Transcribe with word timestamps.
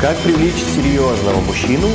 Как 0.00 0.16
привлечь 0.20 0.54
серьезного 0.54 1.42
мужчину 1.42 1.88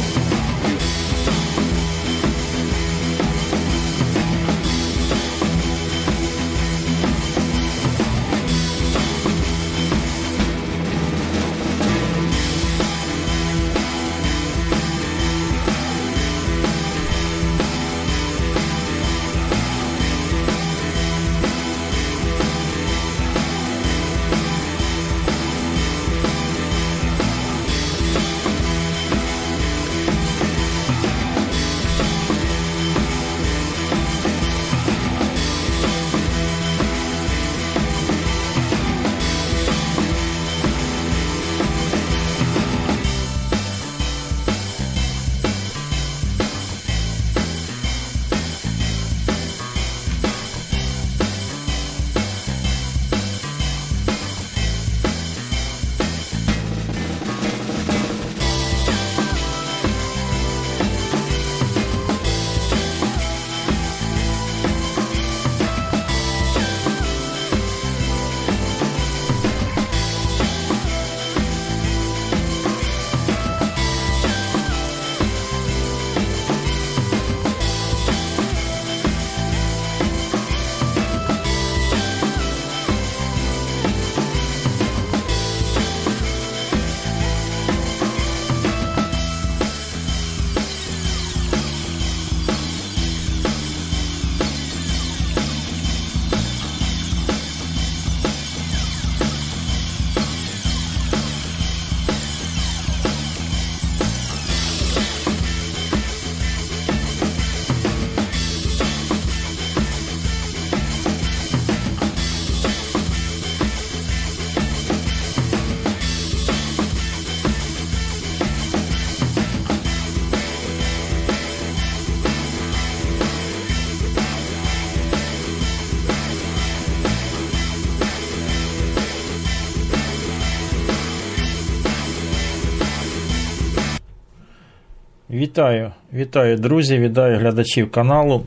Вітаю, 135.56 135.92
вітаю, 136.14 136.58
друзі, 136.58 137.00
вітаю 137.00 137.40
глядачів 137.40 137.92
каналу. 137.92 138.44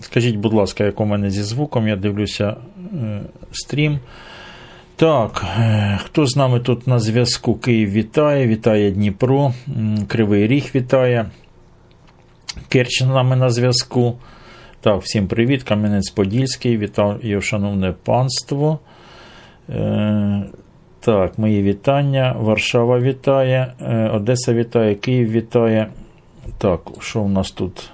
Скажіть, 0.00 0.36
будь 0.36 0.52
ласка, 0.52 0.84
як 0.84 1.00
у 1.00 1.04
мене 1.04 1.30
зі 1.30 1.42
звуком, 1.42 1.88
я 1.88 1.96
дивлюся 1.96 2.56
е, 2.94 3.20
стрім. 3.52 3.98
Так, 4.96 5.44
е, 5.58 5.98
хто 6.04 6.26
з 6.26 6.36
нами 6.36 6.60
тут 6.60 6.86
на 6.86 6.98
зв'язку? 6.98 7.54
Київ 7.54 7.90
вітає, 7.90 8.46
вітає 8.46 8.90
Дніпро, 8.90 9.54
Кривий 10.06 10.46
Ріг 10.46 10.70
вітає. 10.74 11.30
Керч 12.68 13.02
з 13.02 13.06
нами 13.06 13.36
на 13.36 13.50
зв'язку. 13.50 14.14
Так, 14.80 15.02
всім 15.02 15.26
привіт, 15.26 15.64
Кам'янець-Подільський, 15.70 16.78
вітаю, 16.78 17.40
шановне 17.40 17.94
панство. 18.04 18.78
Е, 19.68 20.42
так, 21.00 21.38
мої 21.38 21.62
вітання. 21.62 22.36
Варшава 22.38 23.00
вітає, 23.00 23.72
е, 23.80 24.08
Одеса 24.08 24.54
вітає, 24.54 24.94
Київ 24.94 25.30
вітає. 25.30 25.88
Так, 26.58 26.80
що 27.00 27.20
у 27.20 27.28
нас 27.28 27.50
тут? 27.50 27.90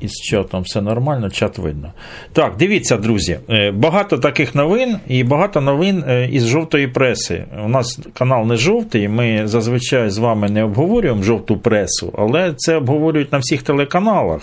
Із 0.00 0.12
чатом 0.12 0.62
все 0.62 0.80
нормально, 0.80 1.30
чат 1.30 1.58
видно. 1.58 1.92
Так, 2.32 2.56
дивіться, 2.56 2.96
друзі. 2.96 3.38
Е, 3.50 3.70
багато 3.70 4.18
таких 4.18 4.54
новин 4.54 4.96
і 5.08 5.24
багато 5.24 5.60
новин 5.60 6.04
е, 6.08 6.28
із 6.32 6.46
жовтої 6.46 6.88
преси. 6.88 7.44
У 7.64 7.68
нас 7.68 8.00
канал 8.14 8.46
не 8.46 8.56
жовтий, 8.56 9.08
ми 9.08 9.46
зазвичай 9.46 10.10
з 10.10 10.18
вами 10.18 10.48
не 10.50 10.64
обговорюємо 10.64 11.22
жовту 11.22 11.56
пресу, 11.56 12.12
але 12.18 12.54
це 12.56 12.76
обговорюють 12.76 13.32
на 13.32 13.38
всіх 13.38 13.62
телеканалах. 13.62 14.40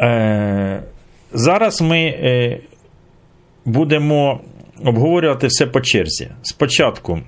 Е, 0.00 0.82
зараз 1.32 1.82
ми 1.82 2.14
будемо 3.64 4.40
обговорювати 4.84 5.46
все 5.46 5.66
по 5.66 5.80
черзі. 5.80 6.28
Спочатку. 6.42 7.20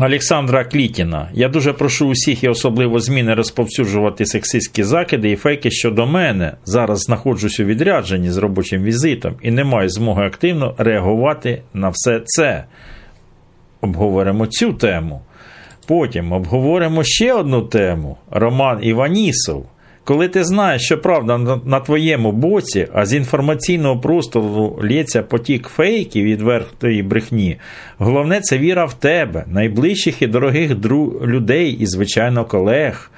Олександра 0.00 0.64
Клітіна. 0.64 1.28
Я 1.32 1.48
дуже 1.48 1.72
прошу 1.72 2.08
усіх 2.08 2.44
і 2.44 2.48
особливо 2.48 3.00
зміни 3.00 3.34
розповсюджувати 3.34 4.26
сексистські 4.26 4.82
закиди 4.82 5.30
і 5.30 5.36
фейки 5.36 5.70
щодо 5.70 6.06
мене. 6.06 6.52
Зараз 6.64 7.00
знаходжусь 7.00 7.60
у 7.60 7.64
відрядженні 7.64 8.30
з 8.30 8.36
робочим 8.36 8.82
візитом 8.82 9.34
і 9.42 9.50
не 9.50 9.64
маю 9.64 9.88
змоги 9.88 10.26
активно 10.26 10.74
реагувати 10.78 11.62
на 11.74 11.88
все 11.88 12.20
це. 12.24 12.64
Обговоримо 13.80 14.46
цю 14.46 14.72
тему. 14.72 15.20
Потім 15.86 16.32
обговоримо 16.32 17.04
ще 17.04 17.32
одну 17.32 17.62
тему: 17.62 18.16
Роман 18.30 18.78
Іванісов. 18.82 19.66
Коли 20.06 20.28
ти 20.28 20.44
знаєш, 20.44 20.82
що 20.82 20.98
правда 20.98 21.58
на 21.64 21.80
твоєму 21.80 22.32
боці, 22.32 22.88
а 22.92 23.06
з 23.06 23.14
інформаційного 23.14 24.00
простору 24.00 24.78
лється 24.82 25.22
потік 25.22 25.68
фейків 25.68 26.24
і 26.24 26.32
відвертої 26.32 27.02
брехні, 27.02 27.56
головне 27.98 28.40
це 28.40 28.58
віра 28.58 28.84
в 28.84 28.94
тебе, 28.94 29.44
найближчих 29.46 30.22
і 30.22 30.26
дорогих 30.26 30.74
дру... 30.74 31.20
людей 31.24 31.70
і, 31.72 31.86
звичайно, 31.86 32.44
колег. 32.44 33.10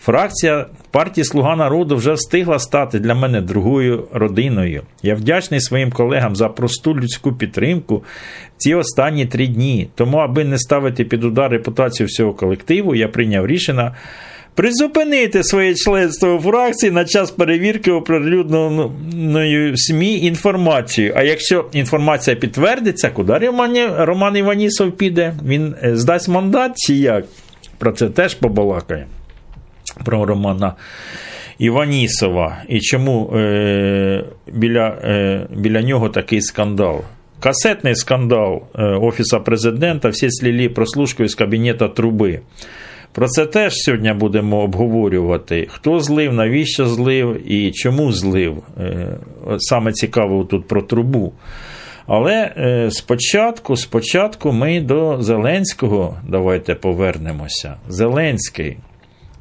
Фракція 0.00 0.66
партії 0.90 1.24
Слуга 1.24 1.56
народу 1.56 1.96
вже 1.96 2.12
встигла 2.12 2.58
стати 2.58 2.98
для 2.98 3.14
мене 3.14 3.40
другою 3.40 4.08
родиною. 4.12 4.82
Я 5.02 5.14
вдячний 5.14 5.60
своїм 5.60 5.92
колегам 5.92 6.36
за 6.36 6.48
просту 6.48 6.96
людську 6.96 7.32
підтримку 7.32 8.04
ці 8.56 8.74
останні 8.74 9.26
три 9.26 9.46
дні. 9.46 9.88
Тому, 9.94 10.16
аби 10.16 10.44
не 10.44 10.58
ставити 10.58 11.04
під 11.04 11.24
удар 11.24 11.50
репутацію 11.50 12.06
всього 12.06 12.32
колективу, 12.34 12.94
я 12.94 13.08
прийняв 13.08 13.46
рішення 13.46 13.94
призупинити 14.56 15.44
своє 15.44 15.74
членство 15.74 16.34
у 16.34 16.40
фракції 16.40 16.92
на 16.92 17.04
час 17.04 17.30
перевірки 17.30 17.92
оприлюдненою 17.92 19.76
СМІ 19.76 20.18
інформацією. 20.18 21.12
А 21.16 21.22
якщо 21.22 21.64
інформація 21.72 22.36
підтвердиться, 22.36 23.10
куди 23.10 23.38
Роман 23.98 24.36
Іванісов 24.36 24.92
піде? 24.92 25.34
Він 25.46 25.74
е, 25.82 25.96
здасть 25.96 26.28
мандат 26.28 26.72
чи 26.76 26.94
як? 26.94 27.24
Про 27.78 27.92
це 27.92 28.08
теж 28.08 28.34
побалакає. 28.34 29.06
Про 30.04 30.26
Романа 30.26 30.74
Іванісова. 31.58 32.62
І 32.68 32.80
чому 32.80 33.32
е, 33.36 34.24
біля, 34.52 34.86
е, 35.04 35.46
біля 35.56 35.82
нього 35.82 36.08
такий 36.08 36.42
скандал? 36.42 37.00
Касетний 37.40 37.94
скандал 37.94 38.62
е, 38.74 38.82
Офіса 38.82 39.40
президента, 39.40 40.08
всі 40.08 40.30
слілі 40.30 40.68
прослушкою 40.68 41.28
з 41.28 41.34
кабінета 41.34 41.88
труби. 41.88 42.40
Про 43.16 43.28
це 43.28 43.46
теж 43.46 43.72
сьогодні 43.76 44.12
будемо 44.12 44.60
обговорювати. 44.60 45.66
Хто 45.70 46.00
злив, 46.00 46.32
навіщо 46.32 46.86
злив 46.86 47.52
і 47.52 47.72
чому 47.72 48.12
злив. 48.12 48.62
Е, 48.78 49.08
саме 49.58 49.92
цікаво 49.92 50.44
тут 50.44 50.68
про 50.68 50.82
трубу. 50.82 51.32
Але 52.06 52.52
е, 52.56 52.90
спочатку 52.90 53.76
спочатку 53.76 54.52
ми 54.52 54.80
до 54.80 55.22
Зеленського 55.22 56.16
давайте 56.28 56.74
повернемося. 56.74 57.74
Зеленський. 57.88 58.76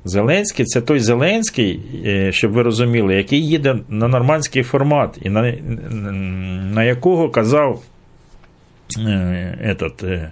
Зеленський 0.06 0.66
це 0.66 0.82
той 0.82 1.00
Зеленський, 1.00 1.80
е, 2.06 2.32
щоб 2.32 2.52
ви 2.52 2.64
розуміли, 2.64 3.16
який 3.16 3.48
їде 3.48 3.76
на 3.90 4.08
нормандський 4.08 4.64
формат, 4.64 5.20
і 5.22 5.30
на 5.30 5.54
на 6.74 6.84
якого 6.84 7.30
казав 7.30 7.82
этот, 8.98 10.30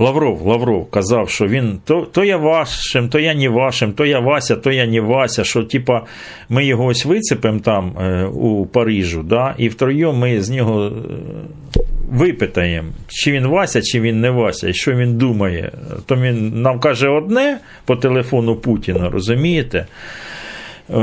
Лавров, 0.00 0.46
Лавров 0.46 0.90
казав, 0.90 1.30
що 1.30 1.46
він 1.46 1.78
то, 1.84 2.06
то 2.12 2.24
я 2.24 2.36
вашим, 2.36 3.08
то 3.08 3.18
я 3.18 3.34
не 3.34 3.48
вашим, 3.48 3.92
то 3.92 4.06
я 4.06 4.20
Вася, 4.20 4.56
то 4.56 4.72
я 4.72 4.86
не 4.86 5.00
Вася. 5.00 5.44
Що 5.44 5.62
типа 5.62 6.02
ми 6.48 6.66
його 6.66 6.84
ось 6.84 7.04
вицепимо 7.04 7.60
там 7.60 7.98
е, 7.98 8.24
у 8.24 8.66
Парижу, 8.66 9.22
да, 9.22 9.54
і 9.58 9.68
втроєм 9.68 10.18
ми 10.18 10.40
з 10.40 10.50
нього 10.50 10.86
е, 10.86 11.80
випитаємо, 12.10 12.88
чи 13.08 13.32
він 13.32 13.46
Вася, 13.46 13.82
чи 13.82 14.00
він 14.00 14.20
не 14.20 14.30
Вася, 14.30 14.68
і 14.68 14.74
що 14.74 14.92
він 14.92 15.16
думає. 15.16 15.72
То 16.06 16.16
він 16.16 16.62
нам 16.62 16.80
каже 16.80 17.08
одне 17.08 17.58
по 17.84 17.96
телефону 17.96 18.56
Путіна, 18.56 19.10
розумієте? 19.10 19.86
Е, 20.92 20.96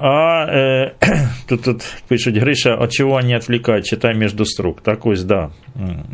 А 0.00 0.46
е, 0.50 0.92
тут, 1.48 1.62
тут 1.62 1.96
пишуть 2.08 2.36
Гриша, 2.36 2.74
от 2.74 2.92
чого 2.92 3.20
відвлікають, 3.20 3.86
читай 3.86 4.14
між 4.14 4.34
строк. 4.44 4.80
Так 4.80 5.06
ось, 5.06 5.24
да. 5.24 5.48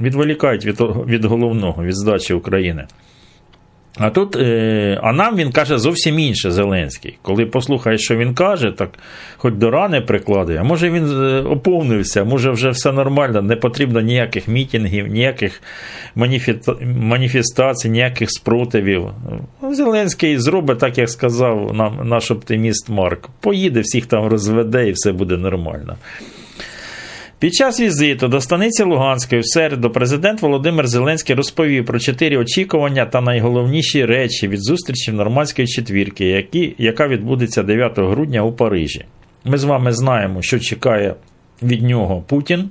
Відволікають 0.01 0.67
від, 0.67 0.81
від 0.81 1.25
головного, 1.25 1.85
від 1.85 1.97
здачі 1.97 2.35
України. 2.35 2.87
А 3.99 4.11
тут, 4.11 4.37
е, 4.37 4.99
а 5.03 5.13
нам 5.13 5.37
він 5.37 5.53
каже 5.53 5.79
зовсім 5.79 6.19
інше 6.19 6.51
Зеленський. 6.51 7.19
Коли 7.23 7.47
послухаєш, 7.47 8.01
що 8.01 8.17
він 8.17 8.35
каже, 8.35 8.73
так 8.73 8.91
хоч 9.37 9.55
до 9.55 9.71
рани 9.71 10.01
прикладує, 10.01 10.59
а 10.59 10.63
може 10.63 10.91
він 10.91 11.05
е, 11.05 11.41
оповнився, 11.41 12.25
може 12.25 12.51
вже 12.51 12.71
все 12.71 12.93
нормально, 12.93 13.43
не 13.43 13.57
потрібно 13.57 14.01
ніяких 14.01 14.49
мітингів, 14.49 15.07
ніяких 15.07 15.63
маніфестацій, 16.85 17.91
ніяких 17.91 18.31
спротивів. 18.31 19.07
Зеленський 19.71 20.39
зробить 20.39 20.79
так, 20.79 20.99
як 20.99 21.11
сказав 21.11 21.75
нам 21.75 22.09
наш 22.09 22.31
оптиміст 22.31 22.89
Марк. 22.89 23.29
Поїде, 23.41 23.81
всіх 23.81 24.07
там 24.07 24.27
розведе 24.27 24.89
і 24.89 24.93
все 24.93 25.13
буде 25.13 25.37
нормально. 25.37 25.97
Під 27.39 27.55
час 27.55 27.81
візиту 27.81 28.29
до 28.29 28.41
станиці 28.41 28.83
Луганської 28.83 29.41
в 29.41 29.47
середу 29.47 29.91
президент 29.91 30.43
Володимир 30.43 30.87
Зеленський 30.87 31.37
розповів 31.37 31.87
про 31.87 31.99
чотири 31.99 32.37
очікування 32.37 33.07
та 33.07 33.21
найголовніші 33.21 34.05
речі 34.05 34.49
від 34.49 34.65
зустрічі 34.65 35.11
в 35.11 35.15
нормандської 35.15 35.69
четвірки, 35.69 36.25
які, 36.27 36.75
яка 36.79 37.09
відбудеться 37.09 37.63
9 37.63 37.99
грудня 37.99 38.43
у 38.43 38.53
Парижі. 38.53 39.05
Ми 39.45 39.59
з 39.59 39.65
вами 39.65 39.93
знаємо, 39.93 40.43
що 40.43 40.59
чекає 40.59 41.15
від 41.63 41.83
нього 41.83 42.23
Путін. 42.27 42.71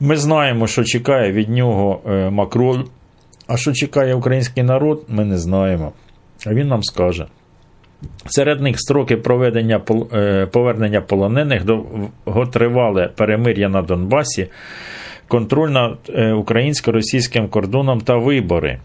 Ми 0.00 0.16
знаємо, 0.16 0.66
що 0.66 0.84
чекає 0.84 1.32
від 1.32 1.48
нього 1.48 2.00
е, 2.06 2.30
Макрон. 2.30 2.84
А 3.46 3.56
що 3.56 3.72
чекає 3.72 4.14
український 4.14 4.62
народ, 4.62 5.04
ми 5.08 5.24
не 5.24 5.38
знаємо. 5.38 5.92
А 6.46 6.54
він 6.54 6.68
нам 6.68 6.82
скаже. 6.82 7.26
Серед 8.26 8.60
них 8.60 8.80
строки 8.80 9.16
проведення 9.16 9.80
е, 10.12 10.46
повернення 10.46 11.00
полонених, 11.00 11.64
довготривале 11.64 13.08
перемир'я 13.16 13.68
на 13.68 13.82
Донбасі, 13.82 14.48
контроль 15.28 15.70
над 15.70 15.98
е, 16.08 16.32
українсько-російським 16.32 17.48
кордоном 17.48 18.00
та 18.00 18.16
вибори. 18.16 18.80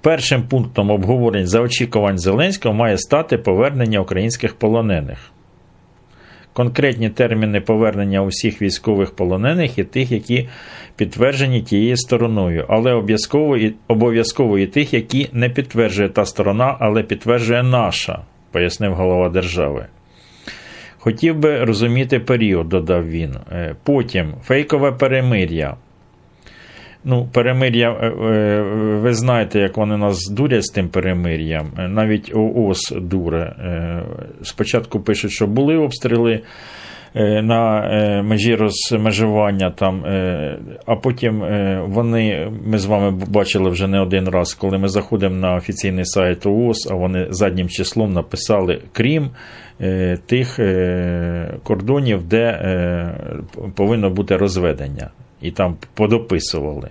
Першим 0.00 0.42
пунктом 0.42 0.90
обговорень 0.90 1.46
за 1.46 1.60
очікувань 1.60 2.18
Зеленського 2.18 2.74
має 2.74 2.98
стати 2.98 3.38
повернення 3.38 4.00
українських 4.00 4.54
полонених. 4.54 5.32
Конкретні 6.52 7.08
терміни 7.08 7.60
повернення 7.60 8.22
усіх 8.22 8.62
військових 8.62 9.10
полонених 9.10 9.78
і 9.78 9.84
тих, 9.84 10.12
які 10.12 10.48
підтверджені 10.96 11.62
тією 11.62 11.96
стороною, 11.96 12.66
але 12.68 12.92
обов'язково 12.92 13.56
і, 13.56 13.74
обов'язково 13.88 14.58
і 14.58 14.66
тих, 14.66 14.94
які 14.94 15.28
не 15.32 15.48
підтверджує 15.48 16.08
та 16.08 16.24
сторона, 16.24 16.76
але 16.80 17.02
підтверджує 17.02 17.62
наша, 17.62 18.22
пояснив 18.52 18.94
голова 18.94 19.28
держави. 19.28 19.86
Хотів 20.98 21.38
би 21.38 21.64
розуміти 21.64 22.20
період, 22.20 22.68
додав 22.68 23.08
він. 23.08 23.36
Е, 23.52 23.74
Потім 23.84 24.34
фейкове 24.42 24.92
перемир'я. 24.92 25.76
Ну, 27.04 27.28
перемир'я, 27.32 27.90
е, 27.90 28.06
е, 28.06 28.62
ви 29.02 29.14
знаєте, 29.14 29.58
як 29.60 29.76
вони 29.76 29.96
нас 29.96 30.30
дурять 30.30 30.64
з 30.64 30.72
тим 30.72 30.88
перемир'ям. 30.88 31.66
Е, 31.78 31.88
Навіть 31.88 32.32
ООС 32.34 32.92
дуре. 32.96 33.54
Спочатку 34.42 35.00
пишуть, 35.00 35.30
що 35.30 35.46
були 35.46 35.76
обстріли 35.76 36.40
на 37.42 37.82
межі 38.22 38.54
розмежування, 38.54 39.70
там, 39.70 40.04
а 40.86 40.96
потім 40.96 41.44
вони, 41.86 42.52
ми 42.66 42.78
з 42.78 42.86
вами 42.86 43.10
бачили 43.28 43.70
вже 43.70 43.88
не 43.88 44.00
один 44.00 44.28
раз, 44.28 44.54
коли 44.54 44.78
ми 44.78 44.88
заходимо 44.88 45.36
на 45.36 45.54
офіційний 45.54 46.04
сайт 46.04 46.46
ООС, 46.46 46.88
а 46.90 46.94
вони 46.94 47.26
заднім 47.30 47.68
числом 47.68 48.12
написали 48.12 48.82
крім 48.92 49.30
тих 50.26 50.60
кордонів, 51.62 52.22
де 52.22 52.60
повинно 53.74 54.10
бути 54.10 54.36
розведення. 54.36 55.10
І 55.42 55.50
там 55.50 55.76
подописували. 55.94 56.88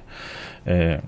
Е, 0.68 1.02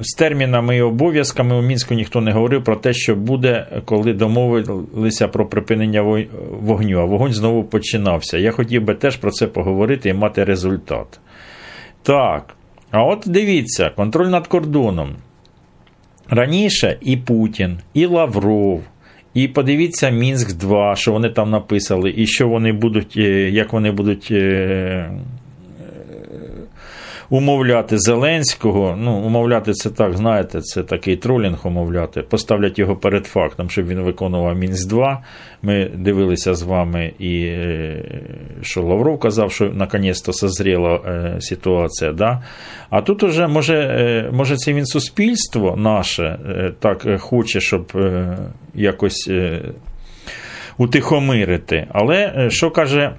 З 0.00 0.14
термінами 0.14 0.76
і 0.76 0.82
обов'язками 0.82 1.56
у 1.56 1.62
Мінську 1.62 1.94
ніхто 1.94 2.20
не 2.20 2.32
говорив 2.32 2.64
про 2.64 2.76
те, 2.76 2.92
що 2.92 3.16
буде, 3.16 3.66
коли 3.84 4.12
домовилися 4.12 5.28
про 5.28 5.46
припинення 5.46 6.26
вогню, 6.60 6.98
а 7.00 7.04
вогонь 7.04 7.32
знову 7.32 7.64
починався. 7.64 8.38
Я 8.38 8.50
хотів 8.50 8.84
би 8.84 8.94
теж 8.94 9.16
про 9.16 9.30
це 9.30 9.46
поговорити 9.46 10.08
і 10.08 10.14
мати 10.14 10.44
результат. 10.44 11.20
Так, 12.02 12.54
а 12.90 13.02
от 13.04 13.22
дивіться, 13.26 13.90
контроль 13.96 14.26
над 14.28 14.46
кордоном. 14.46 15.16
Раніше 16.30 16.98
і 17.00 17.16
Путін, 17.16 17.78
і 17.94 18.06
Лавров, 18.06 18.82
і 19.34 19.48
подивіться 19.48 20.10
Мінськ 20.10 20.56
2, 20.56 20.96
що 20.96 21.12
вони 21.12 21.30
там 21.30 21.50
написали, 21.50 22.14
і 22.16 22.26
що 22.26 22.48
вони 22.48 22.72
будуть, 22.72 23.14
е, 23.16 23.50
як 23.50 23.72
вони 23.72 23.90
будуть 23.90 24.28
е, 24.30 25.10
умовляти 27.30 27.98
Зеленського. 27.98 28.96
Ну, 28.98 29.16
умовляти 29.16 29.72
це 29.72 29.90
так, 29.90 30.16
знаєте, 30.16 30.60
це 30.60 30.82
такий 30.82 31.16
тролінг 31.16 31.66
умовляти. 31.66 32.22
Поставлять 32.22 32.78
його 32.78 32.96
перед 32.96 33.26
фактом, 33.26 33.70
щоб 33.70 33.86
він 33.86 34.00
виконував 34.00 34.58
Мінськ 34.58 34.88
2. 34.88 35.22
Ми 35.62 35.90
дивилися 35.94 36.54
з 36.54 36.62
вами, 36.62 37.12
і 37.18 37.40
е, 37.44 38.04
що 38.62 38.82
Лавров 38.82 39.18
казав, 39.18 39.52
що 39.52 39.64
наконець-то 39.64 40.32
созріла 40.32 40.94
е, 40.94 41.36
ситуація. 41.40 42.12
Да? 42.12 42.42
А 42.90 43.00
тут 43.02 43.22
уже 43.22 43.46
може, 43.46 43.76
е, 43.76 44.30
може 44.32 44.56
це 44.56 44.72
він 44.72 44.86
суспільство 44.86 45.76
наше 45.76 46.38
так 46.80 47.20
хоче, 47.20 47.60
щоб 47.60 47.92
якось 48.74 49.30
утихомирити. 50.78 51.86
Але 51.92 52.46
що 52.50 52.70
каже. 52.70 53.12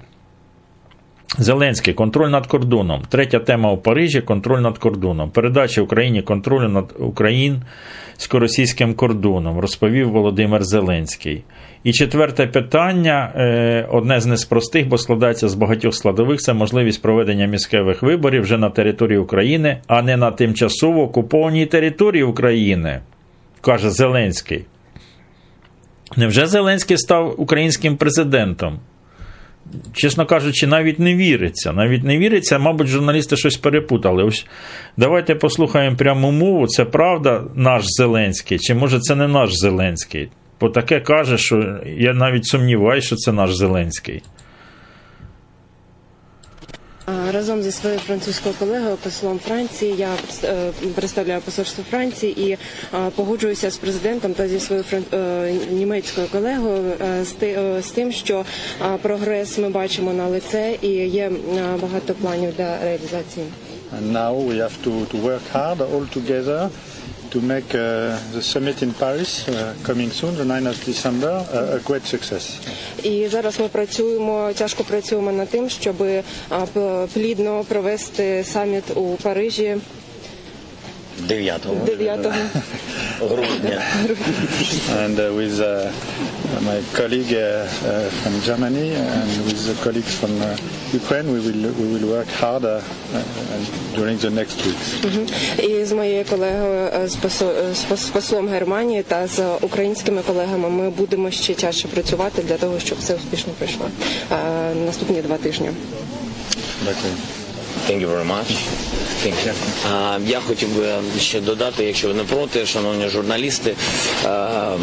Зеленський 1.38 1.94
контроль 1.94 2.28
над 2.28 2.46
кордоном. 2.46 3.02
Третя 3.08 3.38
тема 3.38 3.72
у 3.72 3.78
Парижі 3.78 4.20
контроль 4.20 4.60
над 4.60 4.78
кордоном. 4.78 5.30
Передача 5.30 5.82
Україні 5.82 6.22
контролю 6.22 6.68
над 6.68 6.94
українсько-російським 6.98 8.94
кордоном, 8.94 9.58
розповів 9.58 10.10
Володимир 10.10 10.64
Зеленський. 10.64 11.44
І 11.84 11.92
четверте 11.92 12.46
питання, 12.46 13.32
е, 13.36 13.86
одне 13.90 14.20
з 14.20 14.26
неспростих, 14.26 14.88
бо 14.88 14.98
складається 14.98 15.48
з 15.48 15.54
багатьох 15.54 15.94
складових, 15.94 16.40
це 16.40 16.52
можливість 16.52 17.02
проведення 17.02 17.46
місцевих 17.46 18.02
виборів 18.02 18.42
вже 18.42 18.58
на 18.58 18.70
території 18.70 19.18
України, 19.18 19.80
а 19.86 20.02
не 20.02 20.16
на 20.16 20.30
тимчасово 20.30 21.02
окупованій 21.02 21.66
території 21.66 22.22
України, 22.22 23.00
каже 23.60 23.90
Зеленський. 23.90 24.64
Невже 26.16 26.46
Зеленський 26.46 26.98
став 26.98 27.34
українським 27.40 27.96
президентом? 27.96 28.80
Чесно 29.92 30.26
кажучи, 30.26 30.66
навіть 30.66 30.98
не 30.98 31.14
віриться. 31.14 31.72
Навіть 31.72 32.04
не 32.04 32.18
віриться, 32.18 32.58
мабуть, 32.58 32.86
журналісти 32.86 33.36
щось 33.36 33.56
перепутали. 33.56 34.24
Ось 34.24 34.46
давайте 34.96 35.34
послухаємо 35.34 35.96
пряму 35.96 36.30
мову. 36.30 36.66
Це 36.66 36.84
правда 36.84 37.44
наш 37.54 37.84
Зеленський, 37.86 38.58
чи 38.58 38.74
може 38.74 39.00
це 39.00 39.16
не 39.16 39.28
наш 39.28 39.50
Зеленський? 39.52 40.28
Бо 40.60 40.68
таке 40.68 41.00
каже, 41.00 41.38
що 41.38 41.78
я 41.86 42.14
навіть 42.14 42.46
сумніваюся, 42.46 43.06
що 43.06 43.16
це 43.16 43.32
наш 43.32 43.54
Зеленський. 43.54 44.22
Разом 47.32 47.62
зі 47.62 47.72
своєю 47.72 48.00
французькою 48.00 48.54
колегою, 48.58 48.96
послом 48.96 49.38
Франції, 49.38 49.94
я 49.98 50.08
е, 50.44 50.70
представляю 50.94 51.40
посольство 51.40 51.84
Франції 51.90 52.50
і 52.50 52.56
погоджуюся 53.16 53.70
з 53.70 53.76
президентом 53.76 54.34
та 54.34 54.48
зі 54.48 54.60
своєю 54.60 54.84
е, 55.12 55.52
німецькою 55.70 56.26
колегою 56.32 56.92
е, 57.20 57.24
з 57.24 57.30
ти- 57.32 57.58
з 57.82 57.90
тим, 57.90 58.12
що 58.12 58.44
прогрес 59.02 59.58
ми 59.58 59.68
бачимо 59.68 60.12
на 60.12 60.26
лице 60.28 60.76
і 60.82 60.88
є 60.88 61.30
багато 61.82 62.14
планів 62.14 62.52
для 62.56 62.78
реалізації. 62.84 63.46
Now 64.12 64.34
we 64.48 64.54
have 64.62 64.76
to, 64.86 64.92
to 65.12 65.16
work 65.28 65.44
hard 65.52 65.78
all 65.92 66.06
together 66.18 66.68
to 67.30 67.40
make 67.40 67.74
uh, 67.74 68.18
the 68.32 68.42
summit 68.42 68.82
in 68.82 68.92
Paris 68.92 69.48
uh, 69.48 69.74
coming 69.82 70.10
soon, 70.10 70.36
the 70.36 70.44
9th 70.44 70.70
of 70.70 70.84
December, 70.84 71.32
uh, 71.52 71.76
a 71.76 71.80
great 71.80 72.04
success. 72.06 72.58
І 73.02 73.28
зараз 73.28 73.60
ми 73.60 73.68
працюємо 73.68 74.50
тяжко 74.54 74.84
працюємо 74.84 75.32
над 75.32 75.48
тим, 75.48 75.70
щоб 75.70 76.02
е, 76.02 76.22
плідно 77.14 77.64
провести 77.68 78.44
саміт 78.44 78.84
у 78.94 79.16
Парижі 79.22 79.76
9. 81.28 81.60
9 81.98 82.50
Грудня. 83.20 83.82
and 85.04 85.18
uh, 85.18 85.30
with 85.34 85.60
uh, 85.60 85.90
my 86.62 86.78
colleague 86.98 87.32
uh, 87.34 87.42
uh, 87.84 88.08
from 88.22 88.40
Germany 88.48 88.94
and 88.94 89.30
with 89.46 89.60
the 89.68 89.74
colleagues 89.84 90.14
from 90.20 90.32
uh, 90.40 90.56
Ukraine, 91.00 91.26
we 91.34 91.38
will 91.46 91.62
we 91.80 91.86
will 91.92 92.06
work 92.16 92.28
harder 92.42 92.78
uh, 92.80 93.22
during 93.96 94.16
the 94.18 94.30
next 94.30 94.56
weeks. 94.66 94.88
І 95.68 95.84
з 95.84 95.92
моєю 95.92 96.24
колегою 96.24 96.88
е, 96.94 97.08
з 97.08 97.16
посо- 97.16 97.70
е, 97.70 97.74
з 97.74 97.84
пос- 97.84 97.96
з 98.06 98.10
послом 98.10 98.48
Германії 98.48 99.02
та 99.02 99.26
з 99.26 99.42
українськими 99.60 100.22
колегами 100.22 100.68
ми 100.70 100.90
будемо 100.90 101.30
ще 101.30 101.54
тяжче 101.54 101.88
працювати 101.88 102.42
для 102.42 102.56
того, 102.56 102.78
щоб 102.80 102.98
все 102.98 103.14
успішно 103.14 103.52
пройшло 103.58 103.86
е, 104.32 104.74
наступні 104.86 105.22
два 105.22 105.36
тижні. 105.36 105.70
Дякую. 106.84 107.12
Thank 107.90 108.02
you 108.02 108.06
very 108.08 108.24
much. 108.24 108.50
Thank 109.24 109.38
you. 109.46 109.52
А, 109.92 110.18
я 110.26 110.40
хотів 110.40 110.76
би 110.76 110.94
ще 111.20 111.40
додати, 111.40 111.84
якщо 111.84 112.08
ви 112.08 112.14
не 112.14 112.24
проти, 112.24 112.66
шановні 112.66 113.08
журналісти, 113.08 113.74
а, 114.24 114.76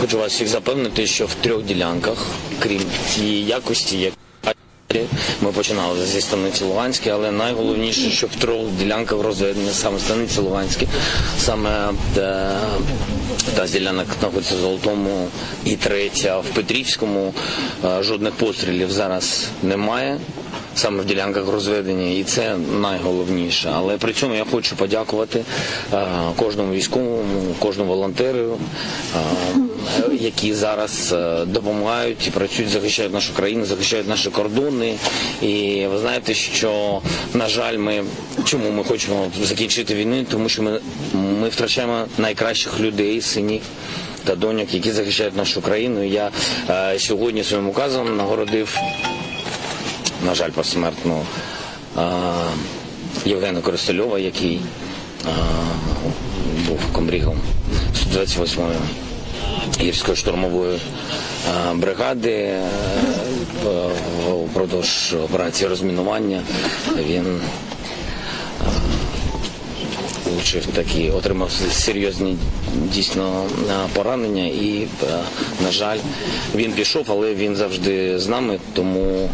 хочу 0.00 0.18
вас 0.18 0.32
всіх 0.32 0.48
запевнити, 0.48 1.06
що 1.06 1.26
в 1.26 1.34
трьох 1.34 1.62
ділянках, 1.62 2.26
крім 2.58 2.82
тієї 3.14 3.44
якості, 3.46 3.98
як 3.98 4.12
ми 5.42 5.52
починали 5.52 6.06
зі 6.06 6.20
станиці 6.20 6.64
Луганської, 6.64 7.14
але 7.14 7.30
найголовніше, 7.30 8.10
що 8.10 8.26
в 8.26 8.36
трьох 8.36 8.66
ділянках 8.78 9.20
розведення 9.20 9.72
саме 9.72 9.98
станиці 9.98 10.40
Луганській, 10.40 10.88
саме 11.38 11.88
е, 12.16 12.50
та 13.56 13.66
з 13.66 13.70
ділянок 13.70 14.06
знаходиться 14.20 14.54
в 14.54 14.58
Золотому 14.58 15.28
і 15.64 15.76
третя 15.76 16.38
в 16.38 16.44
Петрівському. 16.44 17.34
Е, 17.84 18.02
Жодних 18.02 18.32
пострілів 18.32 18.90
зараз 18.90 19.44
немає. 19.62 20.18
Саме 20.76 21.02
в 21.02 21.04
ділянках 21.04 21.48
розведення, 21.48 22.10
і 22.10 22.24
це 22.24 22.56
найголовніше. 22.80 23.72
Але 23.74 23.96
при 23.98 24.12
цьому 24.12 24.34
я 24.34 24.44
хочу 24.50 24.76
подякувати 24.76 25.44
е, 25.92 26.06
кожному 26.36 26.72
військовому, 26.72 27.54
кожному 27.58 27.90
волонтеру, 27.90 28.58
е, 29.16 29.20
які 30.20 30.54
зараз 30.54 31.12
е, 31.16 31.44
допомагають 31.44 32.26
і 32.26 32.30
працюють, 32.30 32.70
захищають 32.70 33.12
нашу 33.12 33.34
країну, 33.34 33.64
захищають 33.64 34.08
наші 34.08 34.30
кордони. 34.30 34.94
І 35.42 35.86
ви 35.92 35.98
знаєте, 35.98 36.34
що 36.34 37.00
на 37.34 37.48
жаль, 37.48 37.76
ми 37.78 38.04
чому 38.44 38.70
ми 38.70 38.84
хочемо 38.84 39.26
закінчити 39.42 39.94
війну, 39.94 40.24
тому 40.30 40.48
що 40.48 40.62
ми, 40.62 40.80
ми 41.40 41.48
втрачаємо 41.48 42.04
найкращих 42.18 42.80
людей, 42.80 43.20
синів 43.20 43.62
та 44.24 44.34
доньок, 44.36 44.74
які 44.74 44.90
захищають 44.90 45.36
нашу 45.36 45.60
країну. 45.60 46.04
Я 46.04 46.30
е, 46.70 46.98
сьогодні 46.98 47.44
своїм 47.44 47.68
указом 47.68 48.16
нагородив 48.16 48.76
на 50.24 50.34
жаль, 50.34 50.50
посмертно 50.50 51.22
Євгена 53.24 53.60
Користольова, 53.60 54.18
який 54.18 54.60
був 56.68 56.78
комбрігом 56.92 57.38
128-ї 58.14 58.76
гірської 59.80 60.16
штурмової 60.16 60.78
бригади 61.74 62.54
впродовж 64.50 65.14
операції 65.24 65.68
розмінування. 65.68 66.42
Він 66.96 67.40
Получив 70.46 70.74
такі, 70.74 71.10
отримав 71.10 71.50
серйозні 71.72 72.36
дійсно 72.92 73.46
поранення 73.92 74.44
і, 74.44 74.86
на 75.62 75.72
жаль, 75.72 75.98
він 76.54 76.72
пішов, 76.72 77.06
але 77.08 77.34
він 77.34 77.56
завжди 77.56 78.18
з 78.18 78.28
нами, 78.28 78.58
тому 78.72 79.30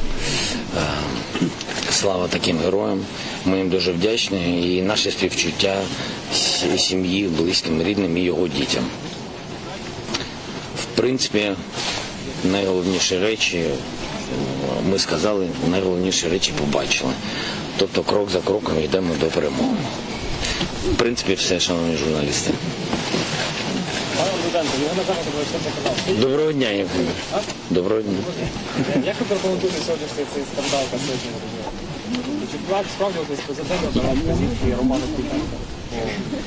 слава 1.91 2.29
таким 2.29 2.59
героям. 2.59 3.05
Ми 3.45 3.59
їм 3.59 3.69
дуже 3.69 3.93
вдячні 3.93 4.77
і 4.77 4.83
наше 4.83 5.11
співчуття 5.11 5.77
сім'ї, 6.77 7.29
близьким, 7.29 7.83
рідним 7.83 8.17
і 8.17 8.21
його 8.21 8.49
дітям. 8.49 8.85
В 10.83 10.85
принципі, 10.97 11.53
найголовніші 12.45 13.19
речі 13.19 13.59
е, 13.59 13.75
ми 14.91 14.99
сказали, 14.99 15.49
найголовніші 15.71 16.29
речі 16.29 16.53
побачили. 16.59 17.13
Тобто 17.77 18.03
крок 18.03 18.31
за 18.31 18.41
кроком 18.41 18.85
йдемо 18.85 19.15
до 19.21 19.27
перемоги. 19.27 19.77
В 20.93 20.97
принципі, 20.97 21.35
все, 21.35 21.61
шановні 21.61 21.97
журналісти. 21.97 22.51
Доброго 26.21 26.53
дня, 26.53 26.69
Євгеній. 26.69 27.09
Доброго 27.71 28.03
дня. 28.03 28.19
Як 29.07 29.15
ви 29.21 29.27
прокоментуєте 29.29 29.79
сьогоднішній 29.87 30.25
цей 30.35 30.43
скандал 30.53 30.81
та 30.91 30.99
сьогодні? 30.99 31.31
Чи 32.53 32.59
справді 32.95 33.19
десь 33.31 33.39
президента 33.41 33.87
дала 34.01 34.15
вказівки 34.15 34.77
Роману 34.79 35.03
Кутенко? 35.17 35.57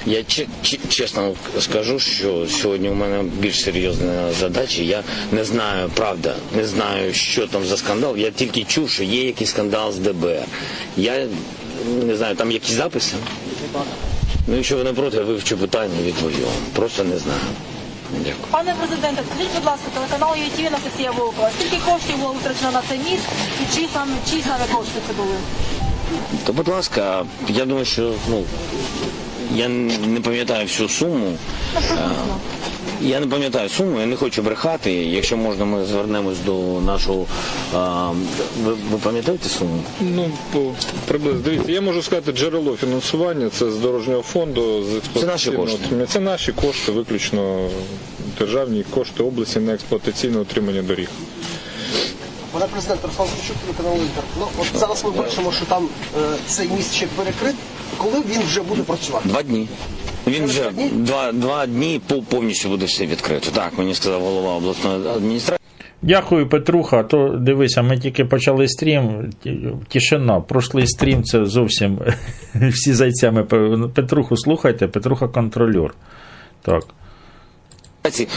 Я 0.06 0.24
че- 0.24 0.48
че- 0.64 0.78
чесно 0.90 1.34
скажу, 1.60 2.00
що 2.00 2.48
сьогодні 2.62 2.90
у 2.90 2.94
мене 2.94 3.24
більш 3.24 3.62
серйозна 3.64 4.34
задача. 4.40 4.82
Я 4.82 5.04
не 5.32 5.44
знаю, 5.46 5.92
правда, 5.96 6.36
не 6.58 6.66
знаю, 6.68 7.14
що 7.14 7.48
там 7.48 7.66
за 7.66 7.78
скандал. 7.78 8.18
Я 8.18 8.32
тільки 8.32 8.64
чув, 8.64 8.90
що 8.90 9.04
є 9.04 9.26
якийсь 9.26 9.50
скандал 9.50 9.92
з 9.92 9.98
ДБР. 9.98 10.44
Я 10.98 11.28
не 12.06 12.16
знаю, 12.16 12.36
там 12.36 12.52
якісь 12.52 12.76
записи. 12.76 13.14
Ну, 14.48 14.56
якщо 14.56 14.78
ви 14.78 14.84
не 14.84 14.94
проти, 14.94 15.18
я 15.18 15.24
вивчу 15.24 15.58
питання 15.58 16.02
відповім. 16.04 16.48
Просто 16.74 17.04
не 17.04 17.18
знаю. 17.18 17.40
Дякую. 18.12 18.36
Пане 18.52 18.76
президенте, 18.80 19.24
скажіть, 19.30 19.54
будь 19.56 19.66
ласка, 19.66 19.86
телеканал 19.94 20.36
ЮТВ 20.38 20.68
Анастасія 20.68 21.12
Волкова. 21.12 21.50
Скільки 21.60 21.78
коштів 21.86 22.18
було 22.18 22.34
витрачено 22.34 22.72
на 22.72 22.82
цей 22.90 22.98
міст 22.98 23.24
і 23.64 23.76
чиї 23.76 23.90
саме, 23.94 24.12
чиї 24.30 24.44
саме 24.44 24.66
кошти 24.74 25.00
це 25.08 25.14
були? 25.14 25.36
То, 26.46 26.54
будь 26.54 26.68
ласка, 26.68 27.26
я 27.48 27.66
думаю, 27.66 27.86
що 27.86 28.14
ну 28.30 28.44
я 29.56 29.68
не 29.68 30.22
пам'ятаю 30.22 30.66
всю 30.66 30.90
суму. 30.90 31.38
Ну, 31.74 31.80
приблизно. 31.82 32.38
Я 33.02 33.20
не 33.20 33.28
пам'ятаю 33.28 33.70
суму, 33.70 34.00
я 34.00 34.06
не 34.06 34.16
хочу 34.16 34.42
брехати. 34.42 34.92
Якщо 34.94 35.38
можна, 35.38 35.66
ми 35.66 35.86
звернемось 35.86 36.38
до 36.46 36.54
нашого. 36.82 37.26
А, 37.74 38.12
ви, 38.64 38.74
ви 38.74 38.98
пам'ятаєте 39.04 39.50
суму? 39.50 39.84
Ну, 40.02 40.32
по- 40.52 40.74
приблизно. 41.08 41.42
Дивіться, 41.42 41.72
я 41.72 41.82
можу 41.82 42.02
сказати, 42.02 42.32
джерело 42.32 42.76
фінансування 42.76 43.50
це 43.50 43.72
з 43.72 43.76
дорожнього 43.78 44.22
фонду, 44.22 44.84
з 44.84 44.96
експлуатаційного. 44.96 45.64
кошти? 45.64 45.80
отримання. 45.86 46.08
Це 46.08 46.20
наші 46.20 46.52
кошти, 46.52 46.92
виключно 46.92 47.68
державні 48.40 48.84
кошти 48.84 49.24
області 49.24 49.60
на 49.60 49.74
експлуатаційне 49.74 50.40
отримання 50.40 50.82
доріг. 50.82 51.10
Пане 52.52 52.66
президент, 52.72 53.00
Руслан 53.06 53.28
Савчук, 53.28 53.56
телеканал 53.66 53.94
Інтер. 54.02 54.24
Ну, 54.40 54.48
от 54.62 54.80
зараз 54.80 55.04
ми 55.04 55.12
бачимо, 55.12 55.52
що 55.52 55.66
там 55.66 55.88
е, 56.18 56.20
цей 56.48 56.70
міст 56.70 56.94
ще 56.94 57.08
перекрит. 57.16 57.56
Коли 57.98 58.22
він 58.30 58.42
вже 58.42 58.62
буде 58.62 58.82
працювати? 58.82 59.30
Два 59.30 59.44
дні. 59.44 59.68
Він 60.28 60.46
вже 60.46 60.62
Два 60.62 60.72
дні? 60.72 60.90
два, 60.90 61.32
два 61.32 61.66
дні 61.66 62.02
повністю 62.30 62.70
буде 62.70 62.86
все 62.86 63.06
відкрито. 63.06 63.52
Так, 63.52 63.78
мені 63.78 63.94
сказав 63.94 64.22
голова 64.22 64.54
обласної 64.56 65.08
адміністрації. 65.08 65.60
Дякую, 66.02 66.50
Петруха. 66.50 67.04
То 67.04 67.28
дивися, 67.40 67.82
ми 67.82 67.98
тільки 67.98 68.26
почали 68.26 68.68
стрім. 68.68 69.30
Тишина. 69.88 70.42
Прошлий 70.42 70.88
стрім 70.88 71.24
це 71.24 71.46
зовсім 71.46 72.00
всі 72.56 72.94
зайцями. 72.94 73.44
Петруху 73.96 74.38
слухайте, 74.38 74.88
Петруха 74.88 75.28
контролер. 75.28 75.94
Так. 76.62 76.84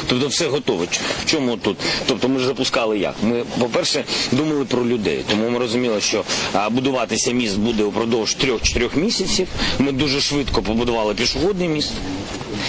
Тобто 0.09 0.29
все 0.29 0.49
готове. 0.49 0.87
Чому 1.27 1.57
тут? 1.57 1.77
Тобто 2.07 2.29
ми 2.29 2.41
ж 2.41 2.47
запускали 2.47 2.99
як? 2.99 3.15
Ми, 3.23 3.45
по-перше, 3.59 4.05
думали 4.33 4.65
про 4.65 4.87
людей, 4.87 5.25
тому 5.31 5.51
ми 5.51 5.59
розуміли, 5.59 6.01
що 6.01 6.25
будуватися 6.71 7.33
міст 7.33 7.59
буде 7.59 7.85
упродовж 7.85 8.35
трьох-чотирьох 8.35 8.97
місяців. 8.97 9.49
Ми 9.79 9.93
дуже 9.93 10.21
швидко 10.21 10.63
побудували 10.63 11.15
пішохідний 11.15 11.69
міст. 11.69 11.93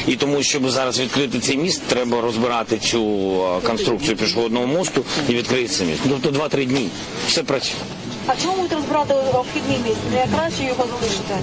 І 0.08 0.16
тому, 0.16 0.44
щоб 0.44 0.70
зараз 0.70 1.00
відкрити 1.00 1.40
цей 1.40 1.58
міст, 1.58 1.82
треба 1.88 2.22
розбирати 2.22 2.78
цю 2.78 3.02
конструкцію 3.64 4.18
пішохідного 4.18 4.68
мосту 4.68 5.06
і 5.30 5.34
відкрити 5.34 5.68
цей 5.68 5.88
міст. 5.88 6.00
Тобто 6.10 6.32
два-три 6.32 6.66
дні. 6.66 6.90
Все 7.28 7.44
працює. 7.44 7.76
А 8.28 8.36
чому 8.42 8.56
будете 8.56 8.76
розбирати 8.76 9.14
обхідний 9.14 9.78
міст? 9.78 10.00
Не 10.14 10.38
краще 10.38 10.64
його 10.64 10.86
залишити? 10.88 11.36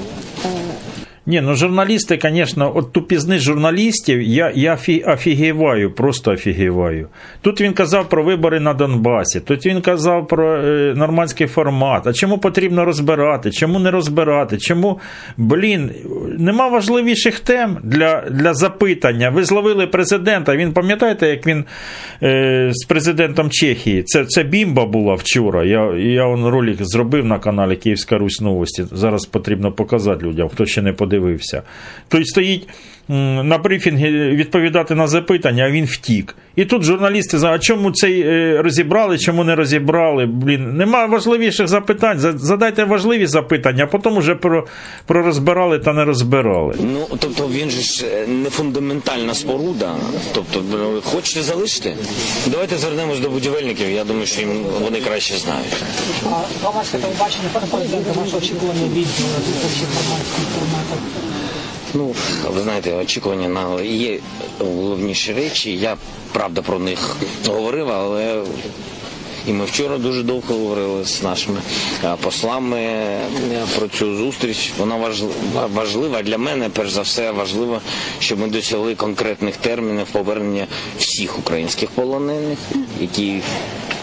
Ні, 1.28 1.40
ну 1.40 1.54
журналісти, 1.54 2.18
звісно, 2.22 2.72
от 2.74 2.92
тупізни 2.92 3.38
журналістів, 3.38 4.22
я, 4.22 4.52
я 4.54 4.72
фі- 4.72 5.12
офігіваю, 5.12 5.90
просто 5.90 6.30
офігіваю. 6.32 7.08
Тут 7.42 7.60
він 7.60 7.72
казав 7.72 8.08
про 8.08 8.24
вибори 8.24 8.60
на 8.60 8.74
Донбасі, 8.74 9.40
тут 9.40 9.66
він 9.66 9.80
казав 9.80 10.28
про 10.28 10.56
е, 10.56 10.94
нормандський 10.96 11.46
формат. 11.46 12.06
А 12.06 12.12
чому 12.12 12.38
потрібно 12.38 12.84
розбирати? 12.84 13.50
Чому 13.50 13.78
не 13.78 13.90
розбирати? 13.90 14.58
Чому, 14.58 14.98
блін, 15.36 15.90
нема 16.38 16.68
важливіших 16.68 17.40
тем 17.40 17.76
для, 17.82 18.24
для 18.30 18.54
запитання. 18.54 19.30
Ви 19.30 19.44
зловили 19.44 19.86
президента. 19.86 20.56
Він 20.56 20.72
пам'ятаєте, 20.72 21.28
як 21.28 21.46
він 21.46 21.64
е, 22.22 22.70
з 22.72 22.84
президентом 22.84 23.50
Чехії? 23.50 24.02
Це, 24.02 24.24
це 24.24 24.42
бімба 24.42 24.86
була 24.86 25.14
вчора. 25.14 25.64
Я, 25.64 25.94
я 25.94 26.26
он 26.26 26.46
ролик 26.46 26.76
зробив 26.80 27.24
на 27.24 27.38
каналі 27.38 27.76
Київська 27.76 28.18
Русь 28.18 28.40
Новості. 28.40 28.84
Зараз 28.92 29.26
потрібно 29.26 29.72
показати 29.72 30.26
людям, 30.26 30.48
хто 30.48 30.66
ще 30.66 30.82
не 30.82 30.92
подивився. 30.92 31.15
Той 32.08 32.24
стоїть 32.24 32.62
м, 32.62 32.74
на 33.08 33.58
брифінгі 33.58 34.10
відповідати 34.10 34.94
на 34.94 35.06
запитання, 35.06 35.64
а 35.64 35.70
він 35.70 35.84
втік. 35.84 36.36
І 36.56 36.64
тут 36.64 36.82
журналісти 36.82 37.38
знають, 37.38 37.60
а 37.62 37.64
чому 37.64 37.90
цей 37.92 38.20
е, 38.20 38.62
розібрали, 38.62 39.18
чому 39.18 39.44
не 39.44 39.54
розібрали. 39.54 40.26
Блін, 40.26 40.76
немає 40.76 41.06
важливіших 41.06 41.68
запитань. 41.68 42.18
За- 42.18 42.38
Задайте 42.38 42.84
важливі 42.84 43.26
запитання, 43.26 43.84
а 43.84 43.86
потім 43.86 44.16
уже 44.16 44.34
про, 44.34 44.66
про 45.06 45.22
розбирали 45.22 45.78
та 45.78 45.92
не 45.92 46.04
розбирали. 46.04 46.74
Ну, 46.80 47.06
тобто 47.18 47.48
він 47.48 47.70
же 47.70 47.80
ж 47.80 48.06
е, 48.06 48.26
не 48.26 48.50
фундаментальна 48.50 49.34
споруда. 49.34 49.94
Тобто, 50.34 50.62
ну, 50.72 51.00
хочете 51.04 51.42
залишити? 51.42 51.94
Давайте 52.46 52.76
звернемось 52.76 53.20
до 53.20 53.30
будівельників. 53.30 53.90
Я 53.90 54.04
думаю, 54.04 54.26
що 54.26 54.40
їм 54.40 54.50
вони 54.82 55.00
краще 55.00 55.34
знають. 55.34 55.76
А 56.24 56.28
громадське 56.62 56.98
телебачення, 56.98 57.48
пане 57.52 57.66
президенте, 57.70 58.20
ваше 58.20 58.36
очікування 58.36 58.86
від 58.96 59.06
форматів? 59.06 60.96
Ну, 61.96 62.14
ви 62.54 62.60
знаєте, 62.60 62.94
очікування 62.94 63.48
на 63.48 63.82
є 63.82 64.18
головніші 64.58 65.32
речі. 65.32 65.76
Я 65.76 65.96
правда 66.32 66.62
про 66.62 66.78
них 66.78 67.16
говорив, 67.46 67.90
але 67.90 68.42
і 69.48 69.52
ми 69.52 69.64
вчора 69.64 69.98
дуже 69.98 70.22
довго 70.22 70.54
говорили 70.54 71.04
з 71.04 71.22
нашими 71.22 71.60
е, 72.04 72.16
послами 72.20 72.78
е, 72.78 73.20
про 73.78 73.88
цю 73.88 74.16
зустріч. 74.16 74.72
Вона 74.78 75.10
важлива, 75.74 76.22
для 76.22 76.38
мене, 76.38 76.68
перш 76.68 76.90
за 76.90 77.02
все, 77.02 77.30
важливо, 77.30 77.80
щоб 78.18 78.38
ми 78.38 78.48
досягли 78.48 78.94
конкретних 78.94 79.56
термінів 79.56 80.06
повернення 80.12 80.66
всіх 80.98 81.38
українських 81.38 81.90
полонених, 81.90 82.58
які 83.00 83.40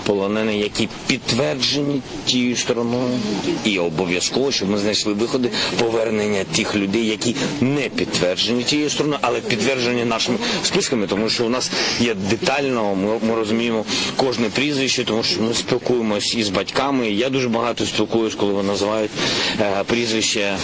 полонені, 0.06 0.60
які 0.60 0.90
підтверджені 1.08 2.02
тією 2.26 2.56
стороною, 2.56 3.20
і 3.66 3.80
обов'язково, 3.80 4.52
щоб 4.52 4.70
ми 4.70 4.78
знайшли 4.78 5.14
виходи 5.14 5.50
повернення 5.80 6.44
тих 6.56 6.76
людей, 6.76 7.08
які 7.08 7.36
не 7.62 7.82
підтверджені 7.82 8.64
тією 8.64 8.90
стороною, 8.90 9.20
але 9.22 9.40
підтверджені 9.40 10.06
нашими 10.06 10.38
списками, 10.64 11.08
тому 11.08 11.30
що 11.30 11.46
у 11.46 11.50
нас 11.50 11.72
є 12.00 12.14
детально, 12.14 12.96
ми, 12.96 13.20
ми 13.30 13.36
розуміємо 13.36 13.86
кожне 14.16 14.50
прізвище, 14.50 15.04
тому 15.04 15.24
що 15.24 15.42
ми 15.42 15.54
спілкуємось 15.54 16.36
із 16.36 16.50
батьками. 16.50 17.12
Я 17.12 17.30
дуже 17.30 17.50
багато 17.50 17.86
спілкуюсь, 17.86 18.36
коли 18.36 18.54
вони 18.54 18.68
називають 18.68 19.12
е, 19.60 19.84
прізвище 19.86 20.40
е, 20.40 20.58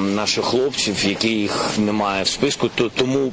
наших 0.00 0.44
хлопців, 0.44 1.06
яких 1.06 1.70
немає 1.78 2.22
в 2.22 2.28
списку. 2.28 2.70
То 2.74 2.90
тому 2.96 3.32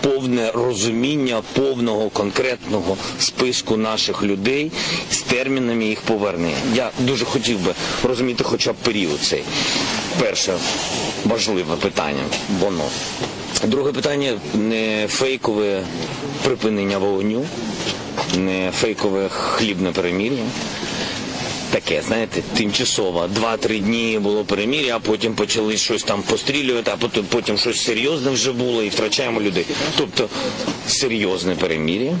повне 0.00 0.50
розуміння 0.54 1.42
повного 1.52 2.10
конкретного 2.10 2.96
списку 3.18 3.76
наших 3.76 4.22
людей 4.22 4.72
з 5.10 5.18
термінами 5.18 5.84
їх 5.84 6.00
повернення. 6.00 6.56
Я 6.74 6.90
дуже 6.98 7.24
хотів 7.24 7.58
би 7.60 7.74
розуміти 8.02 8.44
хоча 8.44 8.72
б 8.72 8.76
період 8.76 9.20
цей. 9.20 9.42
Перше 10.20 10.54
важливе 11.24 11.76
питання, 11.76 12.22
воно. 12.60 12.84
Друге 13.64 13.92
питання 13.92 14.40
не 14.54 15.06
фейкове 15.08 15.82
припинення 16.44 16.98
вогню, 16.98 17.46
не 18.36 18.70
фейкове 18.80 19.28
хлібне 19.28 19.92
перемір'я. 19.92 20.44
Таке, 21.76 22.02
знаєте, 22.06 22.42
тимчасово. 22.56 23.26
Два-три 23.26 23.78
дні 23.78 24.18
було 24.18 24.44
перемір'я, 24.44 24.96
а 24.96 24.98
потім 24.98 25.34
почали 25.34 25.76
щось 25.76 26.02
там 26.02 26.22
пострілювати, 26.22 26.90
а 26.94 26.96
потім, 26.96 27.24
потім 27.28 27.58
щось 27.58 27.84
серйозне 27.84 28.30
вже 28.30 28.52
було 28.52 28.82
і 28.82 28.88
втрачаємо 28.88 29.40
людей. 29.40 29.66
Тобто 29.96 30.28
серйозне 30.88 31.54
перемір'я, 31.54 32.18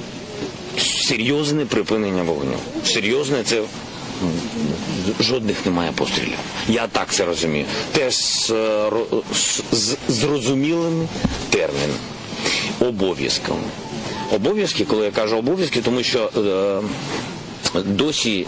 серйозне 0.78 1.66
припинення 1.66 2.22
вогню. 2.22 2.56
Серйозне 2.84 3.42
це 3.44 3.62
жодних 5.20 5.66
немає 5.66 5.92
пострілів. 5.94 6.38
Я 6.68 6.86
так 6.86 7.12
це 7.12 7.24
розумію. 7.24 7.64
Теж 7.92 8.14
з, 8.14 8.50
е, 8.50 8.90
з, 9.72 9.96
зрозумілими 10.08 11.08
термінами, 11.50 11.94
обов'язками. 12.80 13.64
Обов'язки, 14.32 14.84
коли 14.84 15.04
я 15.04 15.10
кажу 15.10 15.36
обов'язки, 15.36 15.80
тому 15.80 16.02
що 16.02 16.30
е, 17.76 17.80
досі 17.84 18.46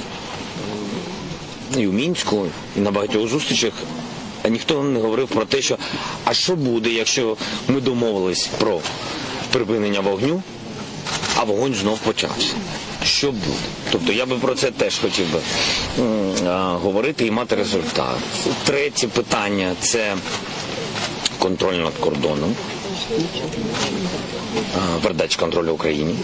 і 1.76 1.86
в 1.86 1.92
Мінську, 1.92 2.46
і 2.76 2.80
на 2.80 2.90
багатьох 2.90 3.28
зустрічах 3.28 3.72
ніхто 4.50 4.82
не 4.82 5.00
говорив 5.00 5.28
про 5.28 5.44
те, 5.44 5.62
що 5.62 5.78
а 6.24 6.34
що 6.34 6.56
буде, 6.56 6.90
якщо 6.90 7.36
ми 7.68 7.80
домовились 7.80 8.46
про 8.58 8.80
припинення 9.52 10.00
вогню, 10.00 10.42
а 11.36 11.44
вогонь 11.44 11.74
знов 11.74 11.98
почався. 11.98 12.54
Що 13.04 13.26
буде? 13.26 13.58
Тобто 13.92 14.12
я 14.12 14.26
би 14.26 14.36
про 14.36 14.54
це 14.54 14.70
теж 14.70 14.98
хотів 14.98 15.26
би 15.32 15.40
говорити 16.82 17.26
і 17.26 17.30
мати 17.30 17.56
результат. 17.56 18.16
Третє 18.64 19.08
питання 19.08 19.74
це 19.80 20.16
контроль 21.38 21.74
над 21.74 21.92
кордоном, 22.00 22.54
передача 25.02 25.40
контролю 25.40 25.72
Україні 25.72 26.14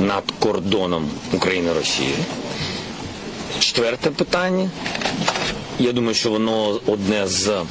над 0.00 0.24
кордоном 0.38 1.08
України-Росії. 1.32 2.14
Четверте 3.76 4.10
питання. 4.10 4.70
Я 5.78 5.92
думаю, 5.92 6.14
що 6.14 6.30
воно 6.30 6.80
одне 6.86 7.26
з 7.26 7.62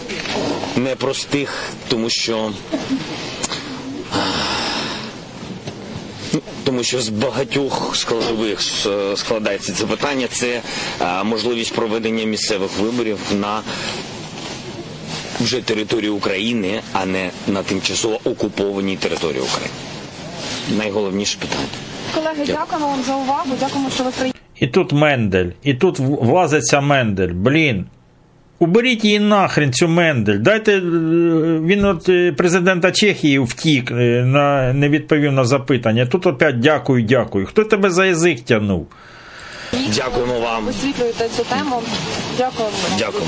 непростих, 0.75 1.69
тому 1.87 2.09
що 2.09 2.51
ну, 6.33 6.41
тому 6.63 6.83
що 6.83 7.01
з 7.01 7.09
багатьох 7.09 7.95
складових 7.95 8.59
е, 8.85 9.17
складається 9.17 9.73
це 9.73 9.85
питання. 9.85 10.27
Це 10.31 10.61
можливість 11.23 11.73
проведення 11.73 12.23
місцевих 12.23 12.69
виборів 12.79 13.19
на 13.31 13.61
вже 15.39 15.61
території 15.61 16.09
України, 16.09 16.81
а 16.93 17.05
не 17.05 17.31
на 17.47 17.63
тимчасово 17.63 18.19
окупованій 18.23 18.97
території 18.97 19.41
України. 19.41 19.73
Найголовніше 20.77 21.37
питання. 21.39 21.67
Колеги, 22.15 22.43
дякуємо 22.45 22.87
вам 22.87 23.03
за 23.07 23.15
увагу. 23.15 23.49
Дякуємо, 23.59 23.89
що 23.89 24.03
ви 24.03 24.11
приїхали. 24.11 24.34
І 24.59 24.67
тут 24.67 24.93
Мендель, 24.93 25.49
і 25.63 25.73
тут 25.73 25.99
влазиться 25.99 26.81
Мендель. 26.81 27.33
Блін. 27.33 27.85
Уберіть 28.59 29.05
її 29.05 29.19
нахрен, 29.19 29.73
цю 29.73 29.87
Мендель. 29.87 30.37
Дайте 30.37 30.77
е, 30.77 30.81
він 31.59 31.85
от 31.85 32.09
е, 32.09 32.31
президента 32.31 32.91
Чехії 32.91 33.39
втік, 33.39 33.91
е, 33.91 33.95
на, 34.25 34.73
не 34.73 34.89
відповів 34.89 35.31
на 35.31 35.45
запитання. 35.45 36.05
Тут 36.05 36.25
опять 36.25 36.59
дякую, 36.59 37.03
дякую. 37.03 37.45
Хто 37.45 37.63
тебе 37.63 37.89
за 37.89 38.05
язик 38.05 38.41
тягнув? 38.41 38.87
Дякуємо 39.95 40.39
вам. 40.39 40.65
Висвітлюєте 40.65 41.29
цю 41.29 41.43
тему. 41.43 41.81
Дякуємо. 42.37 42.77
Дякую. 42.97 43.23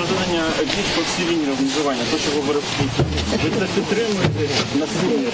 Розвивання 0.00 0.42
більш 0.60 0.86
по 0.96 1.02
всій 1.02 1.32
лінії 1.32 1.48
розмежування, 1.50 2.02
то, 2.12 2.18
що 2.18 2.30
говорив 2.40 2.62
Путін. 2.78 3.04
Ви 3.44 3.50
це 3.58 3.66
підтримуєте 3.74 4.54
насилля? 4.74 5.30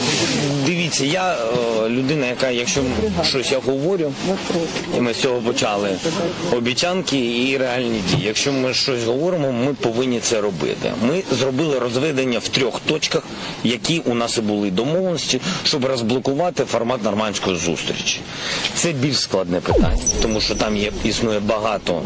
Дивіться, 0.66 1.04
я 1.04 1.34
е, 1.34 1.88
людина, 1.88 2.26
яка, 2.26 2.50
якщо 2.50 2.80
щось 3.24 3.52
я 3.52 3.58
говорю, 3.58 4.12
і 4.98 5.00
ми 5.00 5.14
з 5.14 5.20
цього 5.20 5.40
почали 5.40 5.88
обіцянки 6.52 7.16
і 7.18 7.56
реальні 7.56 8.00
дії. 8.10 8.22
Якщо 8.26 8.52
ми 8.52 8.74
щось 8.74 9.04
говоримо, 9.04 9.52
ми 9.52 9.74
повинні 9.74 10.20
це 10.20 10.40
робити. 10.40 10.92
Ми 11.08 11.22
зробили 11.32 11.78
розведення 11.78 12.38
в 12.38 12.48
трьох 12.48 12.80
точках, 12.80 13.22
які 13.64 13.98
у 13.98 14.14
нас 14.14 14.38
і 14.38 14.40
були 14.40 14.70
домовленості, 14.70 15.40
щоб 15.64 15.84
розблокувати 15.84 16.64
формат 16.64 17.04
нормандської 17.04 17.56
зустрічі. 17.56 18.20
Це 18.74 18.92
більш 18.92 19.20
складне 19.20 19.60
питання, 19.60 20.02
тому 20.22 20.40
що 20.40 20.54
там 20.54 20.76
є 20.76 20.92
існує 21.04 21.40
багато, 21.40 22.02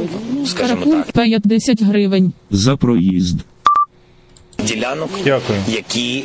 скажімо 0.47 0.64
Рахунок 0.69 1.07
так, 1.13 1.15
50 1.43 1.83
гривень. 1.83 2.33
За 2.51 2.77
проїзд. 2.77 3.37
ділянок, 4.65 5.11
Дякую. 5.25 5.59
які 5.69 6.25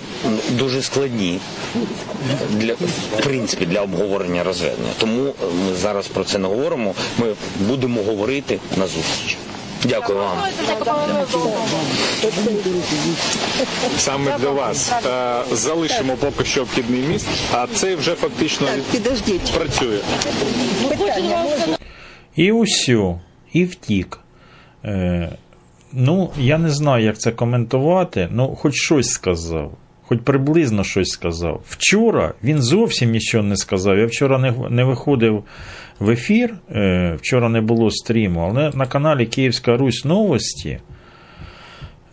дуже 0.51 0.81
складні 0.81 1.39
для 2.53 2.73
в 2.73 3.23
принципі 3.23 3.65
для 3.65 3.81
обговорення 3.81 4.43
розведення. 4.43 4.89
Тому 4.97 5.23
е, 5.23 5.33
ми 5.69 5.75
зараз 5.75 6.07
про 6.07 6.23
це 6.23 6.37
не 6.37 6.47
говоримо. 6.47 6.93
Ми 7.17 7.27
будемо 7.67 8.01
говорити 8.03 8.59
на 8.77 8.87
зустрічі. 8.87 9.37
Дякую 9.85 10.19
вам. 10.19 10.37
Саме 13.97 14.37
для 14.39 14.49
вас 14.49 14.91
Е, 15.05 15.41
залишимо 15.51 16.15
поки 16.15 16.45
що 16.45 16.61
обхідний 16.61 17.01
міст, 17.01 17.27
а 17.51 17.67
цей 17.73 17.95
вже 17.95 18.15
фактично 18.15 18.67
працює. 19.55 19.99
І 22.35 22.51
усю, 22.51 23.19
і 23.53 23.65
втік. 23.65 24.19
Е, 24.85 25.29
ну, 25.93 26.29
я 26.37 26.57
не 26.57 26.69
знаю, 26.69 27.05
як 27.05 27.17
це 27.17 27.31
коментувати. 27.31 28.27
Ну, 28.31 28.55
хоч 28.55 28.73
щось 28.75 29.09
сказав. 29.09 29.71
Хоч 30.01 30.19
приблизно 30.23 30.83
щось 30.83 31.09
сказав. 31.09 31.61
Вчора 31.67 32.33
він 32.43 32.61
зовсім 32.61 33.11
нічого 33.11 33.43
не 33.43 33.57
сказав. 33.57 33.97
Я 33.97 34.05
вчора 34.05 34.37
не, 34.37 34.53
не 34.69 34.83
виходив 34.83 35.43
в 35.99 36.09
ефір, 36.09 36.53
е, 36.71 37.15
вчора 37.21 37.49
не 37.49 37.61
було 37.61 37.91
стріму, 37.91 38.39
але 38.39 38.71
на 38.73 38.85
каналі 38.85 39.25
Київська 39.25 39.77
Русь 39.77 40.05
Новості. 40.05 40.79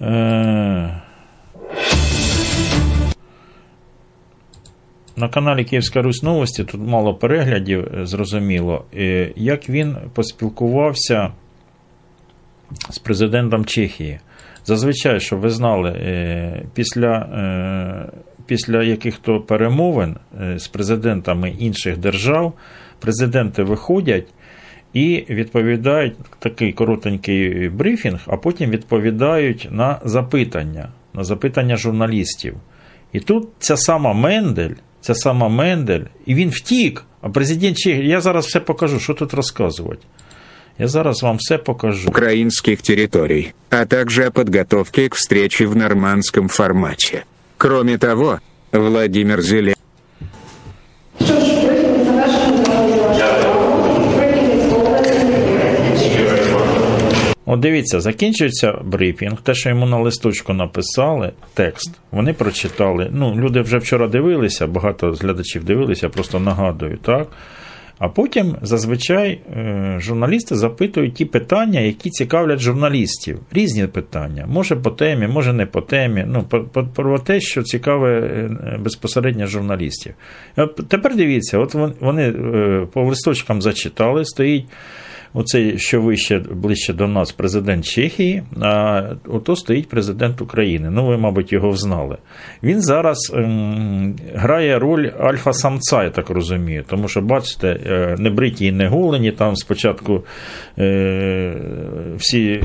Е, 0.00 1.00
на 5.16 5.28
каналі 5.28 5.64
Київська 5.64 6.02
Русь 6.02 6.22
Новості 6.22 6.64
тут 6.64 6.80
мало 6.80 7.14
переглядів, 7.14 7.88
зрозуміло, 8.02 8.84
як 9.36 9.68
він 9.68 9.96
поспілкувався 10.14 11.30
з 12.90 12.98
президентом 12.98 13.64
Чехії. 13.64 14.20
Зазвичай, 14.64 15.20
щоб 15.20 15.40
ви 15.40 15.50
знали, 15.50 15.90
е, 15.90 16.62
після 16.74 17.12
е, 17.16 18.18
після 18.46 18.82
яких-то 18.82 19.40
перемовин 19.40 20.16
е, 20.40 20.58
з 20.58 20.68
президентами 20.68 21.50
інших 21.50 21.98
держав, 21.98 22.52
президенти 23.00 23.62
виходять 23.62 24.26
і 24.92 25.24
відповідають 25.30 26.14
такий 26.38 26.72
коротенький 26.72 27.68
брифінг, 27.68 28.20
а 28.26 28.36
потім 28.36 28.70
відповідають 28.70 29.68
на 29.70 30.00
запитання, 30.04 30.88
на 31.14 31.24
запитання 31.24 31.76
журналістів. 31.76 32.56
І 33.12 33.20
тут 33.20 33.48
ця 33.58 33.76
сама 33.76 34.12
Мендель, 34.12 34.74
ця 35.00 35.14
сама 35.14 35.48
Мендель, 35.48 36.04
і 36.26 36.34
він 36.34 36.50
втік. 36.50 37.04
А 37.20 37.28
президент 37.28 37.76
Чехії, 37.76 38.08
я 38.08 38.20
зараз 38.20 38.46
все 38.46 38.60
покажу, 38.60 39.00
що 39.00 39.14
тут 39.14 39.34
розказувати. 39.34 40.06
Я 40.78 40.88
зараз 40.88 41.22
вам 41.22 41.36
все 41.36 41.58
покажу. 41.58 42.08
украинских 42.08 42.82
территорий, 42.82 43.52
а 43.70 43.86
также 43.86 44.26
о 44.26 44.30
подготовке 44.30 45.08
к 45.08 45.14
встрече 45.14 45.66
в 45.66 45.76
нормандском 45.76 46.48
формате. 46.48 47.24
Кроме 47.56 47.98
того, 47.98 48.40
Владимир 48.72 49.42
Зеленский 49.42 49.86
От 57.48 57.60
дивіться, 57.60 58.00
закінчується 58.00 58.72
брифінг, 58.84 59.40
те, 59.42 59.54
що 59.54 59.68
йому 59.68 59.86
на 59.86 59.98
листочку 59.98 60.52
написали, 60.52 61.32
текст, 61.54 61.90
вони 62.10 62.32
прочитали. 62.32 63.10
Ну, 63.12 63.34
люди 63.34 63.60
вже 63.60 63.78
вчора 63.78 64.08
дивилися, 64.08 64.66
багато 64.66 65.14
з 65.14 65.22
глядачів 65.22 65.64
дивилися, 65.64 66.08
просто 66.08 66.40
нагадую, 66.40 66.98
так? 67.02 67.28
А 67.98 68.08
потім 68.08 68.56
зазвичай 68.62 69.30
е, 69.30 69.96
журналісти 70.00 70.56
запитують 70.56 71.14
ті 71.14 71.24
питання, 71.24 71.80
які 71.80 72.10
цікавлять 72.10 72.58
журналістів. 72.60 73.40
Різні 73.52 73.86
питання. 73.86 74.46
Може 74.48 74.76
по 74.76 74.90
темі, 74.90 75.26
може 75.26 75.52
не 75.52 75.66
по 75.66 75.80
темі. 75.80 76.24
Ну, 76.28 76.44
про 76.94 77.18
те, 77.18 77.40
що 77.40 77.62
цікаве 77.62 78.20
е, 78.20 78.78
безпосередньо 78.80 79.46
журналістів. 79.46 80.14
Е, 80.58 80.66
Тепер 80.66 81.16
дивіться, 81.16 81.58
от 81.58 81.74
вони 82.00 82.32
по 82.92 83.02
листочкам 83.02 83.62
зачитали, 83.62 84.24
стоїть. 84.24 84.66
Оцей, 85.38 85.78
що 85.78 86.00
вище 86.00 86.38
ближче 86.38 86.92
до 86.92 87.06
нас, 87.06 87.32
президент 87.32 87.84
Чехії, 87.84 88.42
а 88.60 89.02
ото 89.28 89.56
стоїть 89.56 89.88
президент 89.88 90.40
України. 90.40 90.90
Ну, 90.90 91.06
ви, 91.06 91.18
мабуть, 91.18 91.52
його 91.52 91.70
взнали. 91.70 92.16
Він 92.62 92.82
зараз 92.82 93.32
ем, 93.34 94.16
грає 94.34 94.78
роль 94.78 95.10
альфа-самця, 95.18 96.04
я 96.04 96.10
так 96.10 96.30
розумію. 96.30 96.84
Тому 96.88 97.08
що, 97.08 97.20
бачите, 97.20 97.80
е, 97.86 98.16
не 98.18 98.30
бриті 98.30 98.66
і 98.66 98.72
не 98.72 98.88
голені, 98.88 99.32
там 99.32 99.56
спочатку 99.56 100.24
е, 100.78 101.56
всі. 102.16 102.62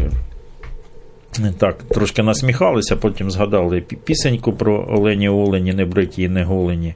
Так, 1.58 1.84
трошки 1.84 2.24
насміхалися, 2.24 2.96
потім 2.96 3.32
згадали 3.32 3.82
пісеньку 3.82 4.54
про 4.54 4.88
Олені 4.90 5.30
Олені, 5.30 5.74
не 5.74 5.86
бриті 5.86 6.24
і 6.24 6.30
не 6.30 6.44
голені. 6.44 6.94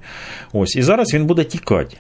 Ось, 0.53 0.75
і 0.75 0.81
зараз 0.81 1.13
він 1.13 1.25
буде 1.25 1.43
тікати. 1.43 1.97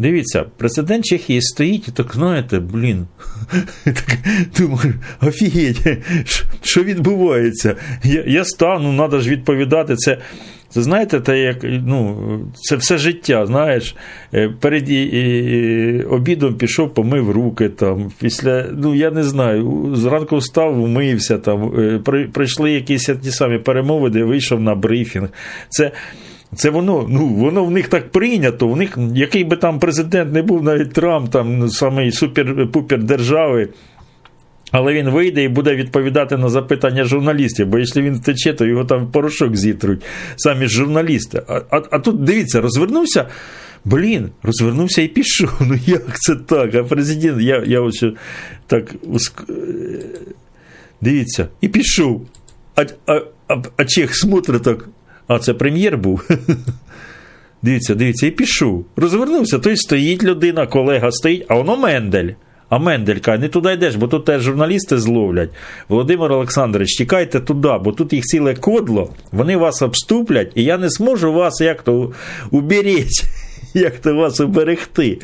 Дивіться, 0.00 0.44
президент 0.56 1.04
Чехії 1.04 1.42
стоїть 1.42 1.88
і 1.88 1.92
так, 1.92 2.14
знаєте, 2.14 2.60
блін. 2.60 3.06
Так, 3.84 4.18
думаю, 4.58 4.94
офігеть, 5.22 5.80
що- 6.62 6.82
відбувається? 6.84 7.76
Я, 8.04 8.24
я 8.26 8.44
стану, 8.44 8.96
треба 8.96 9.20
ж 9.20 9.30
відповідати. 9.30 9.96
Це, 9.96 10.18
це 10.68 10.82
знаєте, 10.82 11.20
те, 11.20 11.38
як, 11.38 11.56
ну, 11.62 12.16
це 12.54 12.76
все 12.76 12.98
життя, 12.98 13.46
знаєш. 13.46 13.94
Е, 14.34 14.48
Перед 14.60 14.90
і- 14.90 15.02
і- 15.04 16.02
обідом 16.02 16.54
пішов, 16.54 16.94
помив 16.94 17.30
руки 17.30 17.68
там. 17.68 18.10
Після, 18.20 18.66
ну 18.76 18.94
я 18.94 19.10
не 19.10 19.22
знаю, 19.22 19.90
зранку 19.94 20.36
встав, 20.36 20.82
умився 20.82 21.38
там, 21.38 21.72
е, 21.80 21.98
при- 22.04 22.28
прийшли 22.28 22.72
якісь 22.72 23.10
ті 23.22 23.30
самі 23.30 23.58
перемови, 23.58 24.10
де 24.10 24.24
вийшов 24.24 24.60
на 24.60 24.74
брифінг. 24.74 25.28
Це. 25.68 25.92
Це 26.54 26.70
воно, 26.70 27.06
ну 27.08 27.26
воно 27.26 27.64
в 27.64 27.70
них 27.70 27.88
так 27.88 28.10
прийнято. 28.10 28.68
В 28.68 28.76
них, 28.76 28.98
який 29.14 29.44
би 29.44 29.56
там 29.56 29.78
президент 29.78 30.32
не 30.32 30.42
був, 30.42 30.62
навіть 30.62 30.92
Трамп, 30.92 31.30
там 31.30 31.58
ну, 31.58 31.70
самий 31.70 32.10
супер-пупер 32.10 33.02
держави. 33.02 33.68
Але 34.72 34.94
він 34.94 35.10
вийде 35.10 35.44
і 35.44 35.48
буде 35.48 35.74
відповідати 35.74 36.36
на 36.36 36.48
запитання 36.48 37.04
журналістів, 37.04 37.66
бо 37.66 37.78
якщо 37.78 38.02
він 38.02 38.14
втече, 38.14 38.52
то 38.52 38.66
його 38.66 38.84
там 38.84 39.10
порошок 39.10 39.56
зітруть 39.56 40.02
самі 40.36 40.66
ж 40.66 40.76
журналісти. 40.76 41.42
А, 41.48 41.60
а, 41.70 41.82
а 41.90 41.98
тут 41.98 42.24
дивіться, 42.24 42.60
розвернувся. 42.60 43.26
Блін, 43.84 44.30
розвернувся 44.42 45.02
і 45.02 45.08
пішов. 45.08 45.50
Ну 45.60 45.78
як 45.86 46.20
це 46.20 46.34
так? 46.34 46.74
А 46.74 46.84
президент, 46.84 47.42
я, 47.42 47.64
я 47.66 47.80
ось 47.80 48.04
так 48.66 48.94
дивіться, 51.00 51.48
і 51.60 51.68
пішов. 51.68 52.26
А, 52.74 52.84
а, 53.06 53.20
а, 53.48 53.62
а 53.76 53.84
Чех 53.84 54.16
смотрить 54.16 54.62
так. 54.62 54.88
А 55.30 55.38
це 55.38 55.54
прем'єр 55.54 55.98
був. 55.98 56.28
Дивіться, 57.62 57.94
дивіться, 57.94 58.26
і 58.26 58.30
пішов. 58.30 58.84
Розвернувся, 58.96 59.58
той 59.58 59.76
стоїть 59.76 60.22
людина, 60.24 60.66
колега 60.66 61.12
стоїть, 61.12 61.44
а 61.48 61.54
воно 61.54 61.76
Мендель. 61.76 62.28
А 62.68 62.78
Мендель 62.78 63.16
каже, 63.16 63.38
не 63.38 63.48
туди 63.48 63.72
йдеш, 63.72 63.94
бо 63.94 64.08
тут 64.08 64.24
теж 64.24 64.42
журналісти 64.42 64.98
зловлять. 64.98 65.50
Володимир 65.88 66.32
Олександрович, 66.32 66.96
тікайте 66.96 67.40
туди, 67.40 67.78
бо 67.84 67.92
тут 67.92 68.12
їх 68.12 68.24
ціле 68.24 68.54
кодло, 68.54 69.12
вони 69.32 69.56
вас 69.56 69.82
обступлять, 69.82 70.52
і 70.54 70.64
я 70.64 70.78
не 70.78 70.88
зможу 70.88 71.32
вас 71.32 71.60
як 71.60 71.82
то 71.82 72.12
уберіть, 72.50 73.24
як 73.74 73.98
то 73.98 74.14
вас 74.14 74.40
уберегти. 74.40 75.18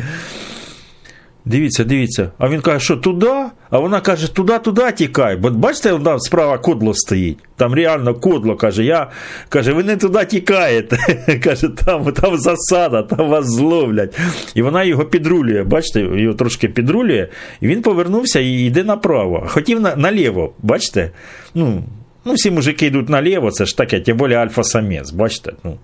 Дивіться, 1.46 1.84
дивіться. 1.84 2.30
А 2.38 2.48
він 2.48 2.60
каже, 2.60 2.84
що 2.84 2.96
туди? 2.96 3.32
А 3.70 3.78
вона 3.78 4.00
каже, 4.00 4.34
туди, 4.34 4.58
туди 4.58 4.92
тікай. 4.92 5.36
Бо 5.36 5.50
бачите, 5.50 5.98
там 6.04 6.20
справа 6.20 6.58
кодло 6.58 6.94
стоїть. 6.94 7.38
Там 7.56 7.74
реально 7.74 8.14
кодло 8.14 8.56
каже. 8.56 8.84
Я 8.84 9.10
каже, 9.48 9.72
ви 9.72 9.84
не 9.84 9.96
туди 9.96 10.24
тікаєте. 10.24 10.98
каже, 11.44 11.68
там, 11.68 12.12
там 12.12 12.38
засада, 12.38 13.02
там 13.02 13.28
вас 13.28 13.46
зловлять. 13.46 14.18
І 14.54 14.62
вона 14.62 14.84
його 14.84 15.04
підрулює. 15.04 15.64
Бачите, 15.64 16.00
його 16.00 16.34
трошки 16.34 16.68
підрулює, 16.68 17.28
і 17.60 17.66
він 17.66 17.82
повернувся 17.82 18.40
і 18.40 18.50
йде 18.50 18.84
направо. 18.84 19.46
Хотів 19.48 19.80
на, 19.80 19.96
наліво, 19.96 20.52
бачите? 20.62 21.10
Ну, 21.54 21.82
ну, 22.24 22.32
всі 22.32 22.50
мужики 22.50 22.86
йдуть 22.86 23.08
наліво, 23.08 23.50
це 23.50 23.66
ж 23.66 23.76
таке, 23.76 24.00
тим 24.00 24.16
більше 24.16 24.34
альфа-самець, 24.34 25.10
бачите? 25.10 25.52
Ну, 25.64 25.78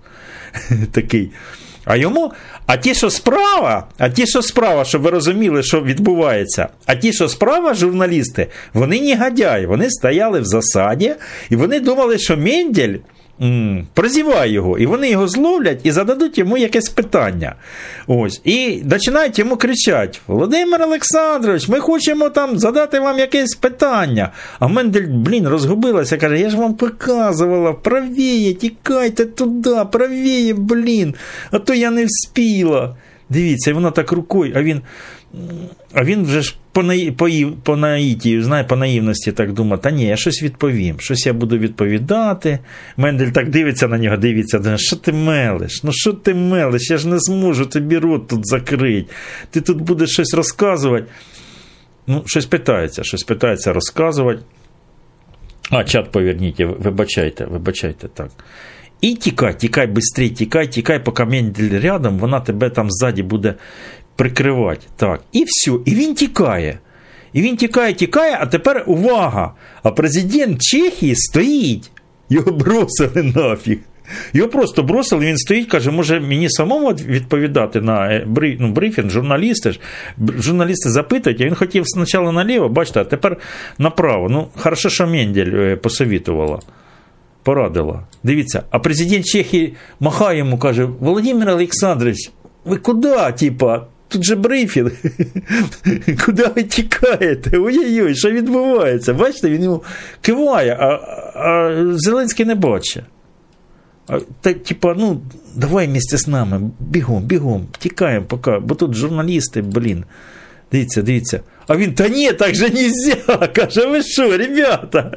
такий. 0.91 1.31
А 1.85 1.95
йому, 1.95 2.31
а 2.65 2.77
ті, 2.77 2.93
що 2.93 3.09
справа, 3.09 3.87
а 3.97 4.09
ті, 4.09 4.27
що 4.27 4.41
справа, 4.41 4.85
щоб 4.85 5.01
ви 5.01 5.09
розуміли, 5.09 5.63
що 5.63 5.81
відбувається, 5.81 6.67
а 6.85 6.95
ті, 6.95 7.13
що 7.13 7.29
справа, 7.29 7.73
журналісти, 7.73 8.47
вони 8.73 9.01
негодяї, 9.01 9.65
вони 9.65 9.89
стояли 9.89 10.39
в 10.39 10.45
засаді, 10.45 11.15
і 11.49 11.55
вони 11.55 11.79
думали, 11.79 12.17
що 12.17 12.37
Мендель 12.37 12.95
м, 13.41 13.87
прозіває 13.93 14.51
його, 14.51 14.77
і 14.77 14.85
вони 14.85 15.09
його 15.09 15.27
зловлять 15.27 15.79
і 15.83 15.91
зададуть 15.91 16.37
йому 16.37 16.57
якесь 16.57 16.89
питання. 16.89 17.55
Ось. 18.07 18.41
І 18.43 18.83
починають 18.89 19.39
йому 19.39 19.55
кричати: 19.57 20.19
Володимир 20.27 20.81
Олександрович, 20.81 21.67
ми 21.67 21.79
хочемо 21.79 22.29
там 22.29 22.59
задати 22.59 22.99
вам 22.99 23.19
якесь 23.19 23.55
питання. 23.55 24.31
А 24.59 24.67
Мендель, 24.67 25.07
блін, 25.07 25.47
розгубилася, 25.47 26.17
каже: 26.17 26.39
Я 26.39 26.49
ж 26.49 26.57
вам 26.57 26.73
показувала, 26.73 27.73
правіє, 27.73 28.53
тікайте 28.53 29.25
туди, 29.25 29.75
правіє, 29.91 30.53
блін, 30.53 31.15
а 31.51 31.59
то 31.59 31.73
я 31.73 31.91
не 31.91 32.05
вспіла. 32.05 32.95
Дивіться, 33.29 33.71
і 33.71 33.73
вона 33.73 33.91
так 33.91 34.11
рукою, 34.11 34.53
а 34.55 34.63
він. 34.63 34.81
А 35.93 36.03
він 36.03 36.23
вже 36.23 36.41
ж 36.41 36.55
по, 36.71 36.83
по, 37.17 37.29
по 37.63 37.77
наїтію, 37.77 38.43
знає, 38.43 38.63
по 38.63 38.75
наївності 38.75 39.31
так 39.31 39.53
думає, 39.53 39.81
та 39.81 39.91
ні, 39.91 40.05
я 40.05 40.17
щось 40.17 40.43
відповім, 40.43 40.99
щось 40.99 41.25
я 41.25 41.33
буду 41.33 41.57
відповідати. 41.57 42.59
Мендель 42.97 43.27
так 43.27 43.49
дивиться 43.49 43.87
на 43.87 43.97
нього, 43.97 44.17
дивиться, 44.17 44.77
що 44.77 44.95
ти 44.95 45.11
мелиш? 45.11 45.83
Ну 45.83 45.91
що 45.93 46.13
ти 46.13 46.33
мелиш? 46.33 46.89
Я 46.89 46.97
ж 46.97 47.07
не 47.07 47.19
зможу 47.19 47.65
тобі 47.65 47.97
рот 47.97 48.27
тут 48.27 48.47
закрити. 48.47 49.09
Ти 49.49 49.61
тут 49.61 49.81
будеш 49.81 50.09
щось 50.09 50.33
розказувати. 50.33 51.05
Ну, 52.07 52.23
щось 52.25 52.45
питається, 52.45 53.03
щось 53.03 53.23
питається 53.23 53.73
розказувати. 53.73 54.39
А, 55.69 55.83
чат 55.83 56.11
поверніть, 56.11 56.59
вибачайте, 56.59 57.45
вибачайте 57.45 58.07
так. 58.07 58.29
І 59.01 59.15
тікай, 59.15 59.59
тікай 59.59 59.87
швидше, 59.87 60.35
тікай, 60.35 60.67
тікай, 60.67 61.03
поки 61.03 61.25
Мендель 61.25 61.79
рядом, 61.79 62.19
вона 62.19 62.39
тебе 62.39 62.69
там 62.69 62.91
ззаді 62.91 63.23
буде 63.23 63.53
прикривати. 64.15 64.81
Так. 64.95 65.21
І 65.31 65.43
все. 65.47 65.71
І 65.85 65.95
він 65.95 66.15
тікає. 66.15 66.79
І 67.33 67.41
він 67.41 67.57
тікає, 67.57 67.93
тікає, 67.93 68.37
а 68.41 68.45
тепер 68.45 68.83
увага! 68.87 69.53
А 69.83 69.91
президент 69.91 70.61
Чехії 70.61 71.15
стоїть. 71.15 71.91
Його 72.29 72.51
бросили 72.51 73.33
нафіг. 73.35 73.77
Його 74.33 74.49
просто 74.49 74.83
бросили, 74.83 75.25
він 75.25 75.37
стоїть, 75.37 75.69
каже, 75.69 75.91
може 75.91 76.19
мені 76.19 76.49
самому 76.49 76.89
відповідати 76.89 77.81
на 77.81 78.13
е, 78.13 78.27
ну, 78.59 78.71
брифінг, 78.71 79.09
журналісти 79.09 79.71
ж. 79.71 79.79
Журналісти 80.37 80.89
запитують, 80.89 81.41
а 81.41 81.45
він 81.45 81.55
хотів 81.55 81.87
спочатку 81.87 82.31
наліво, 82.31 82.69
бачите, 82.69 83.01
а 83.01 83.03
тепер 83.03 83.37
направо. 83.77 84.29
Ну, 84.29 84.47
хорошо, 84.55 84.89
що 84.89 85.07
Мендель 85.07 85.51
е, 85.55 85.75
посовітувала. 85.75 86.59
Порадила. 87.43 88.03
Дивіться, 88.23 88.63
а 88.69 88.79
президент 88.79 89.25
Чехії 89.25 89.73
махає 89.99 90.37
йому, 90.37 90.57
каже: 90.57 90.83
Володимир 90.99 91.49
Олександрович, 91.49 92.31
ви 92.65 92.77
куди? 92.77 93.31
Типа, 93.39 93.85
тут 94.13 94.23
же 94.23 94.35
брифінг. 94.35 94.91
Куди 96.25 96.45
ви 96.55 96.63
тікаєте? 96.63 97.57
Ой-ой-ой, 97.57 98.15
що 98.15 98.31
відбувається? 98.31 99.13
Бачите, 99.13 99.49
він 99.49 99.63
йому 99.63 99.83
киває, 100.21 100.77
а, 100.79 100.85
а 101.39 101.73
Зеленський 101.97 102.45
не 102.45 102.55
бачить. 102.55 103.03
Та, 104.41 104.53
типа, 104.53 104.95
ну, 104.97 105.21
давай 105.55 105.87
місце 105.87 106.17
з 106.17 106.27
нами, 106.27 106.71
бігом, 106.79 107.23
бігом, 107.23 107.67
тікаємо 107.79 108.25
поки, 108.25 108.51
бо 108.51 108.75
тут 108.75 108.93
журналісти, 108.93 109.61
блін. 109.61 110.03
Дивіться, 110.71 111.01
дивіться. 111.01 111.39
А 111.67 111.77
він, 111.77 111.93
та 111.93 112.07
ні, 112.07 112.31
так 112.31 112.55
же 112.55 112.69
нельзя. 112.69 113.15
Каже, 113.55 113.85
ви 113.85 114.03
що, 114.03 114.37
ребята? 114.37 115.11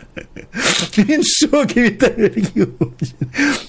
Він 0.98 1.20
в 1.20 1.26
шокі 1.26 1.80
інтерв'ю. 1.80 2.68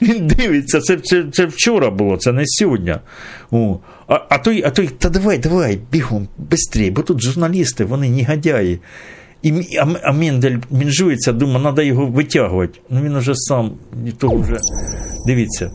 Він 0.01 0.27
дивиться, 0.27 0.81
це, 0.81 0.97
це, 0.97 1.25
це 1.33 1.45
вчора 1.45 1.89
було, 1.89 2.17
це 2.17 2.31
не 2.31 2.43
сьогодні. 2.45 2.95
О. 3.51 3.79
А, 4.07 4.19
а 4.29 4.37
той, 4.37 4.63
а 4.65 4.69
той, 4.69 4.87
та 4.87 5.09
давай, 5.09 5.37
давай, 5.37 5.79
бігом, 5.91 6.27
швидше, 6.51 6.91
бо 6.91 7.01
тут 7.01 7.21
журналісти, 7.21 7.85
вони 7.85 8.09
негодяї. 8.09 8.79
І, 9.41 9.51
а, 9.79 9.87
а 10.03 10.11
Мендель 10.11 10.57
мінжується, 10.71 11.33
думає, 11.33 11.61
треба 11.61 11.83
його 11.83 12.05
витягувати. 12.05 12.79
Ну 12.89 13.01
він 13.01 13.15
уже 13.15 13.35
сам, 13.35 13.71
того 14.17 14.37
вже, 14.37 14.57
дивіться. 15.27 15.71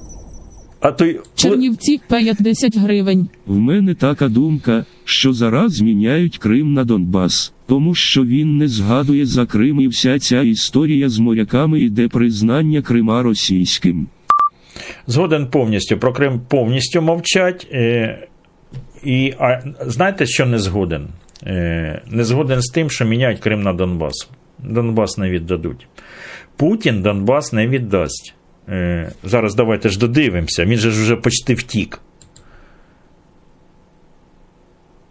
А 0.83 0.93
той... 0.93 1.21
Чернівці 1.35 2.01
50 2.09 2.77
гривень. 2.77 3.29
В 3.47 3.59
мене 3.59 3.95
така 3.95 4.29
думка, 4.29 4.85
що 5.05 5.33
зараз 5.33 5.73
зміняють 5.73 6.39
Крим 6.39 6.73
на 6.73 6.85
Донбас, 6.85 7.53
тому 7.67 7.95
що 7.95 8.25
він 8.25 8.57
не 8.57 8.69
згадує 8.69 9.27
за 9.27 9.47
Крим 9.47 9.81
і 9.81 9.89
вся 9.89 10.19
ця 10.19 10.43
історія 10.43 11.09
з 11.09 11.19
моряками 11.19 11.81
іде 11.81 12.09
признання 12.09 12.83
Крима 12.83 13.23
російським. 13.23 14.07
Згоден 15.07 15.47
повністю 15.47 15.99
про 15.99 16.13
Крим 16.13 16.41
повністю 16.49 17.03
мовчать. 17.03 17.67
Е, 17.73 18.29
і 19.05 19.35
а, 19.39 19.61
знаєте, 19.87 20.27
що 20.27 20.47
не 20.47 20.59
згоден? 20.59 21.09
Е, 21.47 22.03
не 22.07 22.25
згоден 22.25 22.63
з 22.63 22.71
тим, 22.71 22.91
що 22.91 23.05
міняють 23.05 23.41
Крим 23.41 23.63
на 23.63 23.73
Донбас. 23.73 24.29
Донбас 24.59 25.19
не 25.19 25.31
віддадуть. 25.31 25.87
Путін 26.57 27.03
Донбас 27.03 27.53
не 27.53 27.67
віддасть. 27.69 28.35
Е, 28.69 29.13
зараз 29.25 29.55
давайте 29.55 29.89
ж 29.89 29.99
додивимося, 29.99 30.65
він 30.65 30.79
же 30.79 30.91
ж 30.91 31.03
вже 31.03 31.17
почти 31.17 31.55
втік. 31.55 32.01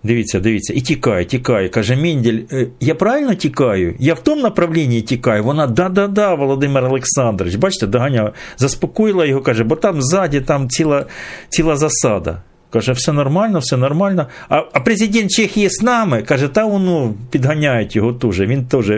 Дивіться, 0.04 0.40
дивіться, 0.40 0.74
і 0.74 0.82
тікає, 0.82 1.26
тікає. 1.26 1.70
Каже 1.70 1.96
Мінділь, 1.96 2.42
«Е, 2.52 2.68
я 2.80 2.96
правильно 2.96 3.36
тікаю? 3.36 3.96
Я 4.00 4.14
в 4.14 4.20
тому 4.20 4.42
направлінні 4.42 5.02
тікаю. 5.02 5.44
Вона 5.44 5.68
да-да-да, 5.68 6.34
Володимир 6.34 6.86
Олександрович. 6.86 7.56
Бачите, 7.56 7.88
доганяла, 7.88 8.32
заспокоїла 8.58 9.26
його, 9.26 9.42
каже, 9.42 9.64
бо 9.64 9.76
там 9.76 10.02
ззаді 10.02 10.42
там 10.42 10.70
ціла 10.70 11.06
ціла 11.50 11.76
засада. 11.76 12.42
Каже, 12.70 12.92
все 12.92 13.12
нормально, 13.12 13.60
все 13.60 13.78
нормально. 13.78 14.28
А 14.50 14.64
а 14.74 14.80
президент 14.80 15.32
Чехії 15.32 15.70
з 15.70 15.82
нами, 15.82 16.22
каже, 16.22 16.48
та 16.48 16.66
воно 16.66 17.14
підганяють 17.32 17.96
його 17.96 18.14
теж. 18.14 18.40
Він 18.40 18.66
теж 18.66 18.92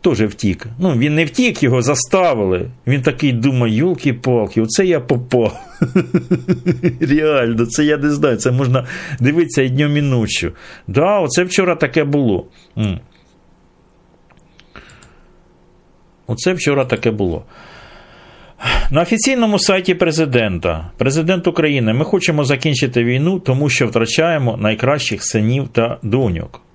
теж 0.00 0.20
втік. 0.20 0.66
Ну, 0.78 0.92
він 0.92 1.14
не 1.14 1.24
втік, 1.24 1.62
його 1.62 1.82
заставили. 1.82 2.70
Він 2.86 3.02
такий 3.02 3.32
думає, 3.32 3.74
юлки-палки, 3.74 4.62
оце 4.62 4.86
я 4.86 5.00
попав. 5.00 5.60
Реально, 7.00 7.66
це 7.66 7.84
я 7.84 7.96
не 7.96 8.10
знаю. 8.10 8.36
Це 8.36 8.50
можна 8.50 8.86
дивитися 9.20 9.62
і 9.62 9.68
днем 9.68 9.96
і 9.96 10.02
ночі. 10.02 10.50
Да, 10.86 11.18
оце 11.18 11.44
вчора 11.44 11.74
таке 11.74 12.04
було. 12.04 12.46
Оце 16.26 16.52
вчора 16.52 16.84
таке 16.84 17.10
було. 17.10 17.44
На 18.90 19.02
офіційному 19.02 19.58
сайті 19.58 19.94
президента, 19.94 20.90
президент 20.96 21.46
України, 21.46 21.92
ми 21.92 22.04
хочемо 22.04 22.44
закінчити 22.44 23.04
війну, 23.04 23.40
тому 23.40 23.68
що 23.68 23.86
втрачаємо 23.86 24.56
найкращих 24.56 25.24
синів 25.24 25.68
та 25.68 25.98
доньок 26.02 26.67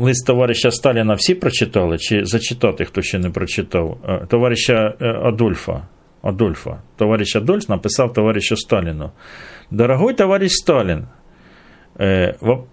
лист 0.00 0.26
товариша 0.26 0.70
Сталіна 0.70 1.14
всі 1.14 1.34
прочитали, 1.34 1.98
чи 1.98 2.24
зачитати, 2.24 2.84
хто 2.84 3.02
ще 3.02 3.18
не 3.18 3.30
прочитав? 3.30 3.98
Товариша 4.28 4.94
Адольфа. 5.24 5.82
Адольфа. 6.22 6.82
Товарищ 6.96 7.36
Адольф 7.36 7.68
написав 7.68 8.12
товаришу 8.12 8.56
Сталину. 8.56 9.12
Дорогой 9.70 10.14
товарищ 10.14 10.52
Сталин, 10.52 11.06
э, 11.98 12.34
в, 12.40 12.66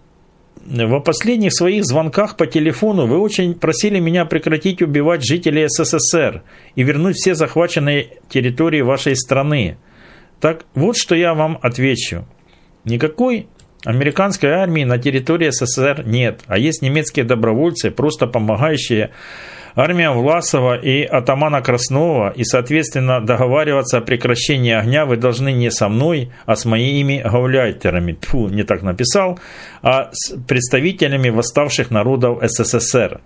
в 0.65 0.99
последних 0.99 1.53
своих 1.53 1.85
звонках 1.85 2.35
по 2.35 2.45
телефону 2.45 3.07
вы 3.07 3.19
очень 3.19 3.53
просили 3.53 3.99
меня 3.99 4.25
прекратить 4.25 4.81
убивать 4.81 5.25
жителей 5.25 5.67
СССР 5.69 6.41
и 6.75 6.83
вернуть 6.83 7.15
все 7.15 7.35
захваченные 7.35 8.07
территории 8.29 8.81
вашей 8.81 9.15
страны. 9.15 9.77
Так 10.39 10.65
вот, 10.75 10.97
что 10.97 11.15
я 11.15 11.33
вам 11.33 11.57
отвечу. 11.61 12.25
Никакой 12.85 13.47
Американской 13.87 14.49
армии 14.49 14.83
на 14.83 14.97
территории 14.97 15.49
СССР 15.49 16.03
нет, 16.05 16.41
а 16.47 16.57
есть 16.57 16.81
немецкие 16.81 17.23
добровольцы, 17.23 17.89
просто 17.89 18.27
помогающие 18.27 19.11
армиям 19.75 20.19
Власова 20.19 20.77
и 20.77 21.03
атамана 21.03 21.61
Краснова, 21.61 22.33
и, 22.35 22.43
соответственно, 22.43 23.21
договариваться 23.21 23.99
о 23.99 24.01
прекращении 24.01 24.73
огня 24.73 25.05
вы 25.05 25.15
должны 25.15 25.53
не 25.53 25.71
со 25.71 25.87
мной, 25.87 26.31
а 26.45 26.57
с 26.57 26.65
моими 26.65 27.21
гауляйтерами, 27.23 28.11
Тьфу, 28.11 28.49
не 28.49 28.63
так 28.63 28.81
написал, 28.83 29.39
а 29.81 30.09
с 30.11 30.33
представителями 30.33 31.29
восставших 31.29 31.89
народов 31.89 32.39
СССР. 32.41 33.21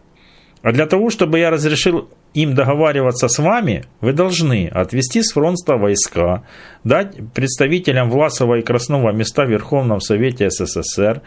А 0.63 0.71
для 0.71 0.85
того, 0.85 1.09
чтобы 1.09 1.39
я 1.39 1.49
разрешил 1.49 2.09
им 2.33 2.55
договариваться 2.55 3.27
с 3.27 3.39
вами, 3.39 3.83
вы 3.99 4.13
должны 4.13 4.67
отвести 4.67 5.21
с 5.21 5.33
фронта 5.33 5.75
войска, 5.75 6.43
дать 6.83 7.15
представителям 7.33 8.09
Власова 8.09 8.55
и 8.55 8.61
Краснова 8.61 9.11
места 9.11 9.43
в 9.43 9.49
Верховном 9.49 9.99
Совете 9.99 10.49
СССР, 10.49 11.21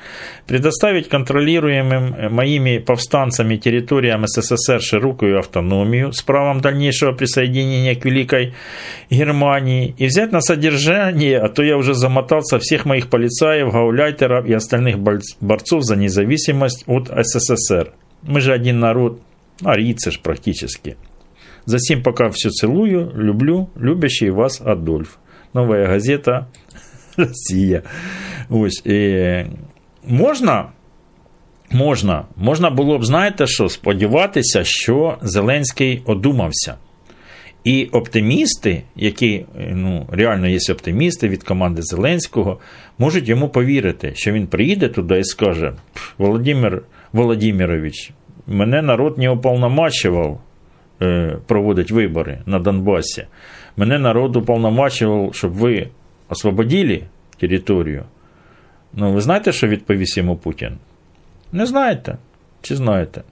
предоставить 0.46 1.08
контролируемым 1.08 2.32
моими 2.32 2.78
повстанцами 2.78 3.56
территориям 3.56 4.24
СССР 4.26 4.80
широкую 4.80 5.38
автономию 5.38 6.12
с 6.12 6.22
правом 6.22 6.60
дальнейшего 6.60 7.12
присоединения 7.12 7.96
к 7.96 8.04
Великой 8.04 8.54
Германии 9.10 9.94
и 9.98 10.06
взять 10.06 10.32
на 10.32 10.40
содержание, 10.40 11.38
а 11.38 11.48
то 11.48 11.62
я 11.62 11.76
уже 11.76 11.94
замотался 11.94 12.58
всех 12.58 12.86
моих 12.86 13.10
полицаев, 13.10 13.72
гауляйтеров 13.72 14.46
и 14.46 14.54
остальных 14.54 14.98
борцов 14.98 15.82
за 15.84 15.96
независимость 15.96 16.84
от 16.86 17.08
СССР. 17.08 17.92
Мы 18.26 18.40
же 18.40 18.52
один 18.52 18.80
народ, 18.80 19.20
арийцы 19.62 20.10
ж 20.10 20.20
практически. 20.20 20.96
Засим 21.66 22.02
пока 22.02 22.28
все 22.28 22.50
целую, 22.50 23.12
люблю, 23.14 23.70
любящий 23.76 24.30
вас 24.30 24.60
Адольф. 24.60 25.16
Новая 25.54 25.86
газета 25.86 26.46
Росія. 27.16 27.82
Ось. 28.50 28.86
І 28.86 29.44
можна, 30.06 30.68
можна, 31.70 32.24
можна 32.36 32.70
було 32.70 32.98
б, 32.98 33.04
знаєте 33.04 33.46
що, 33.46 33.68
сподіватися, 33.68 34.64
що 34.64 35.18
Зеленський 35.22 36.02
одумався. 36.06 36.74
І 37.64 37.84
оптимісти, 37.84 38.82
які 38.96 39.44
ну, 39.70 40.06
реально 40.10 40.48
є 40.48 40.58
оптимісти 40.70 41.28
від 41.28 41.42
команди 41.42 41.82
Зеленського, 41.82 42.60
можуть 42.98 43.28
йому 43.28 43.48
повірити, 43.48 44.12
що 44.14 44.32
він 44.32 44.46
приїде 44.46 44.88
туди 44.88 45.18
і 45.18 45.24
скаже: 45.24 45.72
Володимир 46.18 46.82
Володимирович, 47.14 48.10
мене 48.46 48.82
народ 48.82 49.18
не 49.18 49.30
уполномачував 49.30 50.40
е, 51.02 51.38
проводити 51.46 51.94
вибори 51.94 52.42
на 52.46 52.58
Донбасі. 52.58 53.26
Мене 53.76 53.98
народ 53.98 54.36
уполномачував, 54.36 55.34
щоб 55.34 55.52
ви 55.52 55.88
освободили 56.28 57.02
територію. 57.40 58.04
Ну, 58.92 59.12
ви 59.12 59.20
знаєте, 59.20 59.52
що 59.52 59.66
відповість 59.66 60.16
йому 60.16 60.36
Путін? 60.36 60.78
Не 61.52 61.66
знаєте? 61.66 62.16
Чи 62.62 62.76
знаєте? 62.76 63.22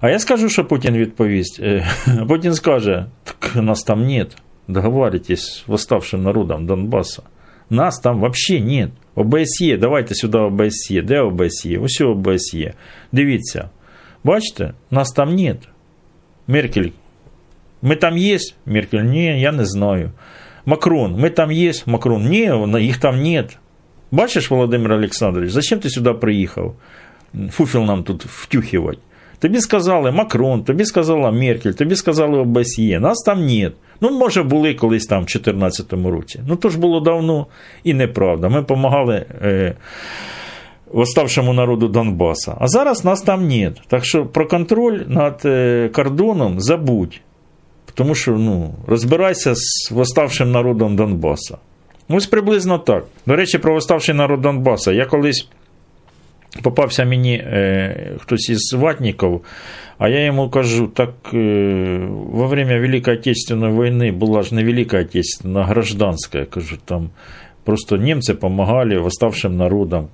А 0.00 0.10
я 0.10 0.18
скажу, 0.18 0.48
що 0.48 0.64
Путін 0.64 0.96
відповість. 0.96 1.60
Е, 1.60 1.86
Путін 2.28 2.54
скаже: 2.54 3.06
так 3.24 3.56
нас 3.56 3.82
там 3.82 4.06
нет. 4.06 4.36
Договаривайтесь 4.68 5.40
с 5.40 5.64
восставшим 5.66 6.22
народом 6.22 6.66
Донбасса. 6.66 7.22
Нас 7.73 7.99
там 7.99 8.19
вообще 8.19 8.59
нет. 8.59 8.89
ОБСЄ, 9.15 9.77
давайте 9.77 10.15
сюди 10.15 10.37
ОБСЄ. 10.37 11.01
Де 11.01 11.21
ОБСЄ? 11.21 11.77
Ось 11.77 12.01
ОБСЄ. 12.01 12.73
Дивіться. 13.11 13.69
Бачите, 14.23 14.73
нас 14.91 15.11
там 15.11 15.35
нет. 15.35 15.57
Меркель. 16.47 16.89
Ми 17.81 17.95
там 17.95 18.17
є? 18.17 18.37
Меркель, 18.65 19.03
ні, 19.03 19.41
я 19.41 19.51
не 19.51 19.65
знаю. 19.65 20.11
Макрон, 20.65 21.15
ми 21.19 21.29
там 21.29 21.51
є? 21.51 21.73
Макрон, 21.85 22.29
ні, 22.29 22.51
їх 22.81 22.97
там 22.97 23.23
нет. 23.23 23.57
Бачиш, 24.11 24.51
Володимир 24.51 24.91
Олександрович, 24.91 25.51
зачем 25.51 25.79
ти 25.79 25.89
сюди 25.89 26.13
приїхав? 26.13 26.75
Фуфіл 27.49 27.81
нам 27.81 28.03
тут 28.03 28.25
втюхивать. 28.25 28.99
Тобі 29.44 29.60
сказали 29.60 30.10
Макрон, 30.10 30.64
тобі 30.64 30.84
сказала 30.84 31.30
Меркель, 31.30 31.70
тобі 31.70 31.96
сказали 31.96 32.38
ОБСЄ, 32.38 33.00
нас 33.00 33.22
там 33.26 33.46
нет. 33.46 33.72
Ну, 34.00 34.10
може, 34.10 34.42
були 34.42 34.74
колись 34.74 35.06
там 35.06 35.18
в 35.22 35.26
2014 35.26 35.92
році. 35.92 36.40
Ну, 36.48 36.56
то 36.56 36.68
ж 36.68 36.78
було 36.78 37.00
давно 37.00 37.46
і 37.84 37.94
неправда. 37.94 38.48
Ми 38.48 38.60
допомагали 38.60 39.26
е, 39.42 39.74
восставшому 40.92 41.52
народу 41.52 41.88
Донбаса. 41.88 42.56
А 42.60 42.68
зараз 42.68 43.04
нас 43.04 43.22
там 43.22 43.48
нет. 43.48 43.80
Так 43.86 44.04
що 44.04 44.26
про 44.26 44.48
контроль 44.48 45.00
над 45.06 45.42
е, 45.44 45.90
кордоном 45.94 46.60
забудь. 46.60 47.20
Тому 47.94 48.14
що 48.14 48.32
ну, 48.32 48.74
розбирайся 48.86 49.54
з 49.54 49.90
восставшим 49.90 50.52
народом 50.52 50.96
Донбаса. 50.96 51.58
Ось 52.08 52.26
приблизно 52.26 52.78
так. 52.78 53.04
До 53.26 53.36
речі, 53.36 53.58
про 53.58 53.74
восставший 53.74 54.14
народ 54.14 54.40
Донбаса. 54.40 54.92
Я 54.92 55.06
колись 55.06 55.48
попався 56.62 57.04
мені 57.04 57.34
е, 57.34 58.10
хтось 58.18 58.48
із 58.48 58.72
ватників, 58.72 59.40
а 59.98 60.08
я 60.08 60.24
йому 60.24 60.50
кажу, 60.50 60.86
так 60.86 61.14
е, 61.34 62.08
во 62.10 62.46
время 62.46 62.80
Великої 62.80 63.16
Отечественної 63.16 63.72
війни 63.80 64.12
була 64.12 64.42
ж 64.42 64.54
не 64.54 64.64
Велика 64.64 65.00
Отечественна, 65.00 65.60
а 65.60 65.64
гражданська. 65.64 66.38
Я 66.38 66.44
кажу, 66.44 66.76
там 66.84 67.10
просто 67.64 67.96
німці 67.96 68.32
допомагали 68.32 68.98
восставшим 68.98 69.56
народам. 69.56 70.08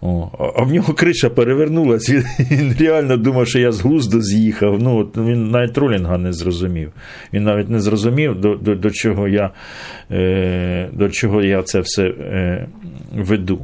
О, 0.00 0.30
а 0.56 0.62
в 0.62 0.72
нього 0.72 0.94
криша 0.94 1.30
перевернулась, 1.30 2.10
він, 2.10 2.24
він 2.50 2.76
реально 2.80 3.16
думав, 3.16 3.48
що 3.48 3.58
я 3.58 3.72
з 3.72 3.80
глузду 3.80 4.22
з'їхав. 4.22 4.82
Ну, 4.82 4.98
от 4.98 5.16
Він 5.16 5.50
навіть 5.50 5.72
тролінга 5.72 6.18
не 6.18 6.32
зрозумів. 6.32 6.92
Він 7.32 7.44
навіть 7.44 7.68
не 7.68 7.80
зрозумів, 7.80 8.40
до 8.40 8.54
до, 8.54 8.74
до, 8.74 8.90
чого, 8.90 9.28
я, 9.28 9.50
е, 10.10 10.88
до 10.92 11.10
чого 11.10 11.42
я 11.42 11.62
це 11.62 11.80
все 11.80 12.04
е, 12.06 12.66
веду. 13.12 13.60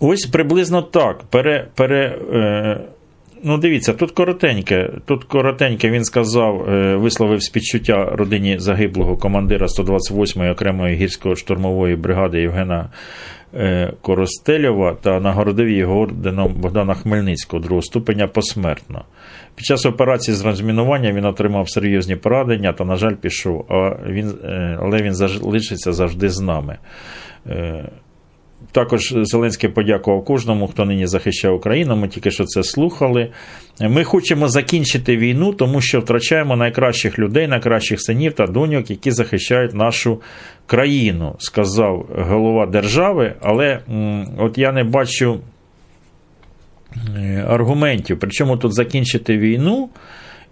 Ось 0.00 0.26
приблизно 0.26 0.82
так. 0.82 1.22
Пере, 1.30 1.68
пере, 1.74 2.18
е, 2.32 2.80
ну, 3.42 3.58
дивіться, 3.58 3.92
тут 3.92 4.10
коротеньке. 4.10 4.90
Тут 5.04 5.24
коротеньке 5.24 5.90
він 5.90 6.04
сказав, 6.04 6.70
е, 6.70 6.96
висловив 6.96 7.42
співчуття 7.42 8.04
родині 8.12 8.58
загиблого 8.58 9.16
командира 9.16 9.66
128-ї 9.66 10.52
окремої 10.52 10.96
гірсько-штурмової 10.96 11.96
бригади 11.96 12.40
Євгена 12.40 12.88
е, 13.54 13.92
Коростельова 14.00 14.96
та 15.02 15.20
нагородив 15.20 15.68
його 15.68 16.00
орденом 16.00 16.54
Богдана 16.54 16.94
Хмельницького 16.94 17.62
другого 17.62 17.82
ступеня 17.82 18.26
посмертно. 18.26 19.04
Під 19.54 19.66
час 19.66 19.86
операції 19.86 20.34
з 20.34 20.44
розмінування 20.44 21.12
він 21.12 21.24
отримав 21.24 21.70
серйозні 21.70 22.16
порадення 22.16 22.72
та, 22.72 22.84
на 22.84 22.96
жаль, 22.96 23.14
пішов, 23.14 23.66
а 23.68 23.96
він, 24.08 24.34
е, 24.44 24.78
але 24.82 25.02
він 25.02 25.14
залишиться 25.14 25.92
завжди 25.92 26.28
з 26.28 26.40
нами. 26.40 26.78
Також 28.72 29.14
Зеленський 29.22 29.70
подякував 29.70 30.24
кожному, 30.24 30.66
хто 30.66 30.84
нині 30.84 31.06
захищає 31.06 31.54
Україну. 31.54 31.96
Ми 31.96 32.08
тільки 32.08 32.30
що 32.30 32.44
це 32.44 32.62
слухали. 32.62 33.28
Ми 33.80 34.04
хочемо 34.04 34.48
закінчити 34.48 35.16
війну, 35.16 35.52
тому 35.52 35.80
що 35.80 36.00
втрачаємо 36.00 36.56
найкращих 36.56 37.18
людей, 37.18 37.46
найкращих 37.46 38.02
синів 38.02 38.32
та 38.32 38.46
доньок, 38.46 38.90
які 38.90 39.10
захищають 39.10 39.74
нашу 39.74 40.20
країну, 40.66 41.34
сказав 41.38 42.06
голова 42.28 42.66
держави. 42.66 43.34
Але 43.42 43.80
от 44.38 44.58
я 44.58 44.72
не 44.72 44.84
бачу 44.84 45.40
е, 47.16 47.44
аргументів. 47.48 48.18
Причому 48.20 48.56
тут 48.56 48.74
закінчити 48.74 49.38
війну 49.38 49.88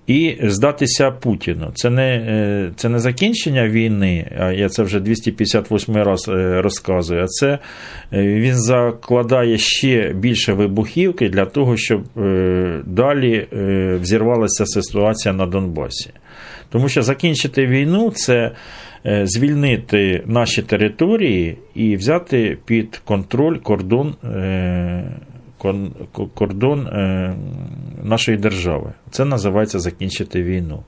і 0.08 0.36
здатися 0.42 1.10
Путіну. 1.10 1.70
Це 1.74 1.90
не 1.90 2.16
е, 2.16 2.70
це 2.76 2.88
не 2.88 2.98
закінчення 2.98 3.68
війни, 3.68 4.30
а 4.38 4.52
я 4.52 4.68
це 4.68 4.82
вже 4.82 5.00
258 5.00 5.96
раз 5.96 6.28
е, 6.28 6.62
розказую. 6.62 7.22
А 7.22 7.26
це 7.26 7.48
е, 7.48 7.58
він 8.22 8.56
закладає 8.56 9.58
ще 9.58 10.12
більше 10.12 10.52
вибухівки 10.52 11.28
для 11.28 11.44
того, 11.44 11.76
щоб 11.76 12.02
далі 12.86 13.46
взірвалася 14.00 14.66
ситуація 14.66 15.34
на 15.34 15.46
Донбасі. 15.46 16.10
Тому 16.70 16.88
що 16.88 17.02
закінчити 17.02 17.66
війну 17.66 18.10
це 18.10 18.52
звільнити 19.24 20.22
наші 20.26 20.62
території 20.62 21.56
і 21.74 21.96
взяти 21.96 22.58
під 22.66 23.00
контроль 23.04 23.56
кордон 23.56 24.14
кордон 26.34 26.86
е, 26.86 27.34
нашої 28.02 28.38
держави. 28.38 28.92
Це 29.10 29.24
називається 29.24 29.78
закінчити 29.78 30.42
війну. 30.42 30.82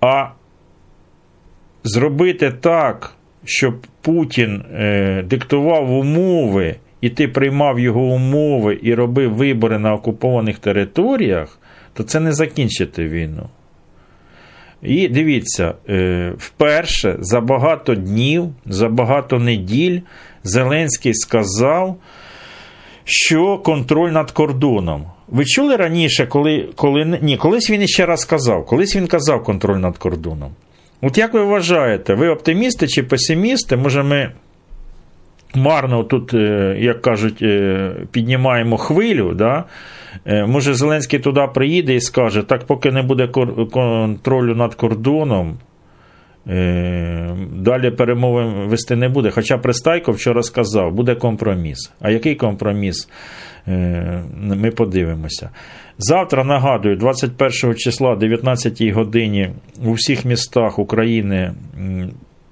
А 0.00 0.28
зробити 1.84 2.50
так, 2.50 3.14
щоб 3.44 3.86
Путін 4.02 4.64
е, 4.74 5.22
диктував 5.22 5.90
умови, 5.90 6.76
і 7.00 7.10
ти 7.10 7.28
приймав 7.28 7.80
його 7.80 8.00
умови 8.00 8.78
і 8.82 8.94
робив 8.94 9.34
вибори 9.34 9.78
на 9.78 9.94
окупованих 9.94 10.58
територіях, 10.58 11.58
то 11.92 12.02
це 12.02 12.20
не 12.20 12.32
закінчити 12.32 13.08
війну. 13.08 13.48
І 14.82 15.08
дивіться, 15.08 15.74
е, 15.88 16.32
вперше 16.38 17.16
за 17.20 17.40
багато 17.40 17.94
днів, 17.94 18.48
за 18.66 18.88
багато 18.88 19.38
неділь 19.38 20.00
Зеленський 20.44 21.14
сказав, 21.14 21.96
що 23.08 23.58
контроль 23.58 24.10
над 24.10 24.30
кордоном. 24.30 25.04
Ви 25.28 25.44
чули 25.44 25.76
раніше, 25.76 26.26
коли 26.26 26.68
коли 26.76 27.18
ні, 27.22 27.36
колись 27.36 27.70
він 27.70 27.82
іще 27.82 28.06
раз 28.06 28.24
казав, 28.24 28.66
колись 28.66 28.96
він 28.96 29.06
казав 29.06 29.44
контроль 29.44 29.76
над 29.76 29.98
кордоном. 29.98 30.50
От 31.02 31.18
як 31.18 31.34
ви 31.34 31.44
вважаєте, 31.44 32.14
ви 32.14 32.28
оптимісти 32.28 32.88
чи 32.88 33.02
песимісти? 33.02 33.76
Може, 33.76 34.02
ми 34.02 34.32
марно 35.54 36.04
тут, 36.04 36.34
е, 36.34 36.76
як 36.80 37.02
кажуть, 37.02 37.42
е, 37.42 37.92
піднімаємо 38.12 38.76
хвилю? 38.76 39.34
да? 39.34 39.64
Е, 40.26 40.46
може, 40.46 40.74
Зеленський 40.74 41.18
туди 41.18 41.48
приїде 41.54 41.94
і 41.94 42.00
скаже, 42.00 42.42
так 42.42 42.64
поки 42.64 42.92
не 42.92 43.02
буде 43.02 43.28
контролю 43.72 44.54
над 44.54 44.74
кордоном, 44.74 45.58
далі 47.52 47.90
перемови 47.90 48.66
вести 48.66 48.96
не 48.96 49.08
буде. 49.08 49.30
Хоча 49.30 49.58
Пристайко 49.58 50.12
вчора 50.12 50.42
сказав, 50.42 50.92
буде 50.92 51.14
компроміс. 51.14 51.92
А 52.00 52.10
який 52.10 52.34
компроміс? 52.34 53.08
Е, 53.68 54.22
ми 54.36 54.70
подивимося. 54.70 55.50
Завтра 55.98 56.44
нагадую, 56.44 56.96
21 56.96 57.74
числа, 57.74 58.10
о 58.10 58.16
19 58.16 58.82
годині 58.82 59.50
у 59.84 59.92
всіх 59.92 60.24
містах 60.24 60.78
України 60.78 61.52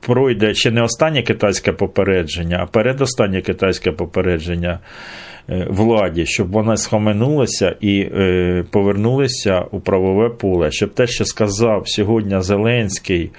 пройде 0.01 0.55
ще 0.55 0.71
не 0.71 0.83
останнє 0.83 1.23
китайське 1.23 1.73
попередження, 1.73 2.59
а 2.63 2.67
передостаннє 2.67 3.41
китайське 3.41 3.93
попередження 3.93 4.79
е, 5.49 5.67
владі, 5.71 6.27
щоб 6.27 6.51
вона 6.51 6.77
схаменулася 6.77 7.77
і 7.81 8.09
повернулася 8.71 9.61
у 9.71 9.81
правове 9.81 10.29
поле. 10.29 10.71
Щоб 10.71 10.95
те, 10.95 11.07
що 11.07 11.25
сказав 11.25 11.83
сьогодні 11.87 12.43
Зеленський 12.43 13.31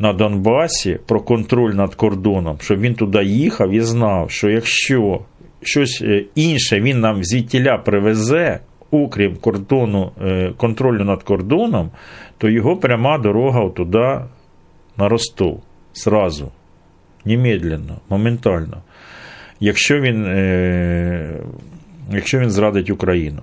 на 0.00 0.12
Донбасі 0.12 0.98
про 1.06 1.20
контроль 1.20 1.72
над 1.72 1.94
кордоном, 1.94 2.56
щоб 2.60 2.80
він 2.80 2.94
туди 2.94 3.24
їхав 3.24 3.70
і 3.70 3.80
знав, 3.80 4.30
що 4.30 4.50
якщо 4.50 5.20
щось 5.62 6.02
е, 6.02 6.24
інше 6.34 6.80
він 6.80 7.00
нам 7.00 7.24
звідтіля 7.24 7.78
привезе, 7.78 8.60
окрім 8.90 9.36
кордону, 9.36 10.12
е, 10.22 10.52
контролю 10.56 11.04
над 11.04 11.22
кордоном, 11.22 11.90
то 12.38 12.48
його 12.48 12.76
пряма 12.76 13.18
дорога 13.18 13.68
туди 13.68 14.20
на 14.96 15.08
Ростов. 15.08 15.62
Сразу, 15.92 16.50
немедленно, 17.24 18.00
моментально. 18.08 18.82
Якщо 19.60 20.00
він 20.00 20.24
е, 20.26 21.40
якщо 22.12 22.38
він 22.38 22.50
зрадить 22.50 22.90
Україну. 22.90 23.42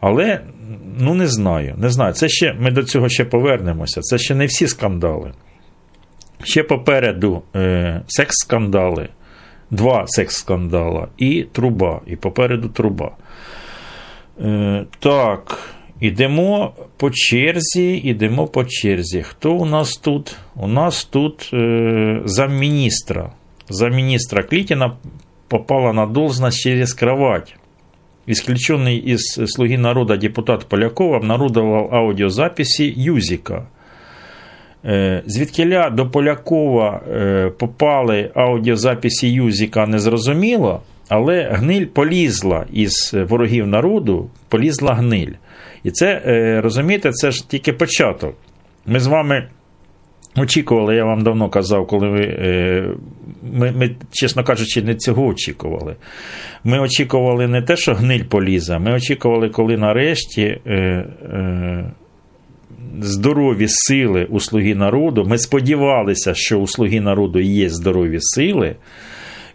Але 0.00 0.40
ну 0.98 1.14
не 1.14 1.26
знаю. 1.26 1.74
не 1.78 1.90
знаю. 1.90 2.12
Це 2.12 2.28
ще 2.28 2.54
Ми 2.60 2.70
до 2.70 2.82
цього 2.82 3.08
ще 3.08 3.24
повернемося. 3.24 4.00
Це 4.00 4.18
ще 4.18 4.34
не 4.34 4.46
всі 4.46 4.66
скандали. 4.66 5.32
Ще 6.44 6.62
попереду 6.62 7.42
е, 7.54 8.00
секс-скандали, 8.06 9.08
два 9.70 10.04
секс-скандала 10.06 11.06
і 11.18 11.46
труба. 11.52 12.00
І 12.06 12.16
попереду 12.16 12.68
труба. 12.68 13.10
Е, 14.40 14.84
Так, 14.98 15.70
ідемо 16.00 16.72
по 16.96 17.10
черзі, 17.10 17.96
ідемо 18.04 18.46
по 18.46 18.64
черзі. 18.64 19.22
Хто 19.22 19.54
у 19.54 19.64
нас 19.64 19.92
тут? 19.92 20.36
У 20.54 20.68
нас 20.68 21.04
тут 21.04 21.50
е, 21.52 22.20
замміністра. 22.24 23.30
Замминистра 23.68 24.42
Клітіна 24.42 24.96
попала 25.48 25.92
на 25.92 26.06
должность 26.06 26.60
через 26.60 26.94
кровать. 26.94 27.56
Исключенный 28.28 28.98
из 29.12 29.40
«Слуги 29.46 29.76
народа» 29.76 30.16
депутат 30.16 30.66
Поляков 30.68 31.14
обнародовал 31.14 31.88
аудиозаписи 31.92 32.92
Юзика– 32.96 33.66
звідкиля 35.26 35.90
до 35.90 36.10
Полякова 36.10 37.00
е, 37.10 37.50
попали 37.58 38.30
аудіозаписи 38.34 39.28
Юзіка 39.28 39.86
незрозуміло, 39.86 40.80
але 41.08 41.48
гниль 41.52 41.86
полізла 41.86 42.66
із 42.72 43.14
ворогів 43.28 43.66
народу, 43.66 44.30
полізла 44.48 44.94
гниль. 44.94 45.32
І 45.84 45.90
це, 45.90 46.22
е, 46.26 46.60
розумієте, 46.60 47.12
це 47.12 47.30
ж 47.30 47.48
тільки 47.48 47.72
початок. 47.72 48.34
Ми 48.86 49.00
з 49.00 49.06
вами 49.06 49.48
очікували, 50.36 50.96
я 50.96 51.04
вам 51.04 51.22
давно 51.22 51.48
казав, 51.48 51.86
коли 51.86 52.08
ви. 52.08 52.26
Ми, 53.52 53.72
ми, 53.72 53.90
чесно 54.10 54.44
кажучи, 54.44 54.82
не 54.82 54.94
цього 54.94 55.26
очікували. 55.26 55.96
Ми 56.64 56.78
очікували 56.78 57.48
не 57.48 57.62
те, 57.62 57.76
що 57.76 57.94
гниль 57.94 58.24
поліза, 58.24 58.78
ми 58.78 58.92
очікували, 58.92 59.48
коли 59.48 59.76
нарешті. 59.76 60.42
Е, 60.66 60.74
е, 60.74 61.90
здорові 63.00 63.66
сили 63.68 64.26
у 64.30 64.40
слуги 64.40 64.74
народу. 64.74 65.24
Ми 65.28 65.38
сподівалися, 65.38 66.34
що 66.34 66.58
у 66.58 66.66
слуги 66.66 67.00
народу 67.00 67.40
є 67.40 67.68
здорові 67.68 68.18
сили. 68.20 68.76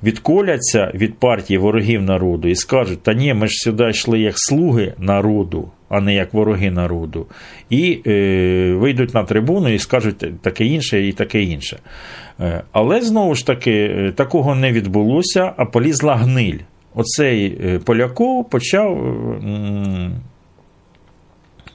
Відколяться 0.04 0.92
від 0.96 1.20
партії 1.20 1.58
ворогів 1.58 2.02
народу 2.02 2.48
і 2.48 2.56
скажуть, 2.56 3.04
та 3.04 3.14
ні, 3.14 3.34
ми 3.34 3.48
ж 3.48 3.54
сюди 3.54 3.90
йшли 3.90 4.20
як 4.20 4.34
слуги 4.38 4.94
народу, 5.00 5.72
а 5.90 6.02
не 6.02 6.14
як 6.14 6.34
вороги 6.34 6.72
народу. 6.72 7.26
І 7.70 8.00
е, 8.08 8.74
вийдуть 8.74 9.14
на 9.14 9.24
трибуну 9.24 9.70
і 9.70 9.80
скажуть 9.80 10.42
таке 10.42 10.66
інше 10.66 11.08
і 11.08 11.12
таке 11.12 11.44
інше. 11.44 11.80
Е, 12.40 12.64
Але 12.72 13.02
знову 13.02 13.36
ж 13.36 13.48
таки, 13.48 13.72
е, 13.72 14.12
такого 14.16 14.56
не 14.56 14.72
відбулося, 14.72 15.54
а 15.58 15.66
полізла 15.66 16.16
гниль. 16.16 16.60
Оцей 16.96 17.58
е, 17.64 17.80
Поляков 17.80 18.50
почав 18.50 18.98
м, 18.98 20.16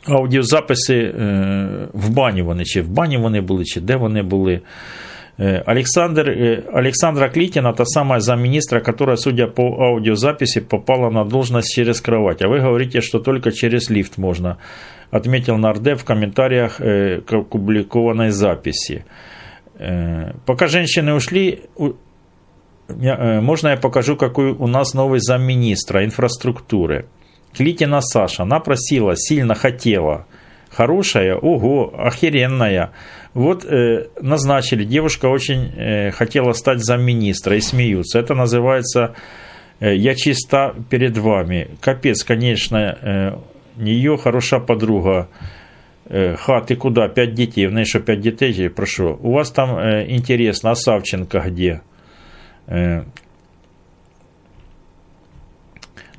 аудіозаписи 0.08 0.96
е, 0.96 1.88
в 1.94 2.10
бані 2.10 2.42
вони, 2.42 2.66
чи 2.66 2.82
в 2.82 2.90
бані 2.90 3.18
вони 3.18 3.42
були, 3.42 3.66
чи 3.66 3.82
де 3.82 3.96
вони 3.96 4.22
були. 4.24 4.62
Э, 5.40 5.64
Александр, 5.66 6.30
э, 6.30 6.62
Александра 6.74 7.30
Клитина, 7.30 7.74
та 7.74 7.86
самая 7.86 8.20
замминистра, 8.22 8.82
которая, 8.82 9.18
судя 9.18 9.48
по 9.48 9.64
аудиозаписи, 9.64 10.62
попала 10.62 11.10
на 11.10 11.24
должность 11.24 11.76
через 11.76 12.02
кровать. 12.02 12.42
А 12.42 12.48
вы 12.48 12.60
говорите, 12.60 13.02
что 13.02 13.20
только 13.20 13.52
через 13.52 13.90
лифт 13.90 14.18
можно, 14.18 14.58
отметил 15.12 15.58
Нардеп 15.58 15.98
в 16.00 16.04
комментариях 16.04 16.82
э, 16.82 17.22
к 17.22 17.34
опубликованной 17.34 18.32
записи. 18.32 19.04
Э, 19.80 20.34
Пока 20.46 20.68
женщины 20.68 21.14
ушли, 21.14 21.60
у- 21.78 21.94
я- 23.00 23.18
э, 23.18 23.42
можно 23.42 23.70
я 23.70 23.78
покажу, 23.78 24.16
какой 24.18 24.52
у 24.52 24.68
нас 24.68 24.94
новый 24.96 25.20
замминистра 25.20 26.04
инфраструктуры. 26.04 27.06
Клитина 27.57 28.01
Саша, 28.01 28.43
она 28.43 28.61
просила, 28.61 29.15
сильно 29.17 29.55
хотела. 29.55 30.27
Хорошая, 30.71 31.37
ого, 31.37 31.95
охеренная. 31.99 32.91
Вот 33.33 33.65
э, 33.65 34.09
назначили, 34.21 34.85
девушка 34.85 35.27
очень 35.27 35.73
э, 35.75 36.11
хотела 36.11 36.53
стать 36.53 36.85
замминистра 36.85 37.57
и 37.57 37.61
смеются. 37.61 38.19
Это 38.19 38.35
называется 38.35 39.15
э, 39.81 39.95
«Я 39.95 40.15
чиста 40.15 40.75
перед 40.91 41.17
вами». 41.17 41.69
Капец, 41.81 42.25
конечно, 42.25 42.77
э, 42.77 43.39
нее 43.77 44.19
хороша 44.19 44.59
подруга. 44.59 45.29
Э, 46.09 46.37
Ха, 46.37 46.61
ты 46.61 46.77
куда? 46.77 47.09
Пять 47.09 47.35
детей. 47.35 47.67
В 47.67 47.73
неї 47.73 47.87
що 47.87 48.01
пять 48.01 48.21
детей? 48.21 48.69
Прошу. 48.69 49.19
У 49.23 49.33
вас 49.33 49.51
там 49.51 49.71
э, 49.71 50.07
интересно, 50.09 50.71
а 50.71 50.75
Савченко 50.75 51.41
где? 51.41 51.81
Э, 52.69 53.03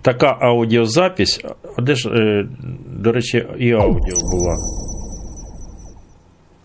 така 0.08 0.38
аудіозапись. 0.40 1.46
А 1.78 1.82
де 1.82 1.96
ж, 1.96 2.10
е, 2.10 2.48
до 3.00 3.12
речі, 3.12 3.46
і 3.60 3.72
аудіо 3.72 4.18
була. 4.32 4.56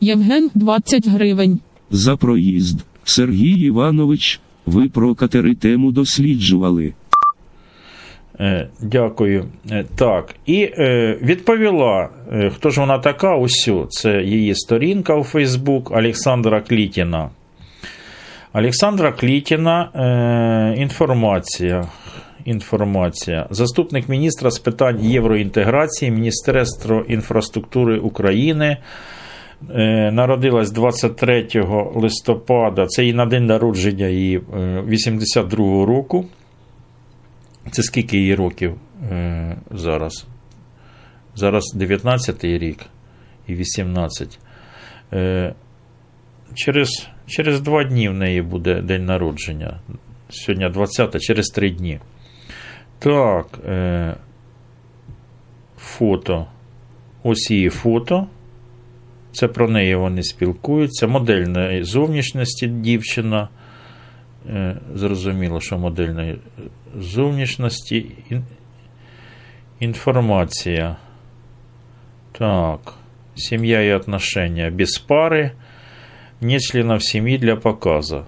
Євген 0.01 0.51
20 0.55 1.09
гривень. 1.09 1.61
За 1.90 2.16
проїзд. 2.16 2.80
Сергій 3.05 3.66
Іванович, 3.66 4.40
ви 4.66 4.88
про 4.88 5.14
катери 5.14 5.55
тему 5.55 5.93
досліджували. 5.93 6.93
Е, 8.40 8.68
Дякую. 8.82 9.45
Е, 9.70 9.84
Так, 9.97 10.34
і 10.47 10.62
е, 10.62 11.18
відповіла, 11.22 12.09
е, 12.32 12.51
хто 12.51 12.70
ж 12.70 12.80
вона 12.80 12.99
така, 12.99 13.36
усю. 13.36 13.86
Це 13.90 14.22
її 14.22 14.55
сторінка 14.55 15.16
у 15.16 15.24
Фейсбук 15.24 15.90
Олександра 15.90 16.61
Клітіна. 16.61 17.30
Олександра 18.53 19.12
Клітіна, 19.12 19.90
е, 19.95 20.80
інформація. 20.82 21.88
Інформація. 22.45 23.47
Заступник 23.51 24.09
міністра 24.09 24.51
з 24.51 24.59
питань 24.59 25.05
євроінтеграції 25.05 26.11
Міністерства 26.11 27.05
інфраструктури 27.09 27.99
України. 27.99 28.76
Е, 29.70 30.11
Народилась 30.12 30.70
23 30.72 31.49
листопада. 31.95 32.86
Це 32.86 33.03
її 33.03 33.14
на 33.14 33.26
день 33.26 33.47
народження 33.47 34.07
її 34.07 34.36
е, 34.36 34.82
82 34.86 35.86
року. 35.86 36.26
Це 37.70 37.82
скільки 37.82 38.18
їй 38.18 38.34
років 38.34 38.74
е, 39.11 39.57
зараз? 39.70 40.26
Зараз 41.34 41.72
19 41.74 42.45
рік 42.45 42.78
і 43.47 43.55
18. 43.55 44.38
Е, 45.12 45.55
через, 46.55 47.09
через 47.26 47.61
два 47.61 47.84
дні 47.84 48.09
в 48.09 48.14
неї 48.14 48.43
буде 48.43 48.82
день 48.82 49.07
народження. 49.07 49.80
Сьогодні 50.30 50.68
20, 50.68 51.20
через 51.20 51.47
три 51.47 51.70
дні. 51.70 52.01
Так. 53.03 53.46
Е, 53.68 54.14
фото. 55.78 56.46
Ось 57.22 57.50
її 57.50 57.68
фото. 57.68 58.26
Це 59.32 59.48
про 59.48 59.68
неї 59.68 59.94
вони 59.94 60.22
спілкуються. 60.22 61.07
Модельної 61.07 61.84
зовнішності 61.84 62.66
дівчина. 62.66 63.48
Е, 64.50 64.76
Зрозуміло, 64.94 65.61
що 65.61 65.78
модельної 65.78 66.38
зовнішності. 66.98 68.07
Ін- 68.30 68.44
Інформація. 69.80 70.96
Так. 72.32 72.94
Семья 73.36 73.80
и 73.82 73.96
отношения 73.96 74.70
без 74.70 75.05
пары. 75.09 75.50
Нет 76.40 76.61
членов 76.62 77.03
семьи 77.03 77.38
для 77.38 77.57
показа. 77.57 78.24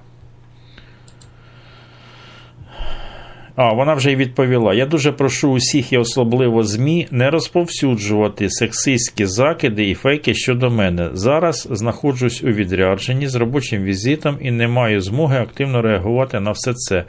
А, 3.57 3.73
вона 3.73 3.95
вже 3.95 4.13
й 4.13 4.17
відповіла. 4.17 4.75
Я 4.75 4.87
дуже 4.87 5.13
прошу 5.13 5.51
усіх 5.53 5.93
і 5.93 5.99
особливо 5.99 6.65
ЗМІ 6.65 7.09
не 7.11 7.31
розповсюджувати 7.31 8.51
сексистські 8.51 9.27
закиди 9.27 9.91
і 9.91 9.95
фейки 9.95 10.35
щодо 10.35 10.71
мене. 10.71 11.11
Зараз 11.13 11.69
знаходжусь 11.71 12.43
у 12.43 12.47
відрядженні 12.47 13.29
з 13.29 13.35
робочим 13.35 13.83
візитом 13.83 14.39
і 14.41 14.51
не 14.51 14.69
маю 14.69 15.01
змоги 15.01 15.39
активно 15.39 15.83
реагувати 15.83 16.41
на 16.41 16.51
все 16.51 16.75
це. 16.75 17.05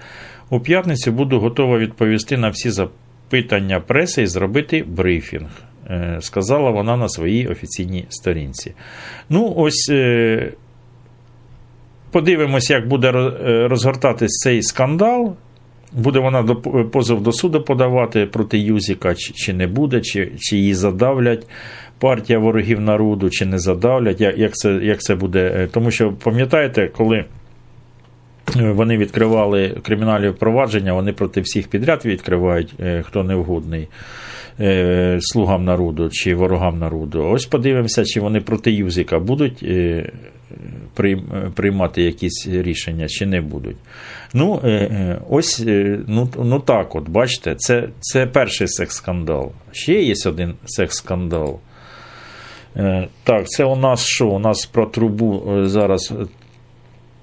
У 0.49 0.59
п'ятницю 0.59 1.11
буду 1.11 1.39
готова 1.39 1.77
відповісти 1.77 2.37
на 2.37 2.49
всі 2.49 2.69
запитання 2.69 3.79
преси 3.79 4.21
і 4.21 4.27
зробити 4.27 4.83
брифінг. 4.87 5.49
е, 5.89 6.17
Сказала 6.21 6.71
вона 6.71 6.97
на 6.97 7.09
своїй 7.09 7.47
офіційній 7.47 8.05
сторінці. 8.09 8.73
Ну, 9.29 9.53
ось 9.57 9.89
е, 9.91 10.51
подивимось, 12.11 12.69
як 12.69 12.87
буде 12.87 13.07
е, 13.09 13.67
розгортатись 13.67 14.31
цей 14.43 14.63
скандал. 14.63 15.35
Буде 15.93 16.19
вона 16.19 16.41
до- 16.43 16.55
позов 16.91 17.21
до 17.23 17.31
суду 17.31 17.61
подавати 17.61 18.25
проти 18.25 18.59
Юзіка, 18.59 19.15
чи, 19.15 19.33
чи 19.33 19.53
не 19.53 19.67
буде, 19.67 20.01
чи, 20.01 20.31
чи 20.39 20.57
її 20.57 20.73
задавлять 20.73 21.47
партія 21.99 22.39
ворогів 22.39 22.81
народу, 22.81 23.29
чи 23.29 23.45
не 23.45 23.59
задавлять, 23.59 24.21
як, 24.21 24.37
як, 24.37 24.53
це, 24.53 24.79
як 24.83 24.99
це 25.01 25.15
буде. 25.15 25.51
Е, 25.55 25.67
Тому 25.71 25.91
що 25.91 26.11
пам'ятаєте, 26.23 26.87
коли 26.97 27.25
вони 28.55 28.97
відкривали 28.97 29.75
кримінальні 29.81 30.29
впровадження, 30.29 30.93
вони 30.93 31.13
проти 31.13 31.41
всіх 31.41 31.67
підряд 31.67 32.05
відкривають, 32.05 32.73
е, 32.79 33.03
хто 33.07 33.23
невгодний 33.23 33.87
е, 34.59 35.17
слугам 35.21 35.65
народу 35.65 36.09
чи 36.09 36.35
ворогам 36.35 36.79
народу. 36.79 37.23
Ось 37.23 37.45
подивимося, 37.45 38.05
чи 38.05 38.19
вони 38.19 38.41
проти 38.41 38.71
Юзіка 38.71 39.19
будуть 39.19 39.63
е, 39.63 40.11
приймати 41.55 42.03
якісь 42.03 42.47
рішення, 42.47 43.07
чи 43.07 43.25
не 43.25 43.41
будуть. 43.41 43.77
Ну, 44.33 44.59
е, 44.63 44.69
е, 44.69 45.21
ось 45.29 45.63
е, 45.67 45.99
ну, 46.07 46.29
ну 46.43 46.59
так, 46.59 46.95
от, 46.95 47.09
бачите, 47.09 47.55
це, 47.55 47.89
це 47.99 48.25
перший 48.25 48.67
секс-скандал. 48.67 49.51
Ще 49.71 50.01
є 50.01 50.13
один 50.25 50.53
секс-скандал. 50.65 51.59
Е, 52.77 53.07
Так, 53.23 53.49
це 53.49 53.63
у 53.63 53.75
нас 53.75 54.05
що? 54.05 54.27
У 54.27 54.39
нас 54.39 54.65
про 54.65 54.85
трубу 54.85 55.43
е, 55.51 55.67
зараз 55.67 56.13
е, 56.21 56.25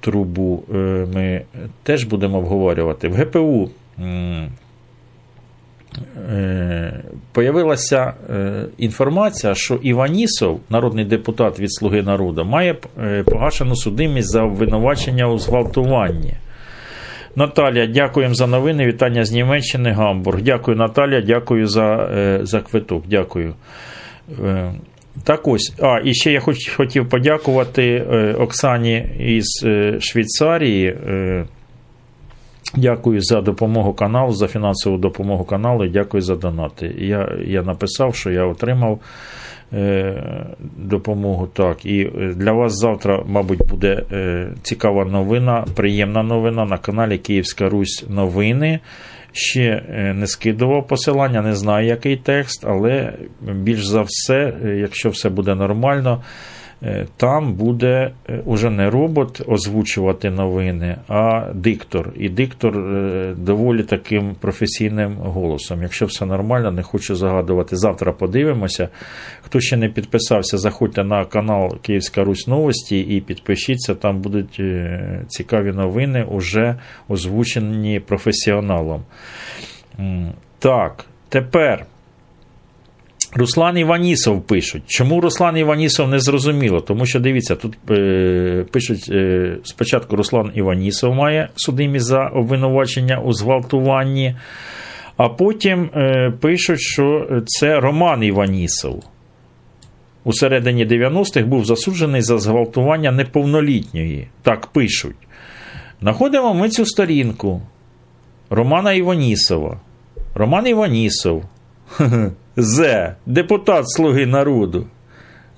трубу 0.03 0.62
е, 0.74 0.76
ми 1.14 1.42
теж 1.82 2.05
будемо 2.05 2.38
обговорювати. 2.38 3.09
В 3.09 3.14
ГПУ 3.14 3.70
е, 3.98 4.48
появилася 7.32 8.12
е, 8.30 8.64
інформація, 8.78 9.55
що 9.55 9.74
Іванісов, 9.74 10.61
народний 10.70 11.05
депутат 11.05 11.61
від 11.61 11.72
Слуги 11.72 12.03
народу, 12.03 12.44
має 12.44 12.76
погашену 13.24 13.76
судимість 13.76 14.28
за 14.28 14.42
обвинувачення 14.42 15.28
у 15.28 15.38
зґвалтуванні. 15.38 16.34
Наталія, 17.36 17.86
дякуємо 17.86 18.34
за 18.34 18.46
новини. 18.46 18.86
Вітання 18.86 19.24
з 19.24 19.32
Німеччини, 19.32 19.92
Гамбург. 19.92 20.42
Дякую, 20.42 20.76
Наталія, 20.76 21.20
дякую 21.20 21.66
за, 21.66 22.09
за 22.42 22.61
квиток. 22.61 23.05
Дякую. 23.09 23.55
Так 25.25 25.49
ось, 25.49 25.75
а, 25.81 26.01
і 26.05 26.15
ще 26.15 26.33
я 26.33 26.41
хоч, 26.41 26.69
хотів 26.69 27.09
подякувати 27.09 28.07
е, 28.13 28.35
Оксані 28.39 29.07
із 29.19 29.63
е, 29.65 29.97
Швейцарії. 30.01 30.87
Е, 30.87 31.45
Дякую 32.77 33.23
за 33.23 33.41
допомогу 33.41 33.93
каналу, 33.93 34.33
за 34.33 34.49
фінансову 34.49 34.99
допомогу 34.99 35.45
каналу 35.45 35.85
і 35.85 35.89
дякую 35.89 36.23
за 36.23 36.37
донати. 36.37 36.95
Я, 36.99 37.33
я 37.47 37.63
написав, 37.63 38.15
що 38.15 38.31
я 38.31 38.45
отримав 38.45 39.01
е, 39.73 40.23
допомогу. 40.77 41.47
Так, 41.47 41.87
і 41.87 42.05
для 42.37 42.53
вас 42.53 42.79
завтра, 42.79 43.25
мабуть, 43.27 43.69
буде 43.69 44.03
е, 44.13 44.49
цікава 44.63 45.05
новина, 45.05 45.65
приємна 45.75 46.23
новина 46.23 46.65
на 46.65 46.79
каналі 46.79 47.19
Київська 47.19 47.69
Русь 47.69 48.05
новини. 48.09 48.81
Ще 49.33 49.62
е, 49.62 50.14
не 50.14 50.26
скидував 50.26 50.87
посилання, 50.87 51.43
не 51.43 51.55
знаю, 51.55 51.87
який 51.87 52.16
текст, 52.16 52.64
але 52.66 53.12
більш 53.41 53.87
за 53.87 54.03
все, 54.07 54.55
е, 54.64 54.68
якщо 54.68 55.11
все 55.11 55.28
буде 55.28 55.55
нормально, 55.55 56.22
там 57.16 57.55
буде 57.55 58.12
е, 58.28 58.43
уже 58.45 58.70
не 58.70 58.91
робот 58.91 59.43
озвучувати 59.47 60.30
новини, 60.30 60.97
а 61.09 61.49
диктор. 61.55 62.12
І 62.16 62.28
диктор 62.28 62.78
е, 62.78 63.35
доволі 63.39 63.83
таким 63.83 64.35
професійним 64.41 65.16
голосом. 65.16 65.83
Якщо 65.83 66.07
все 66.07 66.26
нормально, 66.26 66.70
не 66.70 66.83
хочу 66.83 67.16
загадувати. 67.16 67.76
Завтра 67.76 68.12
подивимося. 68.12 68.89
Хто 69.43 69.61
ще 69.61 69.76
не 69.76 69.89
підписався, 69.89 70.59
заходьте 70.59 71.05
на 71.05 71.24
канал 71.24 71.78
Київська 71.83 72.24
Русь 72.24 72.47
Новості 72.47 73.01
і 73.01 73.20
підпишіться. 73.20 73.95
Там 73.95 74.20
будуть 74.20 74.57
е, 74.61 75.24
цікаві 75.28 75.72
новини, 75.72 76.26
уже 76.30 76.76
озвучені 77.09 78.01
професіоналом. 78.01 79.03
Так, 80.59 81.05
тепер. 81.28 81.87
Руслан 83.35 83.78
Іванісов 83.78 84.43
пишуть. 84.43 84.83
Чому 84.87 85.20
Руслан 85.20 85.57
Іванісов 85.57 86.09
не 86.09 86.20
зрозуміло? 86.20 86.80
Тому 86.80 87.07
що 87.07 87.20
дивіться, 87.20 87.55
тут 87.55 87.78
е, 87.91 88.64
пишуть 88.70 89.09
е, 89.11 89.57
спочатку 89.64 90.16
Руслан 90.16 90.51
Іванісов 90.55 91.14
має 91.14 91.49
судимість 91.55 92.07
за 92.07 92.26
обвинувачення 92.26 93.20
у 93.20 93.33
зґвалтуванні, 93.33 94.37
а 95.16 95.28
потім 95.28 95.91
е, 95.95 96.33
пишуть, 96.41 96.80
що 96.80 97.26
це 97.47 97.80
Роман 97.80 98.22
Іванісов. 98.22 99.05
У 100.24 100.33
середині 100.33 100.87
90-х 100.87 101.47
був 101.47 101.64
засуджений 101.64 102.22
за 102.22 102.39
зґвалтування 102.39 103.12
неповнолітньої. 103.12 104.28
Так 104.43 104.66
пишуть. 104.66 105.16
Находимо 106.01 106.55
ми 106.55 106.68
цю 106.68 106.87
сторінку 106.87 107.62
Романа 108.51 108.93
Іванісова. 108.93 109.80
Роман 110.35 110.66
Іванісов. 110.66 111.45
З. 112.57 113.14
Депутат 113.26 113.90
Слуги 113.90 114.26
народу. 114.26 114.86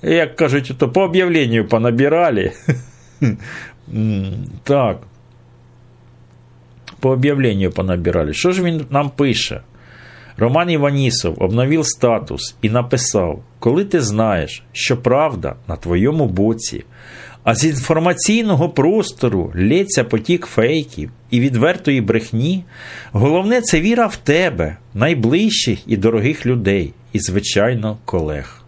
Як 0.03 0.37
кажуть, 0.37 0.73
то 0.79 0.89
по 0.89 1.03
об'явленню 1.03 1.65
понабирали. 1.65 2.53
Так. 4.63 4.99
По 7.01 7.11
об'явленню 7.11 7.71
понабирали. 7.71 8.33
Що 8.33 8.53
ж 8.53 8.63
він 8.63 8.87
нам 8.91 9.11
пише? 9.11 9.61
Роман 10.37 10.71
Іванісов 10.71 11.43
обновив 11.43 11.87
статус 11.87 12.57
і 12.63 12.71
написав: 12.71 13.43
Коли 13.59 13.85
ти 13.85 14.01
знаєш, 14.01 14.63
що 14.73 14.97
правда 14.97 15.57
на 15.69 15.77
твоєму 15.77 16.27
боці, 16.27 16.85
а 17.45 17.55
з 17.55 17.65
інформаційного 17.65 18.69
простору 18.69 19.53
лється 19.57 20.05
потік 20.05 20.47
фейків 20.47 21.11
і 21.31 21.41
відвертої 21.41 22.01
брехні, 22.01 22.65
головне 23.13 23.61
це 23.61 23.81
віра 23.81 24.07
в 24.07 24.17
тебе, 24.17 24.77
найближчих 24.95 25.79
і 25.87 25.97
дорогих 25.97 26.47
людей, 26.47 26.93
і, 27.13 27.21
звичайно, 27.21 27.99
колег. 28.05 28.61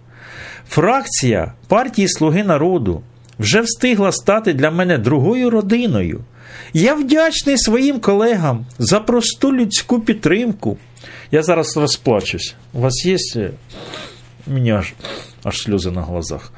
Фракція 0.68 1.52
партії 1.68 2.08
Слуги 2.08 2.44
народу 2.44 3.02
вже 3.38 3.60
встигла 3.60 4.12
стати 4.12 4.52
для 4.52 4.70
мене 4.70 4.98
другою 4.98 5.50
родиною. 5.50 6.20
Я 6.72 6.94
вдячний 6.94 7.58
своїм 7.58 8.00
колегам 8.00 8.66
за 8.78 9.00
просту 9.00 9.52
людську 9.52 10.00
підтримку. 10.00 10.78
Я 11.30 11.42
зараз 11.42 11.76
розплачусь. 11.76 12.54
У 12.72 12.80
вас 12.80 13.06
є. 13.06 13.16
е, 13.36 13.50
Мені 14.46 14.72
аж, 14.72 14.94
аж 15.44 15.56
сльози 15.58 15.90
на 15.90 16.02
глазах. 16.02 16.52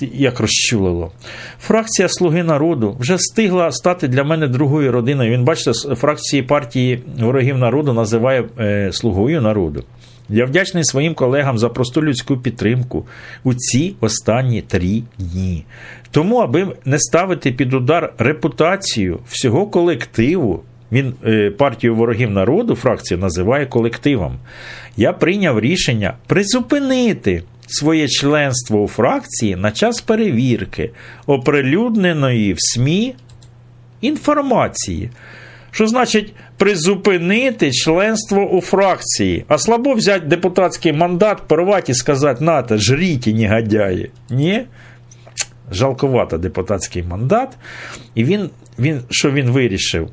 Як 0.00 0.40
розчулило. 0.40 1.12
Фракція 1.60 2.08
Слуги 2.08 2.42
народу 2.42 2.96
вже 3.00 3.14
встигла 3.14 3.72
стати 3.72 4.08
для 4.08 4.24
мене 4.24 4.48
другою 4.48 4.92
родиною. 4.92 5.32
Він, 5.32 5.44
бачите, 5.44 5.94
фракції 5.94 6.42
партії 6.42 7.02
ворогів 7.18 7.58
народу 7.58 7.92
називає 7.92 8.44
е, 8.58 8.92
Слугою 8.92 9.42
народу. 9.42 9.84
Я 10.28 10.44
вдячний 10.44 10.84
своїм 10.84 11.14
колегам 11.14 11.58
за 11.58 11.68
просту 11.68 12.02
людську 12.02 12.36
підтримку 12.36 13.06
у 13.44 13.54
ці 13.54 13.94
останні 14.00 14.62
три 14.62 15.02
дні. 15.18 15.64
Тому, 16.10 16.36
аби 16.36 16.76
не 16.84 16.98
ставити 16.98 17.52
під 17.52 17.74
удар 17.74 18.12
репутацію 18.18 19.18
всього 19.28 19.66
колективу, 19.66 20.62
він 20.92 21.14
е, 21.24 21.50
партію 21.50 21.94
ворогів 21.94 22.30
народу, 22.30 22.74
фракцію 22.74 23.18
називає 23.18 23.66
колективом. 23.66 24.38
Я 24.96 25.12
прийняв 25.12 25.60
рішення 25.60 26.14
призупинити 26.26 27.42
своє 27.66 28.08
членство 28.08 28.82
у 28.82 28.88
фракції 28.88 29.56
на 29.56 29.70
час 29.70 30.00
перевірки, 30.00 30.90
оприлюдненої 31.26 32.52
в 32.52 32.56
СМІ 32.58 33.14
інформації. 34.00 35.10
Що 35.70 35.86
значить 35.86 36.32
призупинити 36.56 37.70
членство 37.72 38.50
у 38.50 38.60
фракції, 38.60 39.44
а 39.48 39.58
слабо 39.58 39.94
взяти 39.94 40.26
депутатський 40.26 40.92
мандат, 40.92 41.42
порвати 41.46 41.92
і 41.92 41.94
сказати, 41.94 42.44
нате, 42.44 42.78
жріть, 42.78 43.26
негодяї. 43.26 44.10
Ні? 44.30 44.62
Жалкувато 45.72 46.38
депутатський 46.38 47.02
мандат. 47.02 47.56
І 48.14 48.24
він, 48.24 48.50
він, 48.78 49.00
що 49.10 49.30
він 49.30 49.50
вирішив? 49.50 50.08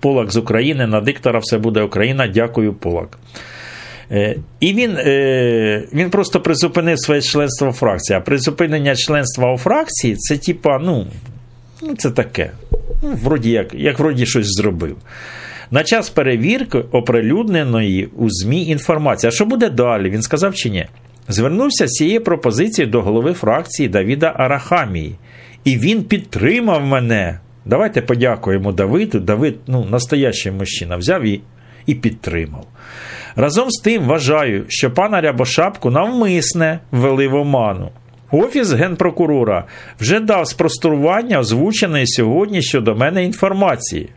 Полак 0.00 0.32
з 0.32 0.36
України, 0.36 0.86
на 0.86 1.00
диктора 1.00 1.38
все 1.38 1.58
буде 1.58 1.82
Україна, 1.82 2.26
дякую, 2.26 2.74
Полак. 2.74 3.18
Е, 4.14 4.36
І 4.60 4.72
він 4.72 4.96
е, 4.96 5.82
він 5.92 6.10
просто 6.10 6.40
призупинив 6.40 7.00
своє 7.00 7.22
членство 7.22 7.68
у 7.68 7.72
фракції. 7.72 8.16
А 8.16 8.20
призупинення 8.20 8.96
членства 8.96 9.54
у 9.54 9.58
фракції 9.58 10.16
це 10.16 10.36
типа, 10.36 10.78
ну, 10.78 11.06
ну 11.82 11.94
це 11.96 12.10
таке. 12.10 12.50
Ну, 13.02 13.18
вроді 13.22 13.50
як, 13.50 13.74
як 13.74 13.98
вроді 13.98 14.26
щось 14.26 14.46
зробив. 14.46 14.96
На 15.70 15.84
час 15.84 16.10
перевірки 16.10 16.78
оприлюдненої 16.78 18.08
у 18.16 18.30
ЗМІ 18.30 18.66
інформації. 18.66 19.28
А 19.28 19.30
що 19.30 19.44
буде 19.44 19.70
далі? 19.70 20.10
Він 20.10 20.22
сказав 20.22 20.54
чи 20.54 20.70
ні? 20.70 20.86
Звернувся 21.28 21.86
з 21.86 21.90
цією 21.90 22.20
пропозицією 22.24 22.92
до 22.92 23.02
голови 23.02 23.32
фракції 23.32 23.88
Давіда 23.88 24.32
Арахамії. 24.36 25.14
І 25.64 25.78
він 25.78 26.02
підтримав 26.02 26.86
мене. 26.86 27.38
Давайте 27.64 28.02
подякуємо 28.02 28.72
Давиду. 28.72 29.20
Давид, 29.20 29.56
ну, 29.66 29.84
настоящий 29.84 30.52
мужчина, 30.52 30.96
взяв 30.96 31.22
і, 31.22 31.40
і 31.86 31.94
підтримав. 31.94 32.66
Разом 33.36 33.70
з 33.70 33.80
тим 33.80 34.02
вважаю, 34.02 34.64
що 34.68 34.90
пана 34.90 35.20
Рябошапку 35.20 35.90
навмисне 35.90 36.78
ввели 36.92 37.28
в 37.28 37.34
оману. 37.34 37.90
Офіс 38.30 38.72
генпрокурора 38.72 39.64
вже 40.00 40.20
дав 40.20 40.48
спростування 40.48 41.38
озвученої 41.38 42.06
сьогодні 42.06 42.62
щодо 42.62 42.94
мене 42.94 43.24
інформації. 43.24 44.08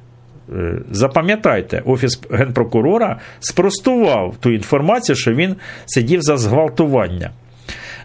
Е, 0.56 0.74
Запам'ятайте, 0.92 1.82
Офіс 1.86 2.20
генпрокурора 2.32 3.20
спростував 3.40 4.36
ту 4.40 4.52
інформацію, 4.52 5.16
що 5.16 5.34
він 5.34 5.56
сидів 5.86 6.22
за 6.22 6.38
зґвалтування. 6.38 7.32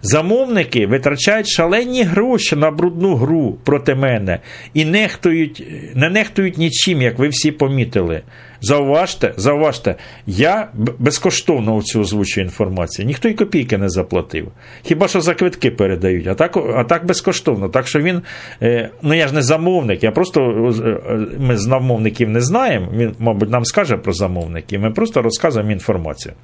Замовники 0.05 0.87
витрачають 0.87 1.49
шалені 1.49 2.03
гроші 2.03 2.57
на 2.57 2.71
брудну 2.71 3.17
гру 3.17 3.59
проти 3.65 3.95
мене 3.95 4.39
і 4.75 4.85
нехтують, 4.85 5.67
не 5.95 6.11
нехтують 6.11 6.59
нічим, 6.59 7.03
як 7.03 7.19
ви 7.19 7.29
всі 7.29 7.53
помітили. 7.53 8.23
Зауважте, 8.61 9.35
зауважте, 9.37 9.95
я 10.27 10.69
безкоштовно 10.99 11.83
цю 11.83 12.01
озвучую 12.01 12.47
інформацію. 12.47 13.07
Ніхто 13.07 13.29
й 13.29 13.35
копійки 13.35 13.79
не 13.79 13.89
заплатив. 13.89 14.49
Хіба 14.83 15.09
що 15.09 15.21
за 15.21 15.35
квитки 15.35 15.71
передають, 15.71 16.27
а 16.27 16.35
так, 16.35 16.57
а 16.57 16.85
так 16.85 17.07
безкоштовно. 17.07 17.69
Так 17.69 17.87
що 17.87 18.01
він, 18.01 18.23
е, 18.63 18.91
ну 19.03 19.15
я 19.15 19.29
ж 19.29 19.35
не 19.35 19.43
замовник, 19.43 20.03
я 20.03 20.11
просто 20.11 20.41
е, 20.41 20.89
е, 20.89 21.27
ми 21.39 21.57
замовників 21.57 22.29
не 22.29 22.41
знаємо. 22.41 22.89
Він, 22.95 23.15
мабуть, 23.19 23.51
нам 23.51 23.65
скаже 23.65 23.97
про 23.97 24.13
замовників. 24.13 24.81
Ми 24.81 24.91
просто 24.91 25.23
розказуємо 25.23 25.73
інформацію. 25.73 26.35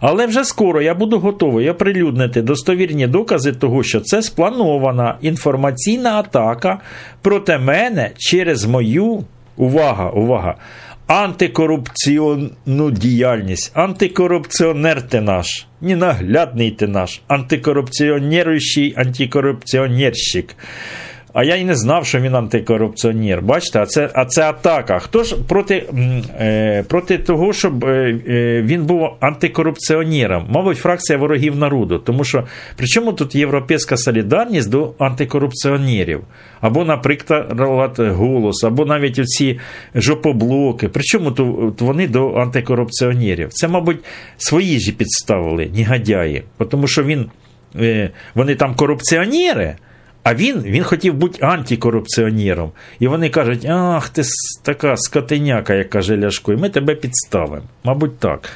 Але 0.00 0.26
вже 0.26 0.44
скоро 0.44 0.82
я 0.82 0.94
буду 0.94 1.18
готовий 1.18 1.70
оприлюднити 1.70 2.42
достовірні 2.42 3.06
докази 3.06 3.52
того, 3.52 3.82
що 3.82 4.00
це 4.00 4.22
спланована 4.22 5.18
інформаційна 5.20 6.18
атака 6.18 6.80
проти 7.22 7.58
мене 7.58 8.10
через 8.16 8.64
мою 8.64 9.24
увага, 9.56 10.10
увага, 10.10 10.54
антикорупційну 11.06 12.90
діяльність. 12.90 13.70
Антикорупціонер 13.74 15.02
ти 15.02 15.20
наш, 15.20 15.66
ненаглядний 15.80 16.70
ти 16.70 16.86
наш, 16.86 17.20
антикорупціонеруючий 17.28 18.94
антикорупціонерщик. 18.96 20.56
А 21.32 21.44
я 21.44 21.56
й 21.56 21.64
не 21.64 21.74
знав, 21.74 22.06
що 22.06 22.20
він 22.20 22.34
антикорупціонер. 22.34 23.42
Бачите, 23.42 23.80
а 23.80 23.86
це, 23.86 24.10
а 24.14 24.24
це 24.24 24.42
атака. 24.42 24.98
Хто 24.98 25.24
ж 25.24 25.36
проти, 25.48 25.86
е, 26.40 26.84
проти 26.88 27.18
того, 27.18 27.52
щоб 27.52 27.84
е, 27.84 28.20
е, 28.28 28.62
він 28.62 28.84
був 28.84 29.08
антикорупціонером? 29.20 30.46
Мабуть, 30.50 30.78
фракція 30.78 31.18
ворогів 31.18 31.56
народу. 31.56 31.98
Тому 31.98 32.24
що 32.24 32.44
при 32.76 32.86
чому 32.86 33.12
тут 33.12 33.34
європейська 33.34 33.96
солідарність 33.96 34.70
до 34.70 34.92
антикорупціонерів? 34.98 36.20
Або, 36.60 36.84
наприклад, 36.84 37.60
голос, 37.98 38.64
або 38.64 38.86
навіть 38.86 39.18
оці 39.18 39.58
жопоблоки. 39.94 40.88
Причому 40.88 41.30
тут 41.30 41.80
вони 41.80 42.08
до 42.08 42.34
антикорупціонерів? 42.34 43.48
Це, 43.52 43.68
мабуть, 43.68 43.98
свої 44.36 44.80
ж 44.80 44.92
підставили, 44.92 45.70
негодяї. 45.74 46.42
Тому 46.70 46.86
що 46.86 47.02
він, 47.02 47.30
е, 47.80 48.10
вони 48.34 48.54
там 48.54 48.74
корупціонери. 48.74 49.76
А 50.28 50.34
він 50.34 50.62
він 50.62 50.84
хотів 50.84 51.14
бути 51.14 51.46
антикорупціонером. 51.46 52.72
І 52.98 53.08
вони 53.08 53.30
кажуть: 53.30 53.64
ах, 53.64 54.08
ти 54.08 54.22
така 54.62 54.96
скотиняка, 54.96 55.74
як 55.74 55.90
каже 55.90 56.18
Ляшко, 56.18 56.52
і 56.52 56.56
ми 56.56 56.68
тебе 56.68 56.94
підставимо. 56.94 57.62
Мабуть, 57.84 58.18
так. 58.18 58.48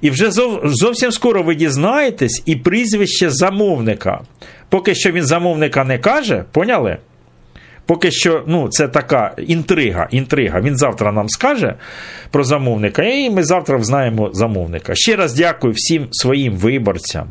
І 0.00 0.10
вже 0.10 0.30
зов, 0.30 0.60
зовсім 0.64 1.12
скоро 1.12 1.42
ви 1.42 1.54
дізнаєтесь 1.54 2.42
і 2.46 2.56
прізвище 2.56 3.30
замовника. 3.30 4.20
Поки 4.68 4.94
що 4.94 5.12
він 5.12 5.24
замовника 5.24 5.84
не 5.84 5.98
каже, 5.98 6.44
поняли? 6.52 6.96
Поки 7.86 8.10
що, 8.10 8.42
ну, 8.46 8.68
це 8.68 8.88
така 8.88 9.34
інтрига. 9.38 10.08
інтрига. 10.10 10.60
Він 10.60 10.76
завтра 10.76 11.12
нам 11.12 11.28
скаже 11.28 11.74
про 12.30 12.44
замовника, 12.44 13.02
і 13.02 13.30
ми 13.30 13.44
завтра 13.44 13.82
знаємо 13.82 14.30
замовника. 14.32 14.92
Ще 14.94 15.16
раз 15.16 15.34
дякую 15.34 15.72
всім 15.76 16.08
своїм 16.10 16.56
виборцям, 16.56 17.28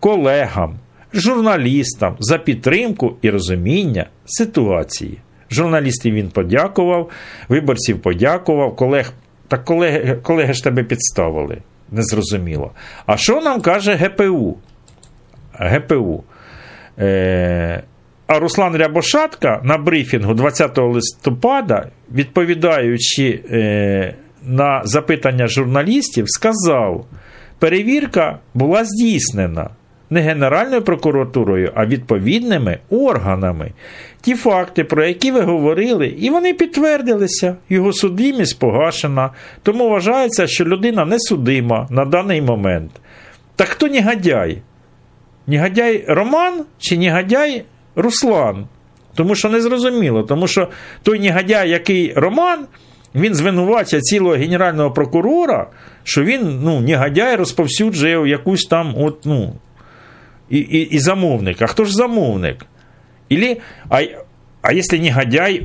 колегам, 0.00 0.78
журналістам 1.14 2.16
за 2.20 2.38
підтримку 2.38 3.16
і 3.22 3.30
розуміння 3.30 4.06
ситуації. 4.24 5.18
Журналістів 5.50 6.14
він 6.14 6.28
подякував, 6.28 7.10
виборців 7.48 8.02
подякував, 8.02 8.76
колег. 8.76 9.12
Так 9.48 9.64
колеги, 9.64 10.18
колеги 10.22 10.52
ж 10.52 10.64
тебе 10.64 10.82
підставили. 10.82 11.58
Незрозуміло. 11.92 12.70
А 13.06 13.16
що 13.16 13.40
нам 13.40 13.60
каже 13.60 13.94
ГПУ? 13.94 14.56
ГПУ. 15.52 16.24
Е, 16.98 17.82
а 18.26 18.38
Руслан 18.38 18.76
Рябошатка 18.76 19.60
на 19.64 19.78
брифінгу 19.78 20.34
20 20.34 20.78
листопада, 20.78 21.88
відповідаючи 22.14 23.40
е, 23.50 24.14
на 24.42 24.82
запитання 24.84 25.46
журналістів, 25.46 26.24
сказав: 26.28 27.06
перевірка 27.58 28.38
була 28.54 28.84
здійснена 28.84 29.70
не 30.10 30.20
Генеральною 30.20 30.82
прокуратурою, 30.82 31.72
а 31.74 31.86
відповідними 31.86 32.78
органами. 32.90 33.72
Ті 34.20 34.34
факти, 34.34 34.84
про 34.84 35.06
які 35.06 35.32
ви 35.32 35.40
говорили, 35.40 36.06
і 36.06 36.30
вони 36.30 36.54
підтвердилися, 36.54 37.56
його 37.68 37.92
судимість 37.92 38.58
погашена, 38.58 39.30
тому 39.62 39.88
вважається, 39.88 40.46
що 40.46 40.64
людина 40.64 41.04
не 41.04 41.18
судима 41.18 41.86
на 41.90 42.04
даний 42.04 42.42
момент. 42.42 42.90
Так 43.56 43.68
хто 43.68 43.88
негодяй? 43.88 44.62
Негодяй 45.46 46.04
Роман 46.08 46.64
чи 46.78 46.98
негодяй 46.98 47.64
Руслан? 47.96 48.66
Тому 49.14 49.34
що 49.34 49.48
не 49.48 49.60
зрозуміло, 49.60 50.22
тому 50.22 50.46
що 50.46 50.68
той 51.02 51.20
негодяй, 51.20 51.70
який 51.70 52.12
Роман, 52.16 52.66
він 53.14 53.34
звинувачує 53.34 54.02
цілого 54.02 54.34
генерального 54.34 54.90
прокурора, 54.90 55.66
що 56.04 56.22
він 56.22 56.60
ну, 56.62 56.80
негодяй 56.80 57.36
розповсюджує 57.36 58.28
якусь 58.28 58.64
там 58.64 58.94
от, 58.98 59.18
ну, 59.24 59.52
і, 60.50 60.58
і, 60.58 60.78
і 60.80 60.98
замовник. 60.98 61.62
А 61.62 61.66
хто 61.66 61.84
ж 61.84 61.94
замовник? 61.94 62.66
Ілі, 63.28 63.60
а, 63.88 64.02
а 64.62 64.72
якщо 64.72 64.98
негодяй 64.98 65.62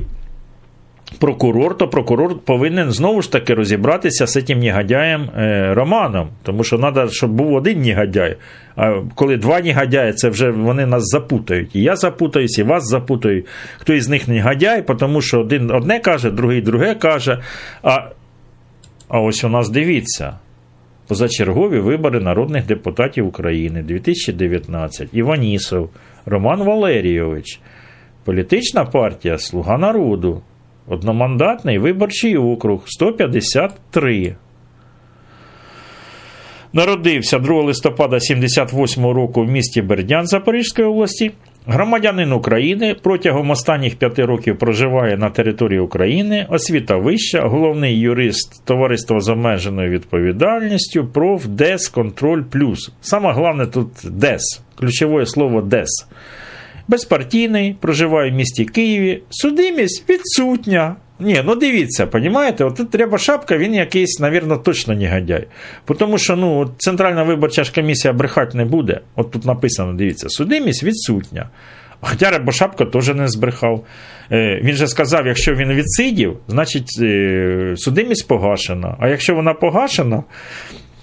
прокурор, 1.18 1.76
то 1.76 1.88
прокурор 1.88 2.38
повинен 2.38 2.90
знову 2.90 3.22
ж 3.22 3.32
таки 3.32 3.54
розібратися 3.54 4.26
з 4.26 4.44
цим 4.44 4.58
негодяєм 4.58 5.30
е, 5.36 5.74
Романом. 5.74 6.28
Тому 6.42 6.64
що 6.64 6.78
треба, 6.78 7.08
щоб 7.10 7.30
був 7.30 7.54
один 7.54 7.82
негодяй. 7.82 8.36
А 8.76 9.00
коли 9.14 9.36
два 9.36 9.60
негодяї, 9.60 10.12
це 10.12 10.28
вже 10.28 10.50
вони 10.50 10.86
нас 10.86 11.02
запутають. 11.06 11.76
І 11.76 11.82
я 11.82 11.96
запутаюсь, 11.96 12.58
і 12.58 12.62
вас 12.62 12.88
запутають. 12.88 13.46
Хто 13.78 13.94
із 13.94 14.08
них 14.08 14.28
негодяй, 14.28 14.82
тому 14.82 15.20
що 15.22 15.40
один 15.40 15.70
одне 15.70 16.00
каже, 16.00 16.30
другий 16.30 16.60
друге 16.60 16.94
каже. 16.94 17.42
А, 17.82 17.98
а 19.08 19.20
ось 19.20 19.44
у 19.44 19.48
нас 19.48 19.68
дивіться. 19.68 20.38
Позачергові 21.08 21.78
вибори 21.80 22.20
народних 22.20 22.66
депутатів 22.66 23.26
України 23.26 23.82
2019. 23.82 25.08
Іванісов, 25.12 25.90
Роман 26.26 26.62
Валерійович, 26.62 27.60
політична 28.24 28.84
партія 28.84 29.38
Слуга 29.38 29.78
народу, 29.78 30.42
одномандатний 30.88 31.78
виборчий 31.78 32.36
округ 32.36 32.82
153. 32.86 34.36
Народився 36.72 37.38
2 37.38 37.62
листопада 37.62 38.20
78 38.20 39.06
року 39.06 39.44
в 39.44 39.48
місті 39.48 39.82
Бердян 39.82 40.26
Запорізької 40.26 40.88
області. 40.88 41.32
Громадянин 41.68 42.32
України 42.32 42.96
протягом 43.02 43.50
останніх 43.50 43.96
п'яти 43.96 44.24
років 44.24 44.58
проживає 44.58 45.16
на 45.16 45.30
території 45.30 45.80
України, 45.80 46.46
освіта 46.50 46.96
вища, 46.96 47.40
головний 47.40 47.98
юрист 47.98 48.64
Товариства 48.64 49.20
з 49.20 49.28
обмеженою 49.28 49.90
відповідальністю, 49.90 51.06
проф 51.06 51.46
ДЕС 51.46 51.88
Контроль 51.88 52.42
Плюс. 52.42 52.90
Саме 53.00 53.32
головне 53.32 53.66
тут 53.66 53.88
ДЕС, 54.04 54.62
ключове 54.78 55.26
слово 55.26 55.62
ДЕС. 55.62 55.88
Безпартійний, 56.88 57.76
проживає 57.80 58.30
в 58.30 58.34
місті 58.34 58.64
Києві, 58.64 59.22
судимість 59.30 60.10
відсутня. 60.10 60.96
Ні, 61.20 61.42
ну 61.44 61.56
дивіться, 61.56 62.06
понімаєте, 62.06 62.64
от 62.64 62.76
тут 62.76 62.90
треба 62.90 63.18
шапка, 63.18 63.58
він 63.58 63.74
якийсь, 63.74 64.20
навірно, 64.20 64.56
точно 64.56 64.94
негодяй. 64.94 65.46
Тому 65.98 66.18
що 66.18 66.36
ну, 66.36 66.70
Центральна 66.78 67.22
виборча 67.22 67.64
ж 67.64 67.74
комісія 67.74 68.14
брехати 68.14 68.58
не 68.58 68.64
буде. 68.64 69.00
От 69.16 69.30
тут 69.30 69.44
написано, 69.44 69.92
дивіться, 69.92 70.28
судимість 70.28 70.84
відсутня. 70.84 71.48
Хоча 72.00 72.30
Рябошапка 72.30 72.84
теж 72.84 73.08
не 73.08 73.28
збрехав. 73.28 73.84
Е, 74.32 74.60
він 74.64 74.76
же 74.76 74.86
сказав, 74.86 75.26
якщо 75.26 75.54
він 75.54 75.72
відсидів, 75.72 76.38
значить 76.48 76.98
е, 77.00 77.74
судимість 77.76 78.28
погашена. 78.28 78.96
А 79.00 79.08
якщо 79.08 79.34
вона 79.34 79.54
погашена, 79.54 80.22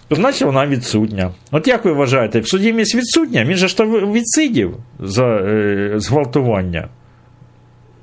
то 0.07 0.15
значить 0.15 0.41
вона 0.41 0.67
відсутня. 0.67 1.31
От 1.51 1.67
як 1.67 1.85
ви 1.85 1.93
вважаєте, 1.93 2.43
судимість 2.43 2.95
відсутня? 2.95 3.45
Він 3.45 3.55
же 3.55 3.67
ж 3.67 3.77
то 3.77 3.85
відсидів 3.85 4.77
за 4.99 5.25
е, 5.25 5.93
зґвалтування. 5.95 6.87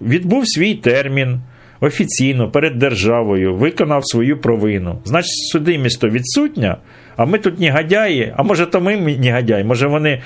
Відбув 0.00 0.42
свій 0.46 0.74
термін 0.74 1.40
офіційно 1.80 2.50
перед 2.50 2.78
державою 2.78 3.54
виконав 3.54 4.02
свою 4.04 4.40
провину. 4.40 4.98
Значить, 5.04 5.48
судимість 5.52 6.00
то 6.00 6.08
відсутня, 6.08 6.76
а 7.16 7.24
ми 7.24 7.38
тут 7.38 7.60
негодяї, 7.60 8.34
а 8.36 8.42
може, 8.42 8.66
то 8.66 8.80
ми 8.80 8.96
негодяї, 8.96 9.64
може 9.64 9.86
вони 9.86 10.22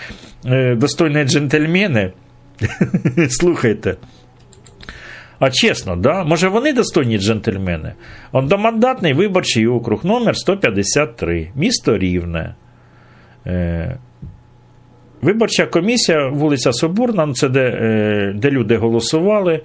е, 0.47 0.75
достойні 0.75 1.25
джентльмени. 1.25 2.13
Слухайте. 3.29 3.97
А 5.39 5.51
чесно, 5.51 5.97
да? 5.97 6.25
може 6.25 6.49
вони 6.49 6.73
достойні 6.73 7.19
джентльмени? 7.19 7.93
Одномандатний 8.33 9.13
виборчий 9.13 9.67
округ 9.67 10.05
номер 10.05 10.37
153 10.37 11.49
місто 11.57 11.99
Рівне. 11.99 12.55
Е, 13.47 13.99
Виборча 15.23 15.67
комісія, 15.67 16.29
вулиця 16.29 16.73
Соборна, 16.73 17.33
це 17.33 17.49
де, 17.49 17.61
е, 17.61 18.33
де 18.37 18.51
люди 18.51 18.77
голосували. 18.77 19.61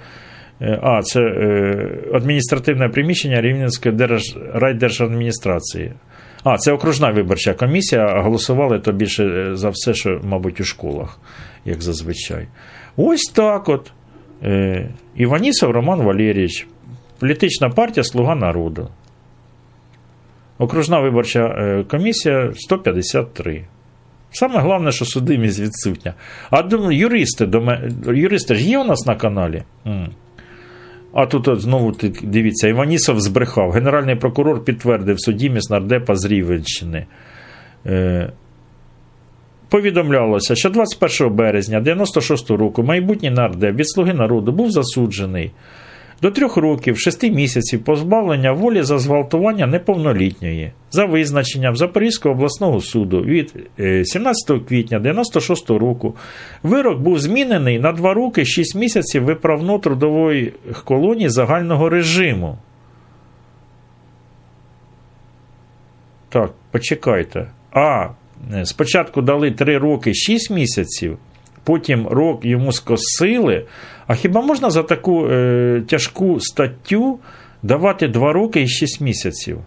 Е, 0.61 0.79
а, 0.83 1.01
це 1.01 1.21
е, 1.21 1.99
адміністративне 2.13 2.89
приміщення 2.89 3.41
Рівненської 3.41 3.95
держ... 3.95 4.37
райдержадміністрації. 4.53 5.91
А, 6.43 6.57
це 6.57 6.71
окружна 6.71 7.11
виборча 7.11 7.53
комісія, 7.53 8.21
голосували 8.21 8.79
то 8.79 8.91
більше 8.91 9.25
е, 9.25 9.55
за 9.55 9.69
все, 9.69 9.93
що, 9.93 10.21
мабуть, 10.23 10.61
у 10.61 10.63
школах, 10.63 11.19
як 11.65 11.81
зазвичай. 11.81 12.47
Ось 12.97 13.31
так 13.33 13.69
от. 13.69 13.91
Іванісов 15.15 15.71
Роман 15.71 16.01
Валерійович, 16.01 16.67
політична 17.19 17.69
партія 17.69 18.03
Слуга 18.03 18.35
народу. 18.35 18.89
Окружна 20.57 20.99
виборча 20.99 21.83
комісія 21.89 22.51
153. 22.55 23.65
Саме 24.31 24.59
головне, 24.59 24.91
що 24.91 25.05
судимість 25.05 25.59
відсутня. 25.59 26.13
А 26.51 26.63
юристи, 26.91 27.49
юристи 28.07 28.55
ж 28.55 28.69
є 28.69 28.79
у 28.79 28.83
нас 28.83 29.05
на 29.05 29.15
каналі? 29.15 29.63
А 31.13 31.25
тут 31.25 31.61
знову 31.61 31.95
дивіться, 32.23 32.67
Іванісов 32.67 33.19
збрехав. 33.19 33.71
Генеральний 33.71 34.15
прокурор 34.15 34.63
підтвердив 34.63 35.19
судімість 35.19 35.71
нардепа 35.71 36.15
з 36.15 36.25
Рівенщини. 36.25 37.05
Е, 37.85 38.31
Повідомлялося, 39.69 40.55
що 40.55 40.69
21 40.69 41.35
березня 41.35 41.81
96 41.81 42.49
року 42.49 42.83
майбутній 42.83 43.29
нардеп 43.29 43.75
від 43.75 43.89
Слуги 43.89 44.13
народу 44.13 44.51
був 44.51 44.71
засуджений 44.71 45.51
до 46.21 46.31
трьох 46.31 46.57
років, 46.57 46.99
шести 46.99 47.31
місяців 47.31 47.83
позбавлення 47.83 48.51
волі 48.51 48.81
за 48.81 48.99
зґвалтування 48.99 49.67
неповнолітньої 49.67 50.71
за 50.91 51.05
визначенням 51.05 51.75
Запорізького 51.75 52.35
обласного 52.35 52.81
суду 52.81 53.21
від 53.21 53.53
17 54.03 54.51
е, 54.51 54.59
квітня 54.59 54.99
96 54.99 55.69
року 55.69 56.15
вирок 56.63 56.99
був 56.99 57.19
змінений 57.19 57.79
на 57.79 57.91
два 57.91 58.13
роки 58.13 58.45
6 58.45 58.75
місяців 58.75 59.23
виправно 59.23 59.79
трудової 59.79 60.53
колонії 60.85 61.29
загального 61.29 61.89
режиму. 61.89 62.57
Так, 66.29 66.51
почекайте. 66.71 67.47
А 67.71 68.07
е, 68.53 68.65
спочатку 68.65 69.21
дали 69.21 69.51
3 69.51 69.77
роки 69.77 70.13
6 70.13 70.49
місяців, 70.51 71.17
потім 71.63 72.07
рок 72.07 72.45
йому 72.45 72.71
скосили. 72.71 73.65
А 74.09 74.15
хіба 74.15 74.41
можна 74.41 74.69
за 74.69 74.83
таку 74.83 75.27
е, 75.27 75.83
тяжку 75.87 76.39
статтю 76.39 77.19
давати 77.63 78.07
2 78.07 78.33
роки 78.33 78.61
і 78.61 78.67
6 78.67 79.01
місяців? 79.01 79.59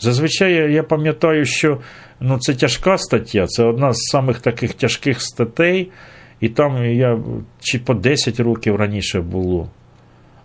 Зазвичай 0.00 0.72
я 0.72 0.82
пам'ятаю, 0.82 1.44
що 1.44 1.78
ну, 2.20 2.38
це 2.38 2.54
тяжка 2.54 2.98
стаття, 2.98 3.46
це 3.46 3.64
одна 3.64 3.92
з 3.92 3.96
самих 3.96 4.38
таких 4.38 4.74
тяжких 4.74 5.20
статей. 5.20 5.90
І 6.40 6.48
там 6.48 6.84
я 6.84 7.18
чи 7.60 7.78
по 7.78 7.94
10 7.94 8.40
років 8.40 8.76
раніше 8.76 9.20
було. 9.20 9.68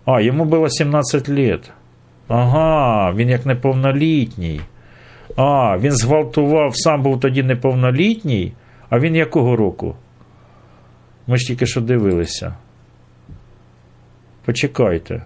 А, 0.04 0.20
йому 0.20 0.44
було 0.44 0.68
17 0.68 1.28
літ. 1.28 1.70
Ага, 2.28 3.12
він 3.12 3.28
як 3.28 3.46
неповнолітній. 3.46 4.60
А, 5.36 5.78
він 5.78 5.92
зґвалтував, 5.92 6.76
сам 6.76 7.02
був 7.02 7.20
тоді 7.20 7.42
неповнолітній. 7.42 8.52
А 8.90 8.98
він 8.98 9.16
якого 9.16 9.56
року? 9.56 9.94
Ми 11.26 11.36
ж 11.36 11.46
тільки 11.46 11.66
що 11.66 11.80
дивилися. 11.80 12.54
Почекайте. 14.44 15.22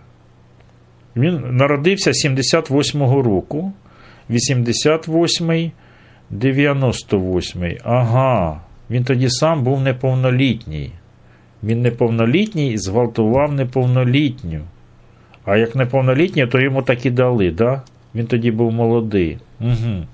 Він 1.17 1.57
народився 1.57 2.11
78-го 2.11 3.23
року. 3.23 3.73
88-й, 4.31 5.71
98-й. 6.33 7.81
Ага. 7.85 8.61
Він 8.91 9.05
тоді 9.05 9.31
сам 9.31 9.65
був 9.65 9.81
неповнолітній. 9.81 10.93
Він 11.63 11.83
неповнолітній 11.83 12.73
і 12.73 12.79
зґвалтував 12.79 13.53
неповнолітню. 13.53 14.61
А 15.45 15.57
як 15.57 15.77
неповнолітній, 15.77 16.47
то 16.47 16.61
йому 16.61 16.83
так 16.83 17.07
і 17.07 17.11
дали, 17.11 17.51
да? 17.51 17.83
Він 18.15 18.27
тоді 18.27 18.51
був 18.51 18.73
молодий. 18.73 19.39
Угу. 19.61 20.07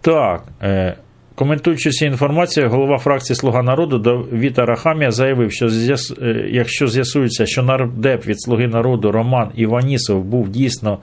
Так. 0.00 0.44
Е, 0.62 0.96
коментуючи 1.36 1.90
цю 1.90 2.06
інформацію, 2.06 2.68
голова 2.70 2.98
фракції 2.98 3.36
Слуга 3.36 3.62
народу 3.62 3.98
Давід 3.98 4.58
Арахамія 4.58 5.10
заявив, 5.10 5.52
що 5.52 5.66
е, 5.66 6.48
якщо 6.50 6.88
з'ясується, 6.88 7.46
що 7.46 7.62
нардеп 7.62 8.26
від 8.26 8.42
Слуги 8.42 8.66
народу 8.66 9.12
Роман 9.12 9.50
Іванісов 9.54 10.24
був 10.24 10.48
дійсно 10.48 10.98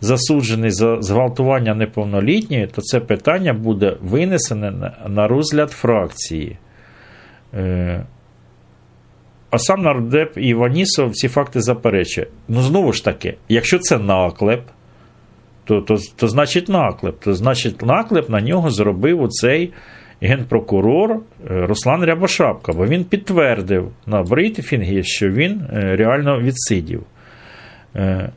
засуджений 0.00 0.70
за 0.70 0.96
зґвалтування 1.00 1.74
неповнолітньої, 1.74 2.66
то 2.66 2.82
це 2.82 3.00
питання 3.00 3.52
буде 3.52 3.96
винесене 4.02 4.70
на, 4.70 4.92
на 5.08 5.28
розгляд 5.28 5.70
фракції. 5.70 6.56
Е, 7.54 8.04
а 9.50 9.58
сам 9.58 9.82
нардеп 9.82 10.38
Іванісов 10.38 11.12
ці 11.12 11.28
факти 11.28 11.60
заперечує. 11.60 12.26
Ну, 12.48 12.62
знову 12.62 12.92
ж 12.92 13.04
таки, 13.04 13.36
якщо 13.48 13.78
це 13.78 13.98
наклеп, 13.98 14.60
то, 15.70 15.80
то, 15.80 15.96
то 16.16 16.28
значить 16.28 16.68
наклеп. 16.68 17.20
То 17.20 17.34
значить, 17.34 17.82
наклеп 17.82 18.28
на 18.28 18.40
нього 18.40 18.70
зробив 18.70 19.22
оцей 19.22 19.72
генпрокурор 20.20 21.12
е, 21.12 21.20
Руслан 21.66 22.04
Рябошапка, 22.04 22.72
бо 22.72 22.86
він 22.86 23.04
підтвердив 23.04 23.92
на 24.06 24.22
брифінгі, 24.22 25.02
що 25.04 25.28
він 25.30 25.60
е, 25.72 25.96
реально 25.96 26.40
відсидів. 26.40 27.02
Е, 27.96 28.30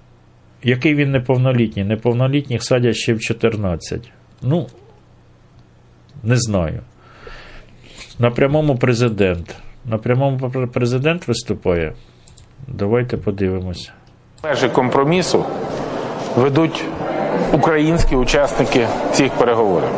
Який 0.63 0.95
він 0.95 1.11
неповнолітній? 1.11 1.83
Неповнолітніх 1.83 2.63
садять 2.63 2.95
ще 2.95 3.13
в 3.13 3.19
14. 3.19 4.11
Ну, 4.41 4.67
не 6.23 6.35
знаю. 6.37 6.79
На 8.19 8.31
прямому 8.31 8.77
президент. 8.77 9.55
На 9.85 9.97
прямому 9.97 10.51
президент 10.73 11.27
виступає. 11.27 11.93
Давайте 12.67 13.17
подивимося. 13.17 13.91
межі 14.43 14.69
компромісу 14.69 15.45
ведуть 16.35 16.85
українські 17.51 18.15
учасники 18.15 18.87
цих 19.13 19.31
переговорів. 19.31 19.89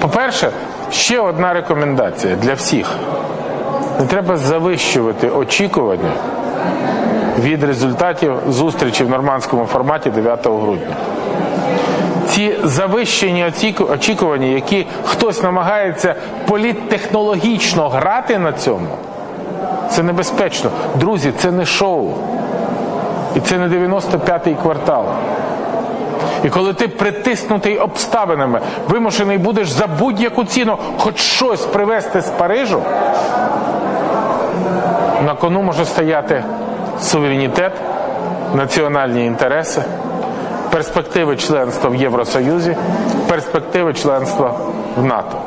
По-перше, 0.00 0.50
ще 0.90 1.20
одна 1.20 1.52
рекомендація 1.52 2.36
для 2.36 2.54
всіх: 2.54 2.96
не 4.00 4.06
треба 4.06 4.36
завищувати 4.36 5.28
очікування 5.28 6.12
від 7.38 7.64
результатів 7.64 8.32
зустрічі 8.48 9.04
в 9.04 9.10
нормандському 9.10 9.66
форматі 9.66 10.10
9 10.10 10.46
грудня. 10.46 10.96
Ці 12.28 12.56
завищені 12.64 13.52
очікування, 13.90 14.46
які 14.46 14.86
хтось 15.04 15.42
намагається 15.42 16.14
політтехнологічно 16.46 17.88
грати 17.88 18.38
на 18.38 18.52
цьому, 18.52 18.88
це 19.90 20.02
небезпечно. 20.02 20.70
Друзі, 20.94 21.32
це 21.38 21.50
не 21.50 21.66
шоу. 21.66 22.10
І 23.36 23.40
це 23.40 23.58
не 23.58 23.68
95-й 23.68 24.54
квартал. 24.54 25.04
І 26.44 26.48
коли 26.48 26.74
ти 26.74 26.88
притиснутий 26.88 27.78
обставинами, 27.78 28.60
вимушений 28.88 29.38
будеш 29.38 29.70
за 29.70 29.86
будь-яку 29.86 30.44
ціну 30.44 30.78
хоч 30.98 31.18
щось 31.18 31.60
привезти 31.60 32.20
з 32.20 32.30
Парижу, 32.30 32.82
на 35.26 35.34
кону 35.34 35.62
може 35.62 35.84
стояти 35.84 36.44
суверенітет, 37.00 37.72
національні 38.54 39.26
інтереси, 39.26 39.82
перспективи 40.70 41.36
членства 41.36 41.90
в 41.90 41.94
Євросоюзі, 41.94 42.76
перспективи 43.28 43.94
членства 43.94 44.54
в 44.96 45.04
НАТО. 45.04 45.38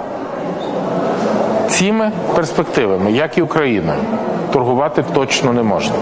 Цими 1.69 2.11
перспективами, 2.35 3.11
як 3.11 3.37
і 3.37 3.41
Україною, 3.41 3.99
торгувати 4.53 5.03
точно 5.13 5.53
не 5.53 5.63
можна. 5.63 5.95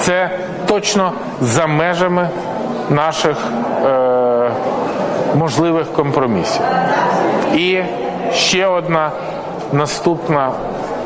Це 0.00 0.30
точно 0.66 1.12
за 1.40 1.66
межами 1.66 2.28
наших 2.90 3.36
е, 3.86 4.50
можливих 5.34 5.92
компромісів. 5.92 6.62
І 7.54 7.82
ще 8.32 8.66
одна 8.66 9.10
наступна 9.72 10.50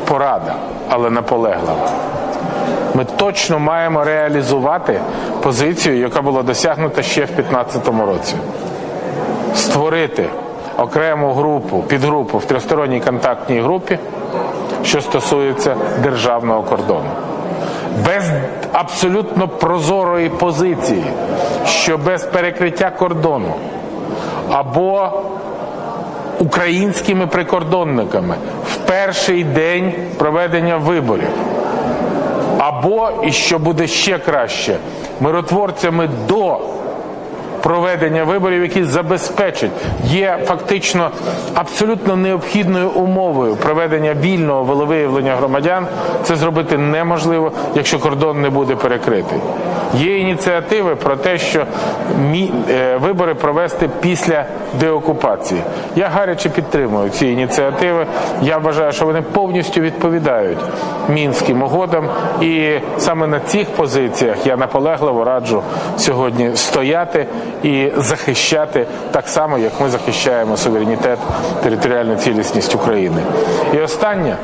порада, 0.04 0.54
але 0.88 1.10
наполеглива. 1.10 1.90
Ми 2.94 3.04
точно 3.16 3.58
маємо 3.58 4.04
реалізувати 4.04 5.00
позицію, 5.42 5.98
яка 5.98 6.22
була 6.22 6.42
досягнута 6.42 7.02
ще 7.02 7.24
в 7.24 7.30
2015 7.36 7.88
році. 8.06 8.34
Створити 9.54 10.28
окрему 10.78 11.32
групу, 11.32 11.84
підгрупу 11.88 12.38
в 12.38 12.44
тристоронній 12.44 13.00
контактній 13.00 13.60
групі, 13.60 13.98
що 14.84 15.00
стосується 15.00 15.76
державного 16.02 16.62
кордону. 16.62 17.10
Без 18.06 18.24
абсолютно 18.72 19.48
прозорої 19.48 20.28
позиції, 20.28 21.04
що 21.66 21.98
без 21.98 22.24
перекриття 22.24 22.90
кордону 22.90 23.54
або 24.50 25.10
українськими 26.38 27.26
прикордонниками 27.26 28.34
в 28.66 28.76
перший 28.76 29.44
день 29.44 29.92
проведення 30.18 30.76
виборів, 30.76 31.30
або, 32.58 33.10
і 33.22 33.32
що 33.32 33.58
буде 33.58 33.86
ще 33.86 34.18
краще, 34.18 34.76
миротворцями 35.20 36.08
до 36.28 36.60
проведення 37.62 38.24
виборів, 38.24 38.62
які 38.62 38.84
забезпечать, 38.84 39.70
є 40.04 40.38
фактично 40.46 41.10
абсолютно 41.54 42.16
необхідною 42.16 42.90
умовою 42.90 43.56
проведення 43.56 44.14
вільного 44.14 44.64
волевиявлення 44.64 45.36
громадян. 45.36 45.86
Це 46.22 46.36
зробити 46.36 46.78
неможливо, 46.78 47.52
якщо 47.74 47.98
кордон 47.98 48.40
не 48.40 48.50
буде 48.50 48.76
перекритий. 48.76 49.38
Є 49.94 50.18
ініціативи 50.18 50.96
про 50.96 51.16
те, 51.16 51.38
що 51.38 51.66
е, 52.70 52.96
вибори 52.96 53.34
провести 53.34 53.90
після 54.00 54.44
деокупації. 54.80 55.62
Я 55.96 56.08
гаряче 56.08 56.48
підтримую 56.48 57.10
ці 57.10 57.26
ініціативи. 57.26 58.06
Я 58.42 58.58
вважаю, 58.58 58.92
що 58.92 59.06
вони 59.06 59.22
повністю 59.22 59.80
відповідають 59.80 60.58
мінським 61.08 61.62
угодам, 61.62 62.08
і 62.40 62.78
саме 62.98 63.26
на 63.26 63.40
цих 63.40 63.70
позиціях 63.70 64.46
я 64.46 64.56
наполегливо 64.56 65.24
раджу 65.24 65.62
сьогодні 65.96 66.56
стояти 66.56 67.26
і 67.62 67.92
захищати 67.96 68.86
так 69.10 69.28
само, 69.28 69.58
як 69.58 69.72
ми 69.80 69.88
захищаємо 69.88 70.56
суверенітет, 70.56 71.18
територіальну 71.62 72.16
цілісність 72.16 72.74
України. 72.74 73.22
І 73.74 73.78
останнє, 73.78 74.36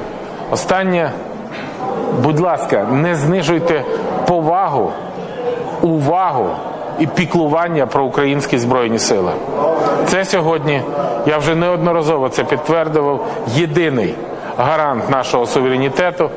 останнє, 0.50 1.10
будь 2.22 2.40
ласка, 2.40 2.86
не 2.92 3.14
знижуйте 3.14 3.84
повагу, 4.26 4.92
увагу 5.82 6.50
і 6.98 7.06
піклування 7.06 7.86
про 7.86 8.04
українські 8.04 8.58
збройні 8.58 8.98
сили. 8.98 9.32
Це 10.06 10.24
сьогодні, 10.24 10.82
я 11.26 11.38
вже 11.38 11.54
неодноразово 11.54 12.28
це 12.28 12.44
підтвердував, 12.44 13.26
єдиний 13.54 14.14
гарант 14.58 15.10
нашого 15.10 15.46
суверенітету, 15.46 16.30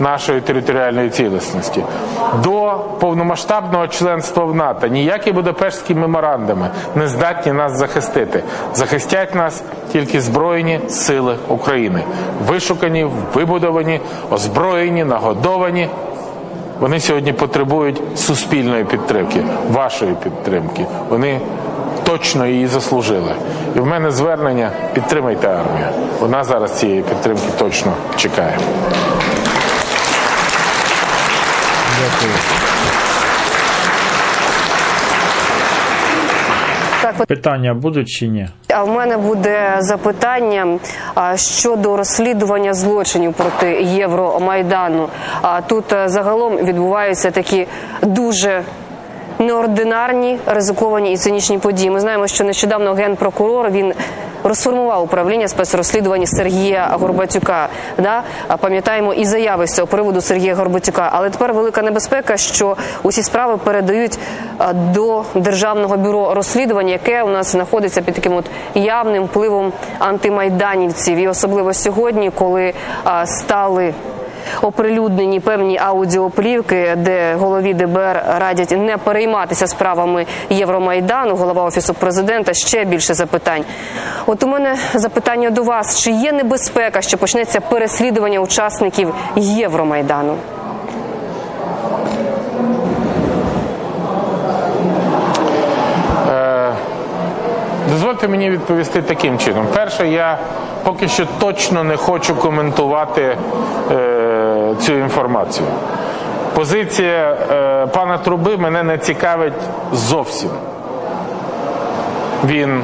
нашої 0.00 0.40
територіальної 0.40 1.10
цілісності. 1.10 1.84
До 2.42 2.80
повномасштабного 3.00 3.88
членства 3.88 4.44
в 4.44 4.54
НАТО 4.54 4.86
ніякі 4.86 5.32
Будапештські 5.32 5.94
меморандуми 5.94 6.70
не 6.94 7.08
здатні 7.08 7.52
нас 7.52 7.78
захистити. 7.78 8.42
Захистять 8.74 9.34
нас 9.34 9.62
тільки 9.92 10.20
Збройні 10.20 10.80
сили 10.88 11.36
України, 11.48 12.02
вишукані, 12.46 13.06
вибудовані, 13.34 14.00
озброєні, 14.30 15.04
нагодовані. 15.04 15.88
Вони 16.80 17.00
сьогодні 17.00 17.32
потребують 17.32 18.02
суспільної 18.16 18.84
підтримки, 18.84 19.44
вашої 19.72 20.14
підтримки. 20.14 20.86
Вони 21.08 21.40
точно 22.04 22.46
її 22.46 22.66
заслужили. 22.66 23.32
І 23.76 23.80
в 23.80 23.86
мене 23.86 24.10
звернення 24.10 24.70
підтримайте 24.94 25.48
армію. 25.48 25.88
Вона 26.20 26.44
зараз 26.44 26.78
цієї 26.78 27.02
підтримки 27.02 27.46
точно 27.58 27.92
чекає. 28.16 28.58
Так, 32.20 32.55
Питання 37.28 37.74
будуть 37.74 38.08
чи 38.08 38.28
ні? 38.28 38.48
А 38.68 38.84
в 38.84 38.88
мене 38.88 39.16
буде 39.16 39.76
запитання 39.78 40.78
щодо 41.34 41.96
розслідування 41.96 42.74
злочинів 42.74 43.32
проти 43.34 43.82
Євромайдану. 43.82 45.08
А 45.42 45.60
тут 45.60 45.92
е, 45.92 46.08
загалом 46.08 46.56
відбуваються 46.56 47.30
такі 47.30 47.66
дуже 48.02 48.62
неординарні, 49.38 50.38
ризиковані 50.46 51.12
і 51.12 51.16
цинічні 51.16 51.58
події. 51.58 51.90
Ми 51.90 52.00
знаємо, 52.00 52.26
що 52.26 52.44
нещодавно 52.44 52.94
генпрокурор 52.94 53.70
він 53.70 53.94
розформував 54.44 55.02
управління 55.02 55.48
спецрозслідувань 55.48 56.26
Сергія 56.26 56.88
Горбатюка. 57.00 57.68
Да? 57.98 58.22
Пам'ятаємо 58.60 59.14
і 59.14 59.24
заяви 59.24 59.66
з 59.66 59.74
цього 59.74 59.86
приводу 59.86 60.20
Сергія 60.20 60.54
Горбатюка. 60.54 61.10
Але 61.12 61.30
тепер 61.30 61.52
велика 61.52 61.82
небезпека, 61.82 62.36
що 62.36 62.76
усі 63.02 63.22
справи 63.22 63.56
передають 63.56 64.18
до 64.94 65.22
державного 65.34 65.96
бюро 65.96 66.34
розслідувань, 66.34 66.88
яке 66.88 67.22
у 67.22 67.28
нас 67.28 67.52
знаходиться 67.52 68.02
під 68.02 68.14
таким 68.14 68.36
от 68.36 68.44
явним 68.74 69.24
впливом 69.24 69.72
антимайданівців, 69.98 71.18
і 71.18 71.28
особливо 71.28 71.74
сьогодні, 71.74 72.30
коли 72.30 72.72
стали 73.24 73.94
оприлюднені 74.62 75.40
певні 75.40 75.78
аудіоплівки, 75.78 76.94
де 76.96 77.34
голові 77.34 77.74
ДБР 77.74 78.22
радять 78.38 78.70
не 78.70 78.96
перейматися 78.96 79.66
справами 79.66 80.26
Євромайдану, 80.50 81.36
голова 81.36 81.64
офісу 81.64 81.94
президента. 81.94 82.54
Ще 82.54 82.84
більше 82.84 83.14
запитань. 83.14 83.64
От 84.26 84.42
у 84.42 84.46
мене 84.46 84.76
запитання 84.94 85.50
до 85.50 85.62
вас: 85.62 86.00
чи 86.00 86.10
є 86.10 86.32
небезпека, 86.32 87.02
що 87.02 87.18
почнеться 87.18 87.60
переслідування 87.60 88.40
учасників 88.40 89.14
Євромайдану? 89.36 90.36
Дозвольте 97.96 98.28
мені 98.28 98.50
відповісти 98.50 99.02
таким 99.02 99.38
чином. 99.38 99.66
Перше, 99.74 100.08
я 100.08 100.38
поки 100.82 101.08
що 101.08 101.26
точно 101.38 101.84
не 101.84 101.96
хочу 101.96 102.36
коментувати 102.36 103.36
е, 103.90 104.74
цю 104.80 104.92
інформацію. 104.92 105.68
Позиція 106.54 107.36
е, 107.50 107.86
пана 107.86 108.18
Труби 108.18 108.56
мене 108.56 108.82
не 108.82 108.98
цікавить 108.98 109.52
зовсім. 109.92 110.50
Він 112.44 112.82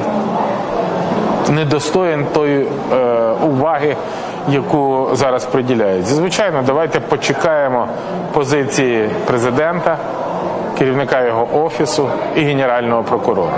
недостоїн 1.49 2.25
тої 2.33 2.67
е, 2.91 2.95
уваги, 3.43 3.95
яку 4.49 5.09
зараз 5.13 5.45
приділяють. 5.45 6.05
Звичайно, 6.05 6.63
давайте 6.65 6.99
почекаємо 6.99 7.87
позиції 8.31 9.09
президента, 9.25 9.97
керівника 10.79 11.21
його 11.21 11.63
офісу 11.65 12.09
і 12.35 12.41
генерального 12.41 13.03
прокурора. 13.03 13.57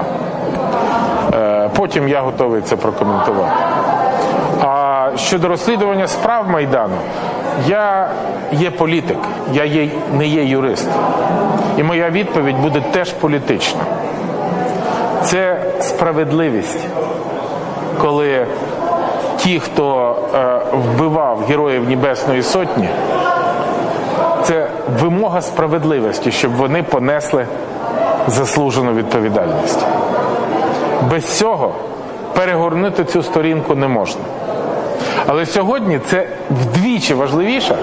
Потім 1.69 2.07
я 2.07 2.21
готовий 2.21 2.61
це 2.61 2.75
прокоментувати. 2.75 3.55
А 4.61 5.09
щодо 5.15 5.47
розслідування 5.47 6.07
справ 6.07 6.49
Майдану, 6.49 6.95
я 7.67 8.09
є 8.51 8.71
політик, 8.71 9.17
я 9.53 9.65
є, 9.65 9.89
не 10.13 10.27
є 10.27 10.43
юрист. 10.43 10.89
І 11.77 11.83
моя 11.83 12.09
відповідь 12.09 12.59
буде 12.59 12.81
теж 12.91 13.11
політична. 13.11 13.81
Це 15.23 15.57
справедливість, 15.79 16.87
коли 18.01 18.45
ті, 19.37 19.59
хто 19.59 20.15
е, 20.35 20.59
вбивав 20.73 21.39
героїв 21.49 21.89
Небесної 21.89 22.43
Сотні, 22.43 22.89
це 24.43 24.67
вимога 25.01 25.41
справедливості, 25.41 26.31
щоб 26.31 26.55
вони 26.55 26.83
понесли 26.83 27.45
заслужену 28.27 28.93
відповідальність. 28.93 29.85
Без 31.09 31.37
цього 31.37 31.71
перегорнути 32.33 33.03
цю 33.03 33.23
сторінку 33.23 33.75
не 33.75 33.87
можна. 33.87 34.21
Але 35.27 35.45
сьогодні 35.45 35.99
це 36.09 36.27
вдвічі 36.51 37.13
важливіше, 37.13 37.75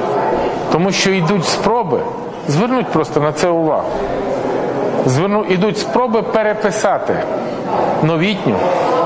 тому 0.73 0.93
що 0.93 1.11
йдуть 1.11 1.45
спроби, 1.45 2.01
звернуть 2.49 2.87
просто 2.87 3.21
на 3.21 3.33
це 3.33 3.49
увагу. 3.49 3.89
Зверну, 5.07 5.45
йдуть 5.45 5.79
спроби 5.79 6.23
переписати 6.23 7.15
новітню 8.03 8.55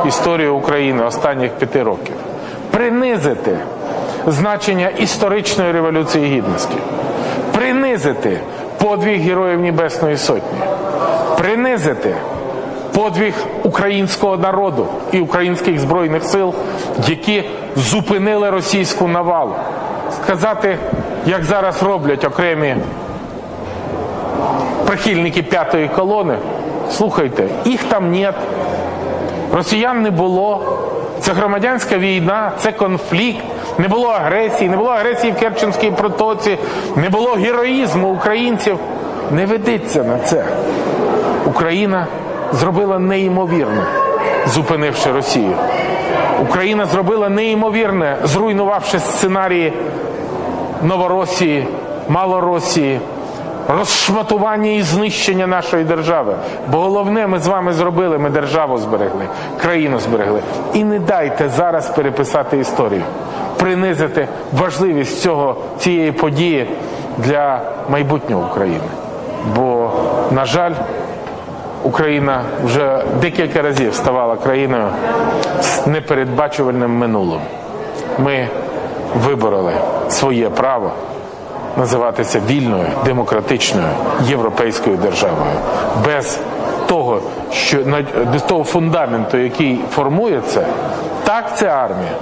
історію 0.07 0.57
України 0.57 1.04
останніх 1.04 1.50
п'яти 1.50 1.82
років, 1.82 2.14
принизити 2.70 3.57
значення 4.26 4.88
історичної 4.88 5.72
революції 5.72 6.36
гідності, 6.36 6.76
принизити 7.52 8.40
подвиг 8.78 9.20
Героїв 9.20 9.61
Небесної 9.61 10.16
Сотні, 10.16 10.59
принизити 11.38 12.14
подвиг 12.97 13.34
українського 13.62 14.36
народу 14.36 14.86
і 15.12 15.20
українських 15.20 15.78
збройних 15.78 16.24
сил, 16.24 16.55
які 17.07 17.44
зупинили 17.76 18.51
російську 18.51 19.09
навалу. 19.09 19.55
Сказати, 20.22 20.78
як 21.26 21.44
зараз 21.44 21.82
роблять 21.82 22.24
окремі 22.24 22.76
прихильники 24.86 25.42
п'ятої 25.42 25.88
колони, 25.88 26.38
слухайте, 26.90 27.49
їх 27.64 27.84
там 27.84 28.11
нет, 28.11 28.34
росіян 29.53 30.03
не 30.03 30.11
було. 30.11 30.78
Це 31.20 31.32
громадянська 31.32 31.99
війна, 31.99 32.53
це 32.59 32.72
конфлікт, 32.72 33.44
не 33.78 33.88
було 33.88 34.09
агресії, 34.09 34.70
не 34.70 34.76
було 34.76 34.90
агресії 34.90 35.32
в 35.32 35.40
Керченській 35.40 35.90
протоці, 35.90 36.59
не 36.97 37.09
було 37.09 37.30
героїзму 37.30 38.09
українців. 38.09 38.78
Не 39.30 39.47
ведеться 39.47 40.05
на 40.05 40.18
це. 40.18 40.44
Україна 41.47 42.07
зробила 42.53 42.99
неймовірне, 42.99 43.82
зупинивши 44.47 45.12
Росію. 45.12 45.57
Україна 46.42 46.86
зробила 46.86 47.28
неймовірне, 47.28 48.16
зруйнувавши 48.24 48.99
сценарії 48.99 49.72
Новоросії, 50.82 51.66
Малоросії, 52.09 53.01
розшматування 53.68 54.70
і 54.70 54.82
знищення 54.82 55.47
нашої 55.47 55.84
держави. 55.84 56.34
Бо 56.70 56.78
головне 56.78 57.26
ми 57.26 57.38
з 57.38 57.47
вами 57.47 57.72
зробили, 57.72 58.18
ми 58.18 58.30
державу 58.30 58.78
зберегли, 58.78 59.24
країну 59.62 60.01
зберегли. 60.01 60.40
І 60.74 60.84
не 60.84 60.99
дайте 60.99 61.49
зараз 61.49 61.90
переписати 61.90 62.59
історію, 62.59 63.03
принизити 63.57 64.28
важливість 64.53 65.20
цього, 65.20 65.57
цієї 65.78 66.12
події 66.12 66.70
для 67.18 67.61
майбутнього 67.88 68.49
України. 68.51 68.84
Бо, 69.57 69.90
на 70.30 70.44
жаль, 70.44 70.72
Україна 71.87 72.43
вже 72.64 73.03
декілька 73.20 73.62
разів 73.62 73.95
ставала 73.95 74.37
країною 74.37 74.89
з 75.61 75.87
непередбачувальним 75.87 76.99
минулим. 76.99 77.41
Ми 78.18 78.49
вибороли 79.24 79.72
своє 80.09 80.51
право 80.51 80.91
називатися 81.76 82.41
вільною, 82.49 82.87
демократичною 83.05 83.89
європейською 84.22 84.97
державою 84.97 85.51
без 86.05 86.41
того, 86.87 87.20
що 87.53 87.78
без 88.32 88.43
того 88.43 88.64
фундаменту, 88.64 89.39
який 89.39 89.80
формується, 89.91 90.66
так 91.24 91.59
це 91.59 91.66
армія, 91.68 92.12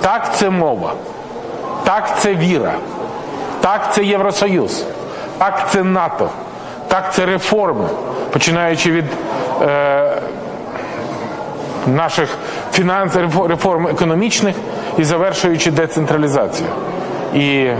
так 0.00 0.36
це 0.36 0.50
мова, 0.50 0.92
так 1.84 2.18
це 2.18 2.34
віра, 2.34 2.72
так 3.60 3.94
це 3.94 4.04
Євросоюз, 4.04 4.84
так 5.38 5.66
це 5.70 5.82
НАТО, 5.82 6.28
так 6.94 7.14
це 7.14 7.26
реформи, 7.26 7.84
починаючи 8.32 8.90
від 8.90 9.04
е, 9.62 10.22
наших 11.86 12.28
фінанс, 12.72 13.16
реформ 13.48 13.86
економічних 13.86 14.56
і 14.98 15.04
завершуючи 15.04 15.70
децентралізацію. 15.70 16.68
І 17.34 17.70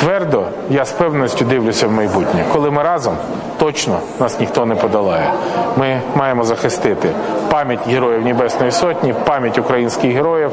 твердо 0.00 0.44
я 0.70 0.84
з 0.84 0.92
певністю 0.92 1.44
дивлюся 1.44 1.86
в 1.86 1.92
майбутнє. 1.92 2.44
Коли 2.52 2.70
ми 2.70 2.82
разом, 2.82 3.16
точно 3.58 4.00
нас 4.20 4.40
ніхто 4.40 4.66
не 4.66 4.74
подолає. 4.74 5.32
Ми 5.76 6.00
маємо 6.14 6.44
захистити 6.44 7.08
пам'ять 7.50 7.88
героїв 7.88 8.24
Небесної 8.24 8.72
Сотні, 8.72 9.14
пам'ять 9.24 9.58
українських 9.58 10.12
героїв, 10.12 10.50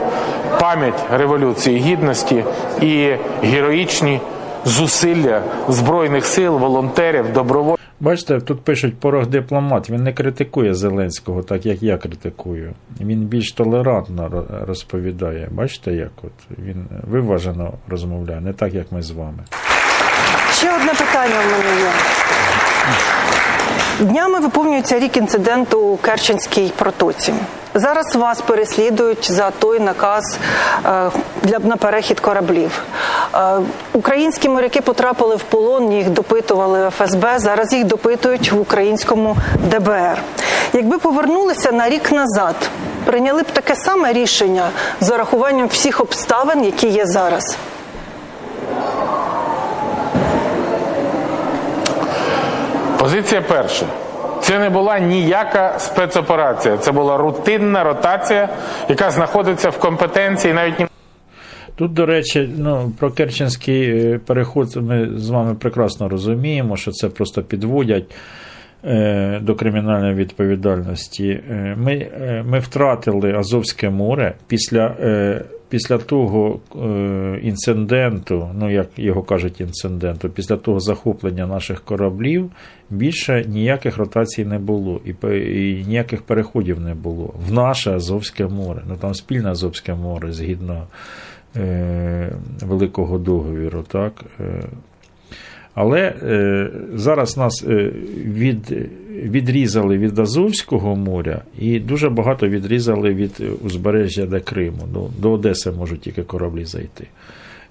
пам'ять 0.59 1.03
Революції 1.11 1.79
Гідності 1.79 2.43
і 2.81 3.15
героїчні 3.43 4.21
зусилля 4.65 5.41
збройних 5.69 6.25
сил, 6.25 6.57
волонтерів, 6.57 7.33
добровольців. 7.33 7.74
Бачите, 7.99 8.39
тут 8.39 8.61
пишуть 8.61 8.99
порог 8.99 9.27
дипломат. 9.27 9.89
Він 9.89 10.03
не 10.03 10.13
критикує 10.13 10.73
Зеленського, 10.73 11.43
так 11.43 11.65
як 11.65 11.83
я 11.83 11.97
критикую. 11.97 12.73
Він 13.01 13.19
більш 13.19 13.51
толерантно 13.51 14.45
розповідає. 14.67 15.47
Бачите, 15.51 15.93
як 15.93 16.11
от 16.23 16.59
він 16.59 16.85
виважено 17.07 17.73
розмовляє, 17.87 18.41
не 18.41 18.53
так, 18.53 18.73
як 18.73 18.91
ми 18.91 19.01
з 19.01 19.11
вами. 19.11 19.43
Ще 20.51 20.75
одне 20.75 20.91
питання 20.93 21.35
в 21.39 21.51
мене 21.51 21.81
є. 21.81 21.89
Днями 23.99 24.39
виповнюється 24.39 24.99
рік 24.99 25.17
інциденту 25.17 25.79
у 25.79 25.97
Керченській 25.97 26.71
протоці. 26.77 27.33
Зараз 27.73 28.15
вас 28.15 28.41
переслідують 28.41 29.31
за 29.31 29.51
той 29.51 29.79
наказ 29.79 30.39
для 31.43 31.59
на 31.59 31.77
перехід 31.77 32.19
кораблів. 32.19 32.83
Українські 33.93 34.49
моряки 34.49 34.81
потрапили 34.81 35.35
в 35.35 35.43
полон, 35.43 35.93
їх 35.93 36.09
допитували 36.09 36.87
в 36.87 36.91
ФСБ. 36.91 37.39
Зараз 37.39 37.73
їх 37.73 37.85
допитують 37.85 38.51
в 38.51 38.59
українському 38.59 39.37
ДБР. 39.69 40.17
Якби 40.73 40.97
повернулися 40.97 41.71
на 41.71 41.89
рік 41.89 42.11
назад, 42.11 42.55
прийняли 43.05 43.41
б 43.41 43.45
таке 43.45 43.75
саме 43.75 44.13
рішення 44.13 44.69
з 45.01 45.11
урахуванням 45.11 45.67
всіх 45.67 46.01
обставин, 46.01 46.65
які 46.65 46.87
є 46.87 47.05
зараз. 47.05 47.57
Позиція 52.97 53.41
перша. 53.41 53.85
Це 54.41 54.59
не 54.59 54.69
була 54.69 54.99
ніяка 54.99 55.79
спецоперація. 55.79 56.77
Це 56.77 56.91
була 56.91 57.17
рутинна 57.17 57.83
ротація, 57.83 58.49
яка 58.89 59.11
знаходиться 59.11 59.69
в 59.69 59.79
компетенції 59.79 60.53
навіть. 60.53 60.94
Тут, 61.75 61.93
до 61.93 62.05
речі, 62.05 62.49
ну, 62.57 62.91
про 62.99 63.11
Керченський 63.11 63.89
е, 63.89 64.19
переход 64.25 64.75
ми 64.75 65.09
з 65.15 65.29
вами 65.29 65.55
прекрасно 65.55 66.09
розуміємо, 66.09 66.77
що 66.77 66.91
це 66.91 67.09
просто 67.09 67.43
підводять 67.43 68.15
е, 68.85 69.39
до 69.43 69.55
кримінальної 69.55 70.13
відповідальності. 70.13 71.41
Е, 71.49 71.75
Ми, 71.77 72.07
ми 72.45 72.59
втратили 72.59 73.33
Азовське 73.33 73.89
море 73.89 74.33
після, 74.47 74.95
після 75.69 75.97
того 75.97 76.59
інциденту, 77.41 78.49
ну 78.59 78.71
як 78.71 78.87
його 78.97 79.23
кажуть, 79.23 79.61
інциденту, 79.61 80.29
після 80.29 80.57
того 80.57 80.79
захоплення 80.79 81.47
наших 81.47 81.81
кораблів 81.81 82.51
більше 82.89 83.45
ніяких 83.47 83.97
ротацій 83.97 84.45
не 84.45 84.59
було 84.59 85.01
і, 85.05 85.27
і 85.29 85.85
ніяких 85.87 86.21
переходів 86.21 86.79
не 86.79 86.93
було 86.93 87.33
в 87.47 87.53
наше 87.53 87.91
Азовське 87.91 88.47
море. 88.47 88.81
Ну 88.87 88.97
там 88.97 89.13
спільне 89.13 89.51
Азовське 89.51 89.95
море 89.95 90.33
згідно 90.33 90.83
Великого 92.61 93.17
договіру. 93.17 93.83
Так? 93.87 94.25
Е, 94.39 94.63
але 95.73 95.99
е, 95.99 96.71
зараз 96.93 97.37
нас 97.37 97.63
е, 97.67 97.91
від, 98.25 98.89
відрізали 99.13 99.97
від 99.97 100.19
Азовського 100.19 100.95
моря 100.95 101.41
і 101.59 101.79
дуже 101.79 102.09
багато 102.09 102.47
відрізали 102.47 103.13
від 103.13 103.43
узбережжя 103.61 104.25
до 104.25 104.41
Криму. 104.41 104.87
До, 104.93 105.09
до 105.19 105.31
Одеси 105.31 105.71
можуть 105.71 106.01
тільки 106.01 106.23
кораблі 106.23 106.65
зайти. 106.65 107.07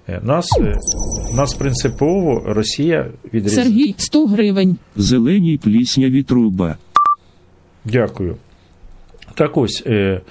Е, 0.09 0.21
Нас, 0.23 0.45
е, 0.59 0.73
нас 1.35 1.53
принципово 1.53 2.43
Росія 2.45 3.07
відрізала. 3.33 3.63
Сергій 3.63 3.95
100 3.97 4.25
гривень. 4.27 4.77
Зеленій 4.95 5.57
плісняві 5.57 6.23
труба. 6.23 6.77
Дякую. 7.85 8.35
Так 9.35 9.57
ось, 9.57 9.83
е, 9.85 9.91
е, 9.91 10.21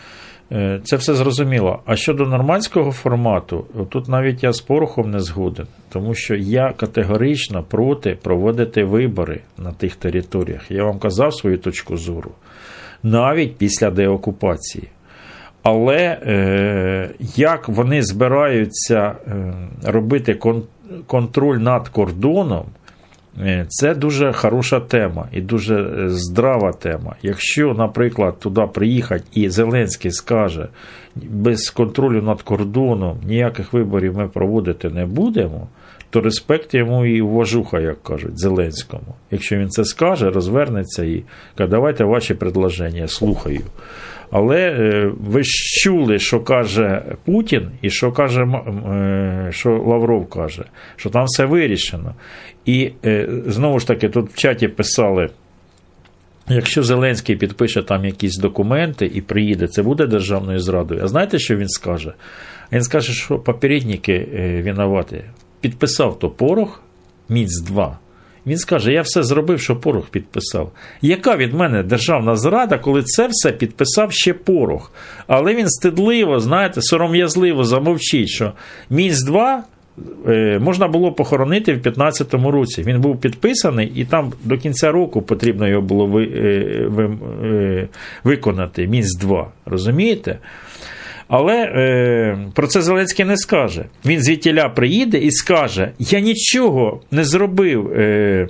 це 0.84 0.96
все 0.96 1.14
зрозуміло. 1.14 1.82
А 1.86 1.96
щодо 1.96 2.26
нормандського 2.26 2.92
формату, 2.92 3.66
тут 3.88 4.08
навіть 4.08 4.42
я 4.42 4.52
з 4.52 4.60
порохом 4.60 5.10
не 5.10 5.20
згоден, 5.20 5.66
тому 5.88 6.14
що 6.14 6.34
я 6.34 6.72
категорично 6.76 7.62
проти 7.62 8.18
проводити 8.22 8.84
вибори 8.84 9.40
на 9.58 9.72
тих 9.72 9.96
територіях. 9.96 10.70
Я 10.70 10.84
вам 10.84 10.98
казав 10.98 11.34
свою 11.34 11.58
точку 11.58 11.96
зору, 11.96 12.30
навіть 13.02 13.56
після 13.56 13.90
деокупації. 13.90 14.88
Але 15.62 15.96
е, 16.26 17.10
як 17.36 17.68
вони 17.68 18.02
збираються 18.02 19.12
е, 19.26 19.54
робити 19.84 20.32
кон- 20.34 20.62
контроль 21.06 21.56
над 21.58 21.88
кордоном, 21.88 22.64
Е, 22.64 22.83
Це 23.68 23.94
дуже 23.94 24.32
хороша 24.32 24.80
тема 24.80 25.28
і 25.32 25.40
дуже 25.40 25.74
е, 25.74 26.08
здрава 26.08 26.72
тема. 26.72 27.16
Якщо, 27.22 27.74
наприклад, 27.74 28.38
туди 28.38 28.62
приїхати 28.74 29.24
і 29.32 29.48
Зеленський 29.48 30.10
скаже, 30.10 30.68
без 31.16 31.70
контролю 31.70 32.22
над 32.22 32.42
кордоном 32.42 33.18
ніяких 33.26 33.72
виборів 33.72 34.16
ми 34.16 34.28
проводити 34.28 34.90
не 34.90 35.06
будемо, 35.06 35.68
то 36.10 36.20
респект 36.20 36.74
йому 36.74 37.06
і 37.06 37.20
уважуха, 37.20 37.80
як 37.80 38.02
кажуть, 38.02 38.38
Зеленському. 38.38 39.14
Якщо 39.30 39.56
він 39.56 39.70
це 39.70 39.84
скаже, 39.84 40.30
розвернеться 40.30 41.04
і 41.04 41.22
каже, 41.54 41.70
давайте 41.70 42.04
ваші 42.04 42.34
предложення, 42.34 43.08
слухаю. 43.08 43.60
Але 44.30 44.58
е, 44.58 45.12
ви 45.20 45.42
ж 45.42 45.50
чули, 45.82 46.18
що 46.18 46.40
каже 46.40 47.02
Путін, 47.24 47.70
і 47.82 47.90
що 47.90 48.12
каже 48.12 48.42
е, 48.42 49.48
що 49.50 49.70
Лавров 49.70 50.28
каже, 50.28 50.64
що 50.96 51.10
там 51.10 51.24
все 51.24 51.44
вирішено. 51.44 52.14
І 52.64 52.90
е, 53.04 53.28
знову 53.46 53.78
ж 53.78 53.86
таки, 53.86 54.08
тут 54.08 54.30
в 54.30 54.36
чаті 54.36 54.68
писали. 54.68 55.30
Якщо 56.48 56.82
Зеленський 56.82 57.36
підпише 57.36 57.82
там 57.82 58.04
якісь 58.04 58.38
документи 58.38 59.06
і 59.14 59.20
приїде, 59.20 59.68
це 59.68 59.82
буде 59.82 60.06
державною 60.06 60.58
зрадою. 60.58 61.00
А 61.04 61.08
знаєте, 61.08 61.38
що 61.38 61.56
він 61.56 61.68
скаже? 61.68 62.12
Він 62.72 62.82
скаже, 62.82 63.12
що 63.12 63.38
попередники 63.38 64.26
винуваті. 64.64 65.20
Підписав 65.60 66.18
то 66.18 66.30
порох, 66.30 66.82
міць 67.28 67.60
2. 67.60 67.98
Він 68.46 68.58
скаже: 68.58 68.92
я 68.92 69.02
все 69.02 69.22
зробив, 69.22 69.60
що 69.60 69.76
порох 69.76 70.08
підписав. 70.08 70.72
Яка 71.02 71.36
від 71.36 71.54
мене 71.54 71.82
державна 71.82 72.36
зрада, 72.36 72.78
коли 72.78 73.02
це 73.02 73.28
все 73.30 73.52
підписав 73.52 74.12
ще 74.12 74.32
порох? 74.32 74.92
Але 75.26 75.54
він 75.54 75.68
стидливо, 75.68 76.40
знаєте, 76.40 76.82
сором'язливо 76.82 77.64
замовчить, 77.64 78.28
що 78.28 78.52
міць 78.90 79.22
2 79.22 79.62
е, 80.28 80.58
можна 80.58 80.88
було 80.88 81.12
похоронити 81.12 81.72
в 81.72 81.80
2015 81.80 82.34
році. 82.34 82.82
Він 82.82 83.00
був 83.00 83.20
підписаний, 83.20 83.92
і 83.94 84.04
там 84.04 84.32
до 84.44 84.58
кінця 84.58 84.92
року 84.92 85.22
потрібно 85.22 85.68
його 85.68 85.82
було 85.82 86.06
ви, 86.06 86.24
е, 86.24 86.86
ви, 86.88 87.18
е, 87.44 87.88
виконати. 88.24 88.86
Мінськ 88.86 89.20
2. 89.20 89.48
Розумієте? 89.66 90.38
Але 91.28 91.54
е, 91.54 92.38
про 92.54 92.66
це 92.66 92.82
Зеленський 92.82 93.24
не 93.24 93.36
скаже. 93.36 93.84
Він 94.06 94.22
звідтіля 94.22 94.68
приїде 94.68 95.18
і 95.18 95.30
скаже: 95.30 95.90
Я 95.98 96.20
нічого 96.20 97.00
не 97.10 97.24
зробив. 97.24 97.92
Е, 97.92 98.48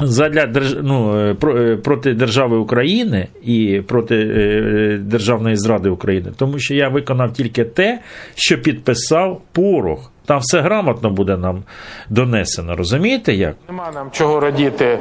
Задля 0.00 0.46
ну, 0.82 1.18
е, 1.18 1.36
е, 1.44 1.76
проти 1.76 2.14
держави 2.14 2.56
України 2.56 3.28
і 3.42 3.82
проти 3.88 4.16
е, 4.16 4.98
державної 4.98 5.56
зради 5.56 5.88
України, 5.88 6.32
тому 6.36 6.58
що 6.58 6.74
я 6.74 6.88
виконав 6.88 7.32
тільки 7.32 7.64
те, 7.64 8.00
що 8.34 8.58
підписав 8.58 9.40
порох. 9.52 10.10
Там 10.26 10.38
все 10.38 10.60
грамотно 10.60 11.10
буде 11.10 11.36
нам 11.36 11.62
донесено. 12.10 12.76
Розумієте 12.76 13.34
як? 13.34 13.56
Нема 13.68 13.90
нам 13.94 14.10
чого 14.10 14.40
радіти 14.40 14.98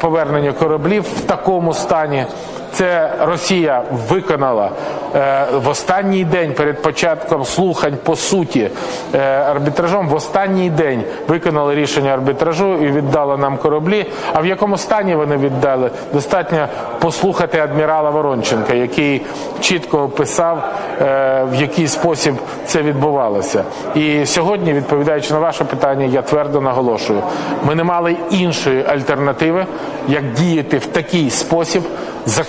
поверненню 0.00 0.52
кораблів 0.52 1.02
в 1.02 1.20
такому 1.20 1.74
стані. 1.74 2.24
Це 2.72 3.12
Росія 3.20 3.82
виконала 4.08 4.70
е, 5.14 5.46
в 5.54 5.68
останній 5.68 6.24
день 6.24 6.52
перед 6.52 6.82
початком 6.82 7.44
слухань 7.44 7.94
по 8.04 8.16
суті 8.16 8.70
е, 9.14 9.18
арбітражом. 9.50 10.08
В 10.08 10.14
останній 10.14 10.70
день 10.70 11.04
виконали 11.28 11.74
рішення 11.74 12.10
арбітражу 12.10 12.74
і 12.74 12.86
віддала 12.86 13.36
нам 13.36 13.56
кораблі. 13.56 14.06
А 14.32 14.40
в 14.40 14.46
якому 14.46 14.76
стані 14.76 15.14
вони 15.14 15.36
віддали? 15.36 15.90
Достатньо 16.12 16.68
послухати 16.98 17.58
адмірала 17.58 18.10
Воронченка, 18.10 18.74
який 18.74 19.22
чітко 19.60 20.02
описав, 20.02 20.72
е, 21.00 21.44
в 21.52 21.54
який 21.54 21.88
спосіб 21.88 22.34
це 22.66 22.82
відбувалося. 22.82 23.64
І 23.94 24.26
сьогодні, 24.26 24.72
відповідаючи 24.72 25.34
на 25.34 25.40
ваше 25.40 25.64
питання, 25.64 26.04
я 26.04 26.22
твердо 26.22 26.60
наголошую: 26.60 27.22
ми 27.64 27.74
не 27.74 27.84
мали 27.84 28.16
іншої 28.30 28.84
альтернативи, 28.84 29.66
як 30.08 30.32
діяти 30.32 30.78
в 30.78 30.86
такий 30.86 31.30
спосіб, 31.30 31.82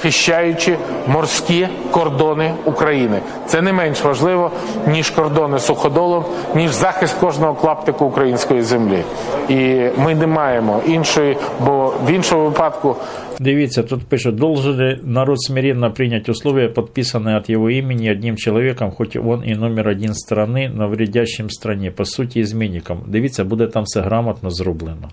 захищаючи 0.10 0.78
морські 1.08 1.68
кордони 1.92 2.54
України. 2.66 3.20
Це 3.48 3.62
не 3.62 3.74
менш 3.74 4.04
важливо 4.04 4.52
ніж 4.88 5.10
кордони 5.10 5.60
суходолом, 5.60 6.26
ніж 6.56 6.72
захист 6.72 7.20
кожного 7.20 7.54
клаптику 7.54 8.06
української 8.06 8.62
землі. 8.62 9.04
І 9.50 9.90
ми 9.98 10.16
не 10.16 10.28
маємо 10.28 10.82
іншої, 10.88 11.38
бо 11.66 11.94
в 12.06 12.12
іншому 12.12 12.46
випадку 12.46 12.96
Дивіться, 13.42 13.84
тут 13.84 14.08
пишут, 14.08 14.36
должен 14.36 15.00
народ 15.04 15.42
смиренно 15.42 15.92
принять 15.92 16.30
условия, 16.30 16.68
подписанные 16.68 17.38
от 17.38 17.50
его 17.50 17.70
имени 17.70 18.12
одним 18.12 18.36
человеком, 18.36 18.92
хоть 18.92 19.16
он 19.16 19.44
и 19.44 19.56
номер 19.56 19.88
один 19.88 20.14
страны, 20.14 20.70
но 20.76 20.90
вредящим 20.90 21.50
стране, 21.50 21.92
по 21.92 22.06
суті, 22.06 22.40
изменником. 22.40 23.02
Дивіться, 23.08 23.44
буде 23.44 23.68
там 23.68 23.84
все 23.84 24.02
грамотно 24.02 24.50
зроблено. 24.50 25.10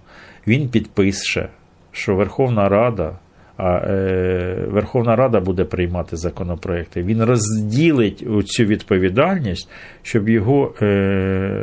Він 0.46 0.68
підпише, 0.68 1.48
що 1.92 2.14
Верховна 2.14 2.68
Рада, 2.68 3.12
а 3.56 3.76
е, 3.76 4.64
Верховна 4.68 5.16
Рада 5.16 5.40
буде 5.40 5.64
приймати 5.64 6.16
законопроекти. 6.16 7.02
Він 7.02 7.24
розділить 7.24 8.26
цю 8.46 8.64
відповідальність, 8.64 9.68
щоб 10.02 10.28
його 10.28 10.74
е, 10.82 10.86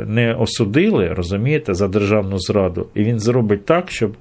не 0.08 0.34
осудили, 0.34 1.08
розумієте, 1.08 1.74
за 1.74 1.88
державну 1.88 2.38
зраду. 2.38 2.86
І 2.94 3.04
він 3.04 3.18
зробить 3.18 3.64
так, 3.64 3.90
щоб 3.90 4.16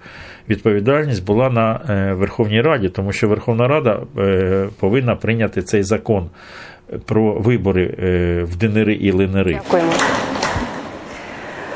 відповідальність 0.49 1.25
була 1.25 1.49
на 1.49 1.79
е, 1.89 2.13
Верховній 2.13 2.61
Раді, 2.61 2.89
тому 2.89 3.11
що 3.11 3.27
Верховна 3.27 3.67
Рада 3.67 4.01
е, 4.17 4.67
повинна 4.79 5.15
прийняти 5.15 5.61
цей 5.61 5.83
закон 5.83 6.29
про 7.05 7.33
вибори 7.33 7.95
е, 7.99 8.43
в 8.43 8.55
ДНР 8.55 8.89
і 8.89 9.11
ЛНР. 9.11 9.45
Дякуємо. 9.45 9.93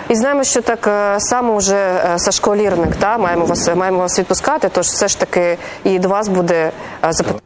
І 0.10 0.16
знаємо, 0.16 0.44
що 0.44 0.62
так 0.62 0.88
е, 0.88 1.20
само 1.20 1.58
вже 1.58 1.76
е, 1.76 2.20
Сашко 2.20 2.56
Лірник, 2.56 2.96
та 2.96 3.18
маємо 3.18 3.46
вас 3.46 3.76
маємо 3.76 3.98
вас 3.98 4.20
відпускати. 4.20 4.70
Тож 4.74 4.86
все 4.86 5.08
ж 5.08 5.20
таки 5.20 5.58
і 5.84 6.00
до 6.00 6.08
вас 6.08 6.30
буде 6.30 6.72
е, 7.04 7.14
запитання. 7.14 7.42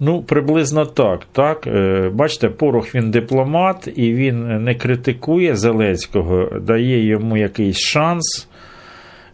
Ну, 0.00 0.22
приблизно 0.22 0.86
так. 0.86 1.20
так. 1.32 1.68
Бачите, 2.12 2.48
Порох 2.48 2.94
він 2.94 3.10
дипломат, 3.10 3.88
і 3.96 4.12
він 4.14 4.64
не 4.64 4.74
критикує 4.74 5.56
Зеленського, 5.56 6.60
дає 6.60 7.06
йому 7.06 7.36
якийсь 7.36 7.78
шанс 7.78 8.48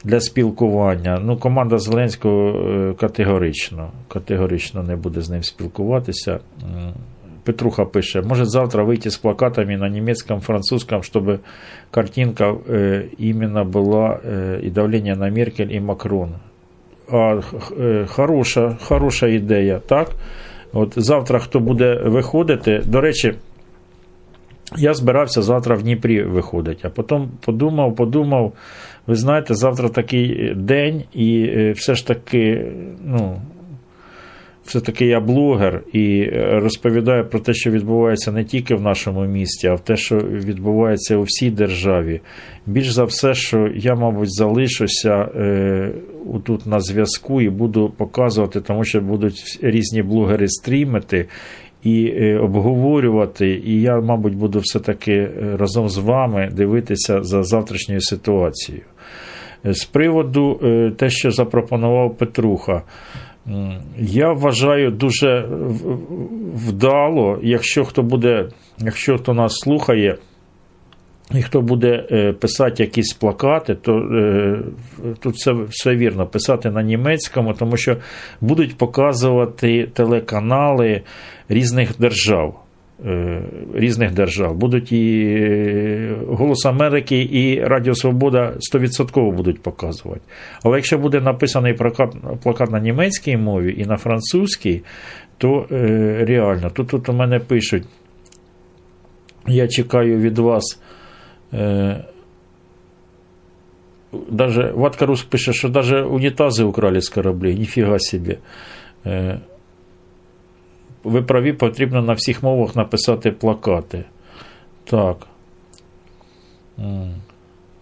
для 0.04 0.20
спілкування. 0.20 1.20
Ну, 1.22 1.36
команда 1.36 1.78
Зеленського 1.78 2.94
категорично, 2.94 3.90
категорично 4.08 4.82
не 4.82 4.96
буде 4.96 5.20
з 5.20 5.30
ним 5.30 5.42
спілкуватися. 5.42 6.38
М, 7.41 7.41
Петруха 7.43 7.85
пише, 7.85 8.21
может 8.21 8.49
завтра 8.49 8.83
выйти 8.83 9.09
с 9.09 9.17
плакатами 9.17 9.75
на 9.77 9.89
немецком, 9.89 10.39
французском, 10.41 11.01
чтобы 11.03 11.39
картинка 11.91 12.55
э, 12.67 13.03
именно 13.19 13.63
была 13.65 14.19
э, 14.23 14.59
и 14.63 14.69
давление 14.69 15.15
на 15.15 15.29
Меркель 15.29 15.71
и 15.75 15.79
Макрон. 15.79 16.29
А, 17.11 17.41
х- 17.41 17.75
е, 17.79 18.05
хороша, 18.05 18.77
хороша 18.81 19.27
ідея, 19.27 19.79
так? 19.79 20.11
От 20.73 20.93
завтра 20.95 21.39
хто 21.39 21.59
буде 21.59 22.01
виходити, 22.05 22.81
до 22.85 23.01
речі, 23.01 23.33
я 24.77 24.93
збирався 24.93 25.41
завтра 25.41 25.75
в 25.75 25.83
Дніпрі 25.83 26.23
виходити, 26.23 26.79
а 26.83 26.89
потім 26.89 27.29
подумав, 27.45 27.95
подумав, 27.95 28.53
ви 29.07 29.15
знаєте, 29.15 29.53
завтра 29.53 29.89
такий 29.89 30.53
день, 30.55 31.03
і 31.13 31.39
е, 31.49 31.71
все 31.71 31.95
ж 31.95 32.07
таки, 32.07 32.71
ну, 33.05 33.41
все-таки 34.64 35.06
я 35.06 35.20
блогер 35.20 35.82
і 35.92 36.20
е, 36.20 36.60
розповідаю 36.62 37.26
про 37.28 37.40
те, 37.40 37.54
що 37.54 37.70
відбувається 37.70 38.32
не 38.32 38.44
тільки 38.44 38.74
в 38.74 38.82
нашому 38.82 39.24
місті, 39.24 39.66
а 39.66 39.74
в 39.74 39.80
те, 39.80 39.96
що 39.96 40.16
відбувається 40.18 41.16
у 41.16 41.22
всій 41.22 41.50
державі. 41.50 42.20
Більш 42.66 42.90
за 42.90 43.04
все, 43.04 43.34
що 43.34 43.68
я, 43.74 43.94
мабуть, 43.94 44.34
залишуся 44.34 45.28
е, 45.36 45.90
тут 46.44 46.66
на 46.66 46.80
зв'язку 46.80 47.40
і 47.40 47.50
буду 47.50 47.92
показувати, 47.96 48.60
тому 48.60 48.84
що 48.84 49.00
будуть 49.00 49.58
різні 49.62 50.02
блогери 50.02 50.48
стрімити. 50.48 51.26
І 51.82 52.06
е, 52.06 52.38
обговорювати, 52.38 53.62
і 53.64 53.80
я, 53.80 54.00
мабуть, 54.00 54.34
буду 54.34 54.58
все-таки 54.58 55.12
е, 55.12 55.56
разом 55.56 55.88
з 55.88 55.98
вами 55.98 56.50
дивитися 56.52 57.22
за 57.22 57.42
завтрашньою 57.42 58.00
ситуацією. 58.00 58.84
З 59.64 59.84
приводу 59.84 60.60
те, 60.98 61.10
що 61.10 61.30
запропонував 61.30 62.16
Петруха, 62.16 62.82
Я 63.98 64.32
вважаю 64.32 64.90
дуже 64.90 65.48
вдало, 66.54 67.38
якщо 67.42 67.84
хто 67.84 68.02
буде, 68.02 68.48
якщо 68.78 69.18
хто 69.18 69.34
нас 69.34 69.52
слухає, 69.54 70.18
і 71.34 71.42
хто 71.42 71.60
буде 71.60 72.06
е, 72.10 72.32
писати 72.32 72.82
якісь 72.82 73.12
плакати, 73.12 73.74
то 73.74 73.92
е, 73.92 74.58
тут 75.20 75.34
все, 75.34 75.52
все 75.52 75.96
вірно, 75.96 76.26
писати 76.26 76.70
на 76.70 76.82
німецькому, 76.82 77.54
тому 77.54 77.76
що 77.76 77.96
будуть 78.40 78.76
показувати 78.76 79.88
телеканали 79.94 81.02
різних 81.48 81.98
держав. 81.98 82.61
Е, 83.06 83.42
Різних 83.74 84.14
держав. 84.14 84.56
Будуть 84.56 84.92
і 84.92 85.24
е, 85.40 86.16
Голос 86.28 86.66
Америки, 86.66 87.28
і 87.32 87.60
Радіо 87.64 87.94
Свобода 87.94 88.54
100% 88.74 89.32
будуть 89.32 89.62
показувати. 89.62 90.20
Але 90.62 90.76
якщо 90.76 90.98
буде 90.98 91.20
написаний 91.20 91.74
плакат, 91.74 92.14
плакат 92.42 92.70
на 92.70 92.80
німецькій 92.80 93.36
мові 93.36 93.74
і 93.78 93.84
на 93.86 93.96
французькій, 93.96 94.82
то 95.38 95.66
е, 95.72 96.24
реально, 96.28 96.70
тут, 96.70 96.88
тут 96.88 97.08
у 97.08 97.12
мене 97.12 97.38
пишуть, 97.38 97.84
я 99.46 99.68
чекаю 99.68 100.18
від 100.18 100.38
вас. 100.38 100.80
Даже 104.30 104.72
Ватка 104.74 105.06
Рус 105.06 105.22
пише, 105.22 105.52
що 105.52 105.68
даже 105.68 106.02
унітази 106.02 106.64
украли 106.64 107.00
з 107.00 107.08
кораблей. 107.08 107.54
Ніфіга 107.54 107.98
собі. 107.98 108.38
Ви 111.04 111.22
праві, 111.22 111.52
потрібно 111.52 112.02
на 112.02 112.12
всіх 112.12 112.42
мовах 112.42 112.76
написати 112.76 113.30
плакати. 113.30 114.04
Так. 114.84 115.26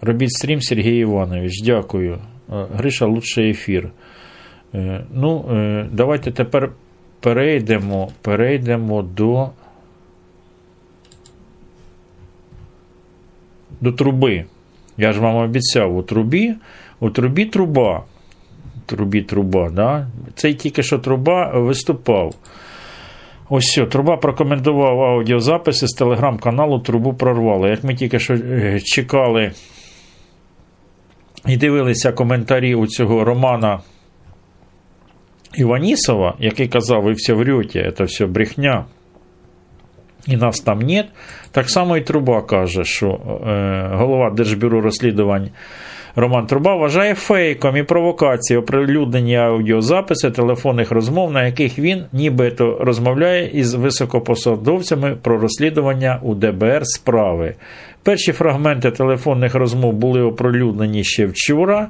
Робіть 0.01 0.33
стрім, 0.33 0.63
Сергій 0.63 0.97
Іванович, 0.99 1.63
дякую. 1.63 2.19
Е, 2.53 2.67
Гриша, 2.75 3.07
лучший 3.07 3.51
ефір. 3.51 3.91
Е, 4.75 5.05
Ну, 5.15 5.45
е, 5.51 5.87
давайте 5.93 6.31
тепер 6.31 6.73
перейдемо, 7.21 8.11
перейдемо 8.23 9.03
до. 9.03 9.51
До 13.81 13.93
труби. 13.93 14.45
Я 14.97 15.13
ж 15.13 15.21
вам 15.21 15.37
обіцяв, 15.37 15.97
у 15.97 16.03
трубі, 16.03 16.55
у 17.01 17.11
трубі 17.11 17.45
труба. 17.45 18.05
Трубі 18.87 19.23
труба, 19.23 19.71
да? 19.71 20.07
Цей 20.35 20.55
тільки 20.55 20.83
що 20.83 20.99
труба 20.99 21.59
виступав. 21.59 22.35
Ось 23.53 23.65
все, 23.65 23.87
труба 23.87 24.17
прокоментував 24.17 25.03
аудіозаписи 25.03 25.87
з 25.87 25.93
телеграм-каналу 25.93 26.79
Трубу 26.79 27.15
прорвало. 27.15 27.69
Як 27.69 27.85
ми 27.85 27.95
тільки 27.95 28.19
що 28.19 28.35
е, 28.35 28.81
чекали 28.81 29.53
і 31.47 31.57
дивилися 31.57 32.13
коментарі 32.13 32.75
у 32.75 32.87
цього 32.87 33.25
Романа 33.25 33.81
Іванісова, 35.55 36.35
який 36.39 36.69
казав, 36.69 37.03
ви 37.03 37.13
все 37.13 37.33
врете, 37.33 37.93
це 37.97 38.05
все 38.05 38.27
брехня, 38.27 38.85
і 40.27 40.37
нас 40.37 40.61
там 40.61 40.79
нет. 40.79 41.07
Так 41.51 41.71
само 41.71 41.97
і 41.97 42.01
Труба 42.01 42.43
каже, 42.43 42.85
що 42.85 43.09
е, 43.09 43.89
голова 43.93 44.31
Держбюро 44.31 44.81
розслідувань 44.81 45.51
Роман 46.17 46.47
Труба 46.47 46.77
вважає 46.77 47.15
фейком 47.15 47.77
і 47.77 47.83
провокацією 47.83 48.63
оприлюднені 48.63 49.37
аудіозаписи 49.37 50.31
телефонних 50.31 50.91
розмов, 50.91 51.33
на 51.33 51.47
яких 51.47 51.79
він 51.79 52.05
нібито 52.13 52.79
розмовляє 52.81 53.51
із 53.55 53.75
високопосадовцями 53.75 55.17
про 55.23 55.39
розслідування 55.39 56.21
у 56.23 56.35
ДБР 56.35 56.81
справи. 56.85 57.55
Перші 58.03 58.33
фрагменти 58.33 58.91
телефонних 58.91 59.55
розмов 59.55 59.93
були 59.93 60.23
оприлюднені 60.23 61.05
ще 61.05 61.27
вчора. 61.27 61.89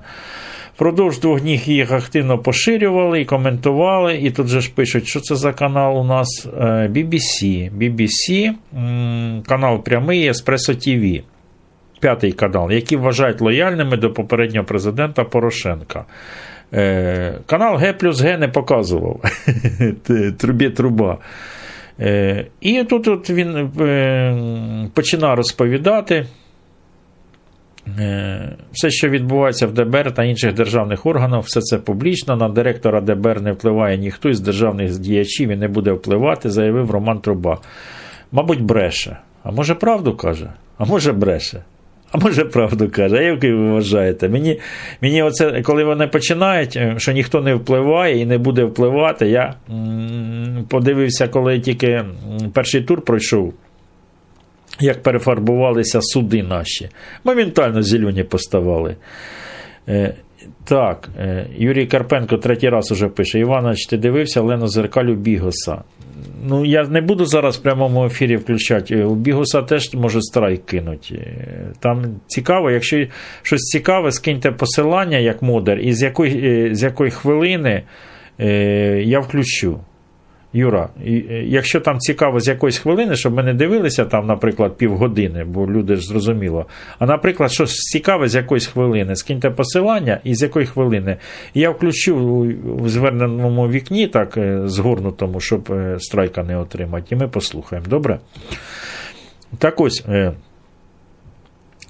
Впродовж 0.75 1.21
двох 1.21 1.41
днів 1.41 1.69
їх 1.69 1.93
активно 1.93 2.39
поширювали 2.39 3.21
і 3.21 3.25
коментували. 3.25 4.17
І 4.17 4.31
тут 4.31 4.47
же 4.47 4.61
ж 4.61 4.71
пишуть, 4.75 5.09
що 5.09 5.21
це 5.21 5.37
за 5.37 5.53
канал 5.53 5.99
у 5.99 6.05
нас 6.05 6.49
Е, 6.61 6.89
BBC. 6.89 7.71
BBC, 7.71 8.53
канал 9.47 9.83
прямий 9.83 10.27
Еспресо 10.29 10.75
ТВ. 10.75 11.23
П'ятий 12.01 12.33
канал, 12.33 12.73
які 12.73 12.97
вважають 12.97 13.41
лояльними 13.41 13.97
до 13.97 14.13
попереднього 14.13 14.67
президента 14.67 15.25
Порошенка. 15.25 16.05
Е, 16.75 17.39
канал 17.47 17.77
Г 17.77 17.93
плюс 17.93 18.21
Г 18.21 18.39
не 18.39 18.49
показував. 18.49 19.21
Трубі 20.39 20.71
труба. 20.71 21.19
Е, 22.01 22.47
і 22.61 22.85
тут 22.85 23.09
от 23.09 23.31
він 23.31 23.71
е, 23.81 24.89
починає 24.95 25.37
розповідати. 25.37 26.27
Е, 27.99 28.57
Все, 28.73 28.91
що 28.91 29.09
відбувається 29.09 29.67
в 29.67 29.73
ДБР 29.73 30.15
та 30.15 30.25
інших 30.25 30.55
державних 30.55 31.07
органах, 31.07 31.45
все 31.45 31.61
це 31.61 31.79
публічно. 31.79 32.37
На 32.37 32.49
директора 32.49 33.01
ДБР 33.01 33.41
не 33.41 33.53
впливає 33.53 33.99
ніхто 33.99 34.29
із 34.29 34.41
державних 34.41 34.99
діячів 34.99 35.51
і 35.51 35.57
не 35.57 35.69
буде 35.69 35.93
впливати, 35.93 36.51
заявив 36.51 36.91
Роман 36.91 37.19
Труба. 37.21 37.59
Мабуть, 38.33 38.63
бреше. 38.63 39.17
А 39.43 39.51
може, 39.51 39.75
правду 39.75 40.17
каже? 40.17 40.53
А 40.79 40.85
може, 40.85 41.13
бреше. 41.13 41.63
А 42.13 42.19
може, 42.19 42.45
правду 42.45 42.91
каже, 42.91 43.17
а 43.17 43.23
як 43.23 43.43
ви 43.43 43.55
вважаєте? 43.55 44.29
Мені, 44.29 44.59
мені 45.01 45.23
оце, 45.23 45.63
коли 45.63 45.85
вони 45.85 46.07
починають, 46.07 46.77
е, 46.77 46.95
що 46.99 47.13
ніхто 47.13 47.41
не 47.41 47.55
впливає 47.55 48.19
і 48.21 48.27
не 48.27 48.39
буде 48.39 48.65
впливати, 48.65 49.29
я 49.29 49.55
подивився, 50.69 51.29
коли 51.29 51.61
тільки 51.61 52.05
перший 52.53 52.83
тур 52.83 53.05
пройшов 53.05 53.55
як 54.81 55.03
перефарбувалися 55.03 56.01
суди 56.03 56.43
наші. 56.43 56.89
Моментально 57.25 57.83
зелені 57.83 58.25
поставали. 58.25 58.97
Е, 59.89 60.15
так, 60.65 61.09
е, 61.19 61.47
Юрій 61.57 61.87
Карпенко 61.87 62.37
третій 62.37 62.69
раз 62.69 62.93
уже 62.93 63.09
пише: 63.09 63.39
Іванович, 63.39 63.87
ти 63.87 63.97
дивився 63.97 64.41
Лену 64.41 64.69
Зеркалю 64.69 65.15
Бігоса. 65.15 65.83
Ну, 66.45 66.65
я 66.65 66.83
не 66.83 67.01
буду 67.01 67.25
зараз 67.27 67.57
в 67.57 67.63
прямому 67.63 68.07
ефірі 68.07 68.37
включати. 68.37 69.05
У 69.05 69.15
Бігуса 69.15 69.63
теж 69.63 69.95
може 69.95 70.23
страйк 70.23 70.67
кинути. 70.67 71.15
Е, 71.15 71.73
Там 71.81 72.05
цікаво, 72.27 72.71
якщо 72.71 73.07
щось 73.43 73.61
цікаве, 73.61 74.13
скиньте 74.13 74.53
посилання 74.53 75.19
як 75.19 75.43
модер, 75.43 75.79
і 75.79 75.93
з 75.93 76.03
якої, 76.03 76.69
е, 76.71 76.75
з 76.75 76.83
якої 76.83 77.11
хвилини 77.11 77.83
е, 78.41 78.47
я 79.05 79.21
включу. 79.21 79.81
Юра, 80.53 80.89
е, 81.07 81.11
якщо 81.47 81.81
там 81.81 81.99
цікаво 81.99 82.41
з 82.41 82.49
якоїсь 82.49 82.79
хвилини, 82.79 83.17
щоб 83.17 83.35
ми 83.35 83.43
не 83.43 83.55
дивилися 83.55 84.05
там, 84.05 84.27
наприклад, 84.27 84.77
півгодини, 84.77 85.45
бо 85.45 85.67
люди 85.67 85.97
ж 85.97 86.07
зрозуміло. 86.07 86.67
А 86.99 87.07
наприклад, 87.07 87.53
щось 87.53 87.75
цікаве 87.75 88.29
з 88.29 88.35
якоїсь 88.35 88.67
хвилини, 88.67 89.17
скиньте 89.17 89.51
посилання 89.51 90.21
і 90.25 90.35
з 90.35 90.43
якої 90.43 90.67
хвилини. 90.67 91.17
Я 91.55 91.71
включу 91.71 92.17
в 92.65 92.89
зверненому 92.89 93.69
вікні, 93.69 94.07
так 94.07 94.37
е, 94.37 94.61
згорнутому, 94.65 95.41
щоб 95.41 95.73
е, 95.73 95.97
страйка 95.99 96.43
не 96.43 96.57
отримати. 96.57 97.07
І 97.15 97.19
ми 97.19 97.29
послухаємо. 97.29 97.89
Добре? 97.89 98.19
Так 99.59 99.81
ось. 99.81 100.05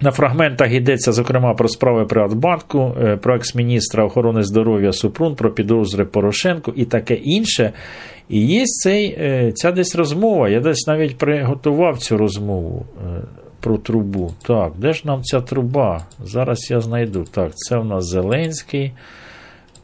На 0.02 0.10
фрагментах 0.10 0.72
йдеться, 0.72 1.12
зокрема, 1.12 1.54
про 1.54 1.68
справи 1.68 2.04
Приватбанку, 2.04 2.94
е, 3.00 3.16
про 3.16 3.36
екс-міністра 3.36 4.04
охорони 4.04 4.42
здоров'я 4.42 4.92
Супрун, 4.92 5.34
про 5.34 5.52
підозри 5.52 6.04
Порошенко 6.04 6.72
і 6.76 6.84
таке 6.84 7.14
інше. 7.14 7.72
І 8.28 8.46
є 8.46 8.64
цей, 8.66 9.06
е, 9.06 9.52
ця 9.54 9.72
десь 9.72 9.94
розмова. 9.96 10.48
Я 10.48 10.60
десь 10.60 10.86
навіть 10.86 11.18
приготував 11.18 11.98
цю 11.98 12.16
розмову 12.16 12.86
е, 13.06 13.20
про 13.60 13.78
трубу. 13.78 14.32
Так, 14.42 14.72
де 14.78 14.92
ж 14.92 15.02
нам 15.04 15.22
ця 15.22 15.40
труба? 15.40 16.06
Зараз 16.24 16.70
я 16.70 16.80
знайду. 16.80 17.24
Так, 17.30 17.52
це 17.54 17.78
в 17.78 17.84
нас 17.84 18.04
Зеленський. 18.04 18.92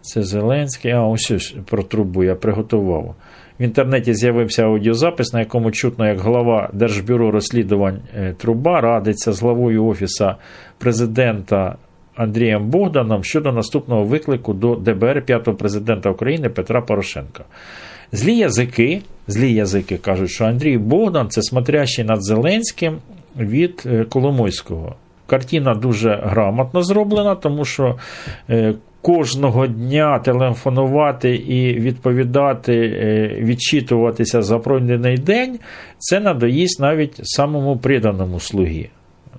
Це 0.01 0.23
Зеленський. 0.23 0.91
А, 0.91 1.03
ось 1.03 1.55
про 1.65 1.83
трубу 1.83 2.25
я 2.25 2.35
приготував. 2.35 3.15
В 3.61 3.63
інтернеті 3.63 4.15
з'явився 4.15 4.63
аудіозапис, 4.65 5.33
на 5.33 5.41
якому 5.41 5.71
чутно, 5.71 6.07
як 6.07 6.21
голова 6.21 6.71
Держбюро 6.73 7.31
розслідувань 7.31 7.99
е, 8.17 8.35
Труба 8.39 8.81
радиться 8.81 9.33
з 9.33 9.43
главою 9.43 9.87
Офіса 9.87 10.35
президента 10.79 11.77
Андрієм 12.17 12.67
Богданом 12.67 13.25
щодо 13.25 13.53
наступного 13.53 14.05
виклику 14.05 14.55
до 14.55 14.75
ДБР 14.75 15.23
п'ятого 15.23 15.57
президента 15.57 16.11
України 16.11 16.49
Петра 16.49 16.81
Порошенка. 16.81 17.45
Злі 18.13 18.37
язики, 18.37 19.03
злі 19.27 19.55
язики 19.55 19.97
кажуть, 19.97 20.31
що 20.31 20.45
Андрій 20.45 20.79
Богдан 20.79 21.29
це 21.29 21.43
смотрящий 21.43 22.05
над 22.05 22.25
Зеленським 22.25 22.99
від 23.39 23.83
е, 23.87 24.05
Коломойського. 24.05 24.95
Картина 25.27 25.75
дуже 25.75 26.21
грамотно 26.25 26.83
зроблена, 26.83 27.35
тому 27.35 27.65
що 27.65 27.99
е, 28.51 28.75
кожного 29.07 29.67
дня 29.67 30.19
телефонувати 30.19 31.35
і 31.35 31.81
відповідати, 31.81 32.73
е, 32.75 33.29
відчитуватися 33.41 34.43
за 34.43 34.59
пройдений 34.59 35.19
день, 35.19 35.59
це 35.99 36.21
надоїсть 36.21 36.81
навіть 36.81 37.21
самому 37.23 37.77
приданому 37.77 38.41
слугі 38.41 38.89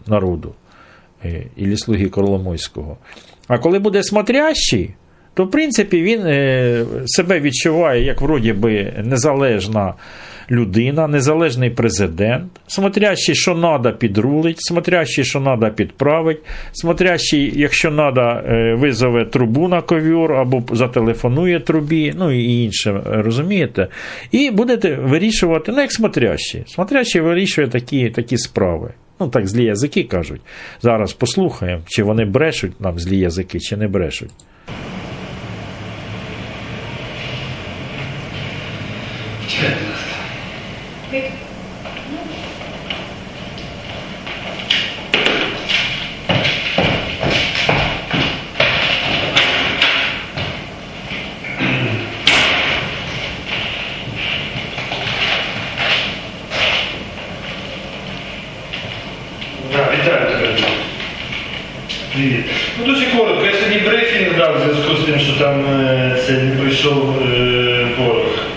народу 0.08 0.54
і 1.56 1.78
слуги 1.78 2.10
Коломойського. 2.10 2.98
А 3.48 3.58
коли 3.58 3.80
буде 3.80 4.04
смотрящий, 4.04 4.94
то 5.34 5.46
в 5.46 5.52
принципі 5.52 6.02
він 6.02 6.22
себе 7.06 7.40
відчуває 7.40 8.06
як 8.06 8.22
вроді 8.22 8.54
би 8.54 8.94
незалежна 9.04 9.94
людина, 10.52 11.08
незалежний 11.08 11.70
президент, 11.70 12.52
смотрящий, 12.68 13.36
що 13.36 13.52
треба, 13.56 13.92
підрулить, 13.92 14.58
смотрящий, 14.60 15.24
що 15.24 15.42
треба, 15.42 15.70
підправить, 15.70 16.40
смотрящий, 16.74 17.54
якщо 17.56 17.92
треба, 17.92 18.44
визове 18.78 19.26
трубу 19.26 19.68
на 19.68 19.82
ковюр 19.82 20.34
або 20.34 20.64
зателефонує 20.72 21.60
трубі, 21.60 22.14
ну 22.18 22.32
і 22.32 22.64
інше, 22.64 23.02
розумієте? 23.06 23.88
І 24.32 24.52
будете 24.52 24.96
вирішувати, 24.96 25.72
ну 25.72 25.82
як 25.82 25.92
смотрящий. 25.92 26.64
Смотрящий 26.68 27.22
вирішує 27.22 27.68
такі, 27.68 28.10
такі 28.10 28.38
справи. 28.38 28.94
Ну, 29.20 29.28
так 29.28 29.48
злі 29.48 29.64
язики 29.64 30.04
кажуть. 30.04 30.42
Зараз 30.82 31.14
послухаємо, 31.14 31.82
чи 31.88 32.04
вони 32.04 32.26
брешуть 32.26 32.82
нам 32.82 33.00
злі 33.00 33.18
язики, 33.18 33.60
чи 33.60 33.78
не 33.78 33.88
брешуть. 33.88 34.32
Так, 59.72 59.94
вітаю 59.94 60.26
тебе. 60.32 60.48
Привіт. 62.14 62.46
Ну 62.80 62.86
дуже 62.86 63.06
коротко, 63.06 63.46
я 63.46 63.54
сьогодні 63.54 63.80
брифінг 63.80 64.38
дав 64.38 64.58
в 64.58 64.62
зв'язку 64.62 64.96
з 64.96 65.06
тим, 65.06 65.20
що 65.20 65.34
там 65.34 65.66
е, 65.66 66.18
це 66.28 66.32
не 66.34 66.56
пройшов 66.56 67.24
е, 67.34 67.88
порох. 67.98 68.48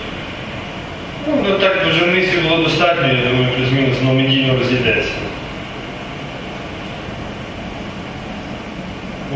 Ну, 1.27 1.33
ну 1.47 1.59
так 1.59 1.85
вже 1.89 2.05
місії 2.05 2.41
було 2.49 2.63
достатньо, 2.63 3.07
я 3.07 3.29
думаю, 3.29 3.47
плюс-мінус 3.57 3.97
воно 4.01 4.13
медійно 4.21 4.53
розійдеться. 4.59 5.11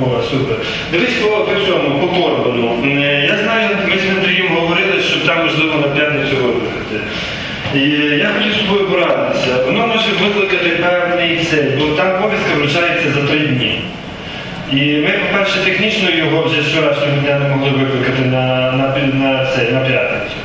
О, 0.02 0.22
супер. 0.22 0.58
Дивись 0.92 1.14
по, 1.14 1.30
по 1.30 1.66
цьому, 1.66 2.00
по 2.00 2.08
Корбану. 2.08 2.78
Е, 2.86 3.28
Я 3.30 3.38
знаю, 3.44 3.70
ми 3.90 3.98
з 3.98 4.18
Андрієм 4.18 4.48
говорили, 4.48 5.02
що 5.02 5.28
там 5.28 5.46
можливо 5.46 5.76
на 5.76 5.88
п'ятницю 5.88 6.36
викликати. 6.36 7.00
І 7.76 7.80
я 8.18 8.30
хотів 8.38 8.54
з 8.54 8.58
тобою 8.58 8.88
порадитися. 8.90 9.64
Воно 9.66 9.88
може 9.88 10.10
викликати 10.22 10.70
певний 10.70 11.38
цей, 11.38 11.64
бо 11.64 11.86
там 11.86 12.22
повістка 12.22 12.56
вручається 12.58 13.12
за 13.12 13.22
три 13.28 13.40
дні. 13.40 13.82
І 14.72 14.76
ми, 14.98 15.12
по-перше, 15.12 15.60
технічно 15.66 16.10
його 16.10 16.44
вже 16.44 16.62
з 16.62 16.66
вчорашнього 16.68 17.18
дня 17.24 17.40
не 17.40 17.50
могли 17.50 17.70
викликати 17.70 18.22
на, 18.26 18.72
на, 18.72 18.98
на, 19.14 19.46
це, 19.46 19.72
на 19.72 19.80
п'ятницю. 19.80 20.36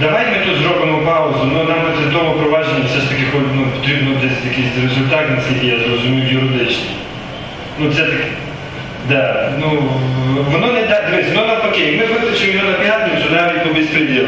Давай 0.00 0.26
ми 0.26 0.46
тут 0.46 0.62
зробимо 0.62 0.98
паузу, 1.06 1.50
ну 1.52 1.64
нам 1.64 1.78
по 2.04 2.18
тому 2.18 2.32
провадженні 2.32 2.84
все 2.86 3.00
ж 3.00 3.08
таки 3.10 3.22
ну, 3.54 3.66
потрібно 3.76 4.10
десь 4.22 4.50
якийсь 4.50 4.82
результат, 4.82 5.30
наскільки 5.36 5.66
я 5.66 5.78
зрозумів, 5.78 6.32
юридичний. 6.32 6.90
Ну 7.78 7.92
це 7.92 8.02
так. 8.02 8.20
Да, 9.08 9.52
ну, 9.60 9.82
воно 10.50 10.72
не 10.72 10.82
так, 10.82 11.10
дивись, 11.10 11.28
воно 11.34 11.46
навпаки, 11.46 11.98
ми 12.00 12.06
викличемо 12.14 12.52
його 12.52 12.66
на 12.70 12.72
п'ятницю 12.72 13.24
навіть 13.32 13.62
по 13.64 13.74
безпреділу. 13.74 14.26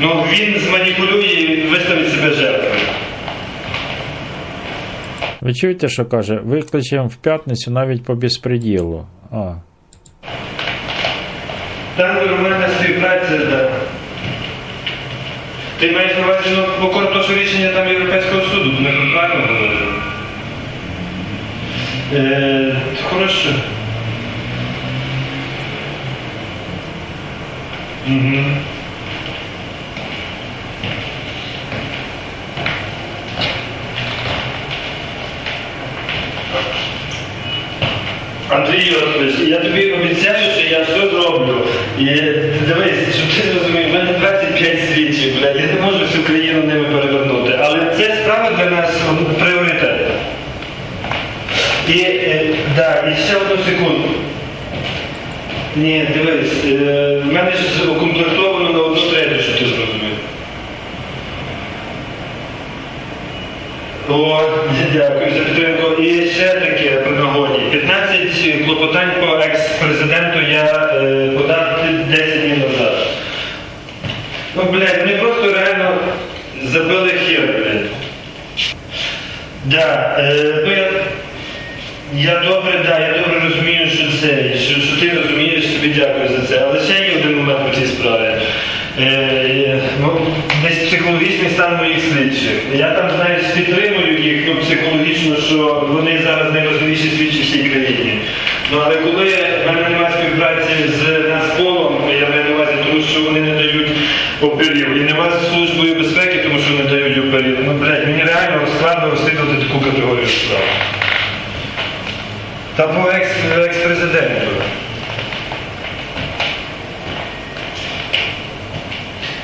Ну 0.00 0.24
він 0.32 0.60
зманіпулює 0.60 1.26
і 1.26 1.66
виставить 1.66 2.10
себе 2.10 2.32
жертвою. 2.32 2.74
Чуєте, 5.54 5.88
що 5.88 6.04
каже? 6.04 6.40
Викличемо 6.44 7.06
в 7.06 7.16
п'ятницю 7.16 7.70
навіть 7.70 8.04
по 8.04 8.14
безпреділу. 8.14 9.06
А. 9.30 9.54
Там 11.96 12.16
нормальна 12.16 12.68
співпраця, 12.68 13.38
да. 13.38 13.70
Ти 15.80 15.92
маєш 15.92 16.18
на 16.18 16.24
увазі, 16.24 16.48
ну, 16.56 16.64
по 16.80 16.94
коротко, 16.94 17.22
що 17.22 17.34
рішення 17.34 17.68
там 17.72 17.88
Європейського 17.88 18.42
суду, 18.42 18.72
ми 18.80 18.90
правильно 19.12 19.46
говорили? 19.46 19.92
Е, 22.14 22.76
хорошо. 23.10 23.48
Угу. 28.08 28.44
Андрій 38.54 38.84
Йосипович, 38.84 39.34
я 39.48 39.58
тобі 39.58 39.92
обіцяю, 39.92 40.52
що 40.58 40.68
я 40.70 40.82
все 40.82 41.08
зроблю. 41.08 41.56
І 41.98 42.04
дивись, 42.68 43.16
щоб 43.16 43.42
ти 43.42 43.58
розумів, 43.58 43.90
в 43.90 43.92
мене 43.92 44.12
25 44.18 44.78
слідчих, 44.94 45.40
блядь, 45.40 45.56
я 45.56 45.66
не 45.74 45.80
можу 45.80 45.98
всю 46.04 46.24
країну 46.24 46.62
ними 46.62 46.84
перевернути. 46.84 47.58
Але 47.60 47.78
це 47.96 48.16
справа 48.22 48.50
для 48.50 48.70
нас 48.70 48.90
пріоритет. 49.40 50.00
І, 51.88 52.00
е, 52.00 52.46
да, 52.76 53.12
і 53.12 53.26
ще 53.28 53.36
одну 53.36 53.64
секунду. 53.64 54.08
Ні, 55.76 56.08
дивись, 56.14 56.64
е, 56.64 57.22
в 57.24 57.32
мене 57.32 57.52
ж 57.52 57.90
укомплектовано 57.90 58.70
на 58.70 58.78
одну 58.78 59.10
третю, 59.10 59.42
щоб 59.42 59.58
ти 59.58 59.64
зрозумів. 59.64 59.83
О, 64.08 64.42
дякую 64.92 65.32
за 65.34 65.40
підтримку. 65.40 66.02
І 66.02 66.30
ще 66.30 66.48
таке 66.48 66.90
при 66.90 67.12
нагоді. 67.12 67.60
15 67.70 68.64
клопотань 68.66 69.10
по 69.20 69.36
екс-президенту 69.36 70.38
я 70.50 70.90
е, 70.94 71.30
подав 71.38 71.78
10 72.10 72.40
днів 72.40 72.58
назад. 72.58 73.06
Ну, 74.56 74.62
блядь, 74.62 74.98
вони 74.98 75.16
просто 75.16 75.52
реально 75.52 75.98
забили 76.62 77.12
хір, 77.26 77.40
блядь. 77.40 77.86
Да, 79.64 80.16
е, 80.18 80.54
ну 80.66 80.72
я, 80.72 80.90
я 82.32 82.40
добре, 82.48 82.80
да, 82.88 82.98
я 82.98 83.18
добре 83.18 83.40
розумію, 83.48 83.90
що 83.90 84.04
це, 84.20 84.58
що, 84.58 84.80
що 84.80 85.00
ти 85.00 85.18
розумієш, 85.18 85.64
тобі 85.66 85.94
дякую 85.98 86.28
за 86.28 86.46
це. 86.46 86.66
Але 86.68 86.80
ще 86.80 86.92
є 86.92 87.18
один 87.18 87.36
момент 87.36 87.58
по 87.68 87.80
цій 87.80 87.86
справі. 87.86 88.34
Е, 89.00 89.80
ну, 90.00 90.20
десь 90.62 90.78
психологічний 90.78 91.50
стан 91.50 91.76
моїх 91.76 91.98
слідчих. 92.12 92.50
Я 92.74 92.90
там, 92.90 93.10
знаєш, 93.16 93.42
підтримую 93.56 94.18
їх 94.18 94.44
ну, 94.48 94.54
психологічно, 94.54 95.36
що 95.36 95.88
вони 95.92 96.20
зараз 96.24 96.52
найважливіші 96.52 97.10
слідчі 97.16 97.42
в 97.42 97.46
цій 97.52 97.68
країні. 97.68 98.18
Ну, 98.72 98.78
але 98.84 98.96
коли 98.96 99.24
в 99.64 99.66
мене 99.66 99.88
немає 99.88 100.14
співпраці 100.18 100.70
з 100.88 101.28
Нацполом, 101.28 102.00
я 102.20 102.28
маю 102.28 102.44
на 102.44 102.54
увазі, 102.54 102.72
тому 102.88 103.02
що 103.02 103.20
вони 103.22 103.40
не 103.40 103.54
дають 103.54 103.88
оперів. 104.40 104.96
І 104.96 105.00
нема 105.00 105.30
з 105.30 105.54
службою 105.54 105.94
безпеки, 105.94 106.38
тому 106.38 106.58
що 106.58 106.84
не 106.84 106.90
дають 106.90 107.18
оперів. 107.18 107.58
Ну, 107.66 107.72
блядь, 107.72 108.06
мені 108.06 108.24
реально 108.24 108.66
складно 108.78 109.10
розслідувати 109.10 109.66
таку 109.66 109.84
категорію 109.84 110.26
справ. 110.26 110.60
Та 112.76 112.86
по 112.88 113.10
екс- 113.10 113.64
екс-президенту. 113.64 114.46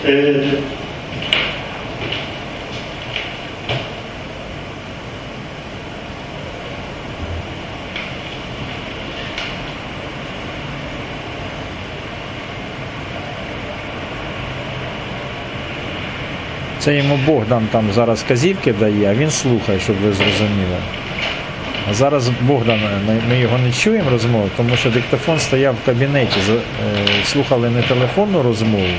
Е, 0.04 0.42
Це 16.78 16.96
йому 16.96 17.18
Богдан 17.26 17.68
там 17.72 17.92
зараз 17.92 18.22
казівки 18.22 18.72
дає, 18.72 19.10
а 19.10 19.14
він 19.14 19.30
слухає, 19.30 19.80
щоб 19.80 19.96
ви 19.96 20.12
зрозуміли. 20.12 20.76
А 21.90 21.94
зараз 21.94 22.28
Богдан, 22.40 22.78
е, 22.78 23.20
ми 23.28 23.38
його 23.38 23.58
не 23.58 23.72
чуємо 23.72 24.10
розмову, 24.10 24.50
тому 24.56 24.76
що 24.76 24.90
диктофон 24.90 25.38
стояв 25.38 25.74
в 25.74 25.86
кабінеті, 25.86 26.40
е, 26.50 26.54
слухали 27.24 27.70
не 27.70 27.82
телефонну 27.82 28.42
розмову. 28.42 28.94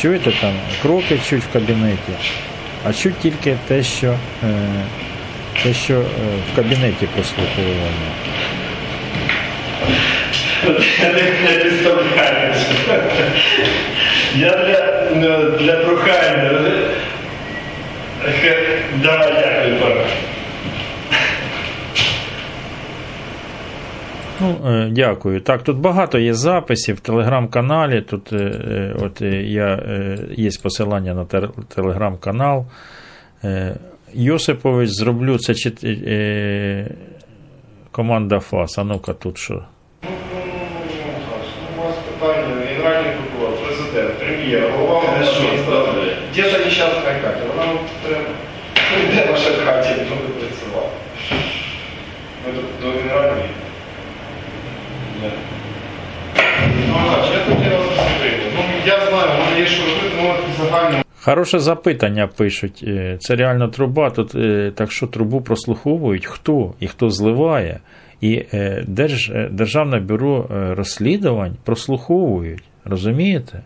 Чуєте 0.00 0.32
там, 0.40 0.52
кроки 0.82 1.18
чуть 1.28 1.42
в 1.42 1.52
кабінеті, 1.52 2.12
а 2.84 2.92
чуть 2.92 3.18
тільки 3.18 3.56
те, 3.68 3.82
що, 3.82 4.06
е, 4.06 4.16
те, 5.62 5.74
що 5.74 5.94
е, 5.94 6.04
в 6.52 6.56
кабінеті 6.56 7.06
прослуховування. 7.06 8.12
Я 14.36 14.50
для, 14.50 15.08
ну, 15.14 15.50
для 15.58 15.72
прохання. 15.72 16.60
Хе, 18.40 18.78
Давай, 19.02 19.32
дякую, 19.32 19.76
пане. 19.80 20.04
Ну, 24.42 24.70
е, 24.70 24.88
дякую. 24.90 25.40
Так, 25.40 25.62
тут 25.62 25.76
багато 25.76 26.18
є 26.18 26.34
записів 26.34 26.96
в 26.96 27.00
телеграм-каналі. 27.00 28.00
Тут 28.00 28.32
е, 28.32 28.36
е, 28.36 28.94
от 29.02 29.20
я, 29.46 29.82
є 30.36 30.50
посилання 30.62 31.14
на 31.14 31.24
телеграм-канал. 31.74 32.64
Йосипович, 34.14 34.90
зроблю 34.90 35.38
це 35.38 35.52
чит- 35.54 36.88
команда 37.90 38.40
ФАС. 38.40 38.78
А 38.78 38.84
ну-ка 38.84 39.12
тут 39.12 39.38
що? 39.38 39.54
У 39.54 39.58
вас 41.82 41.94
питання, 41.96 42.54
генеральний 42.66 43.12
прокурор, 43.12 43.58
президент, 43.66 44.18
прем'єр, 44.18 44.70
голова 44.78 45.02
адміністрації. 45.08 46.16
Де 46.36 46.42
ж 46.42 46.64
нещасна 46.64 47.00
Катя? 47.00 47.36
Вона 47.56 47.72
треба. 48.06 48.24
Де 49.14 49.32
ваша 49.32 49.50
Катя, 49.50 49.88
хто 49.88 50.14
не 50.14 50.40
працював? 50.40 50.90
Ми 52.46 52.52
тут 52.52 52.64
до 52.82 52.90
генеральної. 52.98 53.48
Ні. 55.22 55.30
Ну, 56.36 56.36
Анаш, 56.36 56.81
Ну, 56.92 56.98
ну. 60.92 61.02
Хороше 61.24 61.58
запитання 61.58 62.26
пишуть. 62.26 62.84
Е, 62.86 63.16
Це 63.20 63.36
реально 63.36 63.68
труба. 63.68 64.10
Тут 64.10 64.34
е, 64.34 64.72
так 64.74 64.92
що 64.92 65.06
трубу 65.06 65.40
прослуховують 65.40 66.26
хто 66.26 66.74
і 66.80 66.86
хто 66.86 67.10
зливає. 67.10 67.80
І 68.20 68.42
е, 68.54 68.84
Держ, 68.88 69.32
Державне 69.50 70.00
бюро 70.00 70.46
розслідувань 70.50 71.56
прослуховують. 71.64 72.62
Розумієте? 72.84 73.62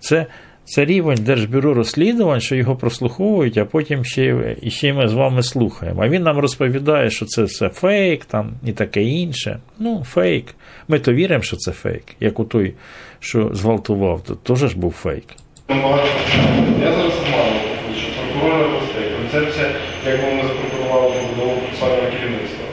Це, 0.00 0.26
це 0.64 0.84
рівень 0.84 1.18
Держбюро 1.20 1.74
розслідувань, 1.74 2.40
що 2.40 2.54
його 2.56 2.76
прослуховують, 2.76 3.58
а 3.58 3.64
потім 3.64 4.04
ще, 4.04 4.56
ще 4.68 4.92
ми 4.92 5.08
з 5.08 5.12
вами 5.12 5.42
слухаємо. 5.42 6.02
А 6.02 6.08
він 6.08 6.22
нам 6.22 6.38
розповідає, 6.38 7.10
що 7.10 7.26
це 7.26 7.42
все 7.42 7.68
фейк 7.68 8.24
там, 8.24 8.52
і 8.66 8.72
таке 8.72 9.02
інше. 9.02 9.58
Ну, 9.78 10.04
фейк. 10.04 10.44
Ми 10.88 10.98
то 10.98 11.12
віримо, 11.12 11.42
що 11.42 11.56
це 11.56 11.72
фейк. 11.72 12.04
Як 12.20 12.40
у 12.40 12.44
той, 12.44 12.74
що 13.20 13.50
зґвалтував, 13.52 14.20
то 14.22 14.34
теж 14.34 14.70
ж 14.70 14.78
був 14.78 14.92
фейк. 14.92 15.24
Питань. 15.66 15.82
Я 16.82 16.92
зараз 16.92 17.12
мало 17.32 17.52
що 17.98 18.08
прокурори 18.32 18.64
областей, 18.64 19.10
концепція, 19.20 19.66
як 20.06 20.20
ми 20.22 20.42
запропонували 20.48 21.14
побудову 21.14 21.60
процесуального 21.60 22.10
керівництва. 22.10 22.64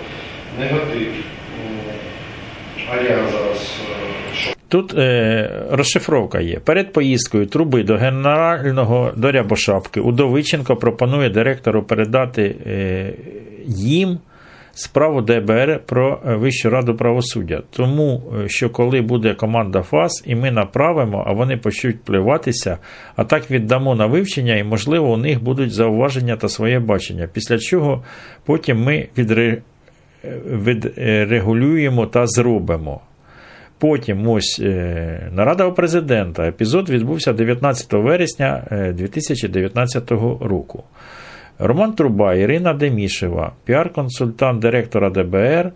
Негатив. 0.60 1.08
М, 1.12 2.94
Аріан 2.94 3.26
зараз. 3.32 3.80
е, 3.92 4.36
що? 4.36 4.52
Тут 4.70 4.94
е, 4.94 5.50
розшифровка 5.72 6.40
є. 6.40 6.60
Перед 6.60 6.94
поїздкою 6.94 7.46
труби 7.46 7.84
до 7.84 7.96
генерального 7.96 9.14
до 9.18 9.32
Рябошапки 9.32 10.00
Удовиченко 10.00 10.76
пропонує 10.76 11.30
директору 11.30 11.84
передати 11.84 12.56
е, 12.66 13.14
їм 13.66 14.20
справу 14.72 15.22
ДБР 15.22 15.80
про 15.86 16.20
е, 16.28 16.36
Вищу 16.36 16.70
раду 16.70 16.96
правосуддя. 16.96 17.64
Тому 17.70 18.24
е, 18.44 18.50
що 18.50 18.70
коли 18.70 19.02
буде 19.02 19.34
команда 19.34 19.82
ФАС, 19.82 20.24
і 20.26 20.36
ми 20.36 20.52
направимо, 20.52 21.24
а 21.28 21.34
вони 21.34 21.58
почнуть 21.58 22.04
плюватися, 22.04 22.78
а 23.16 23.24
так 23.24 23.52
віддамо 23.52 23.96
на 23.96 24.06
вивчення, 24.06 24.56
і 24.56 24.64
можливо 24.64 25.14
у 25.14 25.18
них 25.18 25.44
будуть 25.44 25.72
зауваження 25.72 26.36
та 26.36 26.50
своє 26.50 26.80
бачення. 26.80 27.30
Після 27.34 27.58
чого 27.58 28.04
потім 28.46 28.84
ми 28.84 29.08
відре... 29.18 29.62
відрегулюємо 30.46 32.06
та 32.06 32.28
зробимо. 32.28 33.02
Потім 33.80 34.28
ось 34.28 34.60
е, 34.64 35.30
нарада 35.32 35.72
президента. 35.72 36.48
Епізод 36.48 36.90
відбувся 36.90 37.34
19 37.34 37.94
вересня 37.94 38.68
е, 38.72 38.94
2019 38.94 40.12
року. 40.42 40.84
Роман 41.60 41.94
Труба, 41.94 42.36
Ірина 42.36 42.74
Дємішева, 42.74 43.52
піар-консультант 43.66 44.60
директора 44.60 45.10
ДБР, 45.10 45.72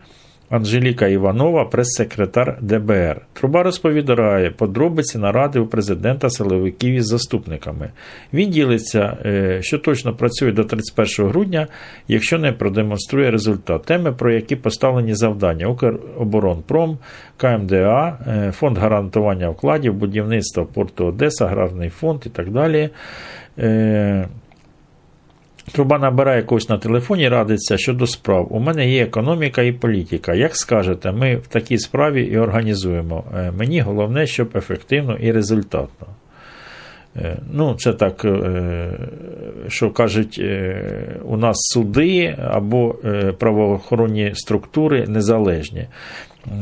Анжеліка 0.51 1.07
Іванова, 1.07 1.65
прес-секретар 1.65 2.57
ДБР. 2.61 3.21
Труба 3.33 3.63
розповідає 3.63 4.51
подробиці 4.51 5.17
наради 5.17 5.59
у 5.59 5.67
президента 5.67 6.29
силовиків 6.29 6.93
із 6.93 7.05
заступниками. 7.05 7.89
Він 8.33 8.49
ділиться, 8.49 9.17
е, 9.25 9.59
що 9.61 9.77
точно 9.77 10.15
працює 10.15 10.51
до 10.51 10.63
31 10.63 11.27
грудня, 11.29 11.67
якщо 12.07 12.39
не 12.39 12.51
продемонструє 12.51 13.31
результат. 13.31 13.85
Теми, 13.85 14.11
про 14.11 14.33
які 14.33 14.55
поставлені 14.55 15.15
завдання: 15.15 15.67
Укроборонпром, 15.67 16.97
КМДА, 17.37 18.17
е, 18.27 18.51
Фонд 18.51 18.77
гарантування 18.77 19.49
вкладів, 19.49 19.93
будівництво 19.93 20.65
порту 20.65 21.05
Одеса, 21.05 21.45
Аграрний 21.45 21.89
фонд 21.89 22.21
і 22.25 22.29
так 22.29 22.51
далі. 22.51 22.89
Труба 25.71 25.99
набирає 25.99 26.43
когось 26.43 26.69
на 26.69 26.77
телефоні, 26.77 27.29
радиться 27.29 27.77
щодо 27.77 28.07
справ. 28.07 28.47
У 28.49 28.59
мене 28.59 28.89
є 28.89 29.03
економіка 29.03 29.61
і 29.61 29.71
політика. 29.71 30.33
Як 30.33 30.55
скажете, 30.55 31.11
ми 31.11 31.35
в 31.35 31.47
такій 31.47 31.77
справі 31.77 32.23
і 32.23 32.37
організуємо. 32.37 33.23
Е, 33.37 33.51
Мені 33.57 33.81
головне, 33.81 34.27
щоб 34.27 34.49
ефективно 34.55 35.17
і 35.17 35.31
результатно. 35.31 36.07
Е, 37.17 37.37
Ну, 37.53 37.75
це 37.75 37.93
так, 37.93 38.25
е, 38.25 38.89
що 39.67 39.89
кажуть, 39.91 40.41
у 41.25 41.37
нас 41.37 41.55
суди 41.57 42.37
або 42.51 42.95
правоохоронні 43.39 44.31
структури 44.35 45.05
незалежні. 45.07 45.87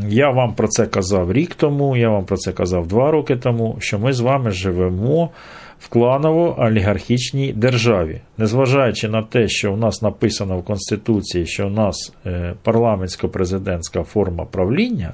Я 0.10 0.30
вам 0.30 0.54
про 0.54 0.68
це 0.68 0.86
казав 0.86 1.34
рік 1.34 1.56
тому, 1.56 1.98
я 1.98 2.10
вам 2.10 2.26
про 2.26 2.38
це 2.38 2.52
казав 2.52 2.88
два 2.88 3.12
роки 3.12 3.36
тому, 3.36 3.78
що 3.80 4.00
ми 4.00 4.14
з 4.14 4.20
вами 4.20 4.52
живемо 4.52 5.30
в 5.80 5.90
кланово-олігархічній 5.90 7.54
державі. 7.54 8.22
Незважаючи 8.38 9.10
на 9.10 9.24
те, 9.24 9.48
що 9.48 9.74
у 9.74 9.78
нас 9.78 10.02
написано 10.02 10.58
в 10.58 10.64
Конституції, 10.64 11.46
що 11.46 11.68
у 11.68 11.70
нас 11.70 12.14
е, 12.26 12.54
парламентсько-президентська 12.66 14.04
форма 14.04 14.46
правління, 14.46 15.14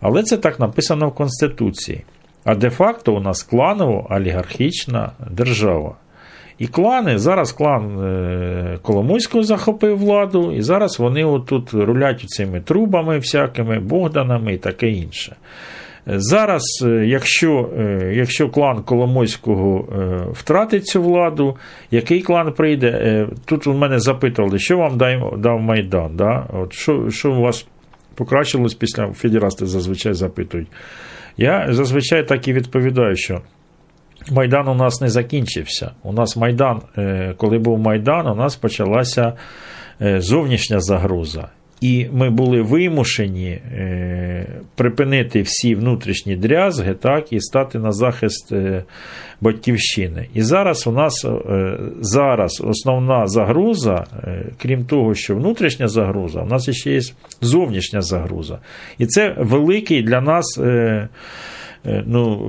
але 0.00 0.22
це 0.22 0.36
так 0.36 0.60
написано 0.60 1.08
в 1.08 1.14
Конституції. 1.14 2.04
А 2.44 2.54
де-факто 2.54 3.14
у 3.14 3.20
нас 3.20 3.48
кланово-олігархічна 3.52 5.10
держава. 5.30 5.94
І 6.58 6.66
клани, 6.66 7.18
зараз 7.18 7.52
клан 7.52 8.00
е, 8.00 8.78
Коломойського 8.82 9.44
захопив 9.44 9.98
владу, 9.98 10.52
і 10.52 10.62
зараз 10.62 10.98
вони 10.98 11.24
отут 11.24 11.74
рулять 11.74 12.24
цими 12.26 12.60
трубами 12.60 13.18
всякими, 13.18 13.78
Богданами 13.80 14.54
і 14.54 14.58
таке 14.58 14.90
інше. 14.90 15.36
Зараз, 16.06 16.62
е, 16.86 16.88
якщо, 17.06 17.70
е, 17.78 18.12
якщо 18.14 18.48
клан 18.48 18.82
Коломойського 18.82 19.88
е, 19.92 20.26
втратить 20.32 20.86
цю 20.86 21.02
владу, 21.02 21.56
який 21.90 22.22
клан 22.22 22.52
прийде? 22.52 23.26
Тут 23.44 23.66
у 23.66 23.72
мене 23.72 24.00
запитували, 24.00 24.58
що 24.58 24.76
вам 24.78 24.98
дав 25.38 25.60
Майдан? 25.60 26.16
Да? 26.16 26.46
От 26.52 26.72
що, 26.72 27.10
що 27.10 27.32
у 27.32 27.40
вас 27.40 27.66
покращилось 28.14 28.74
після 28.74 29.12
федерасти 29.12 29.66
зазвичай 29.66 30.14
запитують. 30.14 30.68
Я 31.36 31.66
зазвичай 31.70 32.26
так 32.26 32.48
і 32.48 32.52
відповідаю, 32.52 33.16
що 33.16 33.40
Майдан 34.30 34.68
у 34.68 34.74
нас 34.74 35.00
не 35.00 35.08
закінчився. 35.08 35.90
У 36.02 36.12
нас 36.12 36.36
Майдан, 36.36 36.80
коли 37.36 37.58
був 37.58 37.78
Майдан, 37.78 38.26
у 38.26 38.34
нас 38.34 38.56
почалася 38.56 39.32
зовнішня 40.00 40.80
загроза. 40.80 41.48
І 41.80 42.06
ми 42.12 42.30
були 42.30 42.62
вимушені 42.62 43.48
е, 43.48 44.46
припинити 44.74 45.42
всі 45.42 45.74
внутрішні 45.74 46.36
дрязги, 46.36 46.94
так, 46.94 47.32
і 47.32 47.40
стати 47.40 47.78
на 47.78 47.92
захист 47.92 48.52
е, 48.52 48.84
батьківщини. 49.40 50.26
І 50.34 50.42
зараз 50.42 50.86
у 50.86 50.92
нас 50.92 51.24
е, 51.24 51.78
зараз 52.00 52.62
основна 52.64 53.26
загроза, 53.26 54.06
крім 54.62 54.84
того, 54.84 55.14
що 55.14 55.36
внутрішня 55.36 55.88
загроза, 55.88 56.42
у 56.42 56.46
нас 56.46 56.70
ще 56.70 56.92
є 56.92 57.00
зовнішня 57.40 58.02
загроза. 58.02 58.58
І 58.98 59.06
це 59.06 59.34
великий 59.38 60.02
для 60.02 60.20
нас. 60.20 60.60
Е, 61.86 62.04
Ну, 62.06 62.40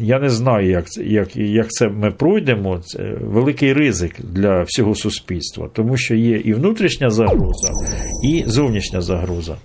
е, 0.00 0.04
я 0.04 0.18
не 0.20 0.28
знаю, 0.30 0.70
як, 0.70 0.90
це- 0.90 1.04
як, 1.04 1.36
як 1.36 1.70
це 1.70 1.88
ми 1.88 2.10
пройдемо. 2.10 2.80
Це 2.84 3.16
великий 3.20 3.72
ризик 3.72 4.14
для 4.32 4.62
всього 4.62 4.94
суспільства, 4.94 5.68
тому 5.72 5.96
що 5.96 6.14
є 6.14 6.36
і 6.44 6.52
внутрішня 6.54 7.10
загроза, 7.10 7.72
і 8.28 8.44
зовнішня 8.46 9.00
загроза. 9.00 9.56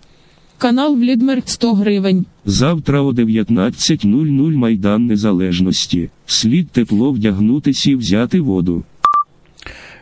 Канал 0.57 0.95
Влідмер 0.95 1.41
100 1.45 1.73
гривень. 1.73 2.25
Завтра 2.45 3.01
о 3.01 3.11
19.00 3.11 4.55
Майдан 4.55 5.05
Незалежності. 5.05 6.09
Слід 6.25 6.69
тепло 6.69 7.11
вдягнутися 7.11 7.91
і 7.91 7.95
взяти 7.95 8.41
воду. 8.41 8.83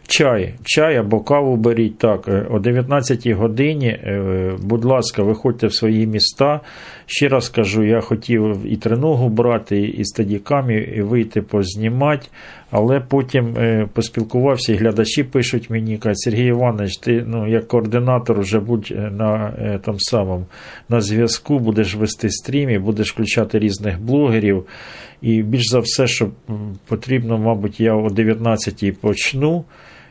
Чай, 0.09 0.53
чай 0.63 0.97
або 0.97 1.19
каву 1.19 1.55
беріть 1.55 1.97
так. 1.97 2.27
е, 2.27 2.45
О 2.49 2.59
19 2.59 3.27
годині, 3.27 3.88
е, 3.88 4.51
будь 4.61 4.85
ласка, 4.85 5.23
виходьте 5.23 5.67
в 5.67 5.73
свої 5.73 6.07
міста. 6.07 6.59
Ще 7.05 7.27
раз 7.27 7.49
кажу, 7.49 7.84
я 7.84 8.01
хотів 8.01 8.57
і 8.65 8.77
треногу 8.77 9.29
брати, 9.29 9.81
і 9.81 10.05
стадікамі, 10.05 10.75
і 10.75 11.01
вийти 11.01 11.41
познімати, 11.41 12.27
але 12.71 12.99
потім 12.99 13.55
е, 13.57 13.88
поспілкувався, 13.93 14.73
і 14.73 14.75
глядачі 14.75 15.23
пишуть 15.23 15.69
мені, 15.69 15.97
кажуть, 15.97 16.19
Сергій 16.19 16.47
Іванович, 16.47 16.97
ти 16.97 17.23
ну, 17.27 17.47
як 17.47 17.67
координатор 17.67 18.39
вже 18.39 18.59
будь 18.59 18.93
на 19.11 19.53
там 19.85 19.99
самому 19.99 20.45
на 20.89 21.01
зв'язку, 21.01 21.59
будеш 21.59 21.95
вести 21.95 22.29
стрім, 22.29 22.84
будеш 22.84 23.13
включати 23.13 23.59
різних 23.59 24.01
блогерів. 24.01 24.65
І 25.21 25.43
більш 25.43 25.63
за 25.67 25.79
все, 25.79 26.07
що 26.07 26.29
потрібно, 26.88 27.38
мабуть, 27.38 27.79
я 27.79 27.93
о 27.95 28.09
19 28.09 28.99
почну. 29.01 29.65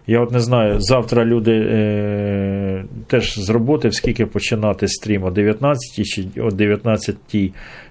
Я 0.06 0.20
от 0.20 0.32
не 0.32 0.40
знаю, 0.40 0.80
завтра 0.80 1.24
люди 1.24 1.52
е, 1.52 2.84
теж 3.06 3.38
з 3.38 3.50
роботи, 3.50 3.92
скільки 3.92 4.26
починати 4.26 4.88
стрім 4.88 5.24
о 5.24 5.30
19 5.30 6.06
чи 6.06 6.26
о 6.40 6.50
19 6.50 7.16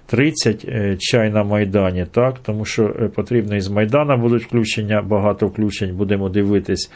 30 0.06 0.64
е, 0.68 0.96
чай 0.98 1.30
на 1.30 1.44
Майдані, 1.44 2.06
так, 2.12 2.38
тому 2.38 2.64
що 2.64 2.82
е, 2.82 3.08
потрібно 3.08 3.56
і 3.56 3.60
з 3.60 3.68
Майдана 3.68 4.16
будуть 4.16 4.44
включення, 4.44 5.02
багато 5.02 5.46
включень, 5.46 5.96
будемо 5.96 6.28
дивитись. 6.28 6.90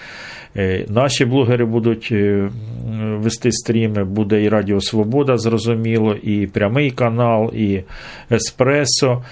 Е, 0.57 0.85
наші 0.89 1.24
блогери 1.24 1.65
будуть 1.65 2.12
вести 3.16 3.53
стріми, 3.53 4.05
буде 4.05 4.43
і 4.43 4.49
Радіо 4.49 4.81
Свобода, 4.81 5.37
зрозуміло, 5.37 6.15
і 6.23 6.47
прямий 6.47 6.91
канал, 6.91 7.51
і 7.55 7.81
Еспресо. 8.31 9.24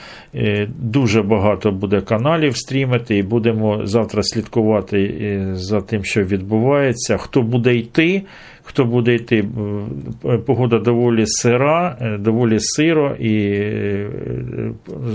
Дуже 0.78 1.22
багато 1.22 1.70
буде 1.70 2.00
каналів 2.00 2.56
стрімити, 2.56 3.16
і 3.16 3.22
будемо 3.22 3.86
завтра 3.86 4.22
слідкувати 4.22 5.38
за 5.52 5.80
тим, 5.80 6.04
що 6.04 6.22
відбувається, 6.22 7.16
хто 7.16 7.42
буде 7.42 7.76
йти 7.76 8.22
хто 8.68 8.84
буде 8.84 9.14
йти, 9.14 9.44
е, 10.24 10.38
погода 10.38 10.78
доволі 10.78 11.26
сира, 11.26 11.96
е, 12.00 12.18
доволі 12.18 12.56
сиро 12.60 13.14
і 13.14 13.50
е, 13.52 14.10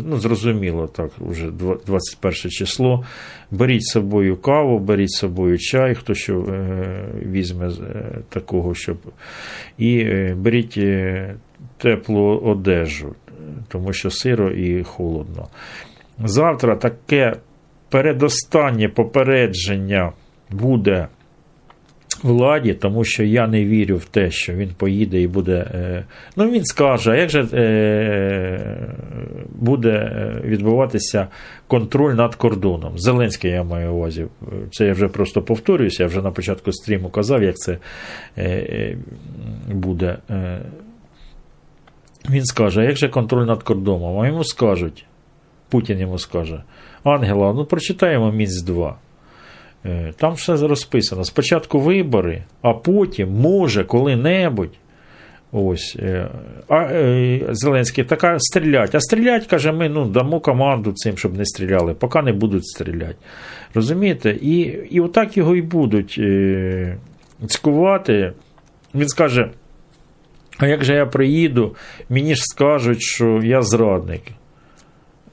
ну, 0.05 0.17
зрозуміло, 0.17 0.87
так, 0.87 1.11
вже 1.19 1.51
21 1.85 2.33
число. 2.51 3.03
Беріть 3.51 3.83
з 3.83 3.91
собою 3.91 4.37
каву, 4.37 4.79
беріть 4.79 5.11
з 5.11 5.17
собою 5.17 5.57
чай, 5.57 5.95
хто 5.95 6.13
що 6.13 6.45
візьме 7.25 7.71
такого, 8.29 8.73
щоб. 8.73 8.97
І 9.77 10.03
беріть 10.35 10.79
теплу 11.77 12.37
одежу, 12.37 13.15
тому 13.67 13.93
що 13.93 14.09
сиро 14.09 14.51
і 14.51 14.83
холодно. 14.83 15.47
Завтра 16.19 16.75
таке 16.75 17.33
передостаннє 17.89 18.89
попередження 18.89 20.11
буде 20.51 21.07
владі, 22.23 22.73
тому 22.73 23.03
що 23.03 23.23
я 23.23 23.47
не 23.47 23.65
вірю 23.65 23.97
в 23.97 24.05
те, 24.05 24.31
що 24.31 24.53
він 24.53 24.69
поїде 24.77 25.21
і 25.21 25.27
буде. 25.27 25.67
Е, 25.73 26.05
ну, 26.35 26.51
він 26.51 26.65
скаже, 26.65 27.11
а 27.11 27.15
як 27.15 27.29
же 27.29 27.47
е, 27.53 28.77
буде 29.55 29.89
е, 29.89 30.41
відбуватися 30.45 31.27
контроль 31.67 32.13
над 32.13 32.35
кордоном? 32.35 32.97
Зеленський 32.97 33.51
я 33.51 33.63
маю 33.63 33.93
увазі. 33.93 34.25
Це 34.71 34.85
я 34.85 34.93
вже 34.93 35.07
просто 35.07 35.41
повторююся, 35.41 36.03
я 36.03 36.07
вже 36.07 36.21
на 36.21 36.31
початку 36.31 36.71
стріму 36.71 37.09
казав, 37.09 37.43
як 37.43 37.57
це 37.57 37.77
буде. 39.67 40.17
Він 42.29 42.45
скаже, 42.45 42.81
а 42.81 42.83
як 42.83 42.97
же 42.97 43.09
контроль 43.09 43.45
над 43.45 43.63
кордоном? 43.63 44.19
А 44.19 44.27
йому 44.27 44.43
скажуть, 44.43 45.05
Путін 45.69 45.99
йому 45.99 46.19
скаже, 46.19 46.63
Ангела, 47.03 47.53
ну 47.53 47.65
прочитаємо 47.65 48.31
Мінськ 48.31 48.65
2. 48.65 48.95
Е, 49.85 50.13
Там 50.17 50.33
все 50.33 50.55
розписано. 50.55 51.23
Спочатку 51.23 51.79
вибори, 51.79 52.43
а 52.61 52.73
потім, 52.73 53.29
може, 53.31 53.83
коли-небудь. 53.83 54.73
Ось, 55.51 55.95
е, 55.99 56.29
а 56.67 56.81
е, 56.81 57.41
Зеленський 57.49 58.03
така 58.03 58.39
стрілять. 58.39 58.95
А 58.95 58.99
стрілять, 58.99 59.47
каже, 59.47 59.71
ми 59.71 59.89
ну, 59.89 60.05
дамо 60.05 60.39
команду 60.39 60.91
цим, 60.91 61.17
щоб 61.17 61.37
не 61.37 61.45
стріляли, 61.45 61.93
поки 61.93 62.21
не 62.21 62.33
будуть 62.33 62.65
стріляти. 62.65 63.15
Розумієте? 63.73 64.37
І, 64.41 64.57
і 64.91 64.99
отак 64.99 65.37
його 65.37 65.55
і 65.55 65.61
будуть 65.61 66.19
цькувати. 67.47 68.33
Він 68.95 69.07
скаже: 69.07 69.49
а 70.57 70.67
як 70.67 70.83
же 70.83 70.93
я 70.93 71.05
приїду, 71.05 71.75
мені 72.09 72.35
ж 72.35 72.43
скажуть, 72.43 73.01
що 73.01 73.39
я 73.43 73.61
зрадник. 73.61 74.21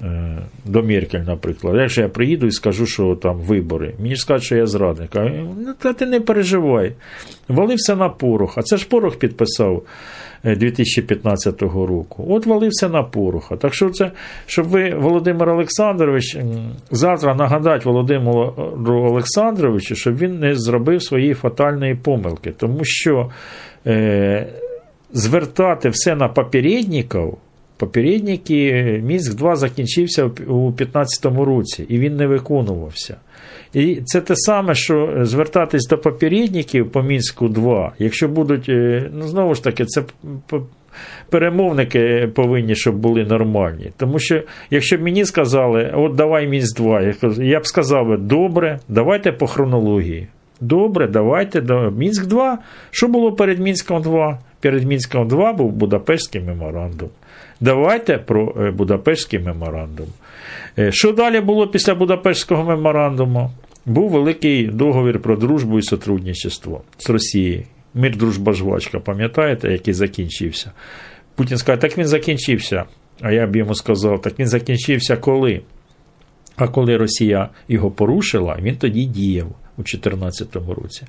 Е, 0.02 0.38
До 0.64 0.82
Меркель, 0.82 1.20
наприклад. 1.20 1.76
Як 1.76 1.88
же 1.88 2.00
я 2.00 2.08
приїду 2.08 2.46
і 2.46 2.52
скажу, 2.52 2.86
що 2.86 3.14
там 3.14 3.38
вибори. 3.38 3.94
Мені 3.98 4.16
скажуть, 4.16 4.44
що 4.44 4.56
я 4.56 4.66
зрадник. 4.66 5.16
А 5.16 5.24
ну, 5.58 5.74
та 5.78 5.92
ти 5.92 6.06
не 6.06 6.20
переживай. 6.20 6.92
Валився 7.48 7.96
на 7.96 8.08
порох. 8.08 8.58
А 8.58 8.62
це 8.62 8.76
ж 8.76 8.88
порох 8.88 9.16
підписав 9.16 9.82
е, 10.44 10.56
2015 10.56 11.62
року. 11.62 12.26
От 12.28 12.46
валився 12.46 12.88
на 12.88 13.02
пороха. 13.02 13.56
Так 13.56 13.74
що 13.74 13.90
це, 13.90 14.10
щоб 14.46 14.68
ви, 14.68 14.94
Володимир 14.94 15.48
Олександрович, 15.48 16.38
завтра 16.90 17.34
нагадати 17.34 17.84
Володимиру 17.84 18.54
Олександровичу, 18.86 19.94
щоб 19.94 20.16
він 20.16 20.38
не 20.38 20.54
зробив 20.54 21.02
своєї 21.02 21.34
фатальної 21.34 21.94
помилки. 21.94 22.50
Тому 22.50 22.80
що 22.82 23.30
е, 23.86 24.46
звертати 25.12 25.88
все 25.88 26.14
на 26.14 26.28
попередників. 26.28 27.38
Попередники 27.80 28.72
Мінськ 29.04 29.34
2 29.34 29.56
закінчився 29.56 30.24
у 30.24 30.28
2015 30.70 31.24
році, 31.24 31.86
і 31.88 31.98
він 31.98 32.16
не 32.16 32.26
виконувався. 32.26 33.16
І 33.74 33.96
це 34.04 34.20
те 34.20 34.34
саме, 34.36 34.74
що 34.74 35.18
звертатись 35.22 35.86
до 35.88 35.98
попередників 35.98 36.90
по 36.90 37.02
Мінську 37.02 37.48
2, 37.48 37.92
якщо 37.98 38.28
будуть, 38.28 38.68
е, 38.68 39.10
ну 39.14 39.22
знову 39.22 39.54
ж 39.54 39.64
таки, 39.64 39.84
це 39.84 40.02
перемовники 41.30 42.30
повинні, 42.34 42.74
щоб 42.74 42.96
були 42.96 43.24
нормальні. 43.24 43.90
Тому 43.96 44.18
що, 44.18 44.42
якщо 44.70 44.96
б 44.96 45.02
мені 45.02 45.24
сказали, 45.24 45.92
от 45.96 46.14
давай 46.14 46.48
Мінськ 46.48 46.76
2, 46.76 47.14
я 47.38 47.60
б 47.60 47.66
сказав, 47.66 48.18
добре, 48.18 48.78
давайте 48.88 49.32
по 49.32 49.46
хронології. 49.46 50.28
Добре, 50.60 51.08
давайте 51.08 51.60
до 51.60 51.90
Мінськ 51.90 52.26
2. 52.26 52.58
Що 52.90 53.08
було 53.08 53.32
перед 53.32 53.58
Мінськом 53.58 54.02
2? 54.02 54.38
Перед 54.60 54.84
Мінськом 54.84 55.28
2 55.28 55.52
був 55.52 55.72
Будапештський 55.72 56.40
меморандум. 56.40 57.08
Давайте 57.60 58.18
про 58.18 58.54
е, 58.60 58.70
Будапештський 58.70 59.38
меморандум. 59.38 60.06
Е, 60.78 60.92
Що 60.92 61.12
далі 61.12 61.40
було 61.40 61.66
після 61.68 61.94
Будапештського 61.94 62.64
меморандуму? 62.64 63.50
Був 63.86 64.10
великий 64.10 64.66
договір 64.66 65.22
про 65.22 65.36
дружбу 65.36 65.78
і 65.78 65.82
сотрудничество 65.82 66.82
з 66.98 67.10
Росією. 67.10 67.62
Мир, 67.94 68.16
дружба, 68.16 68.52
жвачка, 68.52 69.00
пам'ятаєте, 69.00 69.72
який 69.72 69.94
закінчився? 69.94 70.72
Путін 71.34 71.58
скаже, 71.58 71.80
так 71.80 71.98
він 71.98 72.06
закінчився. 72.06 72.84
А 73.20 73.32
я 73.32 73.46
б 73.46 73.56
йому 73.56 73.74
сказав, 73.74 74.22
так 74.22 74.38
він 74.38 74.46
закінчився 74.46 75.16
коли? 75.16 75.60
А 76.56 76.68
коли 76.68 76.96
Росія 76.96 77.48
його 77.68 77.90
порушила, 77.90 78.58
він 78.62 78.76
тоді 78.76 79.04
діяв 79.04 79.46
у 79.80 79.98
2014 79.98 80.56
році. 80.56 81.02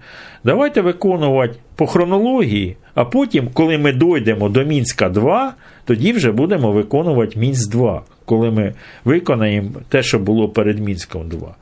Давайте 0.43 0.81
виконувати 0.81 1.55
по 1.75 1.87
хронології, 1.87 2.77
а 2.95 3.05
потім, 3.05 3.49
коли 3.53 3.77
ми 3.77 3.93
дійдемо 3.93 4.49
до 4.49 4.63
Мінська 4.63 5.09
2, 5.09 5.53
тоді 5.85 6.13
вже 6.13 6.31
будемо 6.31 6.71
виконувати 6.71 7.39
Мінськ 7.39 7.71
2, 7.71 8.01
коли 8.25 8.51
ми 8.51 8.73
виконаємо 9.05 9.69
те, 9.89 10.03
що 10.03 10.19
було 10.19 10.49
перед 10.49 10.79
Мінськом 10.79 11.29
2. 11.29 11.55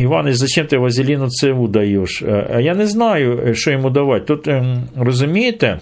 Іванич, 0.00 0.36
зачем 0.36 0.66
ти 0.66 0.78
Вазеліну 0.78 1.28
ЦУ 1.28 1.68
даєш? 1.68 2.22
Е, 2.22 2.60
я 2.62 2.74
не 2.74 2.86
знаю, 2.86 3.42
е, 3.46 3.54
що 3.54 3.70
йому 3.70 3.90
давати. 3.90 4.24
Тут, 4.24 4.48
ем, 4.48 4.82
розумієте, 4.96 5.80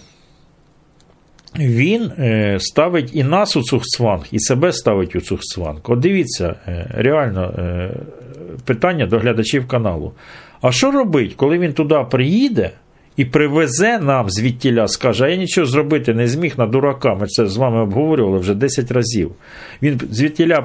він 1.59 2.13
е, 2.19 2.57
ставить 2.61 3.17
і 3.17 3.25
нас 3.25 3.57
у 3.57 3.63
цухцванг, 3.63 4.25
і 4.33 4.39
себе 4.39 4.73
ставить 4.73 5.17
у 5.17 5.21
цухцванг. 5.21 5.81
От 5.85 5.99
дивіться, 5.99 6.55
е, 6.69 6.91
реально 6.95 7.55
е, 7.59 7.91
питання 8.65 9.07
до 9.07 9.19
глядачів 9.19 9.69
каналу. 9.69 10.13
А 10.63 10.73
що 10.73 10.91
робить, 10.91 11.35
коли 11.37 11.59
він 11.59 11.73
туди 11.73 12.05
приїде 12.11 12.71
і 13.17 13.25
привезе 13.25 13.99
нам 13.99 14.31
звідтіля, 14.31 14.89
скаже, 14.89 15.25
а 15.25 15.29
я 15.29 15.37
нічого 15.37 15.67
зробити 15.67 16.15
не 16.15 16.29
зміг 16.29 16.55
на 16.59 16.67
дурака. 16.67 17.15
Ми 17.15 17.27
це 17.27 17.47
з 17.47 17.57
вами 17.57 17.81
обговорювали 17.83 18.39
вже 18.39 18.55
10 18.55 18.91
разів. 18.91 19.31
Він 19.83 20.01
звідтіля 20.11 20.63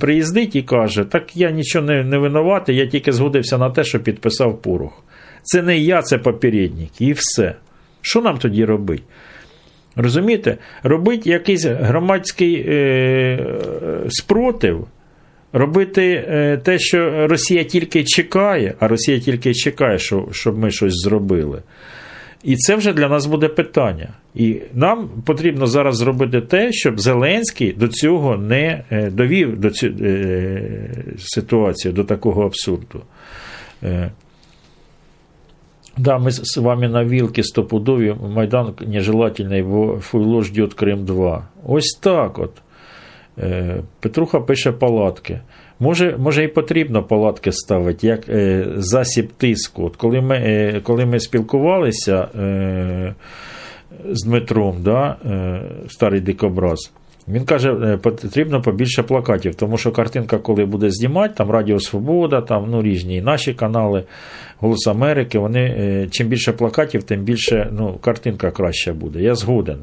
приїздить 0.00 0.56
і 0.56 0.62
каже, 0.62 1.04
так 1.04 1.36
я 1.36 1.50
нічого 1.50 1.86
не, 1.86 2.04
не 2.04 2.18
винуватий, 2.18 2.76
я 2.76 2.86
тільки 2.86 3.12
згодився 3.12 3.58
на 3.58 3.70
те, 3.70 3.84
що 3.84 4.00
підписав 4.00 4.62
порох. 4.62 5.04
Це 5.42 5.62
не 5.62 5.78
я, 5.78 6.02
це 6.02 6.18
попередник, 6.18 7.00
і 7.00 7.12
все. 7.12 7.54
Що 8.02 8.20
нам 8.20 8.38
тоді 8.38 8.64
робити? 8.64 9.02
Розумієте, 9.96 10.56
робити 10.82 11.30
якийсь 11.30 11.64
громадський 11.64 12.64
е, 12.68 13.46
спротив, 14.08 14.86
робити 15.52 16.24
е, 16.28 16.56
те, 16.56 16.78
що 16.78 17.26
Росія 17.26 17.64
тільки 17.64 18.04
чекає, 18.04 18.74
а 18.80 18.88
Росія 18.88 19.20
тільки 19.20 19.54
чекає, 19.54 19.98
що, 19.98 20.28
щоб 20.32 20.58
ми 20.58 20.70
щось 20.70 20.94
зробили. 20.94 21.62
І 22.44 22.56
це 22.56 22.76
вже 22.76 22.92
для 22.92 23.08
нас 23.08 23.26
буде 23.26 23.48
питання. 23.48 24.08
І 24.34 24.60
нам 24.74 25.08
потрібно 25.26 25.66
зараз 25.66 25.96
зробити 25.96 26.40
те, 26.40 26.72
щоб 26.72 27.00
Зеленський 27.00 27.72
до 27.72 27.88
цього 27.88 28.36
не 28.36 28.84
е, 28.90 29.10
довів 29.10 29.60
до 29.60 29.70
цю, 29.70 29.86
е, 29.86 30.90
ситуацію, 31.18 31.92
до 31.92 32.04
такого 32.04 32.44
абсурду. 32.44 33.02
Да, 35.96 36.18
мы 36.18 36.30
с 36.30 36.56
вами 36.56 36.88
на 36.88 37.02
вилке 37.02 37.42
стопудові, 37.42 38.16
Майдан 38.34 38.74
нежелательний, 38.86 39.62
бо 39.62 39.98
фуйло 40.00 40.42
ждет 40.42 40.74
Крим 40.74 41.04
2. 41.04 41.48
Ось 41.66 41.98
так 42.00 42.38
от. 42.38 42.52
Е, 43.42 43.76
Петруха 44.00 44.40
пише 44.40 44.72
палатки. 44.72 45.40
Може, 45.80 46.16
може 46.18 46.44
і 46.44 46.48
потрібно 46.48 47.02
палатки 47.02 47.52
ставити, 47.52 48.06
як 48.06 48.28
е, 48.28 48.66
засіб 48.76 49.32
тиску. 49.32 49.84
От 49.84 49.96
коли 49.96 50.20
ми 50.20 50.36
е, 50.36 50.80
коли 50.82 51.06
ми 51.06 51.20
спілкувалися 51.20 52.28
е, 52.40 53.14
з 54.10 54.24
Дмитром, 54.24 54.76
да, 54.82 55.16
е, 55.26 55.60
старий 55.88 56.20
дикобраз, 56.20 56.92
він 57.28 57.44
каже, 57.44 57.72
е, 57.72 57.96
потрібно 57.96 58.62
побільше 58.62 59.02
плакатів, 59.02 59.54
тому 59.54 59.78
що 59.78 59.92
картинка, 59.92 60.38
коли 60.38 60.64
буде 60.64 60.90
знімати, 60.90 61.34
там 61.36 61.50
Радіо 61.50 61.80
Свобода, 61.80 62.40
там 62.40 62.66
ну, 62.70 62.82
різні 62.82 63.16
і 63.16 63.22
наші 63.22 63.54
канали, 63.54 64.04
Голос 64.58 64.86
Америки, 64.86 65.38
вони 65.38 66.08
чим 66.10 66.28
більше 66.28 66.52
плакатів, 66.52 67.02
тим 67.02 67.20
більше 67.20 67.68
ну, 67.72 67.98
картинка 68.00 68.50
краща 68.50 68.92
буде. 68.92 69.22
Я 69.22 69.34
згоден. 69.34 69.78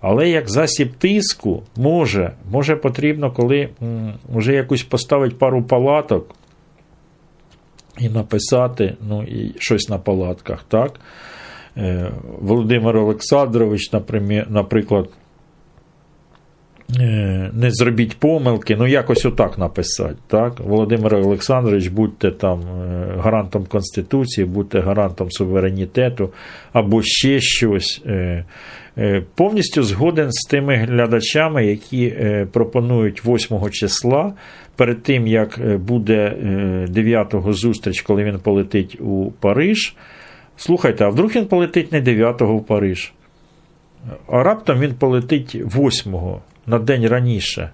Але 0.00 0.28
як 0.28 0.50
засіб 0.50 0.92
тиску, 0.94 1.62
може, 1.76 2.32
може 2.50 2.76
потрібно, 2.76 3.32
коли 3.32 3.68
вже 4.34 4.52
якусь 4.52 4.82
поставити 4.82 5.34
пару 5.34 5.62
палаток 5.62 6.34
і 7.98 8.08
написати 8.08 8.94
ну, 9.08 9.22
і 9.22 9.54
щось 9.58 9.88
на 9.88 9.98
палатках. 9.98 10.64
так? 10.68 11.00
Е, 11.76 12.10
Володимир 12.40 12.96
Олександрович, 12.96 13.92
наприклад, 14.48 15.08
е, 17.00 17.50
не 17.54 17.70
зробіть 17.70 18.18
помилки, 18.18 18.76
ну 18.76 18.86
якось 18.86 19.24
отак 19.24 19.58
написати. 19.58 20.16
так? 20.26 20.60
Володимир 20.60 21.14
Олександрович, 21.14 21.88
будьте 21.88 22.30
там 22.30 22.60
е, 22.60 23.14
гарантом 23.18 23.64
Конституції, 23.64 24.44
будьте 24.44 24.80
гарантом 24.80 25.30
суверенітету 25.30 26.30
або 26.72 27.02
ще 27.02 27.40
щось. 27.40 28.02
Повністю 29.34 29.82
згоден 29.82 30.32
з 30.32 30.48
тими 30.48 30.76
глядачами, 30.76 31.66
які 31.66 32.14
пропонують 32.52 33.26
8 33.26 33.70
числа, 33.70 34.32
перед 34.76 35.02
тим 35.02 35.26
як 35.26 35.78
буде 35.78 36.36
9-го 36.90 37.52
зустріч, 37.52 38.00
коли 38.00 38.24
він 38.24 38.38
полетить 38.38 39.00
у 39.00 39.32
Париж. 39.40 39.94
Слухайте, 40.56 41.04
а 41.04 41.08
вдруг 41.08 41.30
він 41.36 41.46
полетить 41.46 41.92
не 41.92 42.00
9-го 42.00 42.56
в 42.56 42.66
Париж, 42.66 43.12
а 44.28 44.42
раптом 44.42 44.80
він 44.80 44.94
полетить 44.94 45.54
8-го 45.54 46.40
на 46.66 46.78
день 46.78 47.06
раніше. 47.06 47.70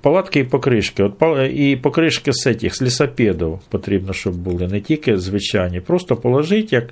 Палатки 0.00 0.40
і 0.40 0.44
покришки. 0.44 1.02
От, 1.02 1.50
І 1.54 1.76
покришки 1.76 2.32
з 2.32 2.42
цих, 2.42 2.76
з 2.76 2.82
лісопедів 2.82 3.58
потрібно, 3.68 4.12
щоб 4.12 4.34
були, 4.34 4.68
не 4.68 4.80
тільки 4.80 5.16
звичайні, 5.16 5.80
просто 5.80 6.16
положити 6.16 6.76
як 6.76 6.84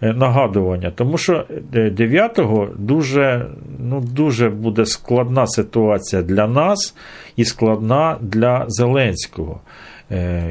нагадування. 0.00 0.90
Тому 0.90 1.18
що 1.18 1.44
9-го 1.72 2.68
дуже, 2.78 3.46
ну, 3.78 4.00
дуже 4.00 4.48
буде 4.48 4.86
складна 4.86 5.46
ситуація 5.46 6.22
для 6.22 6.46
нас 6.46 6.94
і 7.36 7.44
складна 7.44 8.18
для 8.20 8.64
Зеленського. 8.68 9.60